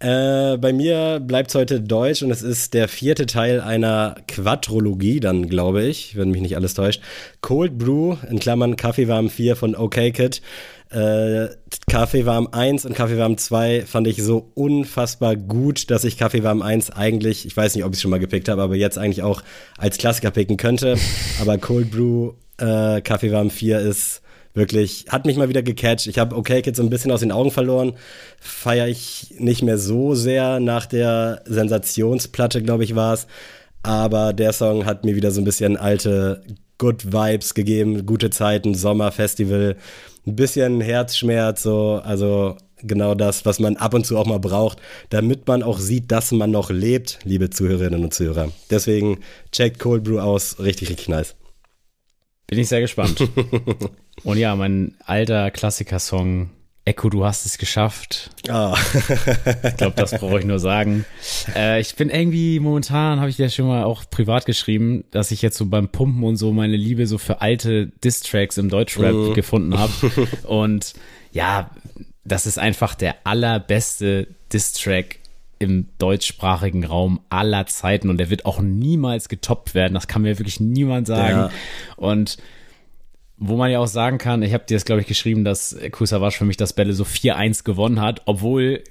Äh, 0.00 0.56
bei 0.58 0.72
mir 0.72 1.20
bleibt 1.20 1.54
heute 1.54 1.80
Deutsch 1.80 2.22
und 2.24 2.32
es 2.32 2.42
ist 2.42 2.74
der 2.74 2.88
vierte 2.88 3.26
Teil 3.26 3.60
einer 3.60 4.16
Quadrologie, 4.26 5.20
dann 5.20 5.48
glaube 5.48 5.84
ich, 5.84 6.16
wenn 6.16 6.30
mich 6.32 6.40
nicht 6.42 6.56
alles 6.56 6.74
täuscht. 6.74 7.00
Cold 7.40 7.78
Brew, 7.78 8.16
in 8.28 8.40
Klammern 8.40 8.74
Kaffeewarm 8.76 9.30
4 9.30 9.54
von 9.54 9.76
OK 9.76 9.94
Kid. 10.12 10.42
Äh, 10.92 11.48
Kaffeewarm 11.88 12.48
1 12.52 12.84
und 12.84 12.94
Kaffeewarm 12.94 13.38
2 13.38 13.86
fand 13.86 14.06
ich 14.06 14.22
so 14.22 14.50
unfassbar 14.54 15.36
gut, 15.36 15.90
dass 15.90 16.04
ich 16.04 16.18
Kaffeewarm 16.18 16.60
1 16.60 16.90
eigentlich, 16.90 17.46
ich 17.46 17.56
weiß 17.56 17.74
nicht, 17.74 17.84
ob 17.84 17.92
ich 17.92 17.96
es 17.96 18.02
schon 18.02 18.10
mal 18.10 18.20
gepickt 18.20 18.50
habe, 18.50 18.60
aber 18.60 18.76
jetzt 18.76 18.98
eigentlich 18.98 19.22
auch 19.22 19.42
als 19.78 19.96
Klassiker 19.96 20.30
picken 20.30 20.58
könnte. 20.58 20.96
Aber 21.40 21.56
Cold 21.56 21.90
Brew 21.90 22.32
äh, 22.58 23.00
Kaffeewarm 23.00 23.50
4 23.50 23.80
ist 23.80 24.20
wirklich, 24.52 25.06
hat 25.08 25.24
mich 25.24 25.38
mal 25.38 25.48
wieder 25.48 25.62
gecatcht. 25.62 26.06
Ich 26.06 26.18
habe 26.18 26.36
Okay 26.36 26.60
Kids 26.60 26.76
so 26.76 26.82
ein 26.82 26.90
bisschen 26.90 27.10
aus 27.10 27.20
den 27.20 27.32
Augen 27.32 27.50
verloren. 27.50 27.94
Feiere 28.38 28.88
ich 28.88 29.34
nicht 29.38 29.62
mehr 29.62 29.78
so 29.78 30.14
sehr 30.14 30.60
nach 30.60 30.84
der 30.84 31.42
Sensationsplatte, 31.46 32.62
glaube 32.62 32.84
ich, 32.84 32.94
war 32.94 33.14
es. 33.14 33.26
Aber 33.82 34.32
der 34.32 34.52
Song 34.52 34.84
hat 34.84 35.04
mir 35.04 35.16
wieder 35.16 35.30
so 35.30 35.40
ein 35.40 35.44
bisschen 35.44 35.76
alte 35.76 36.42
Good 36.82 37.12
Vibes 37.12 37.54
gegeben, 37.54 38.06
gute 38.06 38.30
Zeiten, 38.30 38.74
Sommerfestival, 38.74 39.76
ein 40.26 40.34
bisschen 40.34 40.80
Herzschmerz, 40.80 41.62
so, 41.62 42.00
also 42.02 42.56
genau 42.78 43.14
das, 43.14 43.46
was 43.46 43.60
man 43.60 43.76
ab 43.76 43.94
und 43.94 44.04
zu 44.04 44.18
auch 44.18 44.26
mal 44.26 44.40
braucht, 44.40 44.78
damit 45.08 45.46
man 45.46 45.62
auch 45.62 45.78
sieht, 45.78 46.10
dass 46.10 46.32
man 46.32 46.50
noch 46.50 46.70
lebt, 46.70 47.20
liebe 47.22 47.50
Zuhörerinnen 47.50 48.02
und 48.02 48.12
Zuhörer. 48.12 48.50
Deswegen 48.68 49.20
checkt 49.52 49.78
Cold 49.78 50.02
Brew 50.02 50.18
aus, 50.18 50.58
richtig, 50.58 50.90
richtig 50.90 51.08
nice. 51.08 51.36
Bin 52.48 52.58
ich 52.58 52.66
sehr 52.66 52.80
gespannt. 52.80 53.28
und 54.24 54.36
ja, 54.36 54.56
mein 54.56 54.96
alter 55.06 55.52
Klassiker-Song, 55.52 56.50
Echo, 56.84 57.10
du 57.10 57.24
hast 57.24 57.46
es 57.46 57.58
geschafft. 57.58 58.30
Ah. 58.48 58.76
Ich 59.64 59.76
glaube, 59.76 59.94
das 59.96 60.10
brauche 60.18 60.40
ich 60.40 60.44
nur 60.44 60.58
sagen. 60.58 61.04
Äh, 61.54 61.80
ich 61.80 61.94
bin 61.94 62.10
irgendwie 62.10 62.58
momentan, 62.58 63.20
habe 63.20 63.30
ich 63.30 63.36
dir 63.36 63.48
schon 63.50 63.68
mal 63.68 63.84
auch 63.84 64.02
privat 64.10 64.46
geschrieben, 64.46 65.04
dass 65.12 65.30
ich 65.30 65.42
jetzt 65.42 65.56
so 65.56 65.66
beim 65.66 65.88
Pumpen 65.88 66.24
und 66.24 66.36
so 66.36 66.52
meine 66.52 66.76
Liebe 66.76 67.06
so 67.06 67.18
für 67.18 67.40
alte 67.40 67.86
Diss-Tracks 68.04 68.58
im 68.58 68.68
Deutschrap 68.68 69.34
gefunden 69.34 69.78
habe. 69.78 69.92
Und 70.44 70.94
ja, 71.32 71.70
das 72.24 72.46
ist 72.46 72.58
einfach 72.58 72.94
der 72.94 73.16
allerbeste 73.24 74.28
Diss-Track 74.52 75.18
im 75.58 75.88
deutschsprachigen 75.98 76.84
Raum 76.84 77.20
aller 77.30 77.66
Zeiten 77.66 78.10
und 78.10 78.18
der 78.18 78.30
wird 78.30 78.46
auch 78.46 78.60
niemals 78.60 79.28
getoppt 79.28 79.74
werden. 79.74 79.94
Das 79.94 80.08
kann 80.08 80.22
mir 80.22 80.38
wirklich 80.38 80.58
niemand 80.58 81.06
sagen. 81.06 81.38
Ja. 81.38 81.50
Und 81.96 82.36
wo 83.44 83.56
man 83.56 83.70
ja 83.70 83.80
auch 83.80 83.86
sagen 83.88 84.18
kann, 84.18 84.42
ich 84.42 84.54
habe 84.54 84.64
dir 84.68 84.74
das, 84.76 84.84
glaube 84.84 85.00
ich, 85.00 85.06
geschrieben, 85.06 85.44
dass 85.44 85.76
Kusavasch 85.90 86.36
für 86.38 86.44
mich 86.44 86.56
das 86.56 86.72
Bälle 86.72 86.92
so 86.92 87.04
4-1 87.04 87.64
gewonnen 87.64 88.00
hat, 88.00 88.22
obwohl 88.26 88.84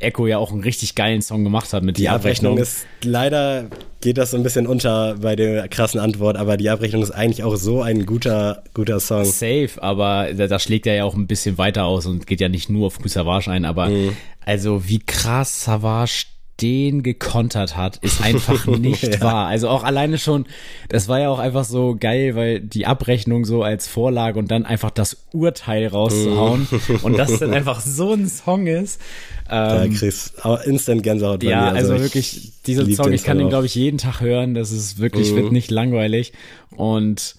Echo 0.00 0.26
ja 0.28 0.38
auch 0.38 0.52
einen 0.52 0.62
richtig 0.62 0.94
geilen 0.94 1.22
Song 1.22 1.42
gemacht 1.42 1.72
hat 1.72 1.82
mit 1.82 1.98
Die 1.98 2.02
die 2.02 2.08
Abrechnung 2.08 2.52
Abrechnung. 2.52 2.58
ist 2.58 2.86
leider 3.04 3.66
geht 4.00 4.16
das 4.16 4.30
so 4.30 4.36
ein 4.36 4.44
bisschen 4.44 4.68
unter 4.68 5.16
bei 5.20 5.34
der 5.34 5.66
krassen 5.68 5.98
Antwort, 5.98 6.36
aber 6.36 6.56
die 6.56 6.70
Abrechnung 6.70 7.02
ist 7.02 7.10
eigentlich 7.10 7.42
auch 7.42 7.56
so 7.56 7.82
ein 7.82 8.06
guter 8.06 8.62
guter 8.74 9.00
Song. 9.00 9.24
Safe, 9.24 9.70
aber 9.78 10.28
da, 10.32 10.46
da 10.46 10.58
schlägt 10.60 10.86
er 10.86 10.94
ja 10.94 11.04
auch 11.04 11.14
ein 11.16 11.26
bisschen 11.26 11.58
weiter 11.58 11.84
aus 11.84 12.06
und 12.06 12.28
geht 12.28 12.40
ja 12.40 12.48
nicht 12.48 12.70
nur 12.70 12.86
auf 12.86 12.98
Savage 13.04 13.50
ein, 13.50 13.64
aber 13.64 13.88
Mhm. 13.88 14.16
also 14.46 14.88
wie 14.88 15.00
krass 15.00 15.64
Savage 15.64 16.26
den 16.60 17.02
gekontert 17.02 17.76
hat, 17.76 17.98
ist 17.98 18.20
einfach 18.24 18.66
nicht 18.66 19.02
Ja. 19.02 19.20
wahr. 19.20 19.46
Also 19.46 19.68
auch 19.68 19.84
alleine 19.84 20.18
schon, 20.18 20.46
das 20.88 21.08
war 21.08 21.20
ja 21.20 21.28
auch 21.28 21.38
einfach 21.38 21.64
so 21.64 21.96
geil, 21.98 22.34
weil 22.34 22.60
die 22.60 22.86
Abrechnung 22.86 23.44
so 23.44 23.62
als 23.62 23.86
Vorlage 23.88 24.38
und 24.38 24.50
dann 24.50 24.64
einfach 24.66 24.90
das 24.90 25.24
Urteil 25.32 25.86
rauszuhauen 25.86 26.66
und 27.02 27.16
das 27.18 27.38
dann 27.38 27.52
einfach 27.54 27.80
so 27.80 28.12
ein 28.12 28.28
Song 28.28 28.66
ist. 28.66 29.00
Da 29.48 29.84
Ähm, 29.84 29.94
kriegst 29.94 30.34
du 30.44 30.54
instant 30.64 31.02
Gänsehaut 31.02 31.40
bei 31.40 31.46
ja, 31.50 31.70
mir. 31.70 31.76
also, 31.78 31.94
ich 31.94 32.00
wirklich, 32.02 32.52
dieser 32.66 32.84
Song, 32.92 33.12
ich 33.12 33.24
kann 33.24 33.38
den, 33.38 33.48
glaube 33.48 33.66
ich, 33.66 33.74
jeden 33.74 33.96
Tag 33.98 34.20
hören. 34.20 34.52
Das 34.54 34.72
ist 34.72 34.98
wirklich, 34.98 35.30
Mhm. 35.32 35.36
wird 35.36 35.52
nicht 35.52 35.70
langweilig. 35.70 36.32
Und 36.70 37.36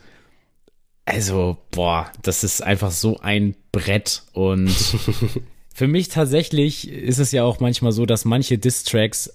also, 1.05 1.57
boah, 1.71 2.11
das 2.21 2.43
ist 2.43 2.61
einfach 2.63 2.91
so 2.91 3.19
ein 3.19 3.55
Brett. 3.71 4.23
Und 4.33 4.69
für 5.79 5.87
mich 5.87 6.09
tatsächlich 6.09 6.89
ist 6.91 7.19
es 7.19 7.31
ja 7.31 7.45
auch 7.45 7.61
manchmal 7.61 7.93
so, 7.93 8.05
dass 8.05 8.25
manche 8.25 8.57
Diss-Tracks 8.57 9.31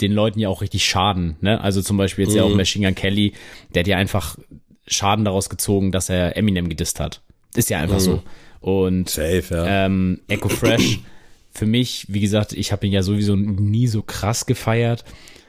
den 0.00 0.12
Leuten 0.12 0.38
ja 0.38 0.48
auch 0.48 0.62
richtig 0.62 0.84
schaden. 0.84 1.34
Ne? 1.40 1.60
Also 1.60 1.82
zum 1.82 1.96
Beispiel 1.96 2.26
jetzt 2.26 2.34
ja 2.36 2.46
Mhm. 2.46 2.52
auch 2.52 2.56
Machine 2.56 2.86
Gun 2.86 2.94
Kelly, 2.94 3.32
der 3.74 3.80
hat 3.80 3.88
ja 3.88 3.96
einfach 3.96 4.38
Schaden 4.86 5.24
daraus 5.24 5.48
gezogen, 5.50 5.90
dass 5.90 6.08
er 6.08 6.36
Eminem 6.36 6.68
gedisst 6.68 7.00
hat. 7.00 7.22
Ist 7.56 7.70
ja 7.70 7.80
einfach 7.80 7.98
so. 7.98 8.22
Und 8.60 8.98
Mhm. 9.00 9.06
Safe, 9.08 9.44
ja. 9.50 9.86
ähm, 9.86 10.20
Echo 10.28 10.48
Fresh, 10.48 11.00
für 11.50 11.66
mich, 11.66 12.06
wie 12.08 12.20
gesagt, 12.20 12.52
ich 12.52 12.70
habe 12.70 12.86
ihn 12.86 12.92
ja 12.92 13.02
sowieso 13.02 13.34
nie 13.34 13.88
so 13.88 14.02
krass 14.02 14.46
gefeiert. 14.46 15.04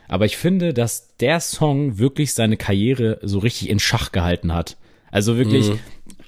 Aber 0.08 0.26
ich 0.26 0.38
finde, 0.38 0.74
dass 0.74 1.16
der 1.18 1.40
Song 1.40 2.00
wirklich 2.00 2.34
seine 2.34 2.58
Karriere 2.58 3.20
so 3.22 3.38
richtig 3.38 3.70
in 3.70 3.78
Schach 3.80 4.12
gehalten 4.12 4.54
hat. 4.56 4.76
Also 5.12 5.38
wirklich, 5.38 5.70
Mhm. 5.70 5.80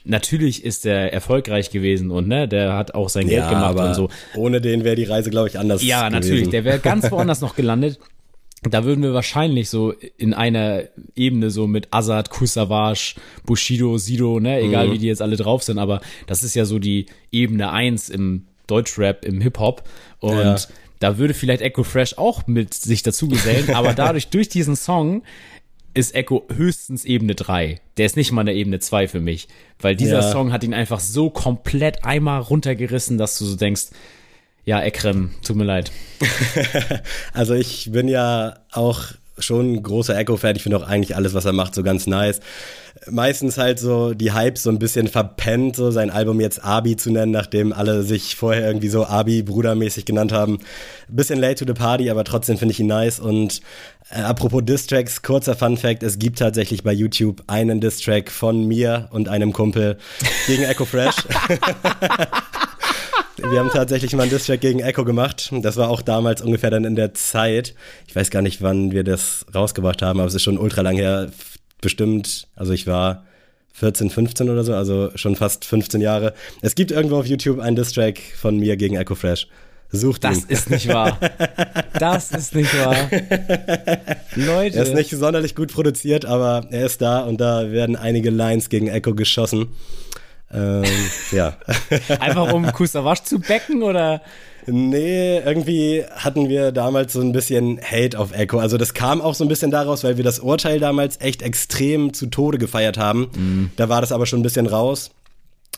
Natürlich 0.04 0.64
ist 0.64 0.86
er 0.86 1.14
erfolgreich 1.14 1.70
gewesen 1.70 2.12
und 2.12 2.28
ne, 2.28 2.48
der 2.48 2.74
hat 2.74 2.94
auch 2.94 3.10
sein 3.10 3.28
Geld 3.28 3.48
gemacht 3.50 3.76
und 3.78 3.94
so. 3.96 4.10
Ohne 4.36 4.62
den 4.62 4.84
wäre 4.84 4.96
die 4.96 5.04
Reise, 5.06 5.30
glaube 5.30 5.48
ich, 5.50 5.58
anders 5.60 5.84
Ja, 5.84 6.08
gewesen. 6.10 6.14
natürlich, 6.22 6.50
der 6.50 6.64
wäre 6.66 6.80
ganz 6.80 7.10
woanders 7.12 7.42
noch 7.42 7.56
gelandet. 7.56 8.00
Da 8.70 8.86
würden 8.86 9.04
wir 9.04 9.14
wahrscheinlich 9.14 9.70
so 9.70 9.92
in 10.18 10.34
einer 10.34 10.84
Ebene 11.16 11.50
so 11.50 11.68
mit 11.68 11.90
Azad, 11.92 12.30
Kusavage, 12.30 13.16
Bushido, 13.46 13.98
Sido, 13.98 14.40
ne, 14.40 14.60
egal 14.62 14.88
Mhm. 14.88 14.92
wie 14.94 14.98
die 15.00 15.08
jetzt 15.08 15.22
alle 15.22 15.36
drauf 15.36 15.64
sind, 15.64 15.80
aber 15.80 16.00
das 16.28 16.44
ist 16.44 16.56
ja 16.56 16.64
so 16.64 16.80
die 16.80 17.08
Ebene 17.32 17.72
eins 17.72 18.08
im 18.10 18.46
Deutschrap, 18.68 19.26
im 19.26 19.42
Hip-Hop 19.42 19.84
und 20.22 20.38
Ja. 20.40 20.56
da 21.00 21.18
würde 21.18 21.34
vielleicht 21.34 21.62
Echo 21.62 21.84
Fresh 21.84 22.18
auch 22.18 22.48
mit 22.48 22.74
sich 22.74 23.04
dazu 23.04 23.28
gesellen, 23.28 23.74
aber 23.76 23.94
dadurch, 23.96 24.30
durch 24.30 24.48
diesen 24.48 24.78
Song 24.78 25.24
ist 25.94 26.16
Echo 26.16 26.46
höchstens 26.54 27.06
Ebene 27.06 27.36
3. 27.36 27.80
Der 27.98 28.06
ist 28.06 28.16
nicht 28.18 28.32
mal 28.32 28.42
eine 28.42 28.54
Ebene 28.54 28.80
2 28.80 29.08
für 29.08 29.20
mich, 29.20 29.48
weil 29.80 29.96
dieser 29.96 30.22
Ja. 30.22 30.32
Song 30.32 30.52
hat 30.52 30.64
ihn 30.64 30.74
einfach 30.74 31.00
so 31.00 31.30
komplett 31.30 32.04
einmal 32.04 32.42
runtergerissen, 32.42 33.18
dass 33.18 33.38
du 33.38 33.46
so 33.46 33.56
denkst, 33.56 33.88
ja, 34.66 34.82
Ekrem, 34.82 35.32
tut 35.46 35.56
mir 35.58 35.66
leid. 35.66 35.92
Also 37.34 37.54
ich 37.54 37.92
bin 37.92 38.08
ja 38.08 38.60
auch 38.72 39.02
schon 39.38 39.74
ein 39.74 39.84
großer 39.84 40.18
Echo-Fan. 40.18 40.56
Ich 40.56 40.64
finde 40.64 40.78
auch 40.78 40.88
eigentlich 40.88 41.16
alles, 41.16 41.34
was 41.34 41.46
er 41.46 41.54
macht, 41.54 41.76
so 41.76 41.84
ganz 41.84 42.08
nice. 42.08 42.40
Meistens 43.10 43.58
halt 43.58 43.80
so 43.80 44.14
die 44.14 44.32
Hype 44.32 44.58
so 44.58 44.70
ein 44.70 44.80
bisschen 44.80 45.08
verpennt, 45.08 45.76
so 45.76 45.92
sein 45.92 46.10
Album 46.10 46.40
jetzt 46.40 46.64
Abi 46.64 46.96
zu 46.96 47.12
nennen, 47.12 47.32
nachdem 47.32 47.74
alle 47.74 48.04
sich 48.04 48.36
vorher 48.36 48.66
irgendwie 48.66 48.90
so 48.90 49.06
Abi-Brudermäßig 49.06 50.06
genannt 50.06 50.32
haben. 50.32 50.60
Bisschen 51.10 51.40
late 51.40 51.66
to 51.66 51.66
the 51.66 51.78
party, 51.78 52.10
aber 52.10 52.24
trotzdem 52.24 52.58
finde 52.58 52.74
ich 52.74 52.80
ihn 52.80 52.88
nice. 52.88 53.20
Und 53.20 53.62
äh, 54.10 54.22
apropos 54.22 54.64
Distracks, 54.64 55.22
kurzer 55.22 55.56
Fun-Fact, 55.56 56.04
es 56.04 56.20
gibt 56.20 56.40
tatsächlich 56.40 56.84
bei 56.84 56.94
YouTube 56.94 57.44
einen 57.48 57.82
Distrack 57.82 58.32
von 58.32 58.68
mir 58.68 59.10
und 59.12 59.28
einem 59.28 59.52
Kumpel 59.52 59.98
gegen 60.48 60.64
Echo 60.64 60.86
Fresh. 60.86 61.16
Wir 63.50 63.60
haben 63.60 63.70
tatsächlich 63.70 64.14
mal 64.14 64.24
einen 64.24 64.32
Distrack 64.32 64.62
gegen 64.62 64.80
Echo 64.80 65.04
gemacht. 65.04 65.52
Das 65.62 65.78
war 65.78 65.90
auch 65.90 66.02
damals 66.02 66.42
ungefähr 66.42 66.72
dann 66.72 66.86
in 66.86 66.96
der 66.96 67.14
Zeit. 67.14 67.76
Ich 68.08 68.16
weiß 68.16 68.30
gar 68.30 68.42
nicht, 68.42 68.62
wann 68.62 68.92
wir 68.92 69.04
das 69.04 69.46
rausgebracht 69.54 70.02
haben, 70.02 70.20
aber 70.20 70.28
es 70.28 70.34
ist 70.34 70.44
schon 70.44 70.58
ultra 70.58 70.82
lang 70.82 70.96
her. 70.96 71.30
Bestimmt, 71.82 72.48
also 72.56 72.72
ich 72.72 72.88
war 72.88 73.26
14, 73.74 74.10
15 74.10 74.50
oder 74.50 74.64
so, 74.64 74.74
also 74.74 75.12
schon 75.16 75.36
fast 75.36 75.66
15 75.66 76.00
Jahre. 76.00 76.34
Es 76.62 76.76
gibt 76.76 76.92
irgendwo 76.92 77.18
auf 77.18 77.26
YouTube 77.26 77.60
einen 77.60 77.76
Distrack 77.76 78.20
von 78.40 78.58
mir 78.58 78.78
gegen 78.78 78.96
Echo 78.96 79.16
Fresh. 79.16 79.48
Sucht 79.92 80.24
das 80.24 80.38
ihn. 80.38 80.46
ist 80.48 80.70
nicht 80.70 80.88
wahr. 80.88 81.20
Das 82.00 82.32
ist 82.32 82.56
nicht 82.56 82.74
wahr. 82.80 82.96
Leute. 84.36 84.78
Er 84.78 84.84
ist 84.84 84.96
nicht 84.96 85.12
sonderlich 85.12 85.54
gut 85.54 85.72
produziert, 85.72 86.26
aber 86.26 86.66
er 86.72 86.88
ist 86.88 87.02
da 87.02 87.20
und 87.20 87.40
da 87.40 87.72
werden 87.72 87.96
einige 87.96 88.32
Lines 88.32 88.70
gegen 88.70 88.88
Echo 88.88 89.14
geschossen. 89.14 89.68
Ähm, 90.54 90.84
ja. 91.32 91.58
Einfach 92.20 92.54
um 92.54 92.72
Kusawasch 92.72 93.24
zu 93.24 93.40
becken 93.40 93.82
oder? 93.84 94.22
Nee, 94.66 95.40
irgendwie 95.40 96.06
hatten 96.16 96.48
wir 96.48 96.72
damals 96.72 97.14
so 97.14 97.22
ein 97.22 97.34
bisschen 97.34 97.80
Hate 97.82 98.18
auf 98.18 98.34
Echo. 98.34 98.60
Also 98.60 98.78
das 98.78 98.94
kam 98.94 99.22
auch 99.22 99.36
so 99.36 99.44
ein 99.44 99.50
bisschen 99.50 99.72
daraus, 99.72 100.04
weil 100.04 100.18
wir 100.18 100.24
das 100.24 100.40
Urteil 100.40 100.80
damals 100.80 101.20
echt 101.20 101.42
extrem 101.42 102.14
zu 102.14 102.28
Tode 102.28 102.58
gefeiert 102.58 102.98
haben. 102.98 103.30
Mhm. 103.36 103.72
Da 103.76 103.90
war 103.90 104.02
das 104.02 104.12
aber 104.12 104.26
schon 104.26 104.40
ein 104.40 104.44
bisschen 104.44 104.68
raus. 104.68 105.12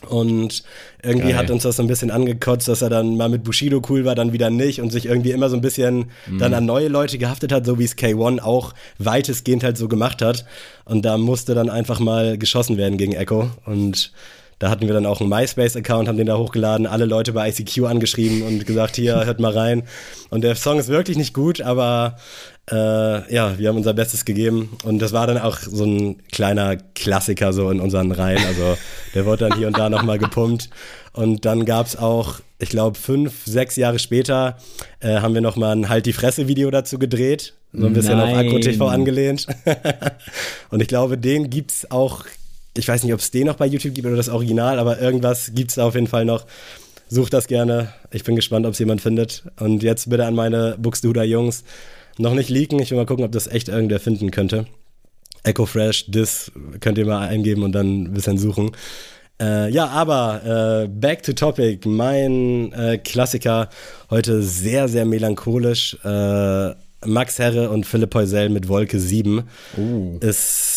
Und 0.08 0.62
irgendwie 1.02 1.28
Geil. 1.28 1.36
hat 1.38 1.50
uns 1.50 1.62
das 1.62 1.76
so 1.76 1.82
ein 1.82 1.86
bisschen 1.86 2.10
angekotzt, 2.10 2.68
dass 2.68 2.82
er 2.82 2.90
dann 2.90 3.16
mal 3.16 3.30
mit 3.30 3.44
Bushido 3.44 3.80
cool 3.88 4.04
war, 4.04 4.14
dann 4.14 4.32
wieder 4.32 4.50
nicht 4.50 4.80
und 4.82 4.90
sich 4.90 5.06
irgendwie 5.06 5.30
immer 5.30 5.48
so 5.48 5.56
ein 5.56 5.62
bisschen 5.62 6.10
mhm. 6.26 6.38
dann 6.38 6.52
an 6.52 6.66
neue 6.66 6.88
Leute 6.88 7.16
gehaftet 7.16 7.50
hat, 7.50 7.64
so 7.64 7.78
wie 7.78 7.84
es 7.84 7.96
K1 7.96 8.40
auch 8.40 8.74
weitestgehend 8.98 9.64
halt 9.64 9.78
so 9.78 9.88
gemacht 9.88 10.20
hat. 10.20 10.44
Und 10.84 11.04
da 11.06 11.16
musste 11.16 11.54
dann 11.54 11.70
einfach 11.70 11.98
mal 11.98 12.36
geschossen 12.36 12.76
werden 12.76 12.98
gegen 12.98 13.14
Echo. 13.14 13.50
Und 13.64 14.12
da 14.58 14.70
hatten 14.70 14.86
wir 14.86 14.94
dann 14.94 15.04
auch 15.04 15.20
einen 15.20 15.28
MySpace-Account, 15.28 16.08
haben 16.08 16.16
den 16.16 16.26
da 16.26 16.38
hochgeladen, 16.38 16.86
alle 16.86 17.04
Leute 17.04 17.32
bei 17.32 17.48
ICQ 17.50 17.84
angeschrieben 17.84 18.42
und 18.42 18.66
gesagt, 18.66 18.96
hier, 18.96 19.26
hört 19.26 19.38
mal 19.38 19.52
rein. 19.52 19.82
Und 20.30 20.42
der 20.42 20.54
Song 20.54 20.78
ist 20.78 20.88
wirklich 20.88 21.18
nicht 21.18 21.34
gut, 21.34 21.60
aber 21.60 22.16
äh, 22.70 23.34
ja, 23.34 23.58
wir 23.58 23.68
haben 23.68 23.76
unser 23.76 23.92
Bestes 23.92 24.24
gegeben. 24.24 24.76
Und 24.82 25.00
das 25.00 25.12
war 25.12 25.26
dann 25.26 25.38
auch 25.38 25.58
so 25.58 25.84
ein 25.84 26.22
kleiner 26.32 26.76
Klassiker 26.94 27.52
so 27.52 27.70
in 27.70 27.80
unseren 27.80 28.12
Reihen. 28.12 28.44
Also 28.46 28.78
der 29.14 29.26
wurde 29.26 29.48
dann 29.48 29.58
hier 29.58 29.66
und 29.66 29.78
da 29.78 29.90
nochmal 29.90 30.18
gepumpt. 30.18 30.70
Und 31.12 31.44
dann 31.44 31.64
gab's 31.64 31.96
auch, 31.96 32.40
ich 32.58 32.70
glaube, 32.70 32.98
fünf, 32.98 33.44
sechs 33.44 33.76
Jahre 33.76 33.98
später 33.98 34.56
äh, 35.00 35.20
haben 35.20 35.34
wir 35.34 35.42
nochmal 35.42 35.76
ein 35.76 35.88
Halt 35.90 36.06
die 36.06 36.12
Fresse-Video 36.12 36.70
dazu 36.70 36.98
gedreht. 36.98 37.54
So 37.72 37.86
ein 37.86 37.92
bisschen 37.92 38.16
Nein. 38.16 38.32
auf 38.32 38.38
Akku 38.38 38.58
TV 38.58 38.88
angelehnt. 38.88 39.46
und 40.70 40.80
ich 40.80 40.88
glaube, 40.88 41.18
den 41.18 41.50
gibt's 41.50 41.90
auch 41.90 42.24
ich 42.78 42.88
weiß 42.88 43.02
nicht, 43.02 43.12
ob 43.12 43.20
es 43.20 43.30
den 43.30 43.46
noch 43.46 43.56
bei 43.56 43.66
YouTube 43.66 43.94
gibt 43.94 44.06
oder 44.06 44.16
das 44.16 44.28
Original, 44.28 44.78
aber 44.78 45.00
irgendwas 45.00 45.52
gibt 45.54 45.70
es 45.70 45.76
da 45.76 45.86
auf 45.86 45.94
jeden 45.94 46.06
Fall 46.06 46.24
noch. 46.24 46.46
Sucht 47.08 47.32
das 47.32 47.46
gerne. 47.46 47.92
Ich 48.10 48.24
bin 48.24 48.34
gespannt, 48.34 48.66
ob 48.66 48.72
es 48.72 48.78
jemand 48.78 49.00
findet. 49.00 49.44
Und 49.60 49.82
jetzt 49.82 50.10
bitte 50.10 50.26
an 50.26 50.34
meine 50.34 50.76
Buxtehuder-Jungs 50.78 51.62
noch 52.18 52.34
nicht 52.34 52.50
leaken. 52.50 52.80
Ich 52.80 52.90
will 52.90 52.98
mal 52.98 53.06
gucken, 53.06 53.24
ob 53.24 53.32
das 53.32 53.46
echt 53.46 53.68
irgendwer 53.68 54.00
finden 54.00 54.30
könnte. 54.30 54.66
Echo 55.44 55.66
Fresh, 55.66 56.06
Dis 56.10 56.50
könnt 56.80 56.98
ihr 56.98 57.06
mal 57.06 57.28
eingeben 57.28 57.62
und 57.62 57.72
dann 57.72 58.04
ein 58.04 58.14
bisschen 58.14 58.38
suchen. 58.38 58.72
Äh, 59.40 59.70
ja, 59.70 59.86
aber 59.88 60.84
äh, 60.84 60.88
back 60.88 61.22
to 61.22 61.32
topic. 61.32 61.86
Mein 61.86 62.72
äh, 62.72 62.98
Klassiker 62.98 63.68
heute 64.10 64.42
sehr, 64.42 64.88
sehr 64.88 65.04
melancholisch. 65.04 65.96
Äh, 66.02 66.74
Max 67.04 67.38
Herre 67.38 67.70
und 67.70 67.86
Philipp 67.86 68.14
Heusel 68.14 68.48
mit 68.48 68.68
Wolke 68.68 68.98
7 68.98 69.44
uh. 69.76 70.18
ist 70.20 70.75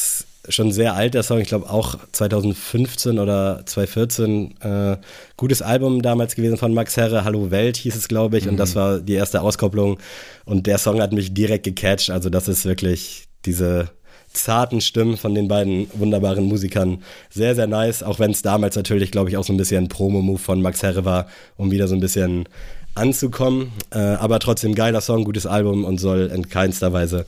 schon 0.49 0.71
sehr 0.71 0.95
alt, 0.95 1.13
der 1.13 1.23
Song. 1.23 1.39
Ich 1.39 1.47
glaube 1.47 1.69
auch 1.69 1.95
2015 2.11 3.19
oder 3.19 3.63
2014. 3.65 4.55
Äh, 4.61 4.97
gutes 5.37 5.61
Album 5.61 6.01
damals 6.01 6.35
gewesen 6.35 6.57
von 6.57 6.73
Max 6.73 6.97
Herre. 6.97 7.23
Hallo 7.23 7.51
Welt 7.51 7.77
hieß 7.77 7.95
es, 7.95 8.07
glaube 8.07 8.37
ich. 8.37 8.45
Mhm. 8.45 8.51
Und 8.51 8.57
das 8.57 8.75
mhm. 8.75 8.79
war 8.79 8.99
die 8.99 9.13
erste 9.13 9.41
Auskopplung. 9.41 9.99
Und 10.45 10.67
der 10.67 10.77
Song 10.77 11.01
hat 11.01 11.13
mich 11.13 11.33
direkt 11.33 11.63
gecatcht. 11.63 12.09
Also 12.09 12.29
das 12.29 12.47
ist 12.47 12.65
wirklich 12.65 13.27
diese 13.45 13.89
zarten 14.33 14.81
Stimmen 14.81 15.17
von 15.17 15.33
den 15.33 15.47
beiden 15.47 15.89
wunderbaren 15.93 16.45
Musikern. 16.45 17.03
Sehr, 17.29 17.55
sehr 17.55 17.67
nice. 17.67 18.03
Auch 18.03 18.19
wenn 18.19 18.31
es 18.31 18.41
damals 18.41 18.75
natürlich, 18.75 19.11
glaube 19.11 19.29
ich, 19.29 19.37
auch 19.37 19.43
so 19.43 19.53
ein 19.53 19.57
bisschen 19.57 19.85
ein 19.85 19.89
Promo-Move 19.89 20.39
von 20.39 20.61
Max 20.61 20.83
Herre 20.83 21.05
war, 21.05 21.27
um 21.57 21.71
wieder 21.71 21.87
so 21.87 21.95
ein 21.95 22.01
bisschen 22.01 22.47
anzukommen. 22.95 23.71
Äh, 23.91 23.99
aber 23.99 24.39
trotzdem 24.39 24.75
geiler 24.75 25.01
Song, 25.01 25.23
gutes 25.23 25.45
Album 25.45 25.83
und 25.83 25.99
soll 25.99 26.31
in 26.33 26.49
keinster 26.49 26.93
Weise 26.93 27.25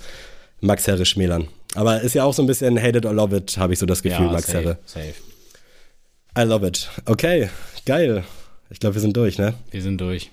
Max 0.59 0.86
Herre 0.88 1.05
schmälern. 1.05 1.47
Aber 1.76 2.01
ist 2.01 2.15
ja 2.15 2.24
auch 2.24 2.34
so 2.34 2.43
ein 2.43 2.47
bisschen 2.47 2.82
Hate 2.82 2.97
it 2.97 3.05
or 3.05 3.13
love 3.13 3.36
it, 3.36 3.57
habe 3.57 3.74
ich 3.74 3.80
so 3.80 3.86
das 3.86 4.03
Gefühl, 4.03 4.26
ja, 4.26 4.32
Max 4.32 4.47
safe, 4.47 4.57
Herre. 4.57 4.78
Safe. 4.86 5.13
I 6.38 6.41
love 6.41 6.65
it. 6.65 6.89
Okay, 7.05 7.49
geil. 7.86 8.24
Ich 8.69 8.80
glaube, 8.80 8.95
wir 8.95 9.01
sind 9.01 9.15
durch, 9.17 9.38
ne? 9.38 9.53
Wir 9.69 9.82
sind 9.82 9.99
durch. 9.99 10.32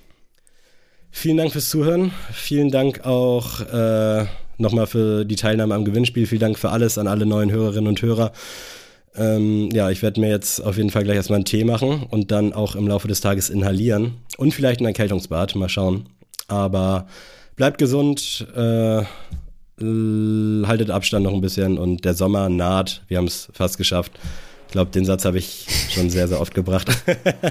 Vielen 1.11 1.37
Dank 1.37 1.51
fürs 1.51 1.69
Zuhören. 1.69 2.11
Vielen 2.31 2.71
Dank 2.71 3.05
auch 3.05 3.61
äh, 3.61 4.25
nochmal 4.57 4.87
für 4.87 5.25
die 5.25 5.35
Teilnahme 5.35 5.75
am 5.75 5.85
Gewinnspiel. 5.85 6.27
Vielen 6.27 6.41
Dank 6.41 6.59
für 6.59 6.69
alles 6.69 6.97
an 6.97 7.07
alle 7.07 7.25
neuen 7.25 7.51
Hörerinnen 7.51 7.87
und 7.87 8.01
Hörer. 8.01 8.31
Ähm, 9.15 9.69
ja, 9.71 9.89
ich 9.89 10.01
werde 10.01 10.21
mir 10.21 10.29
jetzt 10.29 10.61
auf 10.61 10.77
jeden 10.77 10.91
Fall 10.91 11.03
gleich 11.03 11.17
erstmal 11.17 11.37
einen 11.37 11.45
Tee 11.45 11.63
machen 11.63 12.03
und 12.09 12.31
dann 12.31 12.53
auch 12.53 12.75
im 12.75 12.87
Laufe 12.87 13.07
des 13.07 13.21
Tages 13.21 13.49
inhalieren 13.49 14.15
und 14.37 14.53
vielleicht 14.53 14.79
ein 14.79 14.85
Erkältungsbad. 14.85 15.55
Mal 15.55 15.67
schauen. 15.67 16.07
Aber 16.47 17.07
bleibt 17.55 17.77
gesund. 17.79 18.47
Äh, 18.55 19.03
haltet 19.81 20.89
Abstand 20.89 21.23
noch 21.23 21.33
ein 21.33 21.41
bisschen 21.41 21.77
und 21.77 22.05
der 22.05 22.13
Sommer 22.13 22.49
naht. 22.49 23.01
Wir 23.07 23.17
haben 23.17 23.27
es 23.27 23.49
fast 23.53 23.77
geschafft. 23.77 24.11
Ich 24.67 24.73
glaube, 24.73 24.91
den 24.91 25.03
Satz 25.03 25.25
habe 25.25 25.39
ich 25.39 25.65
schon 25.89 26.11
sehr, 26.11 26.27
sehr 26.27 26.39
oft 26.39 26.53
gebracht. 26.53 26.91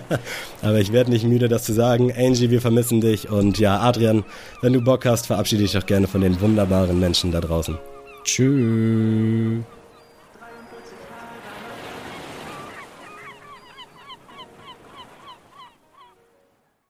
Aber 0.62 0.78
ich 0.78 0.92
werde 0.92 1.10
nicht 1.10 1.24
müde, 1.24 1.48
das 1.48 1.64
zu 1.64 1.72
sagen. 1.72 2.12
Angie, 2.16 2.50
wir 2.50 2.60
vermissen 2.60 3.00
dich. 3.00 3.28
Und 3.28 3.58
ja, 3.58 3.80
Adrian, 3.80 4.24
wenn 4.62 4.72
du 4.72 4.80
Bock 4.80 5.04
hast, 5.04 5.26
verabschiede 5.26 5.62
dich 5.62 5.72
doch 5.72 5.84
gerne 5.84 6.06
von 6.06 6.20
den 6.20 6.40
wunderbaren 6.40 7.00
Menschen 7.00 7.32
da 7.32 7.40
draußen. 7.40 7.76
Tschüss. 8.22 9.64